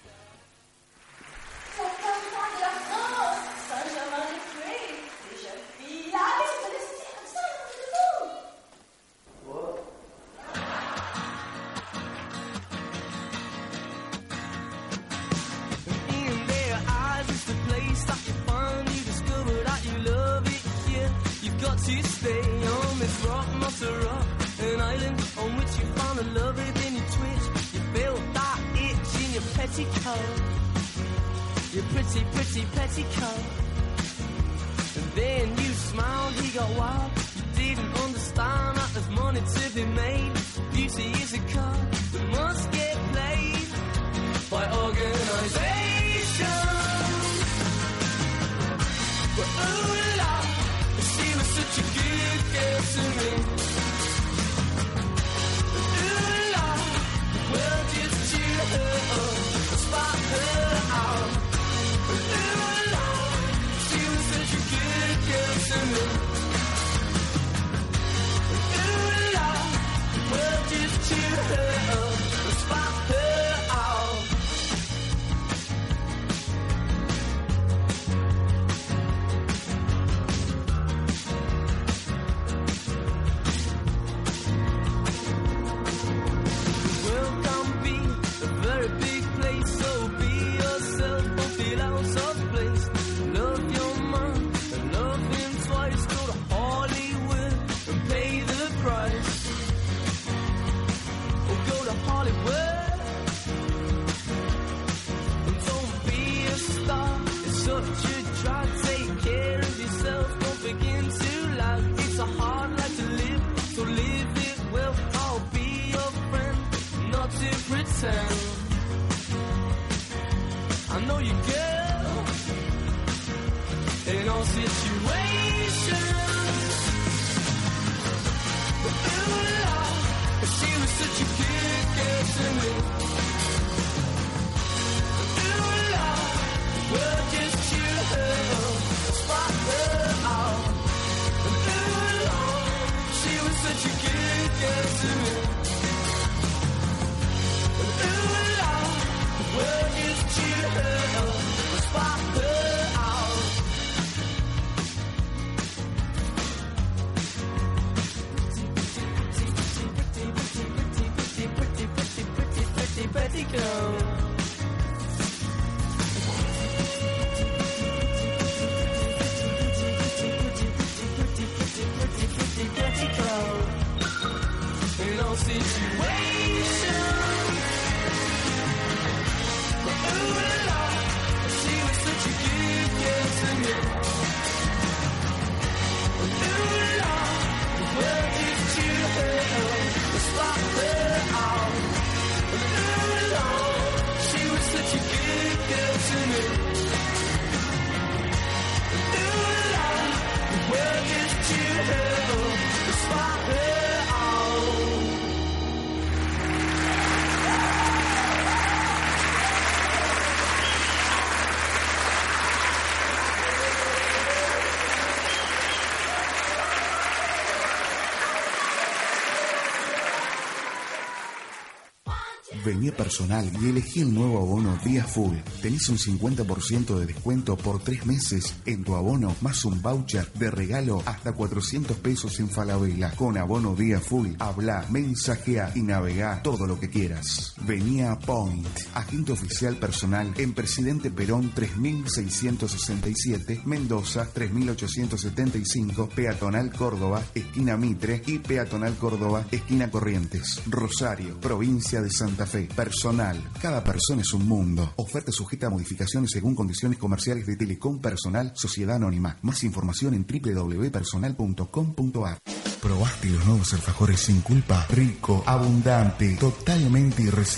personal 222.90 223.48
y 223.62 223.68
elegí 223.68 224.00
el 224.00 224.12
nuevo 224.12 224.38
abono 224.38 224.76
Día 224.84 225.04
Full. 225.04 225.36
Tenés 225.60 225.88
un 225.88 225.98
50% 225.98 226.98
de 226.98 227.06
descuento 227.06 227.56
por 227.56 227.80
tres 227.80 228.04
meses 228.06 228.56
en 228.66 228.82
tu 228.82 228.96
abono, 228.96 229.36
más 229.40 229.64
un 229.64 229.80
voucher 229.80 230.32
de 230.32 230.50
regalo 230.50 231.00
hasta 231.06 231.32
400 231.32 231.96
pesos 231.98 232.40
en 232.40 232.48
Falabella. 232.48 233.12
Con 233.12 233.38
abono 233.38 233.76
Día 233.76 234.00
Full, 234.00 234.30
habla, 234.40 234.84
mensajea 234.90 235.70
y 235.76 235.82
navega 235.82 236.42
todo 236.42 236.66
lo 236.66 236.80
que 236.80 236.90
quieras. 236.90 237.54
Venía 237.66 238.18
Point, 238.18 238.66
agente 238.94 239.32
oficial 239.32 239.76
personal 239.76 240.32
en 240.36 240.52
Presidente 240.52 241.12
Perón 241.12 241.52
3667, 241.54 243.62
Mendoza 243.66 244.28
3875, 244.32 246.08
Peatonal 246.08 246.72
Córdoba, 246.72 247.22
esquina 247.34 247.76
Mitre 247.76 248.22
y 248.26 248.38
Peatonal 248.38 248.96
Córdoba, 248.96 249.44
esquina 249.50 249.90
Corrientes. 249.90 250.62
Rosario, 250.66 251.38
provincia 251.40 252.00
de 252.02 252.10
Santa 252.10 252.46
Fe. 252.46 252.68
Personal. 252.74 253.40
Cada 253.60 253.84
persona 253.84 254.22
es 254.22 254.32
un 254.32 254.48
mundo. 254.48 254.94
Oferta 254.96 255.30
sujeta 255.30 255.66
a 255.68 255.70
modificaciones 255.70 256.32
según 256.32 256.56
condiciones 256.56 256.98
comerciales 256.98 257.46
de 257.46 257.54
Telecom 257.56 258.00
Personal, 258.00 258.52
Sociedad 258.56 258.96
Anónima. 258.96 259.36
Más 259.42 259.62
información 259.62 260.14
en 260.14 260.26
www.personal.com.ar. 260.26 262.38
¿Probaste 262.80 263.28
los 263.28 263.46
nuevos 263.46 263.72
alfajores 263.74 264.20
sin 264.20 264.40
culpa? 264.40 264.86
Rico, 264.90 265.44
abundante, 265.46 266.36
totalmente 266.36 267.22
irresistible 267.22 267.51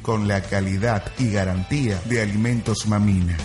con 0.00 0.26
la 0.28 0.40
calidad 0.40 1.12
y 1.18 1.30
garantía 1.30 2.00
de 2.06 2.22
alimentos 2.22 2.86
mamina. 2.86 3.36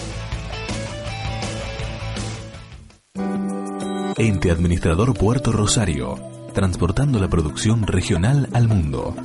Ente 4.17 4.51
Administrador 4.51 5.17
Puerto 5.17 5.51
Rosario, 5.51 6.17
transportando 6.53 7.19
la 7.19 7.27
producción 7.27 7.85
regional 7.85 8.49
al 8.53 8.67
mundo. 8.69 9.15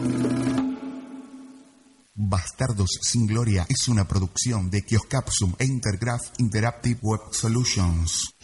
Bastardos 2.14 2.98
sin 3.00 3.26
Gloria 3.26 3.64
es 3.68 3.86
una 3.86 4.08
producción 4.08 4.68
de 4.68 4.82
Kioscapsum 4.82 5.54
e 5.58 5.66
Intergraph 5.66 6.32
Interactive 6.38 6.98
Web 7.00 7.20
Solutions. 7.30 8.35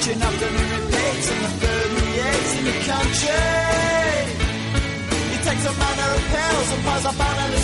Watching 0.03 0.21
afternoon 0.21 0.69
repeats 0.69 1.31
and 1.31 1.41
the 1.45 1.51
food 1.63 1.89
he 1.95 2.07
eats 2.27 2.51
in 2.59 2.65
the 2.65 2.75
country. 2.91 3.47
He 5.31 5.37
takes 5.47 5.63
a 5.63 5.73
manner 5.79 6.09
of 6.17 6.23
pills 6.27 6.69
and 6.75 6.81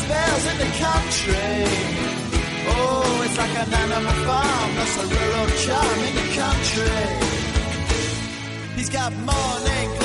bills 0.07 0.45
in 0.47 0.57
the 0.63 0.71
country. 0.79 1.67
Oh, 2.71 3.25
it's 3.25 3.37
like 3.37 3.55
an 3.59 3.73
animal 3.83 4.17
farm, 4.23 4.69
that's 4.77 4.95
a 4.95 5.05
rural 5.15 5.49
charm 5.65 5.99
in 6.07 6.15
the 6.15 6.27
country. 6.39 7.03
He's 8.77 8.89
got 8.89 9.11
morning 9.11 9.98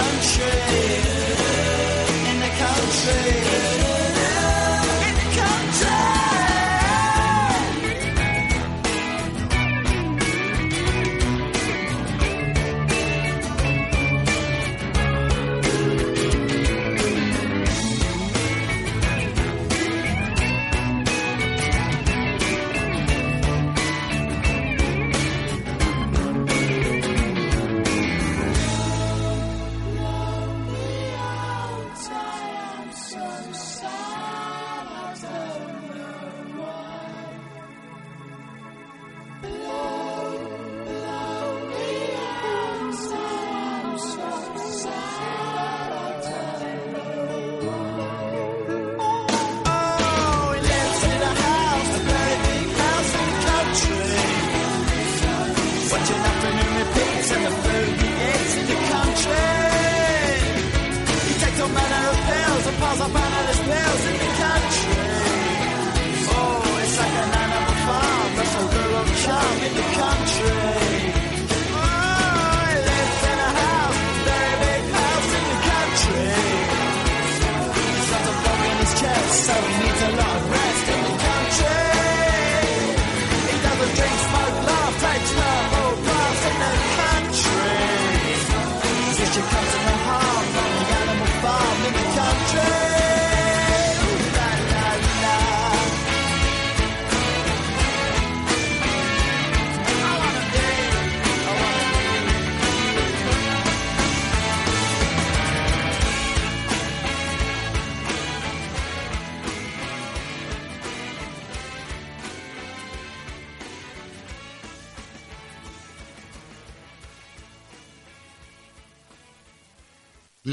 country. 0.00 0.44
In 2.30 2.36
the 2.40 2.50
country. 2.62 3.39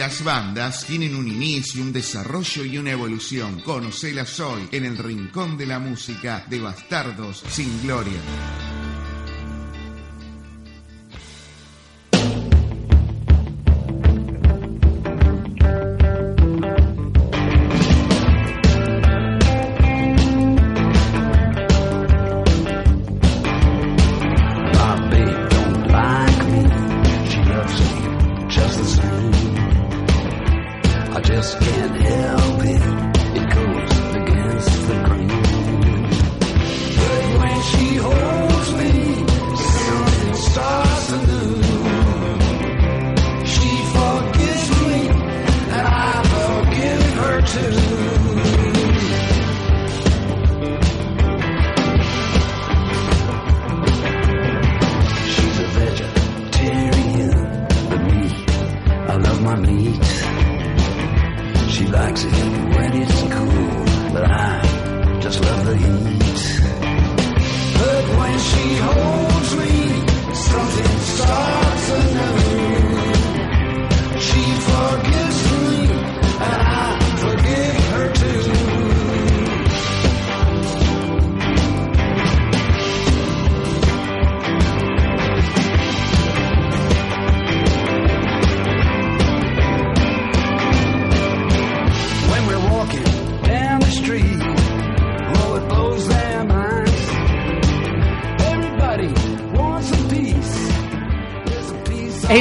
Las 0.08 0.24
bandas 0.24 0.86
tienen 0.86 1.18
un 1.18 1.28
inicio, 1.28 1.84
un 1.84 1.92
desarrollo 1.92 2.64
y 2.64 2.78
una 2.78 2.92
evolución. 2.92 3.60
Conocelas 3.60 4.40
hoy 4.40 4.70
en 4.72 4.86
el 4.86 4.98
Rincón 4.98 5.58
de 5.58 5.66
la 5.66 5.80
Música 5.80 6.46
de 6.50 6.62
Bastardos 6.62 7.44
sin 7.50 7.84
Gloria. 7.84 8.67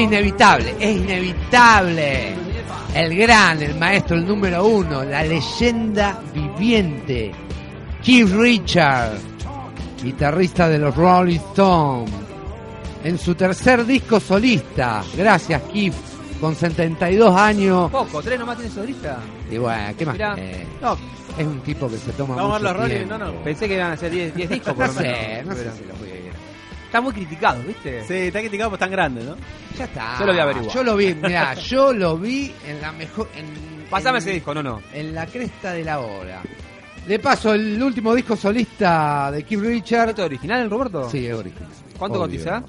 Inevitable, 0.06 0.74
es 0.78 0.96
inevitable. 0.96 2.34
El 2.94 3.16
gran, 3.16 3.62
el 3.62 3.74
maestro, 3.76 4.16
el 4.16 4.26
número 4.26 4.64
uno, 4.66 5.04
la 5.04 5.22
leyenda 5.22 6.18
viviente. 6.32 7.32
Keith 8.02 8.30
Richard, 8.30 9.18
guitarrista 10.02 10.68
de 10.68 10.78
los 10.78 10.94
Rolling 10.96 11.38
Stones. 11.52 12.10
En 13.04 13.18
su 13.18 13.34
tercer 13.34 13.84
disco 13.84 14.18
solista. 14.18 15.02
Gracias, 15.16 15.62
Keith. 15.72 15.94
Con 16.40 16.54
72 16.54 17.34
años. 17.34 17.90
Poco, 17.90 18.22
tres 18.22 18.38
nomás 18.38 18.56
tiene 18.58 18.72
solista. 18.72 19.18
Y 19.50 19.56
bueno, 19.58 19.94
¿qué 19.96 20.04
más? 20.06 20.14
Mirá. 20.14 20.34
Eh, 20.36 20.66
no, 20.82 20.96
es 21.38 21.46
un 21.46 21.60
tipo 21.60 21.88
que 21.88 21.96
se 21.96 22.12
toma 22.12 22.34
Vamos 22.36 22.50
a 22.50 22.58
ver 22.58 22.62
mucho 22.62 22.78
los 22.78 22.90
Rolling, 22.90 23.08
no, 23.08 23.18
no. 23.18 23.32
Pensé 23.42 23.68
que 23.68 23.74
iban 23.74 23.92
a 23.92 23.96
ser 23.96 24.10
10 24.10 24.34
10 24.34 24.50
discos 24.56 24.74
por 24.74 24.86
No 24.88 24.92
lo 24.94 25.00
menos. 25.00 25.16
sé, 25.18 25.42
no 25.44 25.54
sé 25.54 25.78
si 25.78 25.84
lo 25.84 25.94
voy 25.94 26.10
a 26.10 26.16
ir. 26.16 26.32
Está 26.84 27.00
muy 27.00 27.12
criticado, 27.12 27.62
¿viste? 27.62 28.04
Sí, 28.06 28.14
está 28.14 28.40
criticado 28.40 28.70
porque 28.70 28.84
es 28.84 28.88
tan 28.88 28.90
grande, 28.96 29.24
¿no? 29.24 29.34
Ya 29.76 29.84
está. 29.84 30.16
Yo 30.18 30.26
lo 30.26 30.32
voy 30.32 30.40
a 30.40 30.42
averiguar. 30.44 30.74
Yo 30.74 30.84
lo 30.84 30.96
vi, 30.96 31.14
mirá, 31.14 31.54
yo 31.68 31.92
lo 31.92 32.16
vi 32.18 32.52
en 32.66 32.80
la 32.80 32.92
mejor. 32.92 33.28
En, 33.36 33.46
Pasame 33.90 34.18
en- 34.18 34.22
ese 34.22 34.30
disco, 34.32 34.54
no, 34.54 34.62
no. 34.62 34.80
En 34.92 35.14
la 35.14 35.26
cresta 35.26 35.72
de 35.72 35.84
la 35.84 36.00
hora. 36.00 36.42
De 37.06 37.18
paso, 37.20 37.52
el 37.54 37.80
último 37.82 38.14
disco 38.14 38.34
solista 38.36 39.30
de 39.30 39.44
Keith 39.44 39.60
Richard. 39.60 40.08
¿Esto 40.10 40.22
es 40.22 40.26
original, 40.26 40.62
el 40.62 40.70
Roberto? 40.70 41.08
Sí, 41.10 41.26
es 41.26 41.34
original. 41.34 41.68
¿Cuánto 41.98 42.20
Obvio. 42.20 42.26
cotiza? 42.38 42.62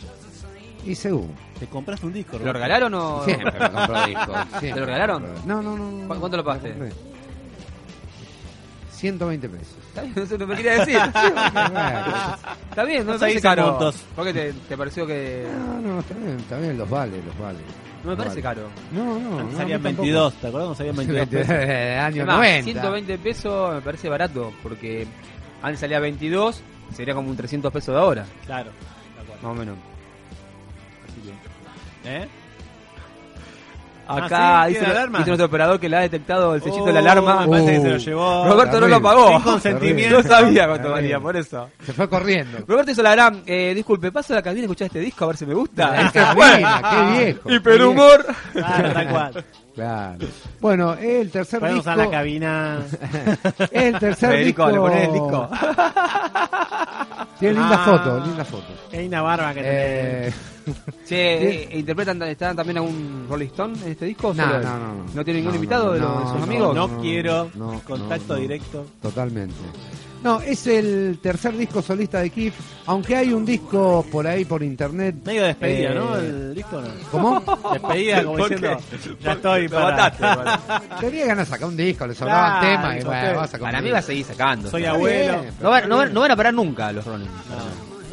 Y 0.85 0.93
según. 0.95 1.33
Te 1.59 1.65
compraste 1.65 2.05
un 2.05 2.13
disco, 2.13 2.33
¿Lo 2.33 2.39
Roberto. 2.39 2.53
regalaron 2.53 2.93
o...? 2.93 3.23
Siempre 3.25 3.51
me 3.51 3.71
compro 3.71 4.05
discos. 4.05 4.59
¿Te 4.59 4.69
lo 4.75 4.85
regalaron? 4.85 5.25
No, 5.45 5.61
no, 5.63 5.75
no. 5.75 5.89
no. 5.91 6.07
¿Cu- 6.07 6.19
cuánto 6.19 6.37
lo 6.37 6.43
pagaste? 6.43 6.75
Me 9.03 9.17
compré. 9.17 9.39
120 9.39 9.49
pesos. 9.49 9.75
Está 9.87 10.01
bien, 10.01 10.13
Eso 10.17 10.37
no 10.37 10.47
me 10.47 10.55
quería 10.55 10.71
decir. 10.79 10.97
Está 12.69 12.83
bien, 12.83 13.05
no 13.05 13.17
No 13.17 13.25
dicen 13.25 13.41
caro. 13.41 13.67
montos. 13.71 14.03
¿Por 14.15 14.25
qué 14.25 14.33
te, 14.33 14.53
te 14.53 14.77
pareció 14.77 15.05
que.? 15.07 15.45
No, 15.57 15.81
no, 15.81 15.99
está 15.99 16.15
bien, 16.15 16.37
está 16.39 16.57
bien, 16.57 16.77
los 16.77 16.89
vale, 16.89 17.17
los 17.25 17.37
vale. 17.39 17.59
No 18.03 18.11
me 18.11 18.15
Los 18.15 18.25
parece 18.25 18.41
vale. 18.41 18.55
caro. 18.61 18.69
No, 18.91 19.19
no. 19.19 19.39
Antes 19.39 19.53
no, 19.53 19.57
salían 19.57 19.75
a 19.75 19.77
mí 19.79 19.83
tampoco. 19.83 20.01
22, 20.03 20.33
¿te 20.33 20.47
acuerdas? 20.47 20.65
cuando 20.67 20.75
salían 20.75 20.95
22 20.95 21.27
pesos? 21.47 21.49
Año 22.05 22.21
Es 22.21 22.27
más, 22.27 22.35
90. 22.37 22.63
120 22.63 23.17
pesos 23.17 23.73
me 23.75 23.81
parece 23.81 24.09
barato, 24.09 24.53
porque 24.63 25.07
antes 25.61 25.79
salía 25.79 25.99
22, 25.99 26.61
sería 26.95 27.13
como 27.15 27.29
un 27.29 27.35
300 27.37 27.71
pesos 27.73 27.95
de 27.95 28.01
ahora, 28.01 28.25
Claro. 28.45 28.71
tal 29.15 29.25
cual. 29.25 29.39
más 29.41 29.51
o 29.51 29.55
menos. 29.55 29.75
¿Eh? 32.05 32.27
Acá 34.07 34.61
Ah, 34.63 34.67
¿sí? 34.67 34.73
dice, 34.73 34.85
nuestro 35.25 35.45
operador 35.45 35.79
que 35.79 35.89
le 35.89 35.97
ha 35.97 35.99
detectado 36.01 36.55
el 36.55 36.61
sellito 36.61 36.85
de 36.85 36.93
la 36.93 36.99
Oh, 36.99 37.03
alarma. 37.03 37.41
Me 37.41 37.47
parece 37.47 37.71
que 37.73 37.81
se 37.81 37.89
lo 37.89 37.97
llevó. 37.97 38.45
Roberto 38.47 38.79
no 38.79 38.87
lo 38.87 38.95
terrible. 38.97 39.01
pagó. 39.01 39.27
Sin 39.29 39.41
consentimiento. 39.41 40.17
No 40.17 40.23
sabía 40.23 40.67
cuánto 40.67 40.91
valía, 40.91 41.19
por 41.19 41.35
eso. 41.37 41.69
Se 41.83 41.93
fue 41.93 42.09
corriendo. 42.09 42.59
Roberto 42.67 42.91
hizo 42.91 43.03
la 43.03 43.11
gran, 43.11 43.43
eh, 43.45 43.73
disculpe, 43.75 44.11
paso 44.11 44.33
a 44.33 44.37
la 44.37 44.41
cabina 44.41 44.61
a 44.63 44.65
escuchar 44.65 44.85
este 44.87 44.99
disco 44.99 45.25
a 45.25 45.27
ver 45.27 45.37
si 45.37 45.45
me 45.45 45.53
gusta. 45.53 46.01
Y 46.01 46.09
se 46.09 46.25
fue. 46.25 46.45
cabina, 46.61 46.81
qué 47.15 47.23
viejo. 47.25 47.51
Hiperhumor. 47.51 48.25
Claro, 48.53 48.93
tal 48.93 49.07
cual. 49.09 49.45
Claro. 49.77 50.25
Bueno, 50.59 50.93
es 50.95 51.21
el 51.21 51.29
tercer 51.29 51.59
Podemos 51.59 51.85
disco. 51.85 51.99
la 52.01 52.09
cabina. 52.09 52.79
Es 53.59 53.71
el 53.71 53.99
tercer 53.99 54.31
Federico, 54.31 54.65
disco. 54.67 54.71
le 54.71 54.89
ponés 54.89 55.07
el 55.07 55.13
disco. 55.13 55.49
Tiene 57.39 57.53
linda 57.59 57.75
Ah. 57.75 57.85
foto, 57.85 58.25
linda 58.25 58.43
foto. 58.43 58.65
Hay 58.91 59.05
una 59.07 59.21
barba 59.21 59.53
que 59.53 59.61
Eh, 59.63 60.33
Che, 61.05 61.63
eh, 61.73 61.77
¿interpretan 61.77 62.19
están 62.23 62.55
también 62.55 62.77
algún 62.77 63.27
Rolling 63.29 63.45
Stone 63.47 63.77
en 63.85 63.91
este 63.91 64.05
disco? 64.05 64.29
o 64.29 64.33
No, 64.33 64.47
no, 64.47 64.59
no, 64.59 64.77
no. 64.79 65.05
¿No 65.13 65.23
tiene 65.23 65.39
ningún 65.41 65.51
No, 65.53 65.55
invitado 65.57 65.85
no, 65.85 65.91
de, 65.93 65.99
los- 65.99 66.09
no, 66.09 66.19
de 66.21 66.25
sus 66.25 66.37
no, 66.37 66.43
amigos? 66.43 66.75
no, 66.75 66.87
no, 66.87 67.01
quiero 67.01 67.51
no, 67.53 67.81
contacto 67.85 68.27
no, 68.29 68.33
no. 68.33 68.39
directo. 68.41 68.85
totalmente. 68.99 69.53
No, 70.23 70.41
es 70.41 70.65
el 70.67 71.19
tercer 71.21 71.55
disco 71.55 71.81
solista 71.81 72.19
de 72.21 72.29
Keith, 72.29 72.53
aunque 72.87 73.15
hay 73.15 73.31
un 73.33 73.45
disco 73.45 74.05
por 74.11 74.25
ahí 74.27 74.45
por 74.45 74.63
internet. 74.63 75.15
Medio 75.23 75.43
despedida, 75.43 75.91
Eh, 75.91 75.95
¿no? 75.95 76.15
El 76.17 76.55
disco 76.55 76.81
no. 76.81 76.87
¿Cómo? 77.11 77.43
Despedida, 77.71 78.23
como 78.23 78.37
¿Por 78.37 78.49
diciendo, 78.49 78.79
ya 79.21 79.31
estoy 79.33 79.67
para... 79.69 80.11
Tenía 80.99 81.25
ganas 81.27 81.47
de 81.47 81.53
sacar 81.53 81.67
un 81.69 81.77
disco, 81.77 82.07
le 82.07 82.15
sobraban 82.15 82.59
Claro, 82.59 82.81
temas 82.81 83.01
y 83.01 83.05
bueno, 83.05 83.35
vas 83.39 83.53
a 83.53 83.57
Para 83.59 83.81
mí 83.81 83.89
va 83.91 83.99
a 83.99 84.01
seguir 84.01 84.25
sacando. 84.25 84.69
Soy 84.69 84.85
abuelo. 84.85 85.41
bien, 85.41 85.53
No 85.61 85.69
van, 85.69 85.87
no, 85.89 85.97
van, 85.97 86.13
no 86.13 86.21
van 86.21 86.31
a 86.31 86.35
parar 86.35 86.53
nunca 86.53 86.91
los 86.91 87.05
Rolling. 87.05 87.27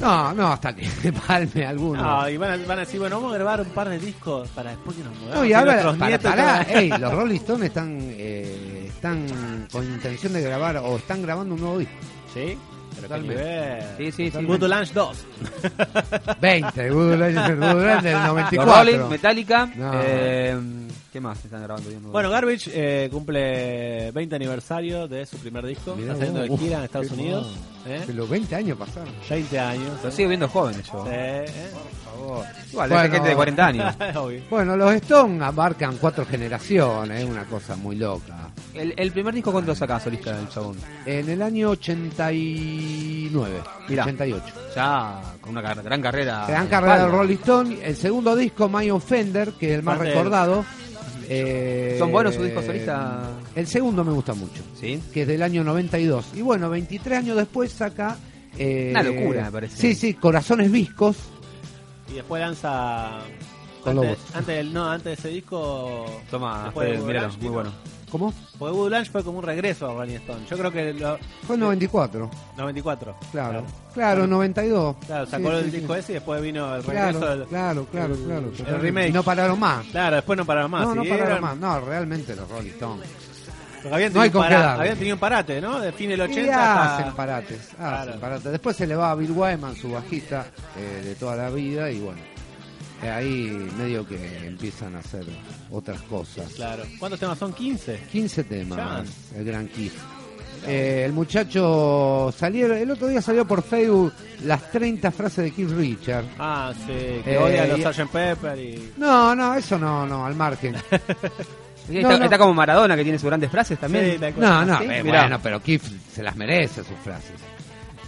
No, 0.01 0.35
no, 0.35 0.49
hasta 0.53 0.75
que 0.75 0.87
palme 1.27 1.65
alguno. 1.65 2.03
No, 2.03 2.29
y 2.29 2.37
van 2.37 2.51
a, 2.51 2.67
van 2.67 2.79
a 2.79 2.81
decir, 2.81 2.99
bueno, 3.01 3.17
vamos 3.17 3.33
a 3.33 3.37
grabar 3.37 3.61
un 3.63 3.69
par 3.71 3.89
de 3.89 3.99
discos 3.99 4.49
para 4.51 4.71
después 4.71 4.97
que 4.97 5.05
nos 5.05 5.15
mudamos. 5.17 5.37
No, 5.37 5.45
y 5.45 5.53
ahora, 5.53 5.95
para, 6.21 6.99
los 6.99 7.15
Rolling 7.15 7.37
Stones 7.37 7.67
están, 7.69 7.99
eh, 8.01 8.74
están 9.05 9.69
con 9.71 9.85
intención 9.85 10.33
de 10.33 10.41
grabar 10.41 10.79
o 10.79 10.97
están 10.97 11.21
grabando 11.23 11.55
un 11.55 11.61
nuevo 11.61 11.79
disco. 11.79 11.95
Sí, 12.33 12.57
Totalmente. 13.01 13.83
Sí, 13.99 14.13
sí, 14.13 14.31
sí. 14.31 14.45
Good 14.45 14.61
to 14.61 14.69
Lunch 14.69 14.93
2. 14.93 15.25
20, 16.41 16.91
Good 16.91 17.15
Life- 17.17 17.55
Good 17.55 17.85
Life 17.85 18.03
del 18.03 18.13
Los 18.15 18.27
94. 18.29 18.75
Rolling, 18.75 19.09
Metallica. 19.11 19.67
No. 19.77 19.91
Eh, 20.03 20.57
¿Qué 21.15 21.21
más 21.21 21.45
están 21.45 21.63
grabando? 21.63 21.89
No- 22.03 22.09
Bueno, 22.11 22.29
Garbage 22.29 22.71
eh, 22.75 23.09
cumple 23.09 24.11
20 24.11 24.35
aniversario 24.35 25.07
de 25.07 25.25
su 25.25 25.37
primer 25.39 25.65
disco. 25.65 25.95
Mirá 25.95 26.09
está 26.13 26.17
saliendo 26.27 26.43
de 26.43 26.49
vos, 26.49 26.59
gira 26.61 26.79
en 26.79 26.85
Estados 26.85 27.11
Unidos. 27.13 27.57
¿eh? 27.87 28.05
Los 28.13 28.29
20 28.29 28.57
años 28.57 28.77
pasaron. 28.77 29.15
20 29.31 29.59
años. 29.61 29.91
Lo 30.03 30.11
sigo 30.11 30.29
viendo 30.29 30.49
joven 30.49 30.75
yo. 30.83 31.05
Sí, 31.05 31.11
¿eh? 31.13 31.45
Igual, 32.73 32.89
Bueno. 32.89 33.05
es 33.05 33.11
gente 33.13 33.29
de 33.29 33.35
40 33.37 33.67
años. 33.67 33.95
Bueno, 34.51 34.77
los 34.77 34.93
Stones 34.95 35.41
abarcan 35.41 35.97
cuatro 35.99 36.27
generaciones, 36.27 37.23
es 37.23 37.29
una 37.31 37.45
cosa 37.45 37.77
muy 37.77 37.95
loca. 37.95 38.51
El, 38.73 38.93
el 38.97 39.13
primer 39.13 39.35
disco, 39.35 39.53
¿cuándo 39.53 39.73
sacás, 39.75 40.03
solista 40.03 40.37
del 40.37 40.49
chabón? 40.49 40.77
En 41.07 41.29
el 41.29 41.41
año 41.43 41.71
89, 41.71 43.61
Mirá. 43.89 44.03
88. 44.05 44.45
Ya 44.75 45.21
con 45.41 45.51
una 45.53 45.63
car- 45.63 45.83
gran 45.83 46.03
carrera. 46.03 46.45
Gran 46.49 46.67
carrera 46.67 47.05
de. 47.05 47.09
Rolling 47.09 47.37
Stone. 47.37 47.79
El 47.85 47.97
segundo 47.97 48.35
disco, 48.35 48.69
My 48.69 48.91
Offender, 48.91 49.53
que 49.53 49.71
es 49.73 49.79
el 49.79 49.83
más 49.85 49.97
Parte- 49.99 50.11
recordado. 50.13 50.65
Eh, 51.29 51.97
¿Son 51.99 52.11
buenos 52.13 52.35
sus 52.35 52.45
discos 52.45 52.65
solistas? 52.65 53.29
El 53.55 53.67
segundo 53.67 54.05
me 54.05 54.13
gusta 54.13 54.35
mucho, 54.35 54.63
¿Sí? 54.79 55.01
que 55.13 55.23
es 55.23 55.29
del 55.29 55.43
año 55.43 55.65
92. 55.65 56.27
Y 56.35 56.43
bueno, 56.43 56.69
23 56.71 57.19
años 57.19 57.37
después 57.37 57.73
saca... 57.73 58.17
eh, 58.59 58.89
Una 58.91 59.03
locura, 59.03 59.45
me 59.45 59.53
parece. 59.53 59.77
Sí, 59.77 59.95
sí, 59.95 60.15
Corazones 60.15 60.71
Viscos. 60.71 61.17
Y 62.11 62.15
después 62.15 62.41
lanza 62.41 63.21
Con 63.83 63.99
Antes, 63.99 64.19
antes 64.35 64.57
del, 64.57 64.73
no, 64.73 64.91
antes 64.91 65.05
de 65.05 65.13
ese 65.15 65.29
disco. 65.29 66.05
Toma, 66.31 66.71
Fede, 66.73 66.99
míralo, 66.99 67.33
muy 67.41 67.49
bueno. 67.49 67.73
¿Cómo? 68.15 68.33
Porque 68.61 68.73
Voodoo 68.77 68.91
Lounge 68.91 69.11
fue 69.11 69.25
como 69.25 69.39
un 69.39 69.45
regreso 69.45 69.91
a 69.91 69.95
Rolling 69.95 70.15
Stone. 70.19 70.47
Yo 70.49 70.57
creo 70.57 70.71
que 70.71 70.95
lo, 70.95 71.19
Fue 71.49 71.57
en 71.57 71.61
94. 71.63 72.31
94. 72.57 73.17
Claro. 73.33 73.65
Claro, 73.93 74.27
92. 74.29 74.97
Claro, 75.05 75.27
sacó 75.27 75.51
Sí, 75.51 75.57
el 75.57 75.65
sí, 75.65 75.71
disco 75.79 75.95
sí. 75.95 75.99
ese 76.01 76.13
y 76.13 76.15
después 76.15 76.41
vino 76.41 76.77
el 76.77 76.85
regreso 76.85 77.19
Claro, 77.19 77.37
del. 77.39 77.49
claro, 77.49 77.87
claro, 77.91 78.15
claro. 78.25 78.53
el 78.69 78.81
remake. 78.81 79.09
Y 79.09 79.13
no 79.13 79.25
pararon 79.25 79.59
más. 79.59 79.85
Claro, 79.87 80.15
después 80.15 80.37
no 80.37 80.45
pararon 80.45 80.71
más. 80.71 80.95
no, 80.95 81.03
pararon 81.05 81.41
más. 81.41 81.57
No, 81.57 81.81
realmente 81.81 82.37
los 82.37 82.49
Rolling 82.49 82.71
Stones. 82.71 83.09
Habían 83.91 84.13
No 84.15 84.21
hay 84.21 84.31
tenido, 84.31 84.41
con 84.41 84.49
qué 84.49 84.55
habían 84.55 84.97
tenido 84.97 85.17
un 85.17 85.21
parate, 85.21 85.61
¿no? 85.61 85.81
De 85.81 85.91
fin 85.93 86.09
del 86.11 86.21
Y 86.21 86.23
80 86.23 86.85
hacen 86.95 87.05
hasta... 87.07 87.17
parates, 87.17 87.59
hacen 87.61 87.77
Claro. 88.05 88.21
parates. 88.21 88.53
Después 88.53 88.77
se 88.77 88.87
le 88.87 88.95
va 88.97 89.11
a 89.11 89.15
Bill 89.17 89.33
Wyman, 89.33 89.75
su 89.77 89.91
bajista 89.91 90.47
eh, 90.79 91.03
de 91.05 91.15
toda 91.17 91.37
la 91.37 91.51
vida, 91.51 91.91
y 91.91 91.99
bueno, 92.01 92.19
ahí 93.11 93.69
medio 93.79 94.07
que 94.07 94.47
empiezan 94.47 94.97
a 94.97 95.01
hacer 95.01 95.25
otras 95.71 96.01
cosas. 96.03 96.53
Claro. 96.55 96.83
¿Cuántos 96.99 97.21
temas 97.21 97.39
son? 97.39 97.53
15. 97.53 98.01
15 98.13 98.45
temas, 98.45 99.07
el 99.37 99.45
gran 99.45 99.67
Keith. 99.69 99.93
Eh, 100.67 101.03
el 101.05 101.13
muchacho 101.13 102.33
salieron, 102.37 102.79
el 102.79 102.91
otro 102.91 103.07
día 103.09 103.21
salió 103.21 103.47
por 103.47 103.63
Facebook 103.63 104.13
las 104.45 104.71
30 104.71 105.11
frases 105.11 105.45
de 105.45 105.51
Keith 105.51 105.71
Richard. 105.71 106.25
Ah, 106.39 106.73
sí, 106.75 107.21
que 107.23 107.35
Eh, 107.35 107.39
odia 107.39 107.65
a 107.65 107.67
los 107.67 107.81
Sgt. 107.81 108.09
Pepper 108.11 108.59
y... 108.59 108.93
No, 108.97 109.35
no, 109.35 109.55
eso 109.55 109.79
no, 109.79 110.07
no, 110.07 110.25
al 110.25 110.35
margen. 110.35 110.75
Sí, 111.87 111.93
No, 112.01 112.09
está, 112.09 112.19
no. 112.19 112.25
está 112.25 112.39
como 112.39 112.55
Maradona 112.55 112.97
que 112.97 113.03
tiene 113.03 113.19
sus 113.19 113.27
grandes 113.27 113.51
frases 113.51 113.79
también. 113.79 114.19
Sí. 114.19 114.27
No, 114.39 114.65
no, 114.65 114.79
¿Sí? 114.79 114.85
eh, 114.89 115.03
bueno, 115.03 115.39
pero 115.43 115.61
Keith 115.63 115.83
se 116.11 116.23
las 116.23 116.35
merece 116.35 116.83
sus 116.83 116.97
frases. 117.05 117.33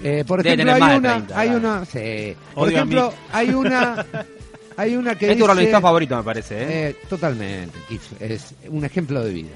Eh, 0.03 0.25
por 0.27 0.41
ejemplo, 0.41 0.73
hay 0.73 0.81
una, 0.97 1.13
30, 1.13 1.39
hay 1.39 1.49
una, 1.51 1.85
sí. 1.85 2.35
Por 2.55 2.73
ejemplo, 2.73 3.13
hay 3.33 3.51
una, 3.51 4.07
hay 4.77 4.97
una 4.97 5.15
que 5.15 5.33
es 5.33 5.39
tu 5.39 5.47
dice, 5.47 5.63
Stone 5.65 5.81
favorito, 5.83 6.17
me 6.17 6.23
parece, 6.23 6.55
¿eh? 6.63 6.89
eh, 6.91 6.97
totalmente, 7.09 7.79
Keith 7.89 8.03
es 8.21 8.55
un 8.69 8.85
ejemplo 8.85 9.23
de 9.25 9.33
vida. 9.33 9.51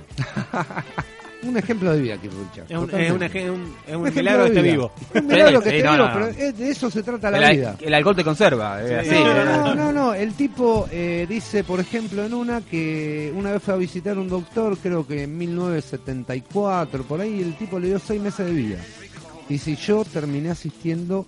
un 1.43 1.57
ejemplo 1.57 1.93
de 1.93 2.01
vida, 2.03 2.19
Keith 2.19 2.33
Richards. 2.33 2.71
Es 2.71 2.77
un, 2.77 2.91
es 3.01 3.11
un, 3.13 3.23
ej- 3.23 3.51
un- 3.51 3.75
es 3.87 3.95
un 3.95 4.01
Un 4.03 4.07
ejemplo 4.09 4.13
milagro 4.23 4.45
que 4.45 4.51
de 4.51 4.57
esté 4.57 4.63
vida. 4.63 4.73
vivo. 4.73 4.93
Un 5.15 5.27
milagro 5.27 5.63
que 5.63 5.71
Sí, 5.71 5.77
esté 5.77 5.87
no, 5.89 5.93
vivo, 5.95 6.07
no, 6.07 6.13
pero 6.13 6.27
no. 6.27 6.33
de 6.59 6.71
eso 6.71 6.91
se 6.91 7.03
trata 7.03 7.31
la 7.31 7.51
vida. 7.51 7.77
el 7.81 7.95
alcohol 7.95 8.17
te 8.17 8.25
conserva, 8.25 8.83
es 8.83 9.07
Sí, 9.09 9.15
así. 9.15 9.25
no, 9.25 9.31
¿eh? 9.31 9.45
no, 9.45 9.75
no, 9.75 9.93
no, 9.93 10.15
el 10.15 10.35
tipo 10.35 10.87
eh, 10.93 11.27
dice, 11.29 11.65
por 11.65 11.81
ejemplo, 11.81 12.25
en 12.25 12.35
una 12.35 12.61
que 12.61 13.33
una 13.35 13.53
vez 13.53 13.63
fue 13.63 13.75
a 13.75 13.77
visitar 13.79 14.19
un 14.19 14.29
doctor, 14.29 14.77
creo 14.79 15.07
que 15.07 15.23
en 15.25 15.37
1974, 15.39 17.05
por 17.05 17.21
ahí, 17.21 17.41
el 17.41 17.55
tipo 17.57 17.79
le 17.79 17.89
dio 17.89 17.99
seis 17.99 18.21
meses 18.21 18.45
de 18.47 18.53
vida. 18.53 18.79
Y 19.49 19.59
si 19.59 19.77
yo 19.77 20.05
terminé 20.05 20.51
asistiendo 20.51 21.27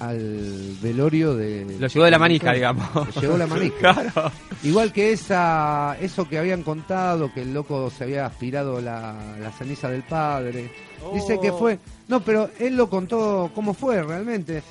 al 0.00 0.76
velorio 0.82 1.34
de... 1.34 1.76
Lo 1.78 1.86
llevó 1.86 2.04
de 2.04 2.10
la 2.10 2.18
manija, 2.18 2.52
digamos. 2.52 3.14
Lo 3.14 3.20
llevó 3.20 3.36
la 3.36 3.46
manija. 3.46 3.76
claro. 3.80 4.32
Igual 4.62 4.92
que 4.92 5.12
esa, 5.12 5.96
eso 6.00 6.28
que 6.28 6.38
habían 6.38 6.62
contado, 6.62 7.32
que 7.32 7.42
el 7.42 7.54
loco 7.54 7.90
se 7.90 8.04
había 8.04 8.26
aspirado 8.26 8.80
la, 8.80 9.14
la 9.40 9.52
ceniza 9.52 9.88
del 9.88 10.02
padre. 10.02 10.72
Dice 11.14 11.38
que 11.40 11.52
fue... 11.52 11.78
No, 12.08 12.20
pero 12.20 12.50
él 12.58 12.76
lo 12.76 12.88
contó 12.88 13.50
cómo 13.54 13.74
fue 13.74 14.02
realmente. 14.02 14.62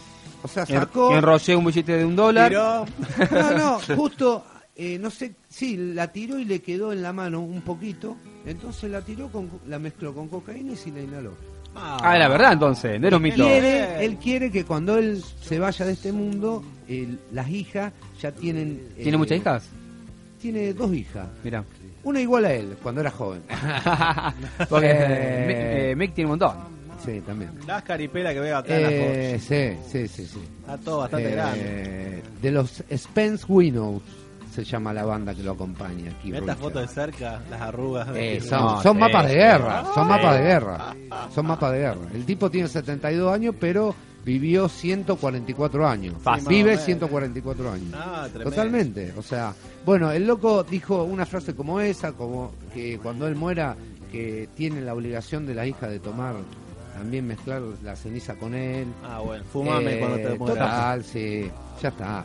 O 0.42 0.48
sea, 0.48 0.66
sacó... 0.66 1.16
Enrollé 1.16 1.56
un 1.56 1.66
billete 1.66 1.98
de 1.98 2.06
un 2.06 2.16
dólar. 2.16 2.50
Tiró. 2.50 2.86
No, 3.32 3.52
no, 3.58 3.80
justo, 3.96 4.44
eh, 4.76 4.98
no 4.98 5.10
sé, 5.10 5.36
sí, 5.48 5.78
la 5.78 6.08
tiró 6.12 6.40
y 6.40 6.46
le 6.46 6.62
quedó 6.62 6.92
en 6.92 7.02
la 7.02 7.14
mano 7.14 7.42
un 7.42 7.62
poquito. 7.62 8.18
Entonces 8.46 8.90
la 8.90 9.02
tiró, 9.02 9.30
con, 9.30 9.50
la 9.68 9.78
mezcló 9.78 10.14
con 10.14 10.28
cocaína 10.28 10.74
y 10.74 10.76
se 10.78 10.92
la 10.92 11.02
inhaló. 11.02 11.34
Ah, 11.82 12.18
la 12.18 12.28
verdad, 12.28 12.54
entonces, 12.54 13.00
no 13.00 13.08
era 13.08 13.18
un 13.18 13.24
mito. 13.24 13.36
Quiere, 13.44 14.04
él 14.06 14.18
quiere 14.18 14.52
que 14.52 14.64
cuando 14.66 14.98
él 14.98 15.24
se 15.42 15.60
vaya 15.60 15.86
de 15.86 15.94
este 15.94 16.12
mundo, 16.12 16.64
las 17.32 17.50
hijas 17.50 17.92
ya 18.22 18.32
tienen... 18.32 18.82
eh, 18.98 19.04
¿Tiene 19.04 19.18
muchas 19.18 19.38
hijas? 19.38 19.70
Tiene 20.42 20.74
dos 20.74 20.94
hijas. 20.94 21.28
Mira. 21.44 21.64
Una 22.04 22.22
igual 22.22 22.46
a 22.46 22.54
él, 22.54 22.78
cuando 22.82 23.02
era 23.02 23.12
joven. 23.12 23.42
Porque 24.70 24.88
Eh, 24.90 25.46
Mick, 25.48 25.58
eh, 25.60 25.96
Mick 25.98 26.14
tiene 26.14 26.32
un 26.32 26.40
montón. 26.40 26.58
Sí, 27.06 27.22
también. 27.26 27.52
Las 27.68 27.84
caripelas 27.84 28.34
que 28.34 28.40
veo 28.42 28.58
acá 28.58 28.76
en 28.76 28.84
la 28.84 28.90
Eh, 28.92 29.38
foto. 29.40 29.48
sí, 29.90 29.92
sí, 29.92 30.08
sí, 30.08 30.26
sí. 30.26 30.40
Está 30.62 30.78
todo 30.78 31.00
bastante 31.00 31.30
Eh, 31.30 31.32
grande. 31.32 32.24
De 32.42 32.52
los 32.52 32.84
Spence 32.96 33.46
Winnows 33.48 34.02
se 34.52 34.64
llama 34.64 34.94
la 34.94 35.06
banda 35.06 35.34
que 35.36 35.44
lo 35.44 35.52
acompaña 35.52 36.12
aquí. 36.12 36.28
Mira 36.28 36.40
esta 36.40 36.56
foto 36.56 36.80
de 36.80 36.88
cerca, 36.88 37.42
las 37.50 37.62
arrugas. 37.62 38.12
de 38.14 38.38
Eh, 38.38 38.42
son 38.42 38.60
No, 38.62 38.82
son 38.82 38.94
sí, 38.96 39.00
mapas 39.00 39.28
de 39.28 39.36
guerra, 39.36 39.84
son 39.94 40.04
Sí. 40.06 40.10
mapas 40.10 40.38
de 40.38 40.42
guerra, 40.44 40.96
son 41.34 41.46
mapas 41.46 41.72
de 41.72 41.78
guerra. 41.80 42.02
El 42.14 42.26
tipo 42.26 42.50
tiene 42.50 42.68
72 42.68 43.34
años, 43.34 43.56
pero 43.60 43.94
vivió 44.26 44.68
144 44.70 45.88
años. 45.88 46.16
Fácil. 46.22 46.48
Vive 46.50 46.72
Más 46.72 46.80
o 46.80 46.82
menos. 46.82 46.86
144 46.86 47.72
años. 47.72 47.94
Ah. 47.96 48.28
Totalmente, 48.44 49.14
o 49.18 49.22
sea, 49.22 49.54
bueno, 49.86 50.12
el 50.12 50.26
loco 50.28 50.64
dijo 50.64 51.04
una 51.04 51.26
frase 51.26 51.56
como 51.56 51.80
esa, 51.80 52.12
como 52.14 52.52
que 52.74 52.98
cuando 53.00 53.28
él 53.28 53.36
muera, 53.36 53.76
que 54.12 54.50
tiene 54.56 54.82
la 54.82 54.94
obligación 54.94 55.46
de 55.46 55.54
la 55.56 55.66
hija 55.68 55.88
de 55.88 56.00
tomar, 56.00 56.36
también 56.98 57.26
mezclar 57.28 57.62
la 57.84 57.96
ceniza 57.96 58.36
con 58.36 58.54
él. 58.56 58.88
Ah, 59.04 59.20
bueno, 59.24 59.44
fumame 59.54 59.94
Eh, 59.96 60.00
cuando 60.00 60.18
te 60.18 60.38
mueras. 60.38 60.58
Total, 60.58 61.04
sí, 61.06 61.50
ya 61.82 61.90
está. 61.90 62.24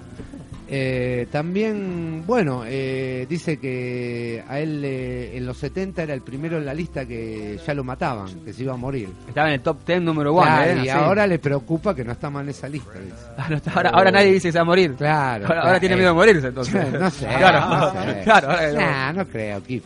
Eh, 0.66 1.26
también, 1.30 2.24
bueno, 2.26 2.62
eh, 2.66 3.26
dice 3.28 3.58
que 3.58 4.42
a 4.48 4.58
él 4.58 4.82
eh, 4.82 5.36
en 5.36 5.44
los 5.44 5.58
70 5.58 6.02
era 6.04 6.14
el 6.14 6.22
primero 6.22 6.56
en 6.56 6.64
la 6.64 6.72
lista 6.72 7.04
que 7.04 7.58
ya 7.64 7.74
lo 7.74 7.84
mataban, 7.84 8.40
que 8.44 8.52
se 8.54 8.62
iba 8.62 8.72
a 8.72 8.76
morir. 8.76 9.10
Estaba 9.28 9.48
en 9.48 9.54
el 9.54 9.60
top 9.60 9.84
10 9.86 10.00
número 10.02 10.32
1, 10.32 10.42
Claro, 10.42 10.70
¿eh? 10.70 10.82
y 10.84 10.88
ahora 10.88 11.26
le 11.26 11.38
preocupa 11.38 11.94
que 11.94 12.02
no 12.02 12.12
está 12.12 12.30
más 12.30 12.44
en 12.44 12.48
esa 12.48 12.68
lista. 12.68 12.92
dice. 12.98 13.14
Ahora, 13.36 13.60
ahora, 13.74 13.90
ahora 13.90 14.10
nadie 14.10 14.32
dice 14.32 14.48
que 14.48 14.52
se 14.52 14.58
va 14.58 14.62
a 14.62 14.64
morir. 14.64 14.94
Claro. 14.94 15.44
Ahora, 15.44 15.60
ahora 15.60 15.62
claro, 15.62 15.80
tiene 15.80 15.94
eh, 15.94 15.98
miedo 15.98 16.08
de 16.10 16.14
morirse, 16.14 16.46
entonces. 16.48 16.92
No 17.00 17.10
sé. 17.10 17.26
Claro, 17.26 17.68
no 17.68 17.92
sé. 18.14 18.20
claro. 18.24 18.50
ahora- 18.50 18.72
Nah, 18.72 19.12
no 19.12 19.26
creo, 19.28 19.62
Kif. 19.62 19.84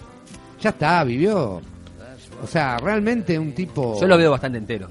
Ya 0.61 0.71
está, 0.71 1.03
vivió. 1.05 1.61
O 2.41 2.47
sea, 2.47 2.77
realmente 2.79 3.37
un 3.37 3.53
tipo... 3.53 4.01
Yo 4.01 4.07
lo 4.07 4.17
veo 4.17 4.31
bastante 4.31 4.59
entero. 4.59 4.89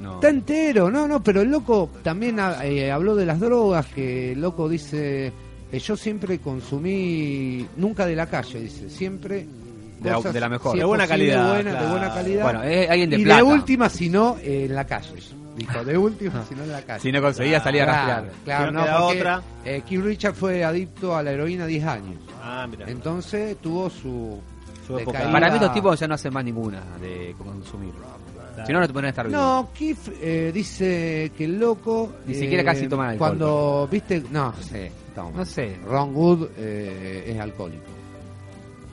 No. 0.00 0.14
Está 0.14 0.28
entero, 0.28 0.90
no, 0.90 1.08
no, 1.08 1.22
pero 1.22 1.40
el 1.42 1.50
loco 1.50 1.90
también 2.02 2.38
ha- 2.40 2.64
eh, 2.64 2.90
habló 2.92 3.14
de 3.16 3.26
las 3.26 3.40
drogas, 3.40 3.86
que 3.86 4.32
el 4.32 4.40
loco 4.40 4.68
dice, 4.68 5.32
eh, 5.72 5.78
yo 5.78 5.96
siempre 5.96 6.38
consumí, 6.38 7.66
nunca 7.76 8.06
de 8.06 8.14
la 8.16 8.26
calle, 8.26 8.60
dice, 8.60 8.88
siempre... 8.90 9.46
De 10.00 10.10
la- 10.10 10.16
cosas, 10.16 10.32
de 10.32 10.40
la 10.40 10.48
mejor. 10.48 10.72
si 10.74 10.78
De 10.78 10.84
buena 10.84 11.04
posible, 11.08 11.32
calidad, 11.32 11.48
buena- 11.54 11.70
de 11.72 11.76
claro. 11.76 11.90
buena 11.90 12.14
calidad. 12.14 12.42
Bueno, 12.44 12.62
es 12.62 12.88
alguien 12.90 13.10
de 13.10 13.18
y 13.18 13.24
plata. 13.24 13.36
de 13.38 13.42
última, 13.42 13.88
si 13.88 14.08
no, 14.08 14.36
eh, 14.40 14.66
en 14.66 14.74
la 14.76 14.84
calle. 14.86 15.14
Dijo, 15.56 15.84
de 15.84 15.98
última, 15.98 16.44
si 16.48 16.54
no 16.54 16.62
en 16.62 16.70
la 16.70 16.82
calle. 16.82 17.00
Si 17.02 17.10
no 17.10 17.20
conseguía 17.20 17.60
salir 17.60 17.82
a 17.82 17.84
Claro, 17.86 18.06
rastrear. 18.06 18.32
claro, 18.44 18.68
Si 18.68 18.74
no 18.74 18.80
no, 18.86 19.06
porque, 19.06 19.18
otra. 19.20 19.42
eh, 19.64 19.82
Keith 19.88 20.00
Richard 20.04 20.34
fue 20.34 20.62
adicto 20.62 21.16
a 21.16 21.22
la 21.24 21.32
heroína 21.32 21.66
10 21.66 21.84
años. 21.84 22.14
Ah, 22.40 22.64
mira. 22.70 22.88
Entonces 22.88 23.56
tuvo 23.60 23.90
su... 23.90 24.40
Su 24.86 24.96
época. 25.00 25.30
Para 25.32 25.48
mí 25.50 25.56
estos 25.56 25.74
tipos 25.74 25.98
ya 25.98 26.06
no 26.06 26.14
hacen 26.14 26.32
más 26.32 26.44
ninguna 26.44 26.80
de 27.00 27.34
Si 28.66 28.72
no, 28.72 28.80
no 28.80 28.86
te 28.86 28.92
ponen 28.92 29.06
a 29.06 29.08
estar 29.10 29.26
vivo. 29.26 29.38
No, 29.38 29.70
Keith 29.74 30.08
eh, 30.20 30.50
dice 30.52 31.32
que 31.36 31.44
el 31.44 31.58
loco. 31.58 32.12
Ni 32.26 32.34
siquiera 32.34 32.64
casi 32.64 32.88
toma 32.88 33.10
alcohol. 33.10 33.28
Cuando 33.30 33.88
viste. 33.90 34.22
No 34.30 34.52
sé, 34.60 34.90
toma. 35.14 35.30
No 35.38 35.44
sé. 35.44 35.76
Ron 35.84 36.14
Wood 36.14 36.48
eh, 36.56 37.24
es 37.28 37.40
alcohólico. 37.40 37.84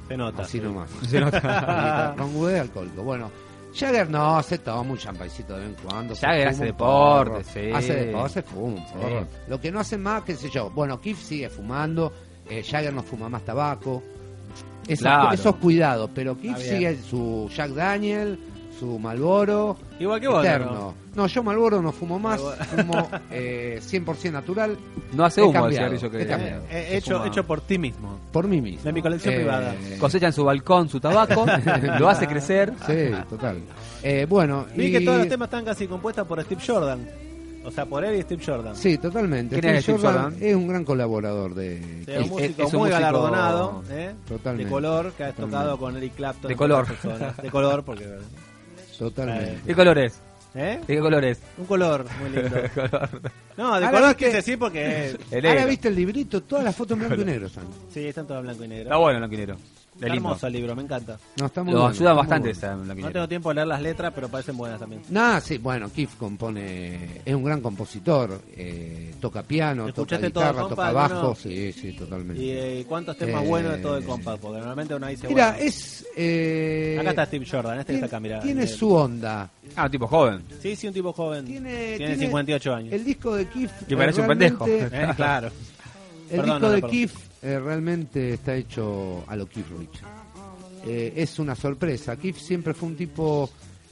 Se 0.08 0.16
nota. 0.18 0.44
Así 0.44 0.60
sí. 0.60 0.64
nomás. 0.64 0.90
Se 1.08 1.20
nota. 1.20 2.14
Ron 2.18 2.36
Wood 2.36 2.52
es 2.52 2.62
alcohólico. 2.62 3.04
Bueno, 3.04 3.32
Jagger 3.74 4.10
no, 4.10 4.42
se 4.44 4.60
toma 4.60 4.92
un 4.92 4.98
champancito 4.98 5.54
de 5.58 5.68
vez 5.68 5.70
en 5.78 5.86
cuando. 5.86 6.16
Jagger 6.16 6.48
hace 6.48 6.66
deporte, 6.66 7.44
sí. 7.44 7.72
Hace 7.74 7.94
deporte, 8.06 8.34
se 8.34 8.42
fuma 8.44 8.68
un 8.68 8.86
porro. 8.88 9.22
Sí. 9.22 9.28
Lo 9.48 9.60
que 9.60 9.72
no 9.72 9.80
hace 9.80 9.98
más, 9.98 10.24
qué 10.24 10.36
sé 10.36 10.50
yo. 10.50 10.70
Bueno, 10.70 11.00
Keith 11.02 11.18
sigue 11.18 11.50
fumando. 11.50 12.14
Eh, 12.50 12.64
Jagger 12.64 12.94
no 12.94 13.02
fuma 13.04 13.28
más 13.30 13.44
tabaco. 13.44 14.04
Esas- 14.88 15.00
Claro. 15.00 15.32
Esos 15.34 15.56
cuidados. 15.56 16.10
Pero 16.14 16.36
bien. 16.36 16.56
sigue 16.58 16.96
su 17.02 17.50
Jack 17.54 17.72
Daniel, 17.72 18.40
su 18.80 19.00
Malboro. 19.00 19.78
Igual 20.00 20.20
que 20.20 20.28
vos, 20.28 20.44
Eterno. 20.46 20.94
No, 21.16 21.28
yo 21.28 21.44
Malboro 21.44 21.82
no 21.82 21.92
fumo 21.94 22.20
más, 22.20 22.42
Malboro. 22.42 22.66
fumo 22.66 23.10
eh, 23.32 23.80
100% 23.82 24.32
natural, 24.32 24.78
No 25.14 25.24
hace 25.26 25.40
He 25.42 25.44
humo 25.46 25.66
el 25.68 25.74
cigarrillo 25.74 26.12
que 26.12 26.18
he. 26.18 26.22
Eh, 26.24 26.60
eh, 26.70 26.86
se 26.90 26.98
hecho, 26.98 27.26
hecho 27.26 27.44
por 27.46 27.62
ti 27.62 27.78
mismo. 27.78 28.20
por 28.32 28.48
mí 28.48 28.60
mismo. 28.62 28.84
De 28.84 28.92
mi 28.92 29.02
colección 29.02 29.34
Eh, 29.34 29.38
privada. 29.38 29.74
Cosecha 30.00 30.28
en 30.28 30.34
su 30.34 30.44
balcón 30.44 30.90
su 30.90 31.00
tabaco, 31.00 31.46
lo 32.00 32.10
hace 32.10 32.28
crecer. 32.28 32.74
Sí, 32.86 33.12
total. 33.30 33.62
Eh, 34.04 34.26
bueno, 34.30 34.66
Vi 34.76 34.88
y- 34.88 34.92
que 34.92 35.02
todos 35.02 35.20
los 35.20 35.30
temas 35.30 35.48
están 35.48 35.64
casi 35.66 35.88
compuestos 35.88 36.28
por 36.28 36.42
Steve 36.44 36.62
Jordan. 36.66 37.08
O 37.64 37.72
sea, 37.72 37.84
por 37.88 38.06
él 38.06 38.20
y 38.20 38.22
Steve 38.22 38.44
Jordan. 38.46 38.76
Sí, 38.76 39.00
totalmente. 39.00 39.60
¿Quién 39.60 39.74
es 39.74 39.82
Steve 39.84 39.98
Steve 39.98 40.08
Jordan 40.14 40.32
Jordan? 40.34 40.48
es 40.50 40.56
un 40.56 40.68
gran 40.68 40.86
colaborador 40.86 41.56
de... 41.56 41.80
Sí, 42.06 42.12
Es- 42.12 42.18
un 42.18 42.24
es- 42.24 42.30
músico 42.30 42.62
es 42.62 42.74
un 42.74 42.80
muy 42.80 42.90
músico- 42.92 42.92
galardonado, 42.92 43.84
¿eh? 43.90 44.14
Totalmente. 44.28 44.66
de 44.66 44.70
color, 44.70 45.12
que 45.14 45.24
ha 45.24 45.32
tocado 45.34 45.78
con 45.80 45.98
Eric 45.98 46.14
Clapton. 46.16 46.50
De 46.50 46.56
color. 46.56 46.86
personas. 46.86 47.38
De 47.38 47.50
color, 47.50 47.84
porque 47.84 48.06
Totalmente. 48.98 49.62
¿Qué 49.66 49.76
color 49.76 49.98
es? 50.00 50.20
¿Eh? 50.58 50.80
¿De 50.88 50.96
qué 50.96 51.00
colores? 51.02 51.40
Un 51.58 51.66
color 51.66 52.06
muy 52.22 52.30
lindo. 52.30 52.56
Color. 52.76 53.10
No, 53.58 53.78
de 53.78 53.86
Ahora 53.86 53.92
color 53.92 54.10
viste- 54.12 54.26
quise 54.26 54.36
decir 54.38 54.58
porque... 54.60 55.08
El 55.32 55.46
Ahora 55.46 55.56
negro. 55.56 55.70
viste 55.70 55.88
el 55.90 55.96
librito, 55.96 56.44
todas 56.44 56.64
las 56.64 56.74
fotos 56.76 56.98
en 56.98 57.06
blanco 57.06 57.22
y 57.22 57.26
negro 57.26 57.50
son. 57.50 57.66
Sí, 57.94 58.08
están 58.08 58.26
todos 58.26 58.42
blanco 58.42 58.64
y 58.64 58.68
negro. 58.70 58.84
Está 58.84 58.96
bueno 58.96 59.18
el 59.18 59.20
blanco 59.20 59.34
y 59.36 59.38
negro. 59.38 59.58
Está 59.96 60.08
Es 60.08 60.12
lindo. 60.14 60.28
hermoso 60.30 60.48
el 60.48 60.54
libro, 60.54 60.76
me 60.76 60.82
encanta. 60.84 61.18
No, 61.40 61.46
está 61.46 61.64
muy 61.64 61.72
Lo 61.74 61.80
bueno, 61.80 61.94
ayuda 61.94 62.10
está 62.10 62.14
muy 62.14 62.20
bastante 62.28 62.50
bueno. 62.54 62.92
esa 62.98 63.06
No 63.08 63.12
tengo 63.14 63.28
tiempo 63.30 63.50
de 63.50 63.56
leer 63.56 63.68
las 63.68 63.82
letras, 63.82 64.12
pero 64.14 64.28
parecen 64.28 64.58
buenas 64.58 64.80
también. 64.80 65.02
Nah, 65.10 65.40
sí, 65.40 65.58
bueno, 65.58 65.90
Keith 65.96 66.10
compone, 66.18 67.22
es 67.24 67.34
un 67.34 67.44
gran 67.46 67.62
compositor, 67.62 68.42
eh, 68.58 69.14
toca 69.22 69.44
piano, 69.44 69.84
toca 69.84 69.90
¿Escuchaste 69.92 70.30
todo, 70.32 70.44
guitarra, 70.44 70.62
compa, 70.64 70.76
toca 70.76 70.88
alguno? 70.90 71.16
bajo, 71.22 71.36
sí, 71.36 71.72
sí, 71.72 71.94
totalmente. 71.94 72.44
¿Y 72.44 72.50
eh, 72.52 72.86
cuántos 72.88 73.18
temas 73.18 73.44
Eh, 73.44 73.48
buenos 73.48 73.72
de 73.72 73.78
todo 73.80 73.98
el 73.98 74.04
compás? 74.04 74.38
Porque 74.38 74.58
normalmente 74.58 74.96
uno 74.96 75.08
dice... 75.08 75.28
Mira, 75.30 75.52
bueno, 75.52 75.66
es... 75.66 76.06
eh, 76.18 76.98
Acá 77.00 77.10
está 77.12 77.26
Steve 77.28 77.46
Jordan, 77.50 77.80
este 77.80 77.92
que 77.94 77.96
está 77.96 78.06
acá, 78.08 78.20
mirá. 78.20 78.40
tiene 78.42 78.64
Eh, 78.64 78.68
su 78.68 78.94
onda. 78.94 79.50
Ah, 79.78 79.86
un 79.86 79.92
tipo 79.92 80.08
joven. 80.08 80.44
Sí, 80.62 80.76
sí, 80.76 80.88
un 80.90 80.94
tipo 80.94 81.14
joven. 81.14 81.46
Tiene, 81.46 81.96
Tiene 81.98 82.18
58 82.18 82.76
años. 82.76 82.94
El 82.94 83.06
disco 83.06 83.34
de 83.34 83.48
Keith... 83.48 83.72
Que 83.88 83.96
parece 83.96 84.20
un 84.20 84.28
pendejo. 84.28 84.66
Eh, 84.68 85.08
claro. 85.16 85.48
El 86.30 86.38
Perdón, 86.42 86.46
disco 86.46 86.60
no, 86.60 86.70
de 86.70 86.76
perdón. 86.82 86.90
Keith 86.92 87.12
eh, 87.42 87.60
realmente 87.60 88.34
está 88.34 88.56
hecho 88.56 89.24
a 89.28 89.36
lo 89.36 89.48
Keith 89.48 89.68
Richards. 89.70 90.08
Eh, 90.86 91.14
es 91.16 91.40
una 91.40 91.56
sorpresa. 91.56 92.16
Keith 92.16 92.38
siempre 92.38 92.74
fue 92.74 92.90
un 92.90 92.96
tipo 92.96 93.50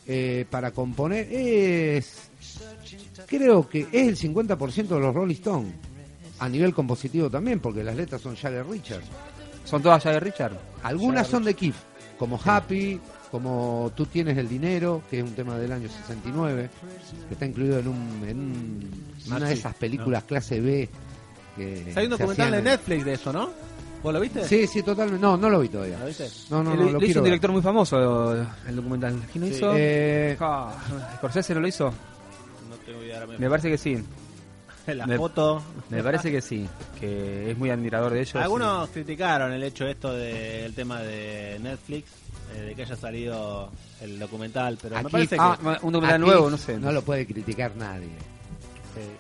eh, 0.08 0.46
para 0.50 0.72
componer. 0.72 1.28
Es. 1.32 2.30
Creo 3.28 3.68
que 3.68 3.88
es 3.92 4.08
el 4.08 4.18
50% 4.18 4.88
de 4.88 5.00
los 5.00 5.14
Rolling 5.14 5.34
Stones. 5.36 5.74
A 6.40 6.50
nivel 6.50 6.74
compositivo 6.74 7.30
también, 7.30 7.60
porque 7.60 7.84
las 7.84 7.96
letras 7.96 8.22
son 8.22 8.36
Jagger 8.36 8.66
Richards. 8.68 9.06
¿Son 9.66 9.82
todas 9.82 10.04
Jagger 10.04 10.24
Richard? 10.24 10.54
Algunas 10.84 11.28
son 11.28 11.44
de 11.46 11.54
Keith, 11.54 11.76
como 12.20 12.40
Happy, 12.44 13.00
como 13.32 13.92
Tú 13.96 14.06
tienes 14.08 14.38
el 14.38 14.50
dinero, 14.50 15.02
que 15.10 15.20
es 15.20 15.24
un 15.24 15.34
tema 15.34 15.58
del 15.58 15.72
año 15.72 15.88
69, 15.90 16.70
que 17.28 17.34
está 17.34 17.46
incluido 17.46 17.80
en, 17.80 17.88
un, 17.88 18.24
en 18.28 18.40
un- 18.40 19.04
una 19.28 19.40
de 19.40 19.54
esas 19.54 19.76
películas 19.76 20.24
clase 20.26 20.60
B. 20.60 20.90
Que 21.56 21.94
Hay 21.96 22.06
un 22.06 22.12
documental 22.12 22.52
de 22.52 22.62
Netflix 22.62 23.06
de 23.06 23.14
eso, 23.14 23.32
¿no? 23.34 23.50
¿Vos 24.02 24.14
lo 24.14 24.20
viste? 24.20 24.44
Sí, 24.46 24.68
sí, 24.68 24.84
totalmente. 24.84 25.22
No, 25.22 25.38
no 25.38 25.50
lo 25.50 25.60
vi 25.62 25.70
todavía. 25.70 25.98
¿Lo 26.00 26.06
viste? 26.08 26.28
No, 26.50 26.62
no, 26.64 26.76
no, 26.76 26.84
lo, 26.92 26.98
hizo 27.06 27.20
un 27.20 27.24
ver. 27.24 27.24
director 27.24 27.52
muy 27.54 27.62
famoso, 27.62 28.34
el 28.68 28.76
documental. 28.76 29.16
¿Quién 29.32 29.44
lo 29.46 29.50
Sí. 29.50 29.56
hizo? 29.58 29.74
Eh, 29.76 30.38
Ah, 30.42 30.74
¿Scorsese 31.18 31.54
no 31.56 31.62
lo 31.62 31.68
hizo? 31.70 31.86
No 32.70 32.76
tengo 32.86 33.02
idea 33.04 33.16
ahora 33.16 33.28
Me 33.28 33.34
mismo. 33.34 33.50
parece 33.50 33.70
que 33.70 33.78
sí. 33.78 34.04
La 34.88 35.08
me- 35.08 35.16
foto... 35.16 35.64
Me 35.90 36.04
parece 36.04 36.30
que 36.32 36.42
sí. 36.42 36.68
Que 37.00 37.52
es 37.52 37.58
muy 37.58 37.70
admirador 37.70 38.12
de 38.12 38.20
ellos. 38.22 38.36
Algunos 38.36 38.90
criticaron 38.90 39.54
el 39.54 39.64
hecho 39.64 39.88
esto 39.88 40.12
del 40.12 40.74
tema 40.74 41.00
de 41.02 41.60
Netflix, 41.62 42.10
eh, 42.56 42.62
de 42.62 42.76
que 42.76 42.82
haya 42.82 42.98
salido 42.98 43.70
el 44.02 44.20
documental, 44.20 44.78
pero 44.82 44.96
me 44.96 45.02
Aquí- 45.02 45.12
parece 45.12 45.36
que... 45.38 45.42
Ah, 45.42 45.58
un 45.82 45.94
documental 45.94 46.22
aquí 46.22 46.30
nuevo, 46.30 46.50
no 46.50 46.58
sé. 46.58 46.78
No 46.78 46.92
lo 46.92 47.02
puede 47.04 47.26
criticar 47.26 47.74
nadie. 47.78 48.10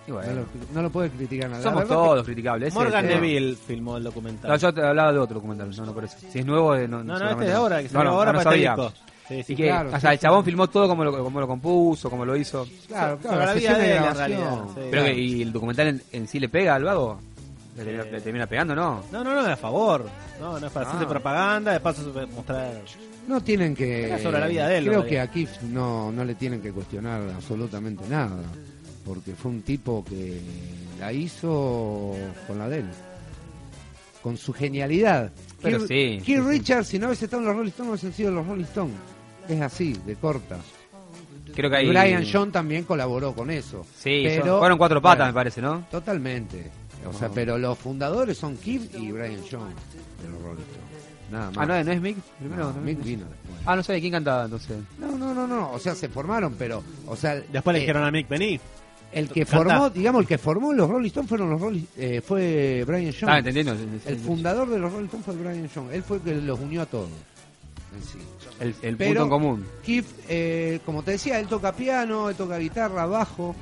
Y 0.07 0.11
bueno. 0.11 0.31
No 0.33 0.39
lo, 0.41 0.45
no 0.73 0.81
lo 0.83 0.89
puede 0.89 1.09
criticar 1.09 1.49
nadie. 1.49 1.63
La 1.63 1.69
Somos 1.71 1.87
todos 1.87 2.23
criticables. 2.25 2.69
ese 2.69 2.77
Morgan. 2.77 3.05
Neville 3.07 3.55
filmó 3.55 3.97
el 3.97 4.03
documental. 4.03 4.51
No, 4.51 4.57
yo 4.57 4.73
te 4.73 4.81
hablaba 4.81 5.11
de 5.13 5.19
otro 5.19 5.35
documental, 5.35 5.69
no, 5.75 5.85
no 5.85 5.93
parece. 5.93 6.31
Si 6.31 6.39
es 6.39 6.45
nuevo, 6.45 6.75
eh, 6.75 6.87
no, 6.87 7.03
no, 7.03 7.17
no, 7.17 7.29
este 7.31 7.45
es 7.47 7.53
ahora, 7.53 7.81
que 7.81 7.89
se 7.89 7.93
no, 7.95 8.03
no, 8.03 8.09
ahora 8.11 8.31
no 8.33 8.39
para 8.43 8.55
este 8.55 8.65
sabía. 8.67 8.89
Sí, 9.27 9.41
sí, 9.43 9.53
Y 9.53 9.55
que, 9.55 9.63
claro, 9.67 9.87
o 9.87 9.91
sea, 9.91 9.99
sí, 10.01 10.07
el 10.15 10.19
chabón 10.19 10.43
sí. 10.43 10.49
filmó 10.51 10.67
todo 10.69 10.87
como 10.87 11.03
lo, 11.05 11.23
como 11.23 11.39
lo 11.39 11.47
compuso, 11.47 12.09
como 12.09 12.25
lo 12.25 12.35
hizo. 12.35 12.65
que- 12.65 12.71
Claro, 12.87 13.17
claro. 13.19 13.45
La 13.45 13.53
vida 13.53 13.77
de 13.77 13.87
grabación. 13.87 14.17
realidad, 14.17 14.63
sí. 14.75 14.81
Pero 14.91 15.03
que, 15.05 15.13
¿y 15.13 15.41
el 15.41 15.53
documental 15.53 15.87
en, 15.87 16.01
en 16.11 16.27
sí 16.27 16.39
le 16.41 16.49
pega 16.49 16.75
al 16.75 16.83
vago? 16.83 17.19
¿Le, 17.77 17.83
termina- 17.85 18.03
Eh. 18.03 18.09
le 18.11 18.21
termina 18.21 18.47
pegando 18.47 18.75
no? 18.75 19.01
No, 19.11 19.23
no, 19.23 19.33
no, 19.33 19.41
es 19.41 19.47
a 19.47 19.55
favor. 19.55 20.05
No, 20.41 20.59
no 20.59 20.67
es 20.67 20.71
para 20.73 20.87
hacerse 20.87 21.05
Ah. 21.05 21.09
propaganda, 21.09 21.71
de 21.71 21.79
paso 21.79 22.01
mostrar... 22.35 22.73
No 23.27 23.39
tienen 23.41 23.73
que. 23.73 24.07
Era 24.07 24.19
sobre 24.19 24.41
la 24.41 24.47
vida 24.47 24.67
de 24.67 24.79
él, 24.79 24.85
Creo 24.87 25.05
que 25.05 25.17
aquí 25.21 25.47
no, 25.71 26.11
no 26.11 26.25
le 26.25 26.35
tienen 26.35 26.61
que 26.61 26.73
cuestionar 26.73 27.21
absolutamente 27.33 28.03
nada. 28.09 28.35
Porque 29.05 29.33
fue 29.33 29.51
un 29.51 29.61
tipo 29.61 30.03
que 30.05 30.39
la 30.99 31.11
hizo 31.11 32.15
con 32.47 32.57
la 32.57 32.69
de 32.69 32.79
él. 32.79 32.85
Con 34.21 34.37
su 34.37 34.53
genialidad. 34.53 35.31
Pero 35.61 35.79
Keith- 35.79 36.19
sí, 36.19 36.23
Keith. 36.25 36.43
Richards, 36.45 36.87
si 36.87 36.99
no 36.99 37.07
hubiese 37.07 37.25
estado 37.25 37.41
en 37.41 37.47
los 37.49 37.57
Rolling 37.57 37.69
Stones, 37.71 37.87
no 37.87 37.91
hubiesen 37.93 38.13
sido 38.13 38.31
los 38.31 38.47
Rolling 38.47 38.63
Stones. 38.63 38.95
Es 39.49 39.59
así, 39.61 39.93
de 40.05 40.15
corta. 40.15 40.57
Creo 41.53 41.69
que 41.69 41.75
ahí... 41.75 41.89
Brian 41.89 42.25
John 42.31 42.51
también 42.51 42.85
colaboró 42.85 43.33
con 43.35 43.51
eso. 43.51 43.85
Sí, 43.97 44.21
pero, 44.25 44.45
son- 44.45 44.59
fueron 44.59 44.77
cuatro 44.77 45.01
patas, 45.01 45.17
bueno, 45.19 45.31
me 45.31 45.33
parece, 45.33 45.61
¿no? 45.61 45.85
Totalmente. 45.91 46.71
O 47.05 47.11
sea, 47.11 47.27
Ah. 47.27 47.31
pero 47.35 47.57
los 47.57 47.77
fundadores 47.77 48.37
son 48.37 48.55
Keith 48.55 48.95
y 48.95 49.11
Brian 49.11 49.41
John 49.51 49.67
de 50.21 50.29
los 50.29 50.41
Rolling 50.41 50.61
Stones. 50.63 50.83
Nada 51.29 51.47
más. 51.51 51.57
Ah, 51.57 51.65
¿no, 51.65 51.75
es- 51.75 51.85
no 51.85 51.91
es 51.91 52.01
Mick 52.01 52.17
primero? 52.39 52.63
No, 52.67 52.73
¿no? 52.73 52.81
Mick 52.81 53.03
vino 53.03 53.25
después. 53.25 53.61
Ah, 53.65 53.75
no 53.75 53.83
sé, 53.83 53.99
¿quién 53.99 54.13
cantaba 54.13 54.45
entonces? 54.45 54.77
No, 54.97 55.17
no, 55.17 55.33
no, 55.33 55.45
no. 55.45 55.71
O 55.73 55.79
sea, 55.79 55.93
se 55.95 56.07
formaron, 56.07 56.55
pero. 56.57 56.81
O 57.07 57.15
sea, 57.17 57.35
Después 57.35 57.73
le 57.73 57.79
eh, 57.79 57.81
dijeron 57.81 58.03
a 58.05 58.11
Mick, 58.11 58.29
vení. 58.29 58.59
El 59.13 59.29
que 59.29 59.45
formó, 59.45 59.89
digamos, 59.89 60.21
el 60.21 60.27
que 60.27 60.37
formó 60.37 60.73
los 60.73 60.89
Rolling 60.89 61.07
Stones 61.07 61.29
fueron 61.29 61.49
los 61.51 61.61
Rolling, 61.61 61.83
eh, 61.97 62.21
fue 62.25 62.83
Brian 62.87 63.13
John. 63.19 63.29
Ah, 63.29 63.37
entendiendo. 63.39 63.75
El 64.05 64.17
fundador 64.17 64.69
de 64.69 64.79
los 64.79 64.91
Rolling 64.91 65.05
Stones 65.05 65.25
fue 65.25 65.35
Brian 65.35 65.69
John. 65.73 65.89
Él 65.91 66.03
fue 66.03 66.17
el 66.17 66.23
que 66.23 66.35
los 66.35 66.59
unió 66.59 66.81
a 66.81 66.85
todos. 66.85 67.09
en 67.95 68.03
sí. 68.03 68.17
El, 68.59 68.75
el 68.81 68.97
Pero- 68.97 69.21
punto 69.21 69.23
en 69.23 69.29
común. 69.29 69.65
Keith, 69.83 70.05
eh, 70.27 70.79
como 70.85 71.03
te 71.03 71.11
decía, 71.11 71.39
él 71.39 71.47
toca 71.47 71.71
piano, 71.73 72.29
él 72.29 72.35
toca 72.35 72.57
guitarra, 72.57 73.05
bajo, 73.05 73.55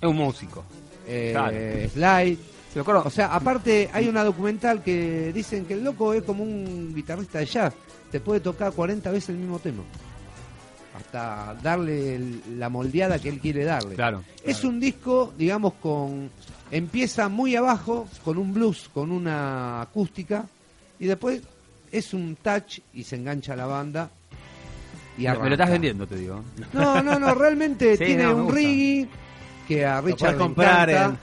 Es 0.00 0.08
un 0.08 0.16
músico. 0.16 0.64
eh, 1.06 1.30
Claro. 1.32 1.56
slide. 1.90 2.38
Se 2.72 2.80
lo. 2.82 3.02
O 3.02 3.10
sea, 3.10 3.34
aparte 3.34 3.88
hay 3.92 4.06
una 4.08 4.22
documental 4.22 4.82
que 4.82 5.32
dicen 5.32 5.64
que 5.64 5.74
el 5.74 5.82
loco 5.84 6.12
es 6.12 6.22
como 6.22 6.42
un 6.44 6.92
guitarrista 6.94 7.38
de 7.38 7.46
jazz. 7.46 7.72
Te 8.10 8.20
puede 8.20 8.40
tocar 8.40 8.72
40 8.72 9.10
veces 9.10 9.30
el 9.30 9.36
mismo 9.36 9.58
tema. 9.58 9.82
Hasta 10.96 11.54
darle 11.62 12.16
el- 12.16 12.42
la 12.58 12.68
moldeada 12.68 13.18
que 13.18 13.28
él 13.28 13.38
quiere 13.40 13.64
darle. 13.64 13.94
Claro. 13.94 14.22
Es 14.44 14.64
un 14.64 14.80
disco, 14.80 15.32
digamos, 15.36 15.74
con. 15.74 16.30
Empieza 16.70 17.28
muy 17.28 17.54
abajo, 17.54 18.08
con 18.24 18.38
un 18.38 18.52
blues, 18.52 18.90
con 18.92 19.12
una 19.12 19.82
acústica, 19.82 20.46
y 20.98 21.06
después 21.06 21.42
es 21.92 22.12
un 22.12 22.36
touch 22.36 22.80
y 22.92 23.04
se 23.04 23.16
engancha 23.16 23.54
la 23.54 23.66
banda. 23.66 24.10
Y 25.18 25.22
Me, 25.22 25.38
me 25.38 25.48
lo 25.48 25.54
estás 25.54 25.70
vendiendo, 25.70 26.06
te 26.06 26.16
digo. 26.16 26.42
No, 26.72 27.02
no, 27.02 27.18
no, 27.18 27.34
realmente 27.34 27.96
Sí, 27.96 28.04
tiene 28.04 28.24
no, 28.24 28.36
un 28.46 28.52
reggae 28.54 29.08
que 29.66 29.84
a 29.84 30.00
Richard 30.00 30.36
le 30.38 30.44
encanta. 30.44 31.16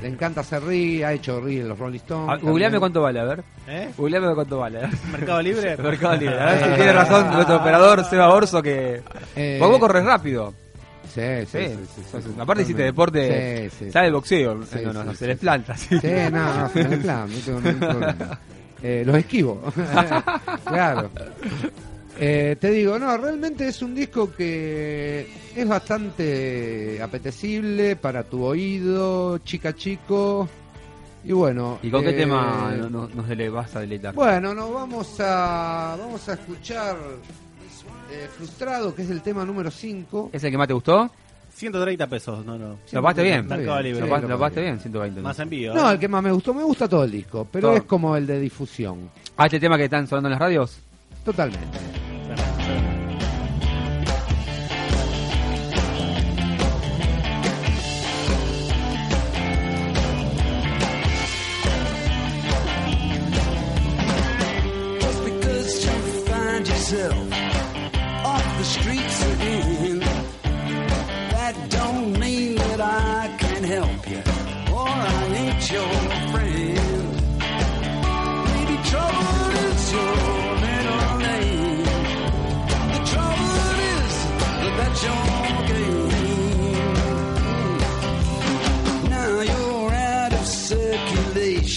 Le 0.00 0.08
encanta 0.08 0.40
hacer 0.40 0.62
reggae, 0.62 1.04
ha 1.04 1.12
hecho 1.12 1.40
reggae 1.40 1.60
en 1.60 1.68
los 1.68 1.78
Rolling 1.78 1.96
Stones. 1.98 2.28
Ah, 2.30 2.36
Googleame 2.40 2.78
cuánto 2.78 3.02
vale, 3.02 3.20
a 3.20 3.24
ver. 3.24 3.44
¿Eh? 3.66 3.90
Googleame 3.96 4.34
cuánto 4.34 4.58
vale. 4.58 4.80
Mercado 5.12 5.42
Libre. 5.42 5.76
Mercado 5.82 6.16
Libre. 6.16 6.40
A 6.40 6.46
ver 6.46 6.58
si 6.64 6.70
Eh, 6.70 6.74
tiene 6.76 6.92
razón 6.92 7.30
nuestro 7.32 7.56
operador 7.56 8.04
Seba 8.04 8.28
Orso 8.34 8.62
que... 8.62 9.02
Eh, 9.36 9.56
Porque 9.58 9.70
vos 9.72 9.78
corres 9.78 10.04
rápido. 10.04 10.54
Sí, 11.14 11.22
sí, 11.46 11.58
Sí. 11.58 11.76
sí, 11.96 12.02
sí, 12.12 12.18
sí, 12.22 12.30
Aparte 12.38 12.62
hiciste 12.62 12.82
deporte... 12.82 13.70
Sí, 13.70 13.84
sí. 13.86 13.90
Sale 13.92 14.08
el 14.08 14.12
boxeo. 14.12 14.62
Sí, 14.64 14.78
no, 14.84 14.92
no, 14.92 15.00
sí, 15.00 15.06
no, 15.06 15.12
sí. 15.12 15.18
se 15.18 15.26
les 15.28 15.38
planta. 15.38 15.76
Sí. 15.76 15.98
Sí, 15.98 16.08
no, 16.30 16.54
no, 16.54 16.68
se 16.68 16.84
me 16.88 16.96
plan, 16.98 17.28
no 17.30 17.38
tengo 17.38 17.60
ningún 17.60 17.80
problema. 17.80 18.38
Eh, 18.80 19.02
los 19.04 19.16
esquivo. 19.16 19.60
claro. 20.64 21.10
Eh, 22.20 22.56
te 22.60 22.70
digo, 22.70 22.98
no, 22.98 23.16
realmente 23.16 23.68
es 23.68 23.80
un 23.80 23.94
disco 23.94 24.32
que 24.34 25.28
es 25.54 25.68
bastante 25.68 27.00
apetecible 27.00 27.94
para 27.96 28.24
tu 28.24 28.42
oído, 28.44 29.38
chica 29.38 29.74
chico. 29.74 30.48
Y 31.24 31.32
bueno. 31.32 31.78
¿Y 31.82 31.90
con 31.90 32.02
qué 32.02 32.10
eh, 32.10 32.14
tema 32.14 32.74
no- 32.76 32.90
no- 32.90 33.08
nos 33.08 33.28
dele- 33.28 33.50
vas 33.50 33.74
a 33.76 33.80
deleitar? 33.80 34.14
Bueno, 34.14 34.54
nos 34.54 34.72
vamos 34.72 35.20
a 35.20 35.96
vamos 35.98 36.28
a 36.28 36.32
escuchar 36.34 36.96
eh, 38.10 38.28
Frustrado, 38.36 38.94
que 38.94 39.02
es 39.02 39.10
el 39.10 39.20
tema 39.22 39.44
número 39.44 39.70
5. 39.70 40.30
¿Es 40.32 40.42
el 40.42 40.50
que 40.50 40.58
más 40.58 40.66
te 40.66 40.74
gustó? 40.74 41.10
130 41.54 42.06
pesos, 42.06 42.44
no, 42.44 42.56
no. 42.56 42.78
¿Lo 42.92 43.02
pagaste 43.02 43.22
bien? 43.22 43.40
Está 43.40 43.56
Mercado 43.56 43.76
bien, 43.82 43.86
Libre. 43.94 44.00
¿Lo 44.00 44.16
sí, 44.16 44.22
lo 44.28 44.38
pagué. 44.38 44.60
bien? 44.62 44.80
120. 44.80 45.20
Más 45.20 45.38
envío. 45.40 45.74
No, 45.74 45.90
el 45.90 45.98
que 45.98 46.08
más 46.08 46.22
me 46.22 46.30
gustó, 46.32 46.54
me 46.54 46.62
gusta 46.62 46.88
todo 46.88 47.04
el 47.04 47.10
disco, 47.10 47.46
pero 47.50 47.68
Todo. 47.68 47.76
es 47.76 47.82
como 47.84 48.16
el 48.16 48.26
de 48.26 48.40
difusión. 48.40 49.10
Ah, 49.36 49.46
este 49.46 49.58
tema 49.60 49.76
que 49.76 49.84
están 49.84 50.06
sonando 50.06 50.28
en 50.28 50.32
las 50.32 50.40
radios. 50.40 50.80
Totalmente. 51.28 51.68
Off 68.24 68.58
the 68.58 68.64
streets 68.64 69.22
again, 69.34 69.98
that 70.00 71.54
don't 71.68 72.18
mean 72.18 72.54
that 72.56 72.80
I 72.80 73.36
can 73.38 73.64
help 73.64 74.08
you 74.08 74.22
or 74.74 74.88
I 74.88 75.26
ain't 75.34 75.70
your 75.70 76.32
friend. 76.32 76.87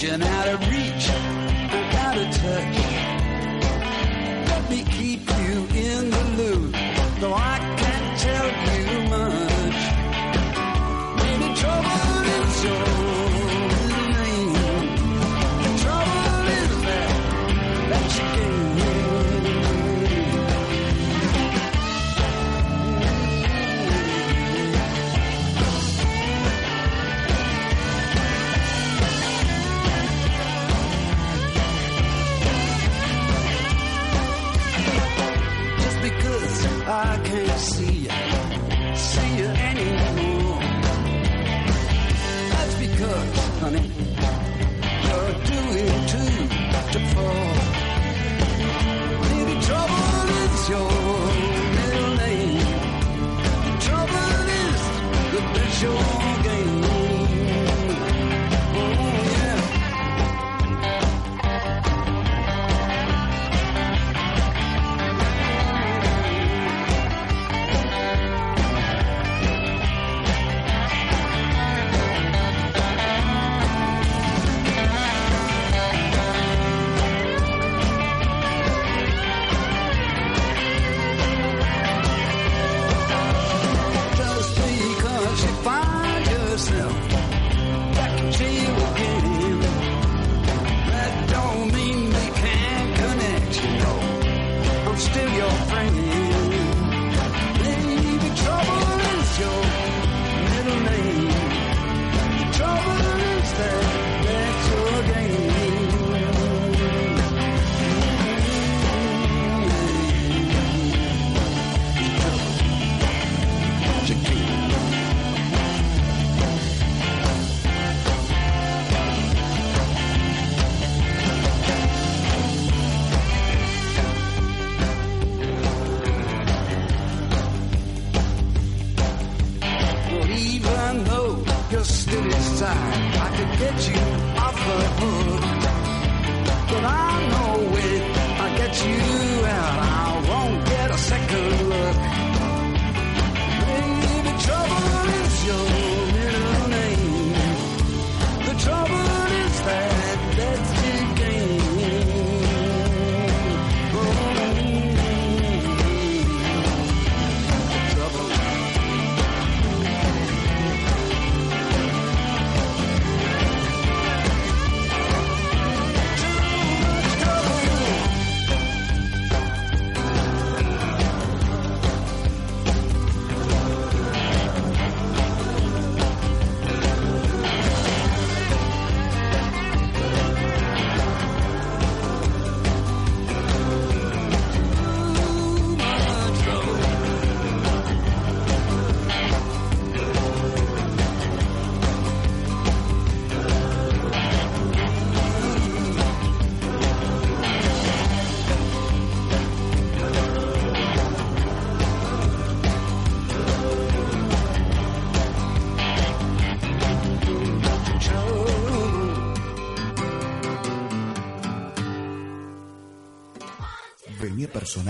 Circulation, 0.02 0.23
out 0.23 0.48
of 0.48 0.70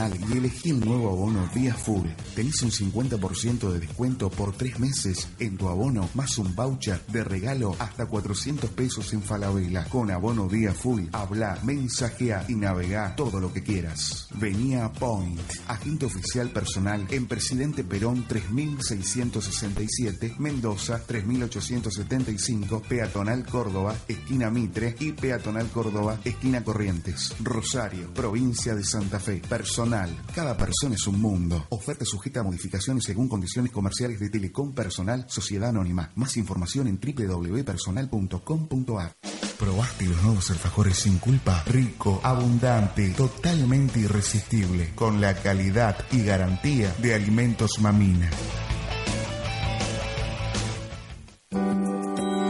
Y 0.09 0.37
elegí 0.37 0.71
el 0.71 0.79
nuevo 0.79 1.11
abono 1.11 1.47
Día 1.53 1.75
Full. 1.75 2.07
Tenés 2.33 2.59
un 2.63 2.71
50% 2.71 3.71
de 3.71 3.79
descuento 3.79 4.31
por 4.31 4.53
tres 4.53 4.79
meses 4.79 5.27
en 5.37 5.57
tu 5.57 5.67
abono, 5.67 6.09
más 6.15 6.39
un 6.39 6.55
voucher 6.55 7.05
de 7.05 7.23
regalo 7.23 7.75
hasta 7.77 8.07
400 8.07 8.71
pesos 8.71 9.13
en 9.13 9.21
Falabella. 9.21 9.85
Con 9.85 10.09
abono 10.09 10.47
Día 10.47 10.73
Full, 10.73 11.09
habla, 11.11 11.59
mensajea 11.63 12.45
y 12.47 12.55
navega 12.55 13.15
todo 13.15 13.39
lo 13.39 13.53
que 13.53 13.61
quieras. 13.61 14.27
Vení 14.39 14.75
a 14.75 14.91
Point, 14.91 15.39
agente 15.67 16.07
oficial 16.07 16.49
personal 16.49 17.05
en 17.11 17.27
Presidente 17.27 17.83
Perón 17.83 18.25
3667, 18.27 20.33
Mendoza 20.39 20.99
3875, 21.05 22.81
Peatonal 22.89 23.45
Córdoba, 23.45 23.95
esquina 24.07 24.49
Mitre 24.49 24.95
y 24.99 25.11
Peatonal 25.11 25.67
Córdoba, 25.67 26.19
esquina 26.23 26.63
Corrientes. 26.63 27.35
Rosario, 27.39 28.11
provincia 28.15 28.73
de 28.73 28.83
Santa 28.83 29.19
Fe. 29.19 29.43
Personal. 29.47 29.90
Cada 30.34 30.55
persona 30.55 30.95
es 30.95 31.05
un 31.05 31.19
mundo. 31.19 31.65
Oferta 31.69 32.05
sujeta 32.05 32.39
a 32.39 32.43
modificaciones 32.43 33.03
según 33.03 33.27
condiciones 33.27 33.73
comerciales 33.73 34.22
de 34.22 34.30
Telecom 34.30 34.73
Personal 34.73 35.26
Sociedad 35.27 35.68
Anónima. 35.69 36.11
Más 36.15 36.38
información 36.38 36.88
en 36.88 36.97
www.personal.com.ar. 36.97 39.11
¿Probaste 39.59 40.05
los 40.05 40.23
nuevos 40.23 40.49
alfajores 40.49 40.97
sin 40.97 41.18
culpa? 41.18 41.61
Rico, 41.65 42.22
abundante, 42.23 43.09
totalmente 43.09 43.99
irresistible, 43.99 44.95
con 44.95 45.19
la 45.19 45.34
calidad 45.35 45.97
y 46.11 46.23
garantía 46.23 46.95
de 46.99 47.13
Alimentos 47.13 47.81
Mamina. 47.81 48.30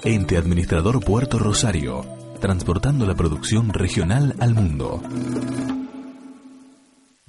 Ente 0.03 0.37
Administrador 0.37 1.03
Puerto 1.03 1.39
Rosario, 1.39 2.05
transportando 2.39 3.07
la 3.07 3.15
producción 3.15 3.73
regional 3.73 4.35
al 4.39 4.53
mundo. 4.53 5.01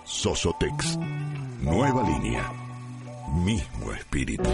Sosotex. 0.05 0.97
Nueva 1.61 2.03
línea. 2.03 2.49
Mismo 3.43 3.91
espíritu. 3.91 4.49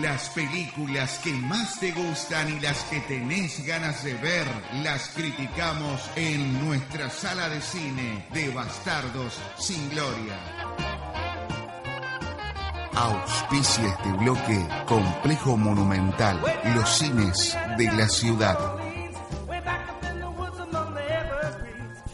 Las 0.00 0.30
películas 0.30 1.20
que 1.22 1.32
más 1.32 1.78
te 1.78 1.92
gustan 1.92 2.56
y 2.56 2.60
las 2.60 2.82
que 2.84 3.00
tenés 3.00 3.64
ganas 3.66 4.02
de 4.02 4.14
ver, 4.14 4.46
las 4.82 5.10
criticamos 5.10 6.10
en 6.16 6.66
nuestra 6.66 7.10
sala 7.10 7.48
de 7.50 7.60
cine 7.60 8.26
de 8.32 8.48
Bastardos 8.48 9.38
sin 9.56 9.90
Gloria. 9.90 10.63
Auspicia 12.96 13.88
este 13.88 14.12
bloque 14.12 14.66
Complejo 14.86 15.56
Monumental, 15.56 16.40
los 16.76 16.88
cines 16.88 17.58
de 17.76 17.86
la 17.92 18.08
ciudad. 18.08 18.56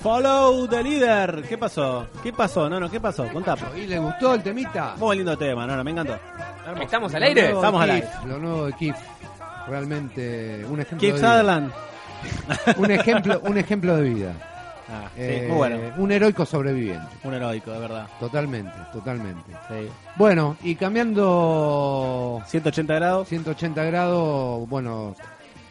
Follow 0.00 0.66
the 0.66 0.82
leader. 0.82 1.42
¿Qué 1.46 1.58
pasó? 1.58 2.06
¿Qué 2.22 2.32
pasó? 2.32 2.70
No, 2.70 2.80
no, 2.80 2.90
¿qué 2.90 2.98
pasó? 2.98 3.28
Contá. 3.28 3.56
¿Y 3.76 3.86
le 3.86 3.98
gustó 3.98 4.34
el 4.34 4.42
temita? 4.42 4.94
Muy 4.96 5.16
lindo 5.16 5.36
tema, 5.36 5.66
no, 5.66 5.76
no, 5.76 5.84
me 5.84 5.90
encantó. 5.90 6.18
¿Estamos 6.80 7.14
al 7.14 7.22
aire? 7.24 7.50
Estamos 7.52 7.82
al 7.82 7.90
aire. 7.90 8.08
Lo 8.26 8.38
nuevo 8.38 8.66
de 8.66 8.72
Keith. 8.72 8.96
Realmente 9.68 10.64
un 10.64 10.80
ejemplo 10.80 10.98
Keith 10.98 11.14
de 11.14 11.20
vida. 11.20 11.32
Sutherland. 11.32 11.72
Un 12.76 12.90
ejemplo, 12.90 13.40
un 13.44 13.56
ejemplo 13.56 13.96
de 13.96 14.02
vida. 14.02 14.49
Ah, 14.92 15.08
sí, 15.14 15.20
Eh, 15.22 15.44
muy 15.48 15.56
bueno. 15.56 15.76
Un 15.98 16.10
heroico 16.10 16.44
sobreviviente. 16.44 17.06
Un 17.22 17.34
heroico, 17.34 17.70
de 17.70 17.78
verdad. 17.78 18.08
Totalmente, 18.18 18.72
totalmente. 18.92 19.52
Sí. 19.68 19.88
Bueno, 20.16 20.56
y 20.64 20.74
cambiando 20.74 22.42
180 22.46 22.94
grados. 22.94 23.28
180 23.28 23.84
grados, 23.84 24.68
bueno, 24.68 25.14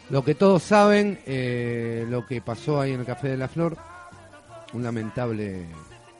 lo 0.08 0.24
que 0.24 0.34
todos 0.34 0.62
saben, 0.62 1.18
eh, 1.26 2.06
lo 2.08 2.26
que 2.26 2.40
pasó 2.40 2.80
ahí 2.80 2.92
en 2.92 3.00
el 3.00 3.06
Café 3.06 3.28
de 3.28 3.36
la 3.36 3.48
Flor, 3.48 3.76
un 4.72 4.82
lamentable, 4.82 5.66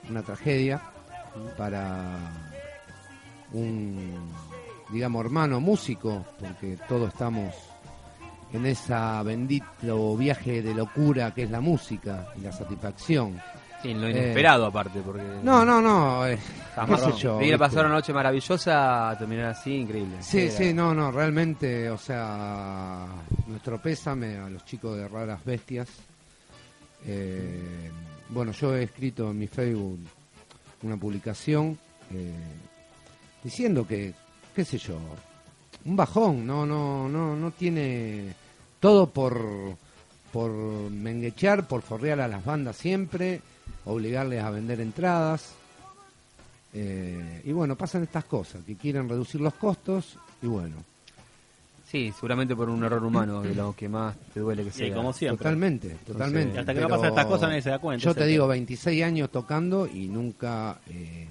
una 0.08 0.22
tragedia 0.22 0.80
para 1.56 2.02
un, 3.52 4.30
digamos, 4.90 5.24
hermano 5.24 5.58
músico, 5.60 6.24
porque 6.38 6.76
todos 6.88 7.08
estamos 7.08 7.54
en 8.52 8.66
esa 8.66 9.22
bendito 9.22 10.16
viaje 10.16 10.62
de 10.62 10.74
locura 10.74 11.32
que 11.34 11.44
es 11.44 11.50
la 11.50 11.60
música 11.60 12.26
y 12.36 12.40
la 12.42 12.52
satisfacción. 12.52 13.40
Sí, 13.82 13.94
lo 13.94 14.10
inesperado 14.10 14.66
aparte, 14.66 15.00
porque... 15.00 15.22
No, 15.42 15.64
no, 15.64 15.80
no, 15.80 16.26
eh, 16.26 16.38
Jamás 16.74 17.00
sé 17.00 17.12
yo, 17.12 17.38
de 17.38 17.46
ir 17.46 17.54
a 17.54 17.58
pasar 17.58 17.86
una 17.86 17.94
noche 17.94 18.12
maravillosa 18.12 19.08
a 19.10 19.16
terminar 19.18 19.46
así, 19.46 19.74
increíble. 19.74 20.16
Sí, 20.20 20.40
Era- 20.40 20.50
sí, 20.52 20.74
no, 20.74 20.92
no, 20.94 21.10
realmente, 21.10 21.88
o 21.88 21.96
sea, 21.96 23.06
nuestro 23.46 23.80
pésame 23.80 24.36
a 24.36 24.50
los 24.50 24.64
chicos 24.66 24.98
de 24.98 25.08
Raras 25.08 25.42
Bestias. 25.44 25.88
Eh, 27.06 27.90
bueno, 28.28 28.52
yo 28.52 28.76
he 28.76 28.82
escrito 28.82 29.30
en 29.30 29.38
mi 29.38 29.46
Facebook 29.46 29.98
una 30.82 30.96
publicación 30.98 31.78
eh, 32.12 32.34
diciendo 33.42 33.86
que, 33.86 34.12
qué 34.54 34.64
sé 34.64 34.76
yo, 34.76 34.98
un 35.86 35.96
bajón, 35.96 36.46
no, 36.46 36.66
no, 36.66 37.08
no, 37.08 37.34
no 37.34 37.50
tiene 37.52 38.34
todo 38.80 39.08
por 39.10 39.76
por 40.32 40.50
menguechar, 40.52 41.66
por 41.66 41.82
forrear 41.82 42.20
a 42.20 42.28
las 42.28 42.44
bandas 42.44 42.76
siempre, 42.76 43.40
obligarles 43.84 44.42
a 44.42 44.50
vender 44.50 44.80
entradas. 44.80 45.54
Eh, 46.72 47.42
y 47.44 47.50
bueno, 47.52 47.74
pasan 47.74 48.04
estas 48.04 48.24
cosas, 48.26 48.62
que 48.64 48.76
quieren 48.76 49.08
reducir 49.08 49.40
los 49.40 49.54
costos 49.54 50.16
y 50.42 50.46
bueno, 50.46 50.76
Sí, 51.90 52.12
seguramente 52.14 52.54
por 52.54 52.68
un 52.70 52.84
error 52.84 53.02
humano, 53.02 53.42
de 53.42 53.52
lo 53.52 53.74
que 53.74 53.88
más 53.88 54.14
te 54.32 54.38
duele 54.38 54.62
que 54.62 54.70
Sí, 54.70 54.78
sea. 54.86 54.94
como 54.94 55.12
siempre. 55.12 55.38
totalmente, 55.38 55.88
totalmente. 56.06 56.54
Y 56.54 56.58
hasta 56.60 56.72
que 56.72 56.80
no 56.82 56.88
pasan 56.88 57.06
estas 57.08 57.26
cosas 57.26 57.48
nadie 57.48 57.62
se 57.62 57.70
da 57.70 57.80
cuenta. 57.80 58.04
Yo 58.04 58.14
te 58.14 58.26
digo, 58.26 58.44
tema. 58.44 58.52
26 58.52 59.02
años 59.02 59.30
tocando 59.30 59.88
y 59.88 60.06
nunca... 60.06 60.78
eh, 60.88 61.26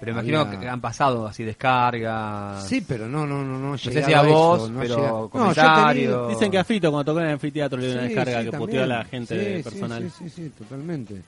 Pero 0.00 0.12
imagino 0.12 0.40
había- 0.40 0.58
que 0.60 0.68
han 0.68 0.80
pasado 0.80 1.26
así 1.26 1.44
descargas. 1.44 2.66
Sí, 2.66 2.80
pero 2.86 3.06
no, 3.06 3.26
no, 3.26 3.44
no, 3.44 3.58
no. 3.58 3.74
he 3.74 3.78
sé 3.78 4.02
si 4.02 4.12
a 4.12 4.22
eso, 4.22 4.32
vos, 4.34 4.70
no 4.70 4.80
pero 4.80 4.96
llegado- 4.96 5.12
No, 5.12 5.20
yo 5.22 5.26
he 5.26 5.30
comentarios. 5.30 5.94
tenido- 5.94 6.28
Dicen 6.28 6.50
que 6.50 6.58
a 6.58 6.64
Fito 6.64 6.90
cuando 6.90 7.04
tocó 7.12 7.20
en 7.20 7.26
el 7.26 7.32
anfiteatro 7.34 7.78
le 7.78 7.86
dio 7.86 7.94
una 7.94 8.02
descarga 8.04 8.38
sí, 8.38 8.44
que 8.46 8.50
también. 8.50 8.68
puteó 8.70 8.82
a 8.82 8.86
la 8.86 9.04
gente 9.04 9.34
Sí, 9.34 9.44
de 9.44 9.56
sí, 9.58 9.62
personal. 9.62 10.02
Sí, 10.10 10.24
sí, 10.24 10.30
sí, 10.30 10.52
totalmente. 10.58 11.22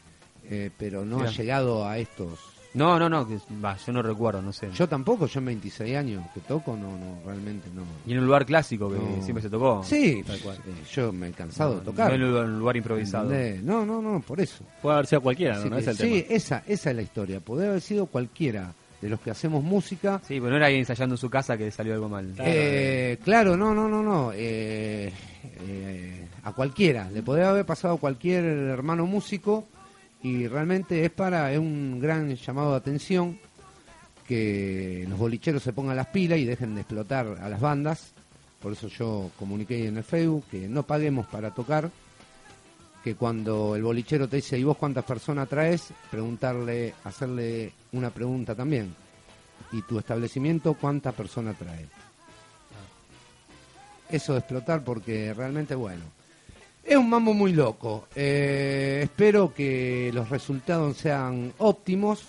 Eh, 0.49 0.71
pero 0.77 1.05
no 1.05 1.21
ha 1.23 1.27
llegado 1.29 1.87
a 1.87 1.99
estos. 1.99 2.39
No, 2.75 2.99
no, 2.99 3.09
no, 3.09 3.29
que, 3.29 3.39
va, 3.63 3.77
yo 3.77 3.93
no 3.93 4.03
recuerdo, 4.03 4.41
no 4.41 4.53
sé. 4.53 4.71
Yo 4.73 4.89
tampoco, 4.89 5.27
yo 5.27 5.41
en 5.41 5.45
26 5.47 5.95
años 5.97 6.25
que 6.33 6.41
toco, 6.41 6.75
no, 6.77 6.97
no, 6.97 7.21
realmente 7.27 7.69
no. 7.75 7.83
Y 8.07 8.13
en 8.13 8.21
un 8.21 8.27
lugar 8.27 8.47
clásico 8.47 8.89
que 8.89 8.97
No. 8.97 9.23
siempre 9.23 9.43
se 9.43 9.51
tocó. 9.51 9.83
Sí, 9.85 10.23
Tal 10.27 10.39
cual. 10.41 10.57
yo 10.91 11.13
me 11.13 11.29
he 11.29 11.33
cansado 11.33 11.75
No, 11.75 11.79
de 11.81 11.85
tocar. 11.85 12.09
No 12.09 12.15
en 12.15 12.23
un 12.23 12.31
lugar, 12.31 12.45
un 12.47 12.59
lugar 12.59 12.77
improvisado. 12.79 13.31
¿Entendés? 13.31 13.63
No, 13.63 13.85
no, 13.85 14.01
no, 14.01 14.21
por 14.21 14.41
eso. 14.41 14.65
Puede 14.81 14.95
haber 14.97 15.07
sido 15.07 15.21
cualquiera, 15.21 15.57
Así 15.59 15.69
¿no? 15.69 15.77
que 15.77 15.83
Es 15.83 15.89
el 15.89 15.97
sí, 15.97 16.03
tema. 16.23 16.37
esa, 16.37 16.63
esa 16.67 16.91
es 16.91 16.97
la 16.97 17.03
historia. 17.03 17.41
Podría 17.41 17.69
haber 17.69 17.81
sido 17.83 18.07
cualquiera. 18.07 18.73
de 19.03 19.09
los 19.09 19.19
que 19.21 19.33
hacemos 19.33 19.65
música. 19.65 20.21
Sí, 20.27 20.35
pero 20.39 20.51
no 20.51 20.57
era 20.57 20.67
alguien 20.67 20.81
ensayando 20.81 21.17
en 21.17 21.19
su 21.19 21.29
casa 21.29 21.59
que 21.59 21.71
salió 21.73 21.93
algo 21.93 22.09
mal. 22.09 22.33
Eh, 22.39 23.19
claro, 23.25 23.57
no, 23.57 23.75
no, 23.75 23.89
no, 23.89 24.01
no. 24.01 24.31
eh, 24.33 25.13
eh, 25.69 26.27
a 26.45 26.53
cualquiera. 26.53 27.11
Le 27.11 27.21
podría 27.23 27.51
haber 27.51 27.67
pasado 27.67 27.95
a 27.95 27.99
cualquier 27.99 28.45
hermano 28.45 29.05
músico 29.05 29.67
y 30.23 30.47
realmente 30.47 31.05
es 31.05 31.11
para, 31.11 31.53
es 31.53 31.59
un 31.59 31.99
gran 31.99 32.35
llamado 32.35 32.71
de 32.71 32.77
atención 32.77 33.39
que 34.27 35.05
los 35.09 35.19
bolicheros 35.19 35.63
se 35.63 35.73
pongan 35.73 35.97
las 35.97 36.07
pilas 36.07 36.39
y 36.39 36.45
dejen 36.45 36.75
de 36.75 36.83
explotar 36.83 37.39
a 37.41 37.49
las 37.49 37.61
bandas. 37.61 38.13
Por 38.61 38.73
eso 38.73 38.87
yo 38.87 39.31
comuniqué 39.39 39.89
en 39.89 39.97
el 39.97 40.05
Facebook 40.05 40.45
que 40.51 40.69
no 40.69 40.85
paguemos 40.85 41.27
para 41.27 41.51
tocar, 41.51 41.91
que 43.03 43.17
cuando 43.17 43.75
el 43.75 43.83
bolichero 43.83 44.29
te 44.29 44.37
dice, 44.37 44.57
¿y 44.57 44.63
vos 44.63 44.77
cuántas 44.77 45.05
personas 45.05 45.49
traes? 45.49 45.93
Preguntarle, 46.11 46.95
hacerle 47.03 47.73
una 47.91 48.11
pregunta 48.11 48.55
también. 48.55 48.95
¿Y 49.73 49.83
tu 49.83 49.99
establecimiento 49.99 50.75
cuántas 50.75 51.15
personas 51.15 51.57
trae? 51.59 51.87
Eso 54.09 54.35
de 54.35 54.39
explotar 54.39 54.85
porque 54.85 55.35
realmente, 55.35 55.75
bueno, 55.75 56.05
es 56.85 56.97
un 56.97 57.09
mambo 57.09 57.33
muy 57.33 57.53
loco. 57.53 58.09
Eh, 58.15 59.01
espero 59.05 59.53
que 59.55 60.11
los 60.13 60.29
resultados 60.29 60.97
sean 60.97 61.53
óptimos, 61.59 62.29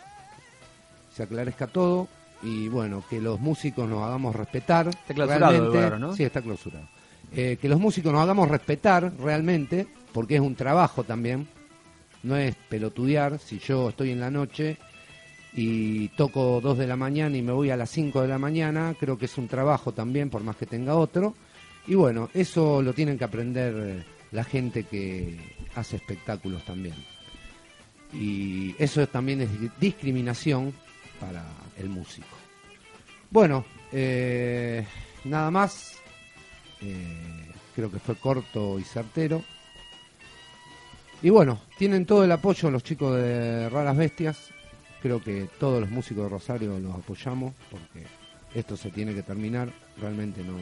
se 1.13 1.23
aclarezca 1.23 1.67
todo 1.67 2.07
y 2.41 2.67
bueno, 2.67 3.03
que 3.09 3.19
los 3.19 3.39
músicos 3.39 3.89
nos 3.89 4.03
hagamos 4.03 4.35
respetar. 4.35 4.87
Está 4.87 5.13
clausurado 5.13 5.65
lugar, 5.65 5.99
¿no? 5.99 6.15
Sí, 6.15 6.23
está 6.23 6.41
clausurado. 6.41 6.87
Eh, 7.35 7.57
que 7.59 7.67
los 7.67 7.79
músicos 7.79 8.11
nos 8.11 8.21
hagamos 8.21 8.49
respetar 8.49 9.11
realmente, 9.19 9.87
porque 10.11 10.35
es 10.35 10.41
un 10.41 10.55
trabajo 10.55 11.03
también, 11.03 11.47
no 12.21 12.35
es 12.35 12.55
pelotudear. 12.69 13.39
Si 13.39 13.57
yo 13.59 13.89
estoy 13.89 14.11
en 14.11 14.19
la 14.19 14.29
noche 14.29 14.77
y 15.53 16.09
toco 16.09 16.61
2 16.61 16.77
de 16.77 16.87
la 16.87 16.95
mañana 16.95 17.35
y 17.35 17.41
me 17.41 17.51
voy 17.51 17.71
a 17.71 17.77
las 17.77 17.89
5 17.89 18.21
de 18.21 18.27
la 18.27 18.37
mañana, 18.37 18.95
creo 18.99 19.17
que 19.17 19.25
es 19.25 19.37
un 19.37 19.47
trabajo 19.47 19.93
también, 19.93 20.29
por 20.29 20.43
más 20.43 20.57
que 20.57 20.67
tenga 20.67 20.95
otro. 20.95 21.33
Y 21.87 21.95
bueno, 21.95 22.29
eso 22.33 22.81
lo 22.81 22.93
tienen 22.93 23.17
que 23.17 23.23
aprender 23.23 24.05
la 24.33 24.43
gente 24.43 24.83
que 24.83 25.39
hace 25.75 25.95
espectáculos 25.95 26.63
también. 26.65 26.95
Y 28.11 28.75
eso 28.77 29.07
también 29.07 29.41
es 29.41 29.61
di- 29.61 29.71
discriminación 29.79 30.73
para 31.19 31.45
el 31.77 31.89
músico. 31.89 32.27
Bueno, 33.31 33.63
eh, 33.91 34.85
nada 35.23 35.49
más. 35.49 35.99
Eh, 36.81 37.47
creo 37.75 37.89
que 37.89 37.99
fue 37.99 38.15
corto 38.15 38.77
y 38.77 38.83
certero. 38.83 39.41
Y 41.21 41.29
bueno, 41.29 41.61
tienen 41.77 42.05
todo 42.05 42.23
el 42.25 42.31
apoyo 42.31 42.69
los 42.69 42.83
chicos 42.83 43.15
de 43.15 43.69
Raras 43.69 43.95
Bestias. 43.97 44.49
Creo 45.01 45.21
que 45.23 45.47
todos 45.59 45.79
los 45.81 45.89
músicos 45.89 46.23
de 46.25 46.29
Rosario 46.29 46.79
los 46.79 46.93
apoyamos 46.95 47.53
porque 47.71 48.05
esto 48.53 48.75
se 48.77 48.91
tiene 48.91 49.13
que 49.15 49.23
terminar. 49.23 49.71
Realmente 49.99 50.43
no. 50.43 50.57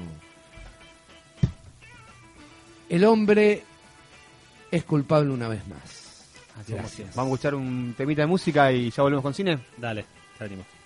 El 2.91 3.05
hombre 3.05 3.63
es 4.69 4.83
culpable 4.83 5.31
una 5.31 5.47
vez 5.47 5.65
más. 5.65 6.25
Gracias. 6.67 7.15
Vamos 7.15 7.31
a 7.31 7.35
escuchar 7.35 7.55
un 7.55 7.95
temita 7.97 8.23
de 8.23 8.27
música 8.27 8.69
y 8.69 8.91
ya 8.91 9.01
volvemos 9.01 9.23
con 9.23 9.33
cine. 9.33 9.59
Dale, 9.77 10.05
ya 10.37 10.80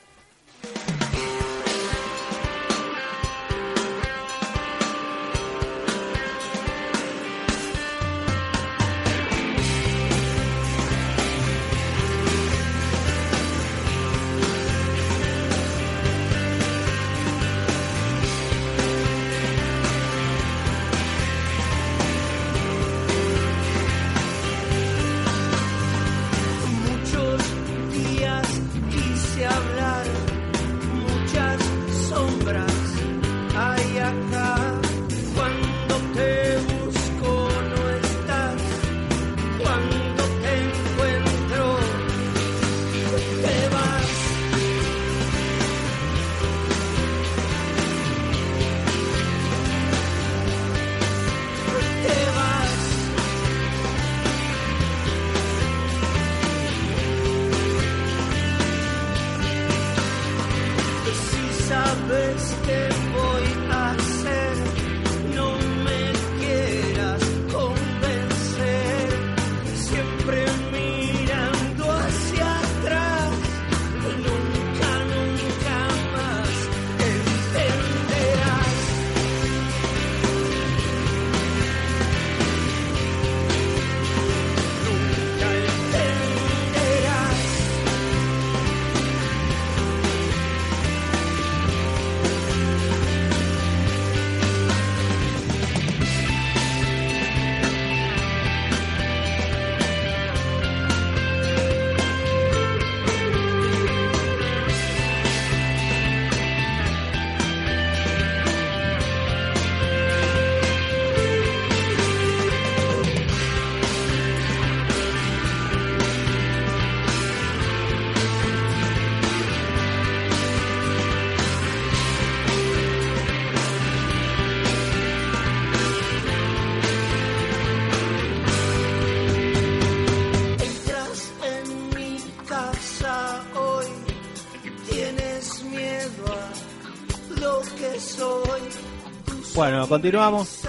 Bueno, 139.65 139.87
continuamos. 139.89 140.59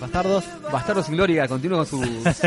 Bastardos. 0.00 0.44
Bastardos 0.70 1.06
sin 1.06 1.16
Gloria 1.16 1.48
continúa 1.48 1.78
con 1.78 1.86
su 1.86 2.04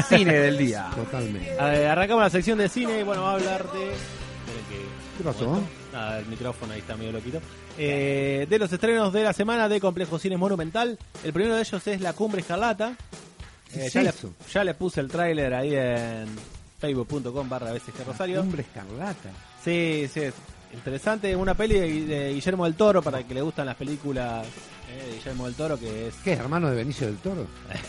cine 0.08 0.34
del 0.40 0.58
día. 0.58 0.90
Totalmente. 0.96 1.60
Arrancamos 1.60 2.24
la 2.24 2.30
sección 2.30 2.58
de 2.60 2.70
cine 2.70 3.02
y 3.02 3.04
bueno, 3.04 3.24
va 3.24 3.32
a 3.32 3.34
hablar 3.34 3.64
de. 3.74 3.80
que- 3.80 5.18
¿Qué 5.18 5.24
pasó? 5.24 5.60
Nada, 5.92 6.20
el 6.20 6.28
micrófono 6.28 6.72
ahí 6.72 6.80
está 6.80 6.96
medio 6.96 7.12
loquito. 7.12 7.42
Eh, 7.78 8.48
de 8.50 8.58
los 8.60 8.72
estrenos 8.72 9.12
de 9.12 9.24
la 9.24 9.34
semana 9.34 9.68
de 9.68 9.82
Complejo 9.82 10.18
Cine 10.18 10.38
Monumental. 10.38 10.98
El 11.26 11.34
primero 11.34 11.56
de 11.56 11.62
ellos 11.64 11.86
es 11.88 12.00
La 12.00 12.14
Cumbre 12.14 12.40
Escarlata. 12.40 12.96
¿Qué 13.74 13.82
Eh, 13.82 13.86
es 13.88 13.94
ya, 13.94 14.04
le, 14.04 14.10
eso? 14.10 14.34
ya 14.54 14.64
le 14.64 14.74
puse 14.76 15.02
el 15.02 15.10
tráiler 15.10 15.54
ahí 15.54 15.76
en 15.76 16.28
facebook.com 16.80 17.50
barra 17.50 17.74
BCG 17.74 18.06
Rosario. 18.08 18.40
Hombre 18.40 18.62
escarlata. 18.62 19.30
Sí, 19.62 20.08
sí, 20.14 20.22
es 20.22 20.34
interesante. 20.74 21.36
Una 21.36 21.54
peli 21.54 21.78
de, 21.80 22.06
de 22.06 22.34
Guillermo 22.34 22.64
del 22.64 22.76
Toro 22.76 23.02
para 23.02 23.18
el 23.20 23.26
que 23.26 23.34
le 23.34 23.42
gustan 23.42 23.66
las 23.66 23.76
películas 23.76 24.46
eh, 24.90 25.06
de 25.08 25.14
Guillermo 25.16 25.46
del 25.46 25.56
Toro, 25.56 25.80
que 25.80 26.08
es 26.08 26.16
¿Qué 26.24 26.34
es 26.34 26.40
hermano 26.40 26.70
de 26.70 26.76
Benicio 26.76 27.08
del 27.08 27.18
Toro? 27.18 27.46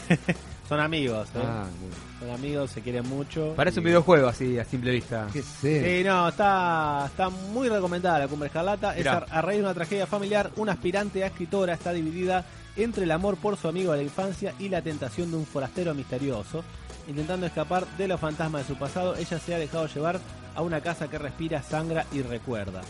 son 0.69 0.81
amigos. 0.81 1.29
¿eh? 1.35 1.39
Ah, 1.43 1.67
bueno. 1.81 1.97
Son 2.21 2.31
amigos, 2.31 2.71
se 2.71 2.81
quieren 2.83 3.09
mucho. 3.09 3.55
Parece 3.57 3.81
un 3.81 3.87
videojuego 3.87 4.29
así, 4.29 4.59
a 4.59 4.65
simple 4.65 4.93
vista. 4.93 5.27
¿Qué 5.33 5.43
sé? 5.43 5.99
Sí, 5.99 6.05
no, 6.05 6.29
está, 6.29 7.05
está 7.07 7.29
muy 7.29 7.69
recomendada 7.69 8.19
la 8.21 8.29
Cumbre 8.29 8.49
Escarlata. 8.49 8.93
Es 8.93 8.99
Mirá. 8.99 9.27
a, 9.31 9.39
a 9.39 9.43
raíz 9.43 9.59
de 9.59 9.65
una 9.65 9.75
tragedia 9.75 10.07
familiar, 10.07 10.51
una 10.57 10.73
aspirante 10.73 11.25
a 11.25 11.29
escritora 11.29 11.75
está 11.75 11.93
dividida 11.93 12.45
entre 12.77 13.05
el 13.05 13.11
amor 13.11 13.37
por 13.37 13.57
su 13.57 13.69
amigo 13.69 13.93
de 13.93 13.99
la 13.99 14.05
infancia 14.05 14.55
y 14.59 14.69
la 14.69 14.83
tentación 14.83 15.31
de 15.31 15.37
un 15.37 15.47
forastero 15.47 15.95
misterioso. 15.95 16.63
Intentando 17.09 17.47
escapar 17.47 17.87
de 17.97 18.07
los 18.07 18.21
fantasmas 18.21 18.63
de 18.63 18.75
su 18.75 18.79
pasado, 18.79 19.17
ella 19.17 19.39
se 19.39 19.55
ha 19.55 19.59
dejado 19.59 19.87
llevar 19.89 20.21
a 20.55 20.63
una 20.63 20.81
casa 20.81 21.09
que 21.09 21.19
respira, 21.19 21.63
sangra 21.63 22.07
y 22.13 22.23
recuerda. 22.23 22.83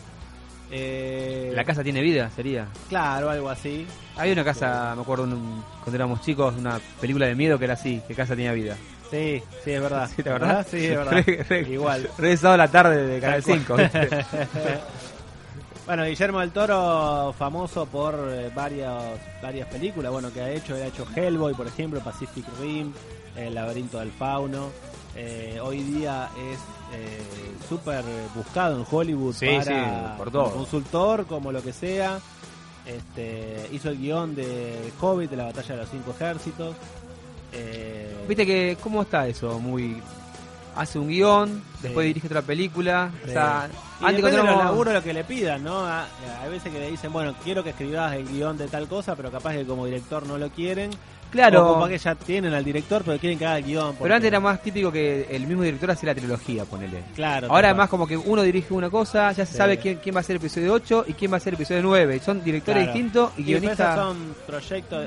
Eh, 0.71 1.53
La 1.55 1.65
casa 1.65 1.83
tiene 1.83 2.01
vida, 2.01 2.31
sería. 2.31 2.67
Claro, 2.89 3.31
algo 3.31 3.49
así. 3.51 3.87
Había 4.17 4.33
una 4.35 4.45
casa, 4.45 4.93
me 4.95 5.03
acuerdo 5.03 5.25
un- 5.25 5.65
cuando 5.83 5.97
éramos 5.97 6.21
chicos, 6.23 6.55
una 6.57 6.79
película 7.01 7.27
de 7.27 7.35
miedo 7.35 7.59
que 7.59 7.65
era 7.65 7.75
así, 7.75 8.01
que 8.07 8.15
casa 8.15 8.35
tenía 8.37 8.53
vida. 8.53 8.77
Sí, 9.11 9.43
sí, 9.65 9.73
es 9.73 9.81
verdad. 9.83 10.09
¿Sí, 10.15 10.23
¿Te 10.23 10.31
acordás? 10.31 10.67
Sí, 10.69 10.87
es 10.87 10.97
verdad. 10.97 11.13
Re- 11.27 11.43
re- 11.49 11.69
Igual. 11.69 12.09
re 12.19 12.37
sábado 12.37 12.55
a 12.55 12.67
la 12.67 12.71
tarde 12.71 13.07
de 13.07 13.21
Canal 13.21 13.43
Tal 13.43 13.55
5. 13.59 13.75
cual. 13.75 13.91
¿viste? 13.93 14.25
bueno, 15.87 16.05
Guillermo 16.05 16.39
del 16.41 16.51
Toro, 16.53 17.35
famoso 17.37 17.87
por 17.87 18.15
eh, 18.31 18.51
varias, 18.55 19.03
varias 19.43 19.67
películas, 19.69 20.13
bueno, 20.13 20.33
que 20.33 20.41
ha 20.41 20.51
hecho, 20.51 20.75
ha 20.75 20.87
hecho 20.87 21.05
Hellboy, 21.17 21.55
por 21.55 21.67
ejemplo, 21.67 21.99
Pacific 22.01 22.45
Rim, 22.61 22.93
El 23.37 23.55
laberinto 23.57 23.99
del 23.99 24.13
fauno. 24.13 24.71
Eh, 25.17 25.59
hoy 25.63 25.83
día 25.83 26.29
es 26.51 26.59
eh, 26.95 27.21
súper 27.69 28.05
buscado 28.35 28.79
en 28.79 28.87
Hollywood 28.89 29.35
Sí, 29.35 29.47
para 29.59 29.65
sí, 29.65 30.15
por 30.19 30.31
todo. 30.31 30.45
como 30.45 30.57
consultor, 30.57 31.27
como 31.27 31.51
lo 31.53 31.63
que 31.63 31.73
sea. 31.73 32.19
Este, 32.87 33.69
hizo 33.73 33.91
el 33.91 33.99
guion 33.99 34.35
de 34.35 34.93
Hobbit, 35.01 35.31
de 35.31 35.37
la 35.37 35.45
batalla 35.45 35.75
de 35.75 35.81
los 35.83 35.91
cinco 35.91 36.13
ejércitos. 36.13 36.75
Eh, 37.53 38.25
Viste 38.29 38.47
que, 38.47 38.77
¿cómo 38.83 39.03
está 39.03 39.27
eso? 39.27 39.59
Muy. 39.59 40.01
Hace 40.77 40.99
un 41.01 41.09
guion, 41.09 41.63
después 41.83 42.05
Sí. 42.05 42.09
dirige 42.09 42.27
otra 42.29 42.43
película. 42.43 43.11
Sí. 43.25 43.31
O 43.31 43.33
sea, 43.33 43.69
Y 44.01 44.05
antes 44.05 44.17
depende 44.25 44.41
de 44.43 44.47
los 44.57 44.65
laburos 44.65 44.95
lo 44.95 45.03
que 45.03 45.13
le 45.13 45.25
pidan, 45.25 45.67
Hay 45.67 46.49
veces 46.51 46.73
que 46.73 46.79
le 46.79 46.91
dicen, 46.91 47.13
bueno, 47.13 47.35
quiero 47.45 47.63
que 47.65 47.71
escribas 47.71 48.15
el 48.15 48.27
guion 48.29 48.57
de 48.57 48.69
tal 48.69 48.87
cosa, 48.89 49.17
pero 49.17 49.31
capaz 49.33 49.53
que 49.55 49.67
como 49.67 49.85
director 49.87 50.25
no 50.27 50.39
lo 50.39 50.49
quieren. 50.51 50.91
Claro. 51.31 51.71
O 51.71 51.75
como 51.75 51.89
que 51.89 51.99
ya 51.99 52.15
tienen 52.15 52.53
al 52.55 52.65
director, 52.65 53.03
pero 53.05 53.19
quieren 53.19 53.39
que 53.39 53.47
haga 53.47 53.59
el 53.59 53.65
guion. 53.65 53.87
porque- 53.89 54.03
Pero 54.03 54.15
antes 54.15 54.29
era 54.29 54.41
más 54.41 54.63
típico 54.63 54.91
que 54.93 55.27
el 55.31 55.47
mismo 55.47 55.63
director 55.63 55.91
hacía 55.91 56.09
la 56.09 56.15
trilogía, 56.15 56.65
ponele. 56.65 57.03
Claro. 57.15 57.47
Ahora 57.51 57.69
tal 57.69 57.71
es 57.73 57.77
más 57.77 57.89
cual. 57.89 58.01
como 58.01 58.07
que 58.07 58.17
uno 58.17 58.43
dirige 58.43 58.75
una 58.75 58.91
cosa, 58.91 59.33
ya 59.33 59.47
se 59.47 59.53
Sí. 59.53 59.59
sabe 59.59 59.79
quién, 59.79 59.99
quién 60.03 60.15
va 60.17 60.21
a 60.21 60.23
ser 60.23 60.37
el 60.37 60.43
episodio 60.43 60.73
8 60.73 61.05
y 61.07 61.13
quién 61.15 61.33
va 61.33 61.37
a 61.37 61.41
ser 61.41 61.55
el 61.55 61.61
episodio 61.61 61.83
9. 61.83 62.17
Y 62.17 62.21
son 62.21 62.43
directores 62.43 62.85
Claro. 62.85 62.93
distintos 62.99 63.31
y 63.39 63.43
guionistas. 63.45 63.97
son 63.97 64.35
proyectos, 64.47 65.07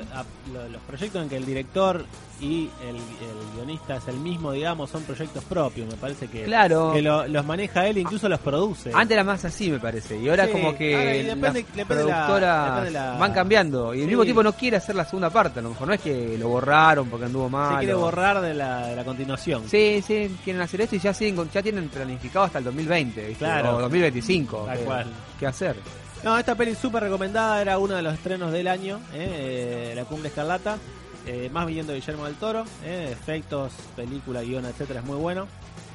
los 0.72 0.82
proyectos 0.82 1.22
en 1.22 1.28
que 1.28 1.36
el 1.36 1.46
director 1.46 2.04
y 2.40 2.68
el, 2.82 2.96
el 2.96 3.54
guionista 3.56 3.96
es 3.96 4.08
el 4.08 4.16
mismo, 4.16 4.52
digamos, 4.52 4.90
son 4.90 5.02
proyectos 5.04 5.42
propios. 5.44 5.86
Me 5.88 5.94
parece 5.96 6.26
que, 6.28 6.42
Claro. 6.44 6.92
que 6.92 7.00
lo- 7.00 7.26
los 7.28 7.46
maneja 7.46 7.86
él, 7.86 7.98
incluso 7.98 8.28
los 8.28 8.40
produce. 8.40 8.90
Antes 8.92 9.14
era 9.14 9.24
más 9.24 9.44
así, 9.44 9.70
me 9.70 9.78
parece. 9.78 10.18
Y 10.18 10.28
ahora 10.28 10.46
Sí, 10.46 10.52
como 10.52 10.74
que 10.76 10.94
ahora 10.94 11.16
y 11.16 11.22
las 11.22 11.36
depende- 11.36 11.66
depende 11.74 12.02
de 12.04 12.10
la- 12.10 12.70
depende 12.74 12.90
la- 12.90 13.16
van 13.18 13.32
cambiando. 13.32 13.94
Y 13.94 13.98
el 13.98 14.04
Sí. 14.04 14.08
mismo 14.08 14.24
tipo 14.24 14.42
no 14.42 14.52
quiere 14.52 14.76
hacer 14.76 14.94
la 14.96 15.04
segunda 15.04 15.30
parte. 15.30 15.60
A 15.60 15.62
lo 15.62 15.70
mejor 15.70 15.88
no 15.88 15.94
es 15.94 16.00
que 16.00 16.13
lo 16.38 16.48
borraron 16.48 17.08
porque 17.08 17.26
anduvo 17.26 17.48
mal. 17.48 17.72
Se 17.74 17.78
quiere 17.78 17.94
o- 17.94 18.00
borrar 18.00 18.40
de 18.40 18.54
la, 18.54 18.86
de 18.88 18.96
la 18.96 19.04
continuación. 19.04 19.62
Sí, 19.68 20.02
sí, 20.06 20.36
quieren 20.44 20.62
hacer 20.62 20.80
esto 20.82 20.96
y 20.96 20.98
ya, 20.98 21.12
siguen 21.14 21.48
ya 21.52 21.62
tienen 21.62 21.88
planificado 21.88 22.44
hasta 22.46 22.58
el 22.58 22.64
2020, 22.64 23.20
¿viste? 23.28 23.44
Claro. 23.44 23.76
O 23.76 23.80
2025. 23.82 24.64
Tal 24.66 24.78
¿qué- 24.78 24.84
cual. 24.84 25.06
¿Qué 25.38 25.46
hacer? 25.46 25.76
No, 26.22 26.38
esta 26.38 26.54
peli 26.54 26.74
súper 26.74 27.02
recomendada, 27.02 27.60
era 27.60 27.78
uno 27.78 27.94
de 27.96 28.02
los 28.02 28.14
estrenos 28.14 28.50
del 28.50 28.66
año, 28.68 28.98
¿eh? 29.12 29.90
Eh, 29.90 29.92
La 29.94 30.04
Cumbre 30.06 30.28
Escarlata, 30.28 30.78
eh, 31.26 31.50
más 31.52 31.66
viniendo 31.66 31.92
de 31.92 32.00
Guillermo 32.00 32.24
del 32.24 32.34
Toro, 32.36 32.64
¿eh? 32.84 33.10
efectos, 33.12 33.72
película, 33.94 34.40
guion, 34.42 34.64
etcétera, 34.64 35.00
es 35.00 35.06
muy 35.06 35.16
bueno. 35.18 35.46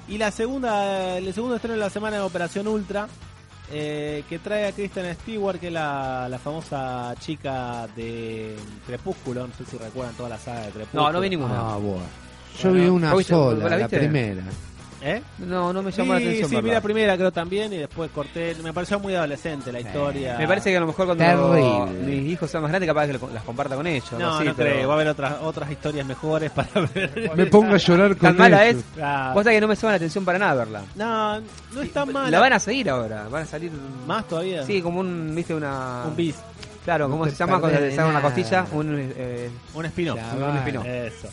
Y 0.08 0.18
la 0.18 0.30
segunda, 0.32 1.18
el 1.18 1.34
segundo 1.34 1.56
estreno 1.56 1.74
de 1.76 1.80
la 1.82 1.90
semana 1.90 2.18
de 2.18 2.24
Operación 2.24 2.68
Ultra, 2.68 3.08
eh, 3.72 4.24
que 4.28 4.40
trae 4.40 4.68
a 4.68 4.72
Kristen 4.72 5.14
Stewart, 5.16 5.60
que 5.60 5.68
es 5.68 5.74
la, 5.74 6.28
la 6.30 6.40
famosa 6.40 7.14
chica 7.20 7.88
de 7.96 8.56
Crepúsculo, 8.88 9.48
no 9.48 9.54
sé 9.54 9.66
si 9.66 9.78
recuerdan 9.78 10.16
toda 10.16 10.30
la 10.30 10.38
saga 10.38 10.62
de 10.62 10.72
Crepúsculo. 10.72 11.04
No, 11.04 11.12
no 11.12 11.20
vi 11.22 11.30
ninguna. 11.30 11.54
Ah, 11.74 11.78
bueno. 11.78 12.02
Yo 12.62 12.70
Bueno, 12.70 12.84
vi 12.84 12.90
una 12.90 13.10
¿vos 13.12 13.18
viste- 13.20 13.34
sola, 13.34 13.70
la 13.70 13.78
la 13.78 13.88
primera. 13.88 14.44
¿Eh? 15.02 15.22
No, 15.40 15.72
no 15.72 15.82
me 15.82 15.92
Sí, 15.92 16.00
llamó 16.00 16.14
la 16.14 16.20
atención. 16.20 16.50
sí, 16.50 16.56
verla. 16.56 16.70
vi 16.70 16.74
la 16.76 16.82
primera 16.82 17.16
creo 17.16 17.32
también 17.32 17.72
y 17.72 17.78
después 17.78 18.12
corté, 18.12 18.56
me 18.62 18.74
pareció 18.74 19.00
muy 19.00 19.16
adolescente 19.16 19.72
la 19.72 19.80
historia. 19.80 20.38
Me 20.38 20.48
parece 20.48 20.72
que 20.72 20.78
a 20.78 20.80
lo 20.82 20.88
mejor 20.88 21.06
cuando 21.06 21.24
Terrible. 21.24 22.06
mis 22.06 22.32
hijos 22.34 22.50
sean 22.52 22.64
más 22.64 22.72
grandes, 22.72 22.88
capaz 22.88 23.08
que 23.08 23.14
lo- 23.14 23.30
las 23.34 23.44
comparta 23.44 23.76
con 23.76 23.88
ellos. 23.88 24.12
No, 24.20 24.36
así, 24.36 24.46
no 24.46 24.54
pero- 24.56 24.72
creo, 24.72 24.88
va 24.88 24.94
a 24.94 24.98
haber 24.98 25.08
otras, 25.08 25.34
otras 25.42 25.72
historias 25.72 26.06
mejores 26.06 26.52
para 26.52 26.68
ver. 26.96 27.32
Me 27.36 27.46
pongo 27.46 27.74
a 27.74 27.78
llorar 27.78 28.10
con 28.18 28.20
¿Tan 28.30 28.38
mala 28.38 28.66
es? 28.68 28.78
Sabés 28.98 29.46
que 29.48 29.62
no 29.62 29.68
me 29.68 29.76
llama 29.76 29.92
la 29.92 29.96
atención 29.96 30.26
para 30.26 30.40
nada 30.40 30.54
verla. 30.56 30.82
No, 30.96 31.40
no 31.74 31.82
es 31.82 31.94
tan 31.94 32.12
mala. 32.12 32.30
La 32.30 32.40
van 32.40 32.54
a 32.54 32.60
seguir 32.60 32.90
ahora, 32.90 33.28
van 33.30 33.44
a 33.44 33.46
salir 33.46 33.72
¿Más 34.06 34.28
todavía? 34.28 34.64
Sí, 34.64 34.82
como 34.82 35.00
un, 35.00 35.32
viste, 35.36 35.54
una... 35.56 36.04
Un 36.08 36.16
bis, 36.16 36.36
Claro, 36.84 37.06
No 37.08 37.12
¿cómo 37.12 37.26
se 37.26 37.36
llama 37.36 37.60
cuando 37.60 37.80
le 37.80 37.92
sacan 37.92 38.10
una 38.10 38.22
costilla? 38.22 38.66
Un, 38.72 38.96
eh, 39.16 39.50
un. 39.76 39.84
Ya 39.84 40.14
un 40.34 40.42
va. 40.42 40.58
spin-off. 40.60 40.86
Eso. 40.88 41.28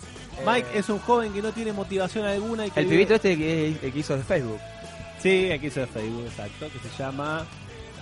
Mike 0.44 0.68
es 0.74 0.88
un 0.88 0.98
joven 0.98 1.32
que 1.32 1.40
no 1.42 1.52
tiene 1.52 1.72
motivación 1.72 2.24
alguna 2.26 2.66
y 2.66 2.70
que 2.70 2.80
El 2.80 2.86
vive- 2.86 2.90
pibito 2.96 3.14
este 3.14 3.36
que, 3.38 3.68
el 3.82 3.92
que 3.92 3.98
hizo 3.98 4.16
de 4.16 4.22
Facebook. 4.22 4.58
Sí, 5.20 5.50
aquí 5.50 5.66
hizo 5.68 5.80
de 5.80 5.86
Facebook, 5.86 6.24
exacto, 6.26 6.66
que 6.70 6.88
se 6.88 7.02
llama... 7.02 7.44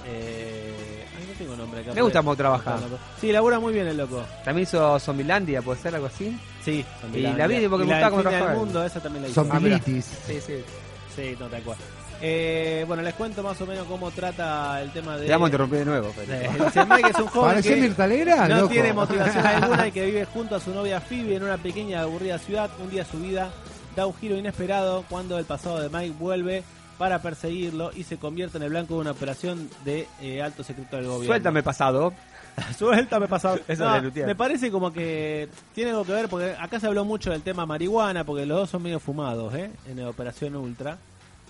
Eh... 0.06 1.06
Ay, 1.16 1.26
no 1.28 1.32
tengo 1.38 1.56
nombre 1.56 1.80
acá. 1.80 1.94
Me 1.94 2.02
gusta 2.02 2.18
cómo 2.20 2.36
trabaja. 2.36 2.78
Sí, 3.20 3.32
labura 3.32 3.58
muy 3.60 3.72
bien 3.72 3.86
el 3.86 3.96
loco. 3.96 4.22
También 4.44 4.64
hizo 4.64 4.98
Zombilandia, 4.98 5.62
¿puede 5.62 5.80
ser 5.80 5.94
algo 5.94 6.08
así? 6.08 6.36
Sí, 6.62 6.84
Y 7.14 7.20
la 7.20 7.46
vi 7.46 7.66
porque 7.68 7.84
Y 7.84 7.88
me 7.88 7.94
gustaba 7.94 8.10
cómo 8.10 8.22
fin 8.22 8.30
del 8.30 8.38
trabajaba. 8.38 8.54
mundo, 8.64 8.84
esa 8.84 9.00
también 9.00 9.22
la 9.22 9.28
hizo. 9.30 9.44
Zombilitis. 9.44 10.04
Sí, 10.26 10.40
sí. 10.44 10.64
Sí, 11.14 11.36
no, 11.38 11.46
tal 11.46 11.62
cual. 11.62 11.78
Eh, 12.22 12.84
bueno, 12.86 13.02
les 13.02 13.14
cuento 13.14 13.42
más 13.42 13.60
o 13.60 13.66
menos 13.66 13.86
cómo 13.86 14.10
trata 14.10 14.80
el 14.80 14.90
tema 14.92 15.16
de... 15.16 15.26
Te 15.26 15.32
vamos 15.32 15.46
a 15.46 15.48
interrumpir 15.48 15.78
de 15.80 15.84
nuevo. 15.84 16.12
pero- 16.16 16.32
Eh, 16.32 16.86
Mike 16.88 17.10
es 17.10 17.18
un 17.18 17.26
joven 17.28 17.62
que 17.62 17.76
Mirta 17.76 18.06
Legrand, 18.06 18.48
no 18.50 18.56
loco. 18.62 18.68
tiene 18.72 18.92
motivación 18.92 19.46
alguna 19.46 19.88
y 19.88 19.92
que 19.92 20.06
vive 20.06 20.24
junto 20.26 20.56
a 20.56 20.60
su 20.60 20.72
novia 20.72 21.00
Phoebe 21.00 21.36
en 21.36 21.42
una 21.44 21.58
pequeña 21.58 22.00
aburrida 22.02 22.38
ciudad. 22.38 22.70
Un 22.82 22.90
día 22.90 23.04
su 23.04 23.18
vida 23.18 23.50
da 23.96 24.06
un 24.06 24.14
giro 24.14 24.36
inesperado 24.36 25.04
cuando 25.08 25.38
el 25.38 25.44
pasado 25.44 25.80
de 25.80 25.88
Mike 25.88 26.16
vuelve 26.18 26.62
para 26.98 27.20
perseguirlo 27.20 27.90
y 27.94 28.04
se 28.04 28.16
convierte 28.18 28.56
en 28.56 28.62
el 28.64 28.70
blanco 28.70 28.94
de 28.94 29.00
una 29.00 29.10
operación 29.10 29.68
de 29.84 30.06
eh, 30.22 30.40
alto 30.42 30.62
secreto 30.64 30.96
del 30.96 31.06
gobierno. 31.06 31.26
Suéltame 31.26 31.62
pasado. 31.62 32.12
Suéltame 32.78 33.26
pasado. 33.26 33.58
Eso 33.66 33.84
No, 33.84 34.00
me 34.26 34.34
parece 34.36 34.70
como 34.70 34.92
que 34.92 35.48
tiene 35.74 35.90
algo 35.90 36.04
que 36.04 36.12
ver 36.12 36.28
porque 36.28 36.54
acá 36.58 36.78
se 36.78 36.86
habló 36.86 37.04
mucho 37.04 37.30
del 37.30 37.42
tema 37.42 37.66
marihuana 37.66 38.22
porque 38.24 38.46
los 38.46 38.58
dos 38.60 38.70
son 38.70 38.82
medio 38.84 39.00
fumados, 39.00 39.52
¿eh? 39.54 39.70
En 39.88 40.00
la 40.00 40.08
Operación 40.08 40.54
Ultra. 40.54 40.96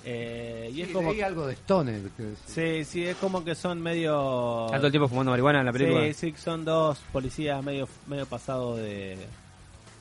Eh, 0.06 0.70
y 0.74 0.82
es 0.82 0.89
como 0.90 1.12
leí 1.12 1.22
algo 1.22 1.47
de 1.47 1.55
Stoner. 1.55 2.01
que- 2.16 2.35
Sí, 2.47 2.85
sí, 2.85 3.06
es 3.06 3.16
como 3.16 3.43
que 3.44 3.55
son 3.55 3.81
medio 3.81 4.66
¿Está 4.66 4.76
todo 4.78 4.86
el 4.89 4.93
tiempo 4.93 5.09
fumando 5.09 5.31
marihuana 5.31 5.60
en 5.60 5.66
la 5.66 5.72
película? 5.72 6.05
Sí, 6.06 6.12
sí, 6.14 6.35
son 6.36 6.64
dos 6.64 6.98
policías 7.12 7.62
medio 7.64 7.89
medio 8.06 8.26
pasados 8.26 8.76
de, 8.78 9.16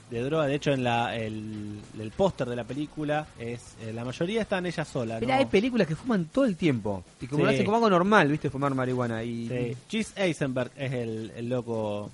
de 0.09 0.21
droga. 0.23 0.45
De 0.47 0.55
hecho, 0.55 0.71
en 0.73 0.83
la 0.83 1.15
el, 1.15 1.79
el 1.99 2.11
póster 2.11 2.49
de 2.49 2.55
la 2.57 2.65
película 2.65 3.27
es 3.39 3.75
eh, 3.81 3.93
la 3.93 4.03
mayoría 4.03 4.41
están 4.41 4.65
ellas 4.65 4.87
solas. 4.87 5.21
Mira, 5.21 5.35
¿no? 5.35 5.39
hay 5.39 5.45
películas 5.45 5.87
que 5.87 5.95
fuman 5.95 6.25
todo 6.25 6.45
el 6.45 6.57
tiempo. 6.57 7.03
Y 7.21 7.27
como 7.27 7.39
Sí. 7.39 7.43
lo 7.45 7.49
hacen 7.51 7.65
como 7.65 7.77
algo 7.77 7.89
normal, 7.89 8.27
¿viste? 8.29 8.49
Fumar 8.49 8.75
marihuana. 8.75 9.23
Y 9.23 9.47
Sí. 9.47 9.77
Chis 9.87 10.13
Eisenberg 10.17 10.71
es 10.75 10.91
el, 10.91 11.31
el 11.37 11.47
loco, 11.49 12.11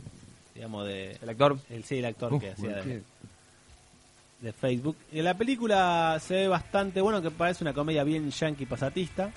digamos, 0.53 0.85
de. 0.85 1.17
el 1.21 1.29
actor. 1.29 1.57
El, 1.71 1.83
sí, 1.83 1.97
el 1.97 2.05
actor 2.05 2.33
Uf, 2.33 2.41
que 2.43 2.51
hacía. 2.51 2.83
De 4.41 4.53
Facebook. 4.53 4.95
Y 5.11 5.21
la 5.21 5.33
película 5.33 6.17
se 6.21 6.33
ve 6.35 6.47
bastante 6.47 7.01
bueno, 7.01 7.21
que 7.21 7.31
parece 7.31 7.63
una 7.63 7.73
comedia 7.73 8.03
bien 8.03 8.29
yankee 8.31 8.65
pasatista. 8.65 9.29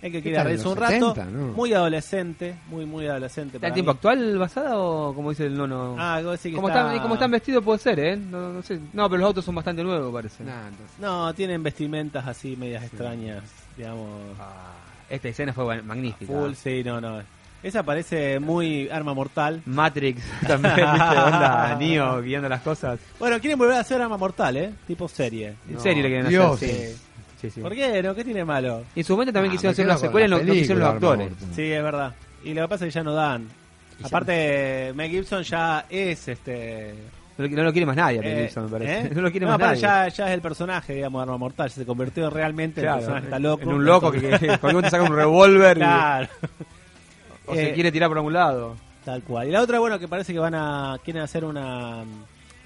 El 0.00 0.12
que 0.12 0.22
quiere 0.22 0.36
tal, 0.36 0.46
reírse 0.46 0.68
un 0.68 0.76
rato. 0.76 1.14
70, 1.14 1.24
¿no? 1.24 1.46
Muy 1.54 1.72
adolescente, 1.72 2.54
muy, 2.68 2.86
muy 2.86 3.08
adolescente. 3.08 3.56
¿Está 3.56 3.66
en 3.66 3.74
tiempo 3.74 3.90
mí. 3.92 3.96
actual 3.96 4.38
basada 4.38 4.78
o 4.78 5.12
como 5.12 5.30
dice 5.30 5.46
el 5.46 5.56
nono? 5.56 5.96
Ah, 5.98 6.20
como, 6.22 6.34
está- 6.34 6.82
están, 6.82 6.96
y 6.96 7.00
como 7.00 7.14
están 7.14 7.30
vestidos 7.32 7.64
puede 7.64 7.80
ser, 7.80 7.98
¿eh? 7.98 8.16
No, 8.16 8.52
no 8.52 8.62
sé. 8.62 8.78
No, 8.92 9.08
pero 9.10 9.18
los 9.18 9.26
autos 9.26 9.44
son 9.44 9.56
bastante 9.56 9.82
nuevos, 9.82 10.12
parece. 10.12 10.44
Nah, 10.44 10.68
entonces- 10.68 10.98
No, 11.00 11.34
tienen 11.34 11.64
vestimentas 11.64 12.24
así 12.28 12.54
medias 12.54 12.84
extrañas, 12.84 13.42
digamos. 13.76 14.08
Ah, 14.38 14.70
esta 15.10 15.28
escena 15.30 15.52
fue 15.52 15.82
magnífica. 15.82 16.32
Full, 16.32 16.52
sí, 16.54 16.84
no, 16.84 17.00
no. 17.00 17.20
Esa 17.62 17.82
parece 17.82 18.38
muy 18.38 18.88
arma 18.88 19.14
mortal. 19.14 19.62
Matrix 19.66 20.22
también, 20.46 20.74
¿viste? 20.76 21.18
Onda 21.18 21.76
Neo 21.78 22.22
guiando 22.22 22.48
las 22.48 22.60
cosas. 22.62 23.00
Bueno, 23.18 23.40
quieren 23.40 23.58
volver 23.58 23.76
a 23.76 23.80
hacer 23.80 24.00
arma 24.00 24.16
mortal, 24.16 24.56
¿eh? 24.56 24.72
Tipo 24.86 25.08
serie. 25.08 25.54
En 25.68 25.74
No, 25.74 25.80
serio 25.80 26.02
le 26.04 26.08
quieren 26.08 26.28
Dios. 26.28 26.54
hacer. 26.56 26.68
Sí. 26.70 26.96
Sí, 27.40 27.50
sí. 27.50 27.60
¿Por 27.60 27.72
qué? 27.74 28.02
¿No? 28.02 28.14
¿Qué 28.14 28.24
tiene 28.24 28.44
malo? 28.44 28.82
Y 28.96 29.00
en 29.00 29.04
su 29.04 29.12
momento 29.12 29.32
también 29.32 29.50
Ah, 29.52 29.54
quisieron 29.54 29.72
hacer 29.72 29.86
una 29.86 29.96
secuela 29.98 30.26
y 30.26 30.28
la 30.30 30.36
no, 30.38 30.44
no 30.44 30.52
quisieron 30.52 30.78
los 30.80 30.88
actores. 30.94 31.32
Sí, 31.54 31.70
es 31.72 31.82
verdad. 31.82 32.12
Y 32.44 32.54
lo 32.54 32.62
que 32.62 32.68
pasa 32.68 32.84
es 32.86 32.92
que 32.92 32.98
ya 32.98 33.04
no 33.04 33.12
dan. 33.12 33.42
Y 33.42 34.02
ya- 34.02 34.06
Aparte, 34.08 34.92
Mel 34.94 35.10
Gibson 35.10 35.42
ya 35.44 35.84
es 35.88 36.28
este. 36.28 36.94
No, 37.36 37.44
lo- 37.46 37.56
no 37.56 37.62
lo 37.64 37.72
quiere 37.72 37.86
más 37.86 37.94
nadie, 37.96 38.18
Mel 38.20 38.38
eh, 38.38 38.42
Gibson, 38.44 38.64
me 38.64 38.70
parece. 38.70 38.98
¿eh? 39.06 39.10
No 39.14 39.22
lo 39.22 39.30
quiere 39.30 39.46
No, 39.46 39.52
más 39.52 39.60
nadie. 39.60 39.80
ya, 39.80 40.08
ya 40.08 40.26
es 40.28 40.32
el 40.34 40.40
personaje, 40.40 40.94
digamos, 40.94 41.20
de 41.20 41.22
arma 41.24 41.36
mortal. 41.38 41.70
Se 41.70 41.84
convirtió 41.86 42.28
realmente 42.30 42.80
en 42.80 42.86
Claro, 42.86 42.98
personaje 42.98 43.24
está 43.26 43.38
loco. 43.38 43.62
En 43.62 43.68
un 43.68 43.84
loco 43.84 44.10
que, 44.12 44.20
que 44.20 44.58
momento 44.62 44.82
te 44.82 44.90
saca 44.90 45.02
un 45.04 45.14
revólver 45.16 45.78
y- 45.78 45.80
O 47.48 47.54
se 47.54 47.70
Eh, 47.70 47.74
quiere 47.74 47.90
tirar 47.92 48.08
por 48.08 48.18
algún 48.18 48.32
lado. 48.32 48.76
Tal 49.04 49.22
cual. 49.22 49.48
Y 49.48 49.50
la 49.52 49.62
otra, 49.62 49.78
bueno, 49.78 49.98
que 49.98 50.06
parece 50.08 50.32
que 50.32 50.38
van 50.38 50.54
a. 50.54 50.98
Quieren 51.04 51.22
hacer 51.22 51.44
una. 51.44 52.02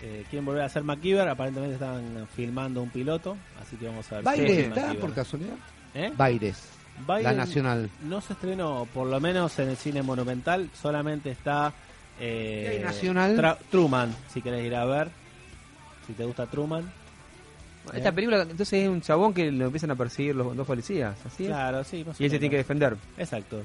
eh, 0.03 0.25
quieren 0.29 0.45
volver 0.45 0.63
a 0.63 0.67
hacer 0.67 0.83
MacGyver. 0.83 1.29
Aparentemente 1.29 1.75
están 1.75 2.27
filmando 2.35 2.83
un 2.83 2.91
piloto. 2.91 3.37
Así 3.61 3.77
que 3.77 3.87
vamos 3.87 4.11
a 4.11 4.17
ver. 4.17 4.23
si 4.23 4.25
¿Baires 4.27 4.59
es 4.59 4.67
está 4.69 4.95
por 4.95 5.15
casualidad? 5.15 5.55
¿Eh? 5.95 6.13
Baires. 6.17 6.69
La 7.09 7.33
Nacional. 7.33 7.89
No 8.03 8.21
se 8.21 8.33
estrenó, 8.35 8.87
por 8.93 9.07
lo 9.09 9.19
menos 9.19 9.59
en 9.59 9.71
el 9.71 9.77
cine 9.77 10.03
monumental. 10.03 10.69
Solamente 10.75 11.31
está. 11.31 11.73
Eh, 12.21 12.65
¿Y 12.65 12.77
hay 12.77 12.83
Nacional? 12.83 13.37
Tra- 13.37 13.57
Truman, 13.71 14.15
si 14.33 14.43
querés 14.43 14.65
ir 14.67 14.75
a 14.75 14.85
ver. 14.85 15.09
Si 16.07 16.13
te 16.13 16.25
gusta 16.25 16.47
Truman. 16.47 16.91
Esta 17.95 18.11
¿Eh? 18.11 18.13
película, 18.13 18.43
entonces 18.43 18.73
es 18.75 18.89
un 18.89 19.01
chabón 19.01 19.33
que 19.35 19.51
lo 19.51 19.65
empiezan 19.67 19.91
a 19.91 19.97
perseguir 19.97 20.37
los 20.37 20.55
dos 20.57 20.67
policías, 20.67 21.17
¿así? 21.27 21.47
Claro, 21.47 21.83
sí. 21.83 22.05
más 22.07 22.21
Y 22.21 22.25
él 22.27 22.31
se 22.31 22.39
tiene 22.39 22.51
que 22.51 22.59
defender. 22.59 22.97
Exacto. 23.19 23.63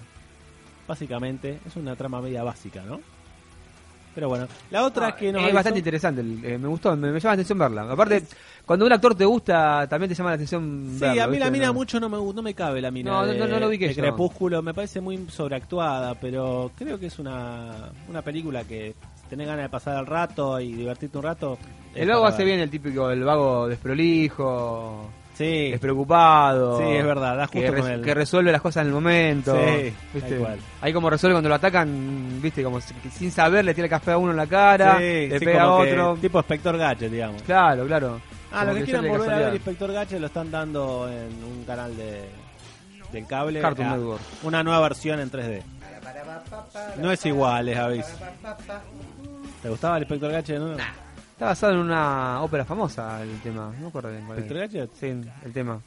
Básicamente. 0.88 1.59
Es 1.65 1.76
una 1.76 1.95
trama 1.95 2.22
media 2.22 2.43
básica, 2.43 2.81
¿no? 2.84 2.99
Pero 4.15 4.30
bueno, 4.30 4.47
la 4.72 4.84
otra 4.84 5.15
que 5.15 5.31
nos 5.31 5.41
es 5.43 5.47
avisó- 5.49 5.53
bastante 5.53 5.77
interesante, 5.80 6.22
eh, 6.22 6.57
me 6.57 6.68
gustó, 6.68 6.95
me, 6.97 7.11
me 7.11 7.19
llama 7.19 7.30
la 7.30 7.34
atención 7.34 7.59
verla. 7.59 7.91
Aparte, 7.91 8.23
cuando 8.65 8.88
un 8.88 8.91
actor 8.91 9.14
te 9.14 9.26
gusta, 9.26 9.85
también 9.88 10.09
te 10.09 10.15
llama 10.15 10.31
la 10.31 10.35
atención 10.35 10.88
Sí, 10.95 10.99
verlo, 11.01 11.23
a 11.23 11.27
mí 11.27 11.38
la 11.38 11.51
mina 11.51 11.68
No. 11.68 11.73
mucho 11.76 11.99
no 11.99 12.09
me, 12.09 12.18
no 12.34 12.41
me 12.41 12.55
cabe 12.55 12.81
la 12.81 12.89
mina 12.89 13.11
No, 13.11 13.22
no, 13.27 13.34
de, 13.34 13.38
no, 13.38 13.45
no 13.45 13.59
lo 13.59 13.69
vi 13.69 13.77
que 13.77 13.89
de. 13.89 13.95
Crepúsculo, 13.95 14.64
me 14.64 14.73
parece 14.73 15.01
muy 15.01 15.23
sobreactuada, 15.30 16.15
pero 16.15 16.72
creo 16.76 16.99
que 16.99 17.05
es 17.05 17.19
una, 17.19 17.91
una 18.09 18.23
película 18.23 18.64
que 18.64 18.95
tenés 19.30 19.45
ganas 19.45 19.65
de 19.65 19.69
pasar 19.69 19.99
el 19.99 20.07
rato 20.07 20.59
y 20.59 20.72
divertirte 20.73 21.15
un 21.19 21.23
rato. 21.23 21.59
El 21.93 22.09
vago 22.09 22.26
hace 22.26 22.39
ver. 22.39 22.45
bien 22.47 22.59
el 22.61 22.72
típico, 22.72 23.11
el 23.11 23.23
vago 23.23 23.68
desprolijo, 23.68 25.11
Sí, 25.38 25.69
despreocupado. 25.72 26.80
Sí, 26.80 26.85
es 26.95 27.05
verdad, 27.05 27.38
da 27.38 27.47
que, 27.47 27.59
justo 27.59 27.72
res- 27.73 27.81
con 27.84 27.91
el- 27.91 28.01
que 28.01 28.14
resuelve 28.14 28.51
las 28.51 28.61
cosas 28.61 28.81
en 28.81 28.88
el 28.88 28.93
momento. 28.93 29.55
Sí, 29.55 29.93
¿viste? 30.14 30.45
Ahí 30.81 30.91
como 30.93 31.09
resuelve 31.09 31.35
cuando 31.35 31.49
lo 31.49 31.55
atacan, 31.55 32.41
viste, 32.41 32.64
como 32.64 32.81
si- 32.81 32.93
que 32.95 33.09
sin 33.11 33.31
saber 33.31 33.64
le 33.64 33.73
tira 33.76 33.85
el 33.85 33.89
café 33.91 34.11
a 34.14 34.18
uno 34.18 34.31
en 34.31 34.38
la 34.38 34.47
cara, 34.47 34.97
Sí, 34.97 35.03
le 35.27 35.38
sí, 35.39 35.45
pega 35.45 35.64
a 35.64 35.68
como 35.68 35.84
que 35.84 35.91
otro. 35.91 36.18
tipo 36.22 36.39
Spector 36.39 36.77
Gadget, 36.77 37.11
digamos. 37.11 37.41
Claro, 37.43 37.85
claro. 37.85 38.19
Ah, 38.51 38.61
Como 38.61 38.65
lo 38.65 38.73
que 38.73 38.80
que 38.80 38.85
quieran 38.85 39.07
volver 39.07 39.31
a 39.31 39.38
ver. 39.38 39.53
Inspector 39.55 39.91
Gadget 39.91 40.19
lo 40.22 40.27
están 40.27 40.49
dando 40.51 41.07
en 41.09 41.43
un 41.43 41.64
canal 41.65 41.95
de 41.95 42.30
del 43.11 43.26
cable. 43.27 43.61
Cartoon 43.61 43.88
Ah, 43.88 43.95
Network. 43.95 44.22
Una 44.43 44.64
nueva 44.64 44.80
versión 44.81 45.19
en 45.19 45.30
3D. 45.30 45.61
No 46.97 47.11
es 47.11 47.26
igual, 47.26 47.65
les 47.68 47.77
aviso. 47.77 48.09
¿Te 49.61 49.69
gustaba 49.69 49.97
el 49.97 50.03
Inspector 50.03 50.31
Gadget? 50.31 50.59
No? 50.59 50.76
Está 51.38 51.45
basado 51.45 51.73
en 51.73 51.80
una 51.80 52.41
ópera 52.41 52.65
famosa 52.65 53.22
el 53.22 53.39
tema, 53.41 53.72
no 53.76 53.81
me 53.81 53.88
acuerdo 53.89 54.09
bien 54.09 54.26
cuál 54.26 54.39
es. 54.39 54.45
¿Inspector 54.45 54.68
Gadget? 54.88 54.89
Sí, 54.99 55.30
el 55.45 55.53
tema. 55.53 55.80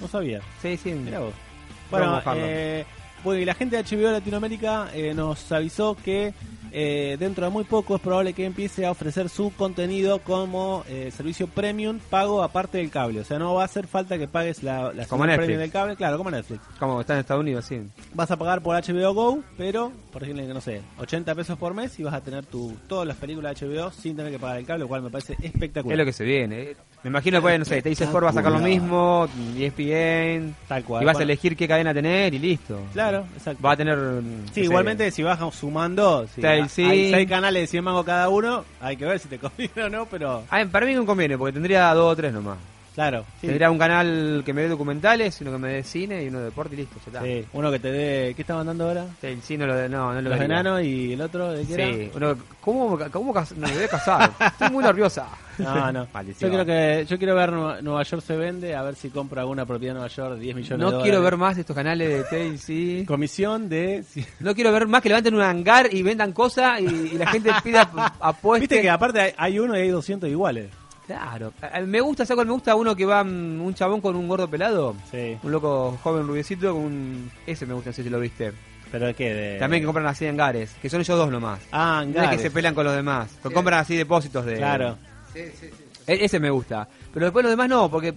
No 0.00 0.08
sabía. 0.08 0.40
Sí, 0.62 0.78
sí. 0.78 0.92
Mirá 0.92 1.18
vos. 1.18 1.34
Vamos 1.34 1.90
Bueno, 1.90 2.06
a 2.06 2.10
bajarlo. 2.14 2.42
eh, 2.46 2.86
bueno, 3.22 3.40
y 3.40 3.44
la 3.44 3.52
gente 3.54 3.76
de 3.76 3.82
HBO 3.84 4.10
Latinoamérica 4.12 4.88
eh, 4.94 5.12
nos 5.12 5.52
avisó 5.52 5.94
que 6.02 6.32
eh, 6.76 7.16
dentro 7.20 7.44
de 7.44 7.50
muy 7.52 7.62
poco 7.62 7.94
es 7.94 8.00
probable 8.02 8.32
que 8.32 8.44
empiece 8.44 8.84
a 8.84 8.90
ofrecer 8.90 9.28
su 9.28 9.52
contenido 9.54 10.18
como 10.18 10.84
eh, 10.88 11.12
servicio 11.16 11.46
premium 11.46 12.00
pago 12.10 12.42
aparte 12.42 12.78
del 12.78 12.90
cable. 12.90 13.20
O 13.20 13.24
sea, 13.24 13.38
no 13.38 13.54
va 13.54 13.62
a 13.62 13.66
hacer 13.66 13.86
falta 13.86 14.18
que 14.18 14.26
pagues 14.26 14.64
la, 14.64 14.92
la 14.92 15.06
Como 15.06 15.22
premium 15.24 15.60
del 15.60 15.70
cable. 15.70 15.94
Claro, 15.94 16.18
como 16.18 16.32
Netflix. 16.32 16.60
Como 16.80 17.00
está 17.00 17.14
en 17.14 17.20
Estados 17.20 17.42
Unidos, 17.42 17.64
sí. 17.64 17.80
Vas 18.12 18.30
a 18.32 18.36
pagar 18.36 18.60
por 18.60 18.74
HBO 18.76 19.14
Go, 19.14 19.38
pero, 19.56 19.92
por 20.12 20.24
ejemplo, 20.24 20.44
no 20.52 20.60
sé, 20.60 20.82
80 20.98 21.32
pesos 21.36 21.56
por 21.56 21.74
mes 21.74 21.96
y 22.00 22.02
vas 22.02 22.14
a 22.14 22.20
tener 22.20 22.44
tu, 22.44 22.74
todas 22.88 23.06
las 23.06 23.16
películas 23.16 23.58
de 23.58 23.66
HBO 23.68 23.92
sin 23.92 24.16
tener 24.16 24.32
que 24.32 24.38
pagar 24.40 24.58
el 24.58 24.66
cable, 24.66 24.80
lo 24.82 24.88
cual 24.88 25.02
me 25.02 25.10
parece 25.10 25.36
espectacular. 25.42 25.94
Es 25.94 25.98
lo 25.98 26.04
que 26.04 26.12
se 26.12 26.24
viene. 26.24 26.60
eh. 26.62 26.76
Me 27.04 27.10
imagino 27.10 27.42
que, 27.42 27.58
no 27.58 27.64
sé, 27.66 27.82
te 27.82 27.90
dice 27.90 28.04
Sport 28.04 28.24
va 28.24 28.30
a 28.30 28.32
sacar 28.32 28.50
lo 28.50 28.60
mismo, 28.60 29.28
ESPN, 29.58 30.54
Tal 30.66 30.84
cual. 30.84 31.02
y 31.02 31.06
vas 31.06 31.18
a 31.18 31.22
elegir 31.22 31.54
qué 31.56 31.68
cadena 31.68 31.92
tener 31.92 32.32
y 32.32 32.38
listo. 32.38 32.80
Claro, 32.94 33.26
exacto. 33.36 33.62
Va 33.62 33.72
a 33.72 33.76
tener... 33.76 33.98
Sí, 33.98 34.24
no 34.46 34.54
sé, 34.54 34.60
igualmente 34.62 35.10
si 35.10 35.22
vas 35.22 35.38
sumando, 35.54 36.26
si 36.34 36.40
hay 36.64 37.04
sí. 37.04 37.10
seis 37.10 37.28
canales 37.28 37.62
de 37.62 37.66
100 37.66 37.84
mangos 37.84 38.04
cada 38.04 38.28
uno, 38.28 38.64
hay 38.80 38.96
que 38.96 39.04
ver 39.04 39.18
si 39.18 39.28
te 39.28 39.38
conviene 39.40 39.82
o 39.84 39.88
no, 39.90 40.06
pero 40.06 40.42
Ah, 40.50 40.64
para 40.70 40.86
mí 40.86 40.94
no 40.94 41.04
conviene, 41.06 41.36
porque 41.38 41.52
tendría 41.52 41.92
dos 41.94 42.12
o 42.12 42.16
tres 42.16 42.32
nomás. 42.32 42.58
Claro. 42.94 43.24
Sí, 43.40 43.46
Tendría 43.48 43.70
un 43.70 43.78
canal 43.78 44.42
que 44.44 44.52
me 44.52 44.62
dé 44.62 44.68
documentales, 44.68 45.40
uno 45.40 45.52
que 45.52 45.58
me 45.58 45.68
dé 45.74 45.82
cine 45.82 46.22
y 46.24 46.28
uno 46.28 46.38
de 46.38 46.44
deporte 46.46 46.74
y 46.74 46.78
listo, 46.78 46.96
ya 47.06 47.18
está. 47.18 47.22
sí, 47.24 47.44
uno 47.52 47.70
que 47.70 47.78
te 47.78 47.90
dé... 47.90 48.34
¿Qué 48.34 48.42
estaban 48.42 48.66
dando 48.66 48.88
ahora? 48.88 49.06
Sí, 49.20 49.26
el 49.28 49.42
cine 49.42 49.66
lo 49.66 49.74
de, 49.74 49.88
no, 49.88 50.12
no 50.14 50.20
lo 50.22 50.30
Los 50.30 50.38
vería. 50.38 50.60
enanos 50.60 50.82
y 50.82 51.12
el 51.12 51.20
otro, 51.20 51.52
¿de 51.52 51.64
qué 51.66 51.74
Sí, 51.74 52.10
uno, 52.16 52.36
¿cómo, 52.60 52.98
cómo 53.10 53.32
cas- 53.34 53.56
me 53.56 53.70
voy 53.72 53.84
a 53.84 53.88
casar? 53.88 54.30
Estoy 54.40 54.70
muy 54.70 54.84
nerviosa. 54.84 55.26
No, 55.58 55.92
no. 55.92 56.08
Maldición. 56.14 56.50
yo, 56.50 56.56
quiero 56.56 56.66
que, 56.66 57.06
yo 57.08 57.18
quiero 57.18 57.34
ver 57.36 57.52
Nueva, 57.52 57.80
Nueva 57.80 58.02
York 58.02 58.22
se 58.26 58.36
vende, 58.36 58.74
a 58.74 58.82
ver 58.82 58.94
si 58.96 59.10
compro 59.10 59.40
alguna 59.40 59.64
propiedad 59.66 59.92
en 59.92 59.98
Nueva 60.00 60.12
York 60.14 60.34
de 60.34 60.40
10 60.40 60.56
millones 60.56 60.70
de 60.70 60.76
No 60.78 60.84
dólares. 60.90 61.02
quiero 61.04 61.22
ver 61.22 61.36
más 61.36 61.58
estos 61.58 61.76
canales 61.76 62.08
de 62.30 63.00
TLC. 63.02 63.06
Comisión 63.06 63.68
de... 63.68 64.04
No 64.40 64.54
quiero 64.54 64.72
ver 64.72 64.86
más 64.86 65.02
que 65.02 65.08
levanten 65.10 65.34
un 65.34 65.42
hangar 65.42 65.92
y 65.92 66.02
vendan 66.02 66.32
cosas 66.32 66.80
y, 66.80 66.84
y 67.14 67.18
la 67.18 67.26
gente 67.28 67.50
pida 67.62 67.82
apuestas. 68.20 68.68
Viste 68.68 68.82
que 68.82 68.90
aparte 68.90 69.20
hay, 69.20 69.32
hay 69.36 69.58
uno 69.58 69.76
y 69.76 69.82
hay 69.82 69.88
200 69.88 70.28
iguales. 70.28 70.70
Claro. 71.06 71.52
Me 71.86 72.00
gusta, 72.00 72.24
¿sabes 72.24 72.36
cuál 72.36 72.46
me 72.46 72.52
gusta? 72.54 72.74
Uno 72.74 72.96
que 72.96 73.04
va 73.04 73.22
mm, 73.22 73.60
un 73.60 73.74
chabón 73.74 74.00
con 74.00 74.16
un 74.16 74.26
gordo 74.26 74.48
pelado. 74.48 74.94
Sí. 75.10 75.36
Un 75.42 75.52
loco 75.52 75.98
joven 76.02 76.26
rubiecito 76.26 76.72
con 76.72 76.82
un... 76.82 77.30
Ese 77.46 77.66
me 77.66 77.74
gusta, 77.74 77.90
no 77.90 77.94
sé 77.94 78.02
si 78.02 78.08
lo 78.10 78.18
viste. 78.20 78.52
¿Pero 78.90 79.06
de 79.06 79.14
qué? 79.14 79.34
De... 79.34 79.58
También 79.58 79.82
que 79.82 79.86
compran 79.86 80.06
así 80.06 80.26
hangares, 80.26 80.74
que 80.80 80.88
son 80.88 81.00
ellos 81.00 81.18
dos 81.18 81.30
nomás. 81.30 81.60
Ah, 81.72 82.02
No 82.06 82.10
es 82.12 82.16
hangares. 82.16 82.36
que 82.38 82.42
se 82.44 82.50
pelean 82.50 82.74
con 82.74 82.84
los 82.84 82.94
demás. 82.94 83.30
Que 83.42 83.50
compran 83.52 83.80
así 83.80 83.96
depósitos 83.96 84.46
de... 84.46 84.56
Claro. 84.56 84.96
E- 85.34 86.24
ese 86.24 86.38
me 86.38 86.50
gusta. 86.50 86.88
Pero 87.12 87.26
después 87.26 87.42
los 87.42 87.50
demás 87.52 87.68
no, 87.68 87.90
porque 87.90 88.14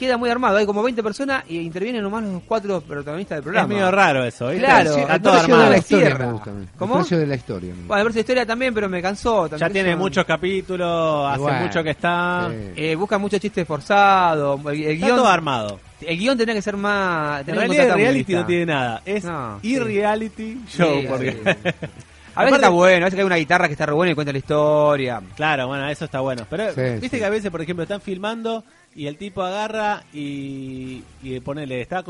queda 0.00 0.16
muy 0.16 0.28
armado. 0.30 0.56
Hay 0.56 0.66
como 0.66 0.82
20 0.82 1.02
personas 1.02 1.44
y 1.48 1.58
intervienen 1.58 2.02
nomás 2.02 2.24
los 2.24 2.42
cuatro 2.42 2.80
protagonistas 2.80 3.36
del 3.36 3.42
programa. 3.44 3.68
Es 3.72 3.74
medio 3.78 3.90
raro 3.90 4.24
eso, 4.24 4.48
¿viste? 4.48 4.64
Claro, 4.64 4.96
está 4.96 5.14
el 5.14 5.22
todo 5.22 5.32
precio 5.34 5.44
armado. 5.54 5.62
de 5.62 5.70
la 5.70 5.78
historia 5.78 6.14
me 6.18 6.32
gusta. 6.32 6.50
¿Cómo? 6.78 6.94
El 6.94 7.00
precio 7.00 7.18
de 7.18 7.26
la 7.26 7.34
historia. 7.36 7.72
Bueno, 7.86 8.00
a 8.00 8.04
ver 8.04 8.12
si 8.12 8.18
historia 8.20 8.44
también, 8.46 8.74
pero 8.74 8.88
me 8.88 9.00
cansó. 9.00 9.44
Ya 9.46 9.50
también 9.50 9.72
tiene 9.72 9.90
son- 9.92 9.98
muchos 10.00 10.24
capítulos, 10.24 11.30
hace 11.30 11.40
Bueno, 11.40 11.60
mucho 11.60 11.82
que 11.84 11.90
está. 11.90 12.48
sí. 12.50 12.72
Eh, 12.76 12.94
buscan 12.96 13.20
muchos 13.20 13.40
chistes 13.40 13.66
forzados. 13.66 14.60
El, 14.66 14.66
el 14.82 14.90
Está 14.92 15.06
guion, 15.06 15.16
todo 15.18 15.28
armado. 15.28 15.80
el 16.00 16.18
guion 16.18 16.36
tendría 16.36 16.54
que 16.54 16.62
ser 16.62 16.76
más. 16.76 17.46
En 17.46 17.54
realidad, 17.54 17.94
reality 17.94 18.34
no 18.34 18.46
tiene 18.46 18.66
nada. 18.66 19.02
Es 19.04 19.24
No, 19.24 19.58
sí. 19.62 19.68
irreality 19.72 20.60
show. 20.68 21.00
Sí, 21.00 21.06
porque... 21.08 21.32
sí. 21.32 21.70
A 22.32 22.44
veces 22.44 22.58
está 22.58 22.68
bueno, 22.70 23.04
a 23.04 23.06
veces 23.06 23.16
que 23.16 23.20
hay 23.22 23.26
una 23.26 23.36
guitarra 23.36 23.66
que 23.66 23.72
está 23.72 23.86
re 23.86 23.92
buena 23.92 24.12
y 24.12 24.14
cuenta 24.14 24.32
la 24.32 24.38
historia. 24.38 25.20
Claro, 25.34 25.66
bueno, 25.66 25.88
eso 25.88 26.04
está 26.04 26.20
bueno. 26.20 26.46
Pero 26.48 26.72
Sí, 26.72 26.80
viste 27.00 27.08
sí. 27.16 27.18
que 27.18 27.24
a 27.24 27.28
veces, 27.28 27.50
por 27.50 27.60
ejemplo, 27.60 27.82
están 27.82 28.00
filmando 28.00 28.64
y 28.94 29.06
el 29.06 29.16
tipo 29.16 29.42
agarra 29.42 30.04
y, 30.12 31.02
y 31.22 31.40
ponele, 31.40 31.80
está 31.80 32.04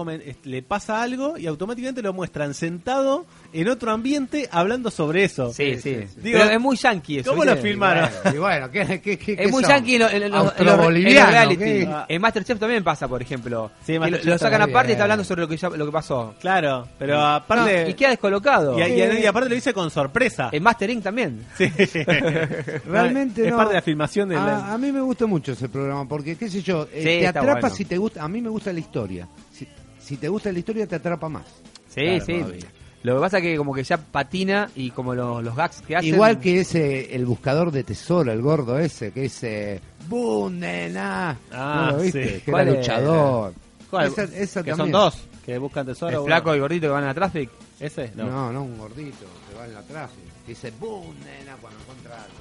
le 0.44 0.62
pasa 0.62 1.02
algo 1.02 1.36
y 1.36 1.47
automáticamente 1.47 2.02
lo 2.02 2.12
muestran 2.12 2.55
sentado 2.55 3.27
en 3.52 3.68
otro 3.68 3.90
ambiente 3.90 4.48
hablando 4.52 4.90
sobre 4.90 5.24
eso. 5.24 5.52
Sí, 5.52 5.77
sí. 5.81 5.97
Digo, 6.16 6.39
Pero 6.39 6.51
es 6.51 6.60
muy 6.60 6.77
yankee 6.77 7.18
eso. 7.18 7.31
¿Cómo 7.31 7.44
lo 7.44 7.56
filmaron? 7.56 8.09
Y 8.32 8.39
bueno, 8.39 8.70
¿qué, 8.70 9.01
qué, 9.01 9.18
qué, 9.18 9.36
Es 9.39 9.51
muy 9.51 9.62
son? 9.64 9.72
yankee 9.72 9.94
en, 9.97 10.01
lo- 10.01 10.10
en, 10.10 10.22
en 10.22 10.31
los- 10.32 10.55
reality. 10.56 11.56
¿qué? 11.56 11.89
En 12.09 12.20
Masterchef 12.22 12.59
también 12.59 12.85
pasa, 12.85 13.09
por 13.09 13.20
ejemplo. 13.22 13.70
Lo, 13.89 14.01
Masterchef 14.01 14.24
lo 14.27 14.39
sacan 14.39 14.62
aparte 14.62 14.90
y 14.90 14.93
está 14.93 15.05
hablando 15.05 15.24
sobre 15.24 15.43
lo 15.43 15.48
que, 15.48 15.56
ya- 15.56 15.68
lo 15.70 15.86
que 15.86 15.93
pasó. 15.93 16.35
Claro, 16.40 16.89
pero 16.98 17.20
aparte. 17.20 17.82
No, 17.85 17.89
y 17.90 17.94
queda 17.94 18.10
descolocado. 18.10 18.78
y, 18.78 18.82
y- 18.82 19.22
y 19.22 19.27
aparte 19.27 19.48
lo 19.48 19.55
hice 19.56 19.72
con 19.74 19.90
sorpresa. 19.90 20.51
En 20.52 20.62
Mastering 20.62 21.02
también. 21.02 21.44
Sí. 21.56 21.70
Realmente 22.86 23.44
es 23.47 23.51
no. 23.51 23.56
parte 23.56 23.70
de 23.74 23.78
la 23.78 23.82
filmación 23.82 24.28
de 24.28 24.36
a, 24.36 24.44
la- 24.44 24.72
a 24.72 24.78
mí 24.78 24.93
me 24.93 25.01
gusta 25.01 25.27
mucho 25.27 25.52
ese 25.52 25.68
programa 25.68 26.06
porque, 26.09 26.36
qué 26.36 26.48
sé 26.48 26.62
yo, 26.62 26.86
eh, 26.93 27.02
te 27.20 27.27
atrapa 27.27 27.60
bueno. 27.60 27.74
si 27.77 27.85
te 27.85 27.98
gusta. 27.98 28.22
A 28.22 28.28
mí 28.28 28.40
me 28.40 28.48
gusta 28.48 28.72
la 28.72 28.81
historia. 28.81 29.27
Si, 29.52 29.66
si 29.98 30.16
te 30.16 30.28
gusta 30.28 30.52
la 30.52 30.59
historia, 30.59 30.86
te 30.86 30.97
atrapa 30.97 31.28
más. 31.28 31.44
Sí, 31.89 32.02
Claro, 32.02 32.24
sí. 32.24 32.32
todavía. 32.39 32.66
Lo 33.02 33.14
que 33.14 33.20
pasa 33.20 33.39
es 33.39 33.43
que 33.44 33.56
como 33.56 33.72
que 33.72 33.82
ya 33.82 33.97
patina 33.97 34.70
y 34.77 34.90
como 34.90 35.14
los, 35.14 35.43
los 35.43 35.56
gags 35.56 35.81
que 35.81 35.97
hacen... 35.97 36.14
Igual 36.14 36.39
que 36.39 36.60
ese, 36.60 37.14
el 37.14 37.24
buscador 37.24 37.70
de 37.70 37.82
tesoro, 37.82 38.31
el 38.31 38.43
gordo 38.43 38.78
ese, 38.78 39.10
que 39.12 39.24
es 39.24 39.43
eh, 39.43 39.81
Bundena. 40.09 41.39
Ah, 41.51 41.89
¿No 41.93 41.97
lo 41.97 42.02
viste? 42.02 42.35
sí. 42.36 42.40
Que 42.44 42.51
¿Cuál 42.51 42.68
era 42.68 42.77
luchador. 42.78 43.55
¿Cuál? 43.90 44.06
Esa- 44.09 44.22
esa 44.24 44.62
que 44.62 44.74
son 44.74 44.93
dos, 44.93 45.16
que 45.47 45.56
buscan 45.59 45.86
tesoro. 45.86 46.20
El 46.20 46.27
flaco 46.27 46.55
y 46.55 46.60
gordito 46.60 46.86
que 46.89 46.93
van 46.93 47.05
a 47.05 47.14
Traffic. 47.14 47.51
¿Ese? 47.81 48.12
No. 48.14 48.27
No. 48.27 48.52
no, 48.52 48.62
un 48.64 48.77
gordito 48.78 49.24
que 49.48 49.56
va 49.59 49.64
en 49.64 49.72
la 49.74 49.81
tráfico. 49.82 50.20
Que 50.44 50.52
dice 50.52 50.70
Bundena 50.78 51.56
cuando 51.60 51.81
encuentra 51.81 52.16
algo. 52.16 52.39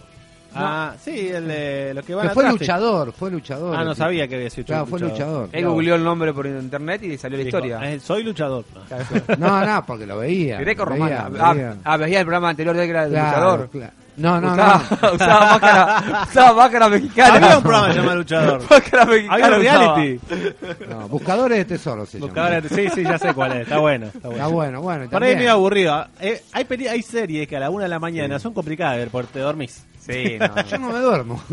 Ah, 0.55 0.93
sí, 1.03 1.29
el 1.29 1.47
de 1.47 1.93
los 1.93 2.05
que 2.05 2.15
van 2.15 2.25
Que 2.25 2.31
a 2.31 2.33
fue 2.33 2.49
luchador, 2.49 3.11
fue 3.13 3.29
luchador. 3.31 3.75
Ah, 3.75 3.83
no 3.83 3.91
el 3.91 3.97
sabía 3.97 4.23
tipo. 4.23 4.29
que 4.31 4.35
había 4.37 4.49
sido 4.49 4.65
Claro, 4.65 4.85
fue 4.87 4.99
luchador. 4.99 5.49
Él 5.51 5.65
googleó 5.67 5.95
el 5.95 6.03
nombre 6.03 6.33
por 6.33 6.45
internet 6.47 7.03
y 7.03 7.17
salió 7.17 7.37
la 7.37 7.43
Dijo, 7.43 7.57
historia. 7.57 7.91
eh, 7.93 7.99
soy 7.99 8.23
luchador. 8.23 8.65
No, 9.37 9.65
no, 9.65 9.85
porque 9.85 10.05
lo 10.05 10.17
veía. 10.17 10.59
Greco 10.59 10.85
veía, 10.85 11.25
Ah, 11.39 11.53
veía. 11.53 11.75
ah, 11.83 11.97
veía 11.97 12.19
el 12.19 12.25
programa 12.25 12.49
anterior 12.49 12.75
de 12.75 12.83
que 12.83 12.89
era 12.89 13.03
el 13.05 13.11
Claro, 13.11 13.27
luchador. 13.37 13.69
claro. 13.69 13.93
No, 14.17 14.41
no, 14.41 14.51
usaba, 14.51 14.83
no. 15.01 15.13
usaba 15.13 15.39
máscara, 15.45 16.23
usaba 16.29 16.53
máscara 16.53 16.89
mexicana. 16.89 17.35
Había 17.35 17.57
un 17.57 17.63
programa 17.63 17.93
llamado 17.93 18.15
Luchador. 18.17 18.61
Máscara 18.69 19.05
mexicana. 19.05 19.45
Había 19.55 19.57
reality. 19.59 20.19
No, 20.89 21.07
Buscadores 21.07 21.57
de 21.59 21.65
tesoro 21.65 22.05
se 22.05 22.19
llama. 22.19 22.33
Buscadores- 22.33 22.67
sí, 22.67 22.89
sí, 22.95 23.03
ya 23.03 23.17
sé 23.17 23.33
cuál 23.33 23.53
es. 23.53 23.61
Está 23.61 23.79
bueno. 23.79 24.07
Está 24.07 24.27
bueno. 24.27 24.35
Está 24.43 24.47
bueno, 24.53 24.81
bueno. 24.81 24.99
Por 25.05 25.23
ahí 25.23 25.29
también- 25.29 25.37
medio 25.37 25.51
aburrido. 25.53 26.05
Eh, 26.19 26.41
hay, 26.51 26.67
hay 26.89 27.01
series 27.01 27.47
que 27.47 27.55
a 27.55 27.61
la 27.61 27.69
una 27.69 27.83
de 27.85 27.89
la 27.91 27.99
mañana 27.99 28.39
son 28.39 28.53
complicadas 28.53 28.95
de 28.95 28.99
ver 28.99 29.09
porque 29.09 29.29
te 29.31 29.39
dormís. 29.39 29.85
Sí, 29.99 30.37
no. 30.39 30.63
Yo 30.65 30.77
no 30.77 30.91
me 30.91 30.99
duermo. 30.99 31.43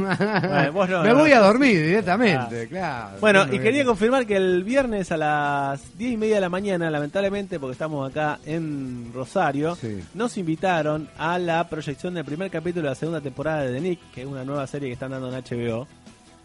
vos 0.73 0.89
no, 0.89 1.03
me 1.03 1.09
no. 1.09 1.15
voy 1.17 1.33
a 1.33 1.41
dormir 1.41 1.83
directamente, 1.83 2.69
claro. 2.69 3.17
Bueno, 3.21 3.47
y 3.53 3.59
quería 3.59 3.85
confirmar 3.85 4.25
que 4.27 4.37
el 4.37 4.65
viernes 4.65 5.11
a 5.13 5.17
las 5.17 5.99
10 5.99 6.13
y 6.13 6.17
media 6.17 6.37
de 6.37 6.41
la 6.43 6.49
mañana, 6.49 6.91
lamentablemente, 6.91 7.59
porque 7.59 7.73
estamos 7.73 8.09
acá 8.11 8.39
en 8.47 9.11
Rosario, 9.13 9.75
Sí. 9.77 10.01
nos 10.15 10.39
invitaron 10.39 11.09
a 11.19 11.39
la 11.39 11.69
proyección 11.69 12.15
del 12.15 12.25
primer 12.25 12.51
capítulo 12.51 12.85
de 12.85 12.91
la 12.91 12.95
segunda 12.95 13.21
temporada 13.21 13.63
de 13.63 13.73
The 13.75 13.81
Nick, 13.81 14.01
que 14.15 14.23
es 14.23 14.27
una 14.27 14.45
nueva 14.45 14.67
serie 14.67 14.89
que 14.89 14.95
están 14.95 15.11
dando 15.11 15.29
en 15.29 15.43
HBO. 15.43 15.87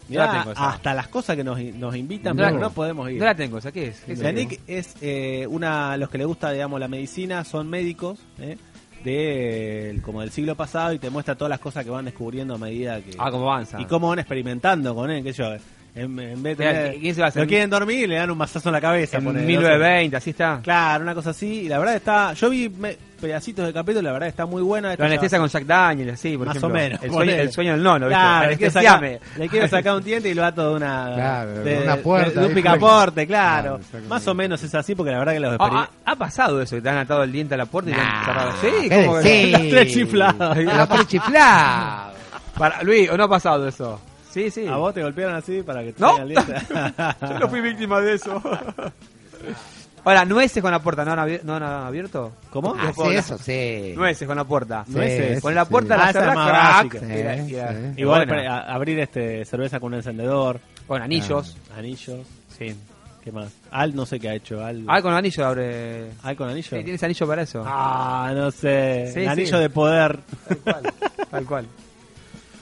Mirá, 0.08 0.44
la 0.44 0.52
hasta 0.56 0.92
las 0.94 1.06
cosas 1.06 1.36
que 1.36 1.44
nos, 1.44 1.58
nos 1.60 1.94
invitan, 1.94 2.36
No 2.36 2.42
pero 2.44 2.58
no 2.58 2.70
podemos 2.72 3.08
ir. 3.10 3.20
No 3.20 3.24
la 3.24 3.36
tengo, 3.36 3.58
¿esa 3.58 3.70
qué 3.70 3.86
es? 3.88 4.00
¿Qué 4.00 4.12
es 4.14 4.18
The? 4.20 4.32
Nick 4.32 4.60
es 4.66 4.96
eh, 5.00 5.46
una, 5.48 5.96
los 5.96 6.10
que 6.10 6.18
le 6.18 6.24
gusta, 6.24 6.50
digamos, 6.50 6.80
la 6.80 6.88
medicina, 6.88 7.44
son 7.44 7.70
médicos, 7.70 8.18
¿eh? 8.40 8.58
De 9.04 9.98
como 10.02 10.20
del 10.20 10.30
siglo 10.30 10.54
pasado 10.54 10.92
y 10.92 10.98
te 10.98 11.10
muestra 11.10 11.34
todas 11.34 11.50
las 11.50 11.60
cosas 11.60 11.84
que 11.84 11.90
van 11.90 12.04
descubriendo 12.04 12.54
a 12.54 12.58
medida 12.58 13.00
que 13.00 13.12
Ah, 13.18 13.30
cómo 13.30 13.50
avanza. 13.50 13.80
y 13.80 13.84
cómo 13.86 14.08
van 14.08 14.18
experimentando 14.20 14.94
con 14.94 15.10
él, 15.10 15.22
qué 15.22 15.32
sé 15.32 15.42
yo. 15.42 15.52
En, 15.94 16.18
en 16.18 16.42
vez 16.42 16.56
de 16.56 16.64
tener- 16.64 16.98
¿quién 17.00 17.14
se 17.14 17.20
va 17.20 17.26
a 17.26 17.28
hacer? 17.28 17.42
Lo 17.42 17.48
quieren 17.48 17.68
dormir 17.68 18.04
y 18.04 18.06
le 18.06 18.14
dan 18.16 18.30
un 18.30 18.38
mazazo 18.38 18.70
en 18.70 18.72
la 18.72 18.80
cabeza. 18.80 19.18
En 19.18 19.24
ponele, 19.24 19.46
1920, 19.46 20.16
así 20.16 20.30
está. 20.30 20.56
no. 20.56 20.62
Claro, 20.62 21.02
una 21.04 21.14
cosa 21.14 21.30
así. 21.30 21.64
Y 21.64 21.68
la 21.68 21.78
verdad 21.78 21.96
está. 21.96 22.32
Yo 22.32 22.48
vi 22.48 22.70
me- 22.70 22.96
pedacitos 23.22 23.64
de 23.64 23.72
capítulo, 23.72 24.02
la 24.02 24.12
verdad 24.12 24.28
está 24.28 24.44
muy 24.44 24.60
buena. 24.60 24.90
Lo 24.90 24.96
ya- 24.98 25.04
anestesia 25.06 25.38
con 25.38 25.48
Jack 25.48 25.64
Daniels, 25.64 26.12
así, 26.12 26.36
por 26.36 26.46
Más 26.48 26.56
ejemplo. 26.56 26.78
o 26.78 26.82
menos. 26.82 27.02
El 27.02 27.10
sueño, 27.10 27.32
el 27.32 27.52
sueño 27.52 27.72
del 27.72 27.82
nono, 27.82 28.06
¿viste? 28.08 28.20
Claro, 28.20 28.50
le 28.50 28.56
quiere, 28.58 28.70
sacar, 28.72 28.94
Anestesiame. 28.98 29.38
le 29.38 29.48
quiere 29.48 29.68
sacar 29.68 29.94
un 29.96 30.02
diente 30.04 30.28
y 30.28 30.34
lo 30.34 30.44
ata 30.44 30.62
de 30.68 30.74
una. 30.74 31.10
Claro, 31.14 31.50
de, 31.64 31.78
una 31.84 31.96
puerta 31.96 32.30
de- 32.30 32.40
de 32.40 32.46
un 32.48 32.54
picaporte, 32.54 33.26
claro. 33.26 33.80
Más 34.08 34.26
o 34.28 34.34
menos 34.34 34.62
es 34.62 34.74
así, 34.74 34.94
porque 34.94 35.12
la 35.12 35.18
verdad 35.20 35.32
que 35.32 35.40
los 35.40 35.52
Ah, 35.54 35.56
experi- 35.58 35.76
ah, 35.76 35.90
ha 36.04 36.16
pasado 36.16 36.60
eso, 36.60 36.76
que 36.76 36.82
te 36.82 36.88
han 36.90 36.98
atado 36.98 37.22
el 37.22 37.32
diente 37.32 37.54
a 37.54 37.58
la 37.58 37.66
puerta 37.66 37.90
y 37.90 37.94
te 37.94 38.00
han 38.00 38.24
cerrado. 38.24 38.52
Sí, 38.60 38.88
¿qué 38.88 39.06
¿cómo 39.06 39.20
que? 39.20 39.50
Los 39.52 39.68
tres 39.70 39.92
chiflados. 39.94 40.56
Los 40.58 40.88
tres 40.88 41.06
chiflados. 41.06 42.12
Para, 42.58 42.82
Luis, 42.82 43.08
¿o 43.10 43.16
no 43.16 43.24
ha 43.24 43.28
pasado 43.28 43.66
eso? 43.68 44.00
Sí, 44.30 44.50
sí. 44.50 44.66
A 44.66 44.76
vos 44.76 44.92
te 44.94 45.02
golpearon 45.02 45.34
así 45.36 45.62
para 45.62 45.82
que 45.82 45.92
te 45.92 46.00
¿No? 46.00 46.16
salga 46.16 46.22
el 46.22 46.28
diente. 46.28 46.54
Yo 47.22 47.38
no 47.38 47.48
fui 47.48 47.60
víctima 47.60 48.00
de 48.00 48.14
eso. 48.14 48.42
Ahora, 50.04 50.24
nueces 50.24 50.60
con 50.60 50.72
la 50.72 50.80
puerta, 50.82 51.04
¿no 51.04 51.12
han, 51.12 51.18
abi- 51.20 51.42
no 51.44 51.54
han 51.56 51.62
abierto? 51.62 52.32
¿Cómo? 52.50 52.74
Ah, 52.76 52.92
sí, 52.94 53.14
eso 53.14 53.38
sí. 53.38 53.92
Nueces 53.96 54.26
con 54.26 54.36
la 54.36 54.44
puerta. 54.44 54.84
Nueces. 54.88 55.40
Con 55.40 55.54
la 55.54 55.64
puerta 55.64 55.94
Ah, 55.94 55.98
la 55.98 56.10
esa 56.10 56.18
es 56.18 56.24
cerrás, 56.24 56.34
más 56.36 56.48
crack. 56.50 56.74
básica. 57.00 57.18
y 57.18 57.22
la- 57.22 57.36
y 57.36 57.50
la- 57.52 57.68
Sí, 57.72 58.00
Igual 58.00 58.46
a- 58.46 58.74
abrir 58.74 58.98
este 58.98 59.44
cerveza 59.44 59.78
con 59.78 59.92
un 59.92 59.98
encendedor, 59.98 60.60
Con 60.88 61.00
anillos. 61.02 61.56
anillos, 61.76 62.26
Sí. 62.58 62.74
¿qué 63.22 63.30
más? 63.30 63.52
Al 63.70 63.94
no 63.94 64.04
sé 64.04 64.18
qué 64.18 64.28
ha 64.30 64.34
hecho, 64.34 64.64
Al. 64.64 64.84
Ah, 64.88 65.00
con 65.00 65.14
anillo 65.14 65.46
abre. 65.46 66.10
Al 66.24 66.34
con 66.36 66.48
anillo. 66.48 66.76
Sí, 66.76 66.82
tienes 66.82 67.02
anillo 67.04 67.26
para 67.28 67.42
eso. 67.42 67.62
Ah, 67.64 68.32
no 68.34 68.50
sé. 68.50 69.10
Sí, 69.14 69.20
El 69.20 69.28
anillo 69.28 69.56
sí. 69.56 69.62
de 69.62 69.70
poder. 69.70 70.18
Tal 70.48 70.58
cual. 70.58 70.82
Tal 71.30 71.44
cual. 71.46 71.66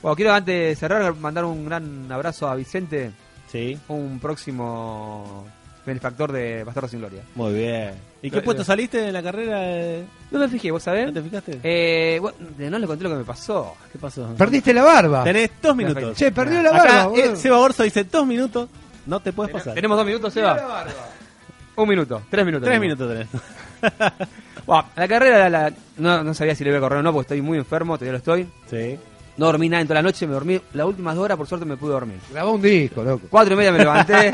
Bueno, 0.03 0.17
quiero 0.17 0.33
antes 0.35 0.55
de 0.55 0.77
cerrar 0.77 1.15
mandar 1.17 1.45
un 1.47 1.65
gran 1.65 2.11
abrazo 2.13 2.49
a 2.49 2.55
Vicente, 2.55 3.13
Sí, 3.51 3.77
un 3.89 4.19
próximo 4.21 5.47
benefactor 5.91 6.33
de 6.33 6.65
Bastardo 6.65 6.89
sin 6.89 7.01
Gloria. 7.01 7.23
muy 7.35 7.53
bien. 7.55 7.95
¿Y 8.23 8.31
qué 8.31 8.41
puesto 8.43 8.65
saliste 8.65 9.07
en 9.09 9.13
la 9.13 9.23
carrera? 9.23 10.03
No 10.31 10.39
me 10.39 10.49
fijé, 10.49 10.71
¿vos 10.71 10.83
sabés? 10.83 11.07
¿No 11.07 11.13
te 11.13 11.23
fijaste? 11.23 11.59
Eh, 11.63 12.19
bueno, 12.21 12.37
no 12.59 12.79
le 12.79 12.87
conté 12.87 13.05
lo 13.05 13.11
que 13.11 13.17
me 13.17 13.25
pasó. 13.25 13.75
¿Qué 13.93 13.99
pasó? 13.99 14.35
Perdiste 14.37 14.73
la 14.75 14.83
barba. 14.83 15.25
Tenés 15.25 15.51
dos 15.63 15.75
minutos. 15.77 16.17
Che, 16.17 16.31
perdió 16.33 16.63
la 16.63 16.71
Acá, 16.71 16.79
barba, 16.79 17.03
eh, 17.03 17.23
boludo. 17.23 17.37
Seba 17.37 17.59
Borso 17.59 17.83
dice 17.83 18.05
dos 18.05 18.27
minutos. 18.27 18.69
No 19.07 19.21
te 19.21 19.33
puedes 19.33 19.53
pasar. 19.53 19.75
¿Tenemos 19.75 19.97
dos 19.97 20.07
minutos, 20.07 20.33
Seba? 20.33 20.87
Un 21.77 21.89
minuto, 21.89 22.23
tres 22.31 22.45
minutos. 22.45 22.69
Tres 22.69 22.79
tenemos. 22.81 22.99
minutos 22.99 23.29
tenés. 23.81 24.29
Bueno, 24.67 24.85
la 24.95 25.09
carrera 25.09 25.49
la, 25.49 25.71
la- 25.71 25.73
no, 25.97 26.23
no 26.23 26.35
sabía 26.35 26.55
si 26.55 26.63
le 26.63 26.71
iba 26.71 26.79
a 26.79 26.83
correr 26.83 26.99
o 26.99 27.03
no, 27.03 27.13
porque 27.13 27.23
estoy 27.35 27.43
muy 27.43 27.59
enfermo, 27.59 27.97
todavía 27.97 28.13
lo 28.13 28.19
estoy. 28.19 28.47
Sí. 28.69 28.99
No 29.41 29.47
dormí 29.47 29.71
nada 29.71 29.81
en 29.81 29.87
toda 29.89 30.03
la 30.03 30.03
noche, 30.03 30.27
me 30.27 30.35
dormí 30.35 30.61
las 30.75 30.87
últimas 30.87 31.15
dos 31.15 31.25
horas, 31.25 31.39
por 31.39 31.47
suerte 31.47 31.65
me 31.65 31.79
pude 31.79 31.93
dormir. 31.93 32.19
Grabó 32.31 32.53
un 32.53 32.61
disco, 32.61 33.03
loco. 33.03 33.27
Cuatro 33.31 33.55
y 33.55 33.57
media 33.57 33.73
me 33.73 33.79
levanté, 33.79 34.33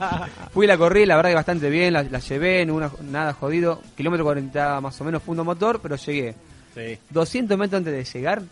fui 0.52 0.66
la 0.66 0.78
corrí, 0.78 1.04
la 1.04 1.16
verdad 1.16 1.28
que 1.30 1.34
bastante 1.34 1.68
bien, 1.68 1.92
la, 1.92 2.02
la 2.02 2.18
llevé, 2.20 2.64
no 2.64 2.74
una- 2.74 2.90
nada 3.02 3.34
jodido. 3.34 3.82
Kilómetro 3.94 4.24
40 4.24 4.80
más 4.80 4.98
o 5.00 5.04
menos 5.04 5.22
fundo 5.22 5.44
motor, 5.44 5.80
pero 5.82 5.96
llegué. 5.96 6.34
Sí. 6.74 6.98
200 7.10 7.58
metros 7.58 7.78
antes 7.78 7.92
de 7.92 8.18
llegar, 8.18 8.42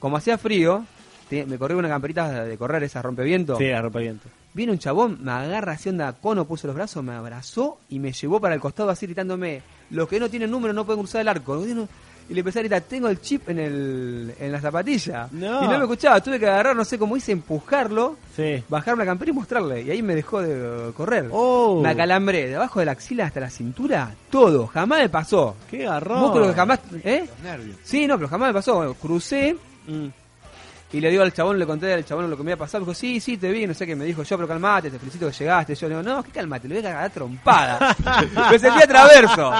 como 0.00 0.16
hacía 0.16 0.36
frío, 0.36 0.84
te- 1.28 1.46
me 1.46 1.58
corrí 1.58 1.74
una 1.74 1.88
camperita 1.88 2.44
de 2.44 2.58
correr, 2.58 2.82
esa 2.82 3.00
rompeviento. 3.00 3.56
Sí, 3.56 3.70
a 3.70 3.80
rompeviento. 3.80 4.28
Viene 4.54 4.72
un 4.72 4.78
chabón, 4.80 5.18
me 5.22 5.30
agarra 5.30 5.72
así 5.74 5.88
onda 5.88 6.12
cono, 6.12 6.44
puso 6.44 6.66
los 6.66 6.74
brazos, 6.74 7.02
me 7.04 7.12
abrazó 7.14 7.78
y 7.88 8.00
me 8.00 8.12
llevó 8.12 8.40
para 8.40 8.54
el 8.54 8.60
costado 8.60 8.90
así 8.90 9.06
gritándome, 9.06 9.62
los 9.90 10.08
que 10.08 10.18
no 10.20 10.28
tienen 10.28 10.50
número 10.50 10.74
no 10.74 10.84
pueden 10.84 11.00
cruzar 11.00 11.20
el 11.22 11.28
arco. 11.28 11.64
Y 12.32 12.34
le 12.34 12.40
empecé 12.40 12.60
a 12.60 12.62
gritar, 12.62 12.80
tengo 12.80 13.08
el 13.08 13.20
chip 13.20 13.46
en 13.50 13.58
el 13.58 14.34
en 14.40 14.50
la 14.50 14.58
zapatilla. 14.58 15.28
No. 15.32 15.62
Y 15.64 15.68
no 15.68 15.76
me 15.76 15.84
escuchaba, 15.84 16.18
tuve 16.22 16.38
que 16.40 16.46
agarrar, 16.46 16.74
no 16.74 16.82
sé 16.82 16.98
cómo 16.98 17.14
hice, 17.14 17.30
empujarlo, 17.32 18.16
Sí. 18.34 18.64
bajarme 18.70 19.04
la 19.04 19.10
campera 19.10 19.30
y 19.30 19.34
mostrarle. 19.34 19.82
Y 19.82 19.90
ahí 19.90 20.02
me 20.02 20.14
dejó 20.14 20.40
de 20.40 20.88
eh, 20.88 20.92
correr. 20.96 21.28
Oh. 21.30 21.80
Me 21.82 21.90
acalambré, 21.90 22.48
de 22.48 22.56
abajo 22.56 22.80
de 22.80 22.86
la 22.86 22.92
axila 22.92 23.26
hasta 23.26 23.40
la 23.40 23.50
cintura, 23.50 24.14
todo, 24.30 24.66
jamás 24.66 25.00
me 25.00 25.08
pasó. 25.10 25.56
Qué 25.70 25.84
garrón. 25.84 26.20
Músculo 26.20 26.48
que 26.48 26.54
jamás... 26.54 26.80
¿Eh? 27.04 27.28
Nervios. 27.44 27.76
Sí, 27.84 28.06
no, 28.06 28.16
pero 28.16 28.28
jamás 28.28 28.48
me 28.48 28.54
pasó. 28.54 28.76
Bueno, 28.76 28.94
crucé 28.94 29.54
Mm. 29.86 30.06
Y 30.92 31.00
le 31.00 31.10
digo 31.10 31.22
al 31.22 31.32
chabón, 31.32 31.58
le 31.58 31.66
conté 31.66 31.92
al 31.92 32.04
chabón 32.04 32.28
lo 32.28 32.36
que 32.36 32.42
me 32.42 32.52
había 32.52 32.58
pasado. 32.58 32.80
Me 32.84 32.90
dijo, 32.90 32.94
sí, 33.00 33.18
sí, 33.20 33.36
te 33.38 33.50
vi, 33.50 33.66
no 33.66 33.74
sé 33.74 33.86
qué. 33.86 33.96
Me 33.96 34.04
dijo, 34.04 34.22
yo, 34.22 34.36
pero 34.36 34.46
calmate, 34.48 34.90
te 34.90 34.98
felicito 34.98 35.26
que 35.26 35.32
llegaste. 35.32 35.74
Yo 35.74 35.88
le 35.88 35.96
digo, 35.96 36.08
no, 36.08 36.22
qué 36.22 36.30
calmate, 36.30 36.68
le 36.68 36.74
voy 36.80 36.86
a 36.86 36.90
cagar 36.92 37.10
trompada. 37.10 37.96
me 38.50 38.58
sentí 38.58 38.82
a 38.82 38.86
traverso. 38.86 39.52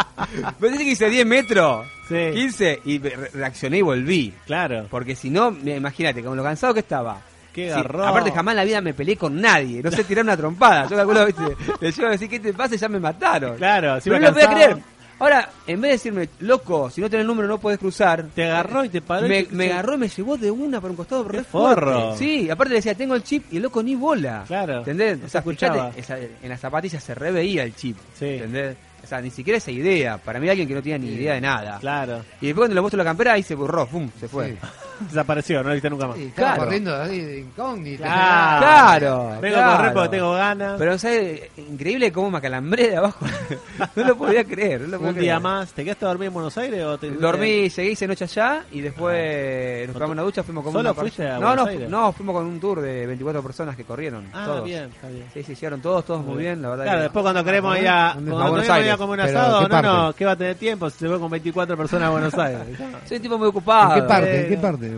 Me 0.59 0.69
sentí 0.69 0.85
que 0.85 0.91
hice 0.93 1.09
10 1.09 1.27
metros, 1.27 1.87
Sí. 2.09 2.31
15, 2.35 2.81
y 2.85 2.99
re- 2.99 3.31
reaccioné 3.33 3.79
y 3.79 3.83
volví. 3.83 4.35
Claro. 4.47 4.87
Porque 4.91 5.17
si 5.17 5.31
no, 5.31 5.49
imagínate, 5.65 6.23
con 6.23 6.37
lo 6.37 6.43
cansado 6.43 6.75
que 6.75 6.81
estaba. 6.81 7.21
Qué 7.53 7.71
Sí, 7.71 7.79
aparte, 7.81 8.33
jamás 8.33 8.53
en 8.53 8.57
la 8.57 8.65
vida 8.65 8.81
me 8.81 8.95
peleé 8.95 9.17
con 9.19 9.39
nadie. 9.39 9.83
No 9.83 9.91
sé 9.91 10.05
tirar 10.05 10.25
una 10.25 10.37
trompada. 10.39 10.87
Yo 10.89 10.97
calculo, 10.97 11.27
viste, 11.27 11.43
le 11.81 11.93
llevo 11.93 12.09
a 12.09 12.13
decir, 12.13 12.29
¿qué 12.31 12.41
te 12.41 12.55
pasa? 12.55 12.75
Y 12.75 12.79
ya 12.79 12.89
me 12.89 12.99
mataron. 12.99 13.57
Claro, 13.59 14.01
si 14.01 14.09
Pero 14.09 14.21
no 14.21 14.29
lo 14.29 14.33
podía 14.33 14.51
creer. 14.51 14.77
Ahora, 15.23 15.51
en 15.69 15.81
vez 15.81 15.89
de 15.91 15.93
decirme, 15.93 16.29
loco, 16.41 16.91
si 16.91 17.01
no 17.01 17.09
tenés 17.09 17.23
el 17.23 17.29
número 17.29 17.47
no 17.47 17.59
podés 17.59 17.79
cruzar, 17.79 18.25
Te 18.35 18.45
agarró 18.45 18.85
y 18.85 18.89
te 18.89 19.01
paró. 19.01 19.25
y 19.27 19.29
me, 19.29 19.43
te- 19.45 19.55
me 19.55 19.71
agarró 19.73 19.95
y 19.95 19.99
me 19.99 20.09
llevó 20.09 20.37
de 20.37 20.51
una 20.51 20.81
por 20.81 20.91
un 20.91 20.97
costado 20.97 21.25
Qué 21.29 21.39
re 21.39 21.45
forro. 21.45 22.17
Sí, 22.17 22.51
aparte 22.51 22.71
le 22.71 22.77
decía, 22.77 22.95
tengo 22.97 23.15
el 23.15 23.23
chip 23.23 23.45
y 23.53 23.59
el 23.59 23.63
loco 23.63 23.83
ni 23.85 23.95
bola. 23.95 24.43
Claro, 24.49 24.79
¿Entendés? 24.79 25.19
no 25.21 25.27
O 25.27 25.29
sea, 25.29 25.41
se 25.43 25.51
escuchaba. 25.51 25.93
fíjate, 25.93 26.01
esa- 26.01 26.19
en 26.43 26.49
las 26.49 26.61
zapatillas 26.61 27.03
se 27.05 27.15
reveía 27.15 27.63
el 27.63 27.75
chip. 27.77 27.97
Sí. 28.19 28.27
¿Entendés? 28.27 28.77
O 29.05 29.07
sea, 29.07 29.21
ni 29.21 29.31
siquiera 29.31 29.59
esa 29.59 29.71
idea. 29.71 30.19
Para 30.19 30.39
mí 30.41 30.49
alguien 30.49 30.67
que 30.69 30.75
no 30.75 30.83
tenía 30.83 30.99
ni 30.99 31.09
idea 31.09 31.35
de 31.35 31.41
nada. 31.41 31.79
Claro. 31.81 32.25
Y 32.41 32.47
después 32.47 32.63
cuando 32.63 32.75
le 32.75 32.81
muestro 32.81 32.99
la 32.99 33.05
campera, 33.05 33.33
ahí 33.35 33.43
se 33.43 33.55
borró, 33.55 33.87
pum, 33.87 34.09
se 34.19 34.27
fue. 34.29 34.51
Sí. 34.53 34.59
Desapareció, 35.09 35.63
no 35.63 35.69
lo 35.69 35.75
viste 35.75 35.91
nunca 35.91 36.07
más. 36.07 36.17
Sí, 36.17 36.25
estaba 36.25 36.49
Claro. 36.55 36.65
corriendo 36.65 37.03
ahí 37.03 37.21
de 37.21 37.39
incógnita. 37.41 38.05
Claro, 38.05 39.39
Vengo 39.41 39.57
claro. 39.57 39.71
a 39.73 39.77
correr 39.77 39.93
porque 39.93 40.09
tengo 40.09 40.33
ganas. 40.33 40.75
Pero, 40.79 40.99
¿sabes? 40.99 41.43
Increíble 41.57 42.13
cómo 42.13 42.31
me 42.31 42.39
acalambré 42.39 42.89
de 42.91 42.97
abajo. 42.97 43.25
no 43.97 44.05
lo 44.05 44.17
podía 44.17 44.45
creer. 44.45 44.83
No 44.83 44.87
lo 44.89 44.97
podía 44.99 45.09
un 45.09 45.15
creer. 45.15 45.23
día 45.25 45.41
más. 45.41 45.73
¿Te 45.73 45.85
quedaste 45.85 46.05
a 46.05 46.09
dormir 46.09 46.29
en 46.29 46.35
Buenos 46.35 46.57
Aires 46.59 46.85
o 46.85 46.99
te 46.99 47.11
Dormí, 47.11 47.69
llegué, 47.69 47.91
hice 47.91 48.07
noche 48.07 48.25
allá 48.25 48.65
y 48.73 48.81
después 48.81 49.87
nos 49.87 49.95
pegamos 49.95 50.13
una 50.15 50.23
ducha, 50.23 50.43
fuimos 50.43 50.65
con 50.65 50.73
¿Solo 50.73 50.91
una 50.91 51.01
fuiste 51.01 51.29
a 51.29 51.35
no, 51.39 51.47
Buenos 51.47 51.65
no, 51.65 51.71
Aires? 51.71 51.89
no, 51.91 52.13
fuimos 52.13 52.35
con 52.37 52.47
un 52.47 52.61
tour 52.61 52.81
de 52.81 53.07
24 53.07 53.43
personas 53.43 53.77
que 53.77 53.85
corrieron. 53.85 54.27
Ah, 54.33 54.45
todos. 54.47 54.65
bien, 54.65 54.85
está 54.95 55.09
bien. 55.09 55.25
Sí, 55.35 55.43
sí, 55.43 55.55
llegaron 55.55 55.81
todos, 55.81 56.05
todos 56.05 56.25
muy 56.25 56.39
bien, 56.39 56.63
la 56.63 56.71
verdad. 56.71 56.85
Claro, 56.85 56.99
que- 56.99 57.03
después 57.05 57.23
cuando 57.23 57.45
queremos 57.45 57.79
ir 57.79 57.89
a, 57.89 58.13
¿Dónde? 58.15 58.31
cuando 58.31 58.47
A 58.47 58.51
Buenos 58.51 58.67
queremos 58.67 58.67
ir 58.67 58.71
a 58.71 58.75
Aires. 58.93 58.97
comer 58.97 59.21
un 59.21 59.27
Pero, 59.27 59.39
asado, 59.39 59.59
¿qué 59.59 59.65
no, 59.65 59.69
parte? 59.71 59.89
no, 59.89 60.13
¿qué 60.15 60.25
va 60.25 60.33
a 60.33 60.37
tener 60.37 60.55
tiempo 60.57 60.91
si 60.91 60.99
se 60.99 61.09
fue 61.09 61.19
con 61.21 61.31
24 61.31 61.77
personas 61.77 62.09
a 62.09 62.11
Buenos 62.11 62.35
Aires? 62.35 62.63
Soy 63.07 63.17
un 63.17 63.23
tipo 63.23 63.39
muy 63.39 63.49
ocupado. 63.49 63.95
¿En 63.97 64.03
qué 64.03 64.09
parte? 64.09 64.31
eh, 64.37 64.43
¿En 64.45 64.49
qué 64.49 64.57
parte 64.57 64.89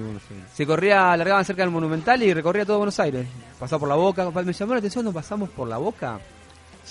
Se 0.53 0.66
corría, 0.66 1.12
alargaban 1.12 1.45
cerca 1.45 1.62
del 1.62 1.71
Monumental 1.71 2.23
y 2.23 2.33
recorría 2.33 2.65
todo 2.65 2.79
Buenos 2.79 2.99
Aires. 3.01 3.27
Pasaba 3.59 3.81
por 3.81 3.89
la 3.89 3.95
boca, 3.95 4.31
me 4.31 4.53
llamó 4.53 4.73
la 4.75 4.79
atención, 4.79 5.05
nos 5.05 5.15
pasamos 5.15 5.49
por 5.51 5.69
la 5.69 5.79
boca, 5.79 6.21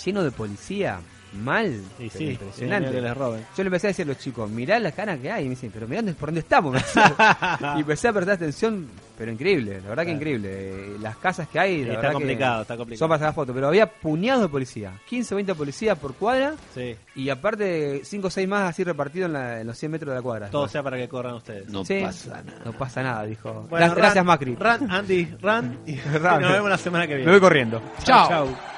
lleno 0.04 0.22
de 0.22 0.30
policía, 0.30 1.00
mal, 1.34 1.80
Y 1.98 2.08
sí, 2.10 2.30
impresionante. 2.30 2.90
que 2.90 3.00
les 3.00 3.16
roben. 3.16 3.40
Yo 3.56 3.62
le 3.64 3.68
empecé 3.68 3.86
a 3.86 3.90
decir 3.90 4.04
a 4.04 4.08
los 4.08 4.18
chicos, 4.18 4.48
mirá 4.50 4.78
la 4.78 4.92
cara 4.92 5.16
que 5.18 5.30
hay. 5.30 5.42
Y 5.44 5.48
me 5.48 5.50
dicen, 5.50 5.70
pero 5.72 5.86
mirá 5.88 6.02
por 6.14 6.28
dónde 6.28 6.40
estamos. 6.40 6.76
y 7.76 7.80
empecé 7.80 8.08
a 8.08 8.12
prestar 8.12 8.34
atención, 8.36 8.88
pero 9.18 9.30
increíble, 9.32 9.80
la 9.82 9.88
verdad 9.90 10.04
que 10.04 10.10
increíble. 10.12 10.98
Las 11.00 11.16
casas 11.16 11.48
que 11.48 11.58
hay, 11.58 11.78
la 11.84 11.94
está 11.94 11.96
verdad 11.96 12.08
que 12.08 12.14
complicado, 12.14 12.62
está 12.62 12.76
complicado. 12.76 12.98
Son 12.98 13.08
para 13.08 13.18
sacar 13.20 13.34
fotos, 13.34 13.54
pero 13.54 13.68
había 13.68 13.86
puñados 13.86 14.42
de 14.42 14.48
policía. 14.48 14.92
15 15.08 15.34
o 15.34 15.36
20 15.36 15.54
policías 15.54 15.98
por 15.98 16.14
cuadra 16.14 16.54
Sí, 16.74 16.96
y 17.14 17.28
aparte 17.30 18.00
5 18.04 18.26
o 18.26 18.30
6 18.30 18.48
más 18.48 18.70
así 18.70 18.84
repartidos 18.84 19.26
en, 19.26 19.32
la- 19.34 19.60
en 19.60 19.66
los 19.66 19.76
100 19.78 19.92
metros 19.92 20.10
de 20.10 20.16
la 20.16 20.22
cuadra. 20.22 20.48
todo 20.50 20.66
sea 20.68 20.82
para 20.82 20.96
que 20.96 21.08
corran 21.08 21.34
ustedes. 21.34 21.68
No 21.68 21.84
Sí, 21.84 22.00
pasa 22.02 22.42
nada. 22.44 22.58
No 22.64 22.72
pasa 22.72 23.02
nada, 23.02 23.24
dijo. 23.24 23.66
Bueno, 23.70 23.86
Gra- 23.86 23.94
Gracias, 23.94 24.16
run, 24.24 24.26
Macri. 24.26 24.54
Run, 24.56 24.90
Andy, 24.90 25.24
run. 25.40 25.78
Y 25.86 25.96
Run. 26.00 26.40
nos 26.42 26.52
vemos 26.52 26.70
la 26.70 26.78
semana 26.78 27.06
que 27.06 27.14
viene. 27.16 27.26
Me 27.26 27.32
voy 27.32 27.40
corriendo. 27.40 27.80
Chao. 28.02 28.28
Chau. 28.28 28.73